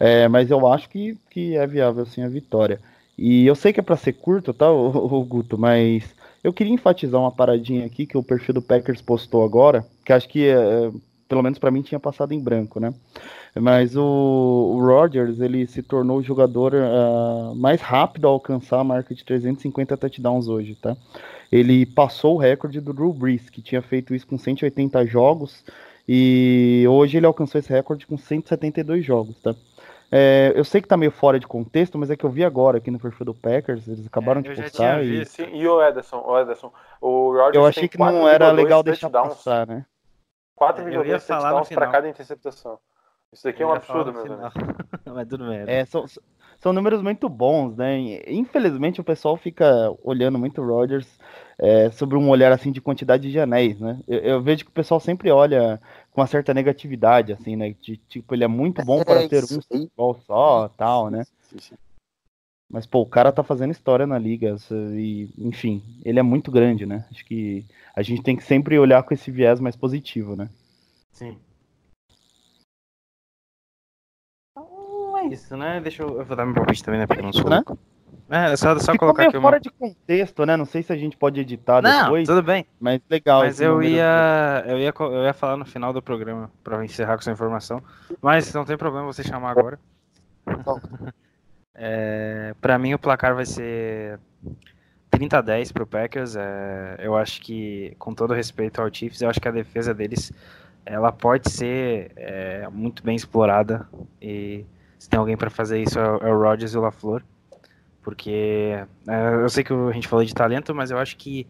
É, 0.00 0.28
mas 0.28 0.50
eu 0.50 0.66
acho 0.68 0.88
que, 0.88 1.16
que 1.30 1.56
é 1.56 1.66
viável 1.66 2.06
sim 2.06 2.22
a 2.22 2.28
vitória. 2.28 2.80
E 3.18 3.46
eu 3.46 3.54
sei 3.54 3.72
que 3.72 3.80
é 3.80 3.82
pra 3.82 3.96
ser 3.96 4.12
curto, 4.14 4.52
tá, 4.54 4.70
o, 4.70 4.88
o 4.88 5.24
Guto, 5.24 5.58
mas 5.58 6.14
eu 6.46 6.52
queria 6.52 6.72
enfatizar 6.72 7.20
uma 7.20 7.32
paradinha 7.32 7.84
aqui 7.84 8.06
que 8.06 8.16
o 8.16 8.22
perfil 8.22 8.54
do 8.54 8.62
Packers 8.62 9.02
postou 9.02 9.44
agora, 9.44 9.84
que 10.04 10.12
acho 10.12 10.28
que 10.28 10.46
é, 10.46 10.92
pelo 11.28 11.42
menos 11.42 11.58
pra 11.58 11.72
mim 11.72 11.82
tinha 11.82 11.98
passado 11.98 12.32
em 12.32 12.40
branco, 12.40 12.78
né? 12.78 12.94
Mas 13.52 13.96
o, 13.96 14.02
o 14.04 14.80
Rodgers, 14.80 15.40
ele 15.40 15.66
se 15.66 15.82
tornou 15.82 16.18
o 16.18 16.22
jogador 16.22 16.72
ah, 16.76 17.52
mais 17.56 17.80
rápido 17.80 18.28
a 18.28 18.30
alcançar 18.30 18.78
a 18.78 18.84
marca 18.84 19.12
de 19.12 19.24
350 19.24 19.96
touchdowns 19.96 20.46
hoje, 20.46 20.76
tá? 20.76 20.96
Ele 21.50 21.84
passou 21.84 22.36
o 22.36 22.38
recorde 22.38 22.80
do 22.80 22.92
Drew 22.92 23.12
Brees, 23.12 23.50
que 23.50 23.60
tinha 23.60 23.82
feito 23.82 24.14
isso 24.14 24.26
com 24.26 24.38
180 24.38 25.04
jogos, 25.04 25.64
e 26.08 26.84
hoje 26.88 27.16
ele 27.16 27.26
alcançou 27.26 27.58
esse 27.58 27.72
recorde 27.72 28.06
com 28.06 28.16
172 28.16 29.04
jogos, 29.04 29.36
tá? 29.42 29.52
É, 30.16 30.52
eu 30.54 30.64
sei 30.64 30.80
que 30.80 30.88
tá 30.88 30.96
meio 30.96 31.10
fora 31.12 31.38
de 31.38 31.46
contexto, 31.46 31.98
mas 31.98 32.10
é 32.10 32.16
que 32.16 32.24
eu 32.24 32.30
vi 32.30 32.44
agora 32.44 32.78
aqui 32.78 32.90
no 32.90 32.98
perfil 32.98 33.26
do 33.26 33.34
Packers, 33.34 33.86
eles 33.88 34.06
acabaram 34.06 34.40
É, 34.40 34.42
de 34.42 34.48
eu 34.48 34.54
já 34.54 34.62
postar 34.64 35.00
tinha 35.00 35.02
e 35.02 35.24
e 35.52 35.68
o 35.68 35.82
Ederson, 35.82 36.22
o 36.26 36.38
Ederson, 36.38 36.72
o 37.00 37.32
Rodgers 37.32 37.54
eu 37.54 37.72
tem 37.72 37.84
achei 37.84 37.88
que 37.88 37.98
não 37.98 38.28
era 38.28 38.52
4,2 38.52 38.52
legal 38.52 38.82
deixar 38.82 39.10
touchdowns, 39.10 39.34
passar, 39.34 39.66
né? 39.66 39.86
4,2 40.56 40.92
Eu 40.92 41.04
ia 41.04 41.18
falar 41.20 41.54
no 41.54 41.64
touchdowns 41.64 41.70
pra 41.70 41.86
final. 41.86 41.92
cada 41.92 42.08
interceptação. 42.08 42.78
Isso 43.32 43.44
daqui 43.44 43.62
é 43.62 43.66
um 43.66 43.72
absurdo, 43.72 44.12
meu 44.12 44.22
amigo. 44.22 44.44
Mas 45.06 45.28
tudo 45.28 45.46
bem. 45.48 45.64
É, 45.66 45.84
são, 45.84 46.04
são 46.58 46.72
números 46.72 47.02
muito 47.02 47.28
bons, 47.28 47.76
né? 47.76 47.98
Infelizmente 48.28 49.00
o 49.00 49.04
pessoal 49.04 49.36
fica 49.36 49.66
olhando 50.02 50.38
muito 50.38 50.62
o 50.62 50.66
Rodgers 50.66 51.18
é, 51.58 51.90
sobre 51.90 52.16
um 52.16 52.28
olhar 52.28 52.52
assim 52.52 52.72
de 52.72 52.80
quantidade 52.80 53.30
de 53.30 53.38
anéis, 53.38 53.78
né? 53.80 54.00
Eu, 54.08 54.18
eu 54.20 54.42
vejo 54.42 54.64
que 54.64 54.70
o 54.70 54.74
pessoal 54.74 55.00
sempre 55.00 55.30
olha 55.30 55.80
com 56.16 56.22
uma 56.22 56.26
certa 56.26 56.54
negatividade, 56.54 57.34
assim, 57.34 57.56
né? 57.56 57.74
De, 57.78 57.98
tipo, 57.98 58.34
ele 58.34 58.42
é 58.42 58.48
muito 58.48 58.82
bom 58.82 59.04
para 59.04 59.24
É 59.24 59.28
ter 59.28 59.44
um 59.44 59.86
Bowl 59.94 60.18
só, 60.26 60.66
tal, 60.66 61.10
né? 61.10 61.26
Mas, 62.70 62.86
pô, 62.86 63.02
o 63.02 63.06
cara 63.06 63.30
tá 63.30 63.42
fazendo 63.42 63.70
história 63.70 64.06
na 64.06 64.18
liga. 64.18 64.56
E, 64.94 65.28
enfim, 65.36 65.82
ele 66.06 66.18
é 66.18 66.22
muito 66.22 66.50
grande, 66.50 66.86
né? 66.86 67.04
Acho 67.10 67.22
que 67.22 67.66
a 67.94 68.00
gente 68.00 68.22
tem 68.22 68.34
que 68.34 68.42
sempre 68.42 68.78
olhar 68.78 69.02
com 69.02 69.12
esse 69.12 69.30
viés 69.30 69.60
mais 69.60 69.76
positivo, 69.76 70.34
né? 70.34 70.48
Sim. 71.12 71.38
Então 74.52 75.18
é 75.18 75.26
isso, 75.26 75.54
né? 75.54 75.82
Deixa 75.82 76.02
eu, 76.02 76.18
eu 76.18 76.24
vou 76.24 76.34
dar 76.34 76.46
meu 76.46 76.54
palpite 76.54 76.82
também, 76.82 76.98
né? 76.98 77.06
Porque 77.06 77.20
eu 77.20 77.24
não 77.26 77.32
sou 77.34 77.50
Né? 77.50 77.62
É, 78.28 78.52
é 78.52 78.56
só, 78.56 78.78
só 78.78 78.96
colocar 78.96 79.24
aqui 79.24 79.40
fora 79.40 79.52
meu... 79.56 79.60
de 79.60 79.70
contexto, 79.70 80.44
né? 80.44 80.56
Não 80.56 80.64
sei 80.64 80.82
se 80.82 80.92
a 80.92 80.96
gente 80.96 81.16
pode 81.16 81.40
editar 81.40 81.80
Não, 81.82 82.04
depois, 82.04 82.26
tudo 82.26 82.42
bem. 82.42 82.66
mas 82.80 83.00
legal. 83.08 83.40
Mas 83.40 83.60
eu 83.60 83.82
ia, 83.82 84.64
eu 84.66 84.78
ia, 84.78 84.92
eu 84.98 85.24
ia 85.24 85.32
falar 85.32 85.56
no 85.56 85.64
final 85.64 85.92
do 85.92 86.02
programa 86.02 86.50
pra 86.64 86.84
encerrar 86.84 87.14
com 87.14 87.20
essa 87.20 87.30
informação. 87.30 87.82
Mas 88.20 88.52
não 88.52 88.64
tem 88.64 88.76
problema 88.76 89.06
você 89.06 89.22
chamar 89.22 89.50
agora. 89.50 89.78
É, 91.78 92.54
para 92.58 92.78
mim 92.78 92.94
o 92.94 92.98
placar 92.98 93.34
vai 93.34 93.44
ser 93.44 94.18
30 95.10 95.38
a 95.38 95.40
10 95.42 95.72
pro 95.72 95.86
Packers. 95.86 96.34
É, 96.34 96.96
eu 97.00 97.14
acho 97.14 97.40
que, 97.42 97.94
com 97.98 98.14
todo 98.14 98.32
respeito 98.32 98.80
ao 98.80 98.92
Chiefs, 98.92 99.20
eu 99.20 99.28
acho 99.28 99.38
que 99.40 99.48
a 99.48 99.52
defesa 99.52 99.92
deles 99.92 100.32
ela 100.84 101.12
pode 101.12 101.50
ser 101.50 102.12
é, 102.16 102.66
muito 102.72 103.02
bem 103.02 103.14
explorada. 103.16 103.86
E 104.22 104.64
se 104.98 105.08
tem 105.10 105.18
alguém 105.18 105.36
pra 105.36 105.50
fazer 105.50 105.82
isso 105.82 105.98
é, 105.98 106.10
o- 106.10 106.16
é 106.28 106.32
o 106.32 106.40
Rodgers 106.40 106.72
e 106.72 106.78
o 106.78 106.80
LaFleur. 106.80 107.22
Porque 108.06 108.86
é, 109.08 109.34
eu 109.42 109.48
sei 109.48 109.64
que 109.64 109.72
a 109.72 109.90
gente 109.90 110.06
falou 110.06 110.24
de 110.24 110.32
talento, 110.32 110.72
mas 110.72 110.92
eu 110.92 110.98
acho 110.98 111.16
que 111.16 111.44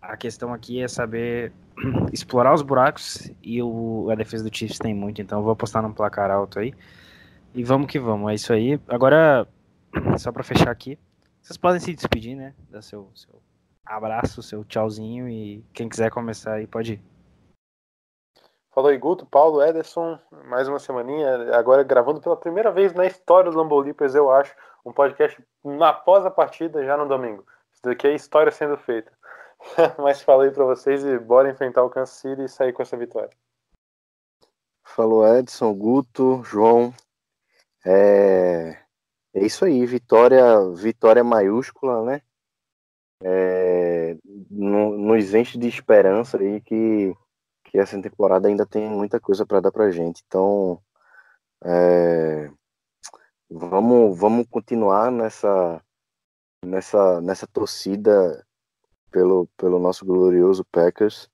a 0.00 0.16
questão 0.16 0.52
aqui 0.52 0.82
é 0.82 0.88
saber 0.88 1.52
explorar 2.12 2.52
os 2.52 2.60
buracos 2.60 3.30
e 3.40 3.62
o, 3.62 4.08
a 4.10 4.16
defesa 4.16 4.42
do 4.42 4.52
Chiefs 4.52 4.80
tem 4.80 4.92
muito, 4.92 5.22
então 5.22 5.38
eu 5.38 5.44
vou 5.44 5.52
apostar 5.52 5.80
num 5.80 5.92
placar 5.92 6.28
alto 6.28 6.58
aí. 6.58 6.74
E 7.54 7.62
vamos 7.62 7.86
que 7.86 8.00
vamos, 8.00 8.32
é 8.32 8.34
isso 8.34 8.52
aí. 8.52 8.80
Agora, 8.88 9.46
só 10.18 10.32
pra 10.32 10.42
fechar 10.42 10.72
aqui, 10.72 10.98
vocês 11.40 11.56
podem 11.56 11.78
se 11.78 11.94
despedir, 11.94 12.34
né? 12.34 12.52
Dar 12.68 12.82
seu, 12.82 13.08
seu 13.14 13.40
abraço, 13.86 14.42
seu 14.42 14.64
tchauzinho 14.64 15.28
e 15.28 15.64
quem 15.72 15.88
quiser 15.88 16.10
começar 16.10 16.54
aí 16.54 16.66
pode 16.66 16.94
ir. 16.94 17.02
Falou 18.74 18.90
aí, 18.90 18.98
Guto, 18.98 19.24
Paulo, 19.24 19.62
Ederson, 19.62 20.18
mais 20.46 20.66
uma 20.66 20.80
semaninha, 20.80 21.56
agora 21.56 21.84
gravando 21.84 22.20
pela 22.20 22.36
primeira 22.36 22.72
vez 22.72 22.92
na 22.92 23.06
história 23.06 23.52
do 23.52 23.56
Lambo 23.56 23.78
Leapers, 23.78 24.16
eu 24.16 24.32
acho, 24.32 24.52
um 24.84 24.92
podcast 24.92 25.42
após 25.80 26.24
a 26.26 26.30
partida, 26.30 26.84
já 26.84 26.96
no 26.96 27.08
domingo. 27.08 27.46
Isso 27.72 27.82
daqui 27.82 28.06
é 28.06 28.14
história 28.14 28.50
sendo 28.52 28.76
feita. 28.76 29.12
Mas 29.98 30.22
falei 30.22 30.50
pra 30.50 30.64
vocês 30.64 31.04
e 31.04 31.18
bora 31.18 31.50
enfrentar 31.50 31.82
o 31.84 31.90
Kansas 31.90 32.16
City 32.16 32.42
e 32.44 32.48
sair 32.48 32.72
com 32.72 32.82
essa 32.82 32.96
vitória. 32.96 33.30
Falou 34.84 35.26
Edson, 35.26 35.72
Guto, 35.74 36.42
João. 36.42 36.92
É, 37.84 38.76
é 39.34 39.44
isso 39.44 39.64
aí, 39.64 39.86
vitória, 39.86 40.42
vitória 40.74 41.22
maiúscula, 41.24 42.04
né? 42.04 42.22
É, 43.24 44.16
no- 44.50 44.98
nos 44.98 45.32
enche 45.32 45.56
de 45.56 45.68
esperança 45.68 46.38
aí 46.38 46.60
que, 46.60 47.14
que 47.64 47.78
essa 47.78 48.00
temporada 48.02 48.48
ainda 48.48 48.66
tem 48.66 48.88
muita 48.88 49.20
coisa 49.20 49.46
para 49.46 49.60
dar 49.60 49.70
pra 49.70 49.90
gente. 49.92 50.22
Então, 50.26 50.82
é, 51.64 52.50
vamos, 53.52 54.18
vamos 54.18 54.46
continuar 54.48 55.10
nessa, 55.10 55.82
nessa, 56.64 57.20
nessa 57.20 57.46
torcida 57.46 58.44
pelo, 59.10 59.46
pelo 59.56 59.78
nosso 59.78 60.04
glorioso 60.04 60.64
Packers 60.72 61.28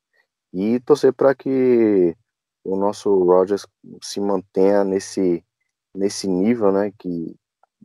e 0.52 0.80
torcer 0.80 1.12
para 1.12 1.34
que 1.34 2.16
o 2.64 2.76
nosso 2.76 3.24
Rodgers 3.24 3.66
se 4.02 4.20
mantenha 4.20 4.84
nesse, 4.84 5.44
nesse 5.94 6.26
nível, 6.26 6.72
né, 6.72 6.92
que 6.98 7.36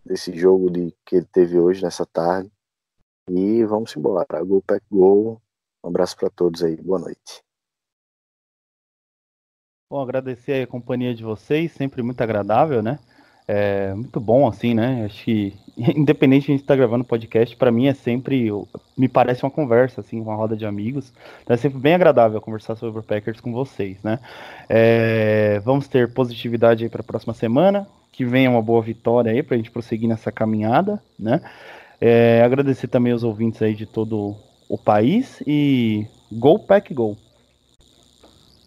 desse 0.04 0.36
jogo 0.38 0.70
de, 0.70 0.94
que 1.06 1.18
ele 1.18 1.28
teve 1.32 1.60
hoje, 1.60 1.84
nessa 1.84 2.06
tarde. 2.06 2.52
E 3.30 3.64
vamos 3.64 3.96
embora. 3.96 4.44
Gol, 4.44 4.62
pack, 4.62 4.84
gol. 4.92 5.42
Um 5.84 5.88
abraço 5.88 6.18
para 6.18 6.30
todos 6.30 6.62
aí. 6.62 6.76
Boa 6.76 7.00
noite. 7.00 7.42
Bom, 9.90 10.02
agradecer 10.02 10.64
a 10.64 10.68
companhia 10.68 11.14
de 11.14 11.24
vocês, 11.24 11.72
sempre 11.72 12.02
muito 12.02 12.20
agradável, 12.20 12.82
né? 12.82 13.00
É 13.48 13.94
muito 13.94 14.20
bom, 14.20 14.48
assim, 14.48 14.74
né? 14.74 15.04
Acho 15.06 15.24
que, 15.24 15.54
independente 15.96 16.46
de 16.46 16.52
a 16.52 16.56
gente 16.56 16.64
estar 16.64 16.76
gravando 16.76 17.04
podcast, 17.04 17.56
para 17.56 17.72
mim 17.72 17.88
é 17.88 17.94
sempre 17.94 18.50
me 18.98 19.08
parece 19.08 19.44
uma 19.44 19.52
conversa, 19.52 20.02
assim, 20.02 20.20
uma 20.20 20.36
roda 20.36 20.56
de 20.56 20.66
amigos. 20.66 21.12
Então 21.42 21.54
é 21.54 21.58
sempre 21.58 21.80
bem 21.80 21.94
agradável 21.94 22.40
conversar 22.40 22.76
sobre 22.76 23.00
o 23.00 23.04
Packers 23.04 23.42
com 23.42 23.52
vocês, 23.52 23.98
né? 24.04 24.20
É, 24.70 25.60
vamos 25.66 25.88
ter 25.88 26.14
positividade 26.14 26.84
aí 26.84 26.90
para 26.90 27.02
a 27.02 27.06
próxima 27.06 27.34
semana, 27.34 27.88
que 28.12 28.24
venha 28.24 28.50
uma 28.50 28.62
boa 28.62 28.82
vitória 28.82 29.32
aí 29.32 29.44
para 29.44 29.56
a 29.56 29.58
gente 29.58 29.72
prosseguir 29.72 30.08
nessa 30.08 30.32
caminhada, 30.32 31.02
né? 31.20 31.42
É, 32.00 32.42
agradecer 32.44 32.88
também 32.88 33.14
os 33.14 33.24
ouvintes 33.24 33.62
aí 33.62 33.74
de 33.74 33.86
todo 33.86 34.36
o 34.70 34.78
país 34.78 35.42
e 35.46 36.06
Go 36.32 36.60
Pack 36.60 36.94
Go! 36.94 37.18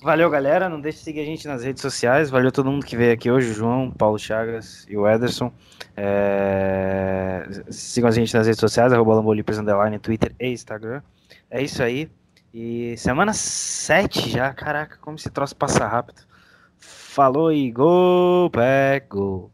Valeu, 0.02 0.28
galera. 0.30 0.68
Não 0.68 0.80
deixe 0.80 0.98
de 0.98 1.04
seguir 1.04 1.20
a 1.20 1.24
gente 1.24 1.48
nas 1.48 1.64
redes 1.64 1.80
sociais. 1.80 2.30
Valeu 2.30 2.52
todo 2.52 2.70
mundo 2.70 2.84
que 2.84 2.96
veio 2.96 3.12
aqui 3.12 3.30
hoje, 3.30 3.50
o 3.50 3.54
João, 3.54 3.90
Paulo 3.90 4.18
Chagas 4.18 4.86
e 4.88 4.96
o 4.96 5.08
Ederson. 5.08 5.52
É... 5.96 7.46
Sigam 7.70 8.08
a 8.08 8.12
gente 8.12 8.34
nas 8.34 8.46
redes 8.46 8.60
sociais, 8.60 8.92
arroba 8.92 9.14
Lambolipers, 9.14 9.58
Twitter 10.02 10.34
e 10.38 10.48
Instagram. 10.48 11.02
É 11.50 11.62
isso 11.62 11.82
aí. 11.82 12.10
E 12.52 12.96
semana 12.96 13.32
7 13.32 14.30
já, 14.30 14.52
caraca, 14.52 14.98
como 15.00 15.16
esse 15.16 15.30
troço 15.30 15.56
passa 15.56 15.86
rápido. 15.86 16.22
Falou 16.78 17.52
e 17.52 17.70
go, 17.70 18.50
pack, 18.50 19.08
go. 19.08 19.50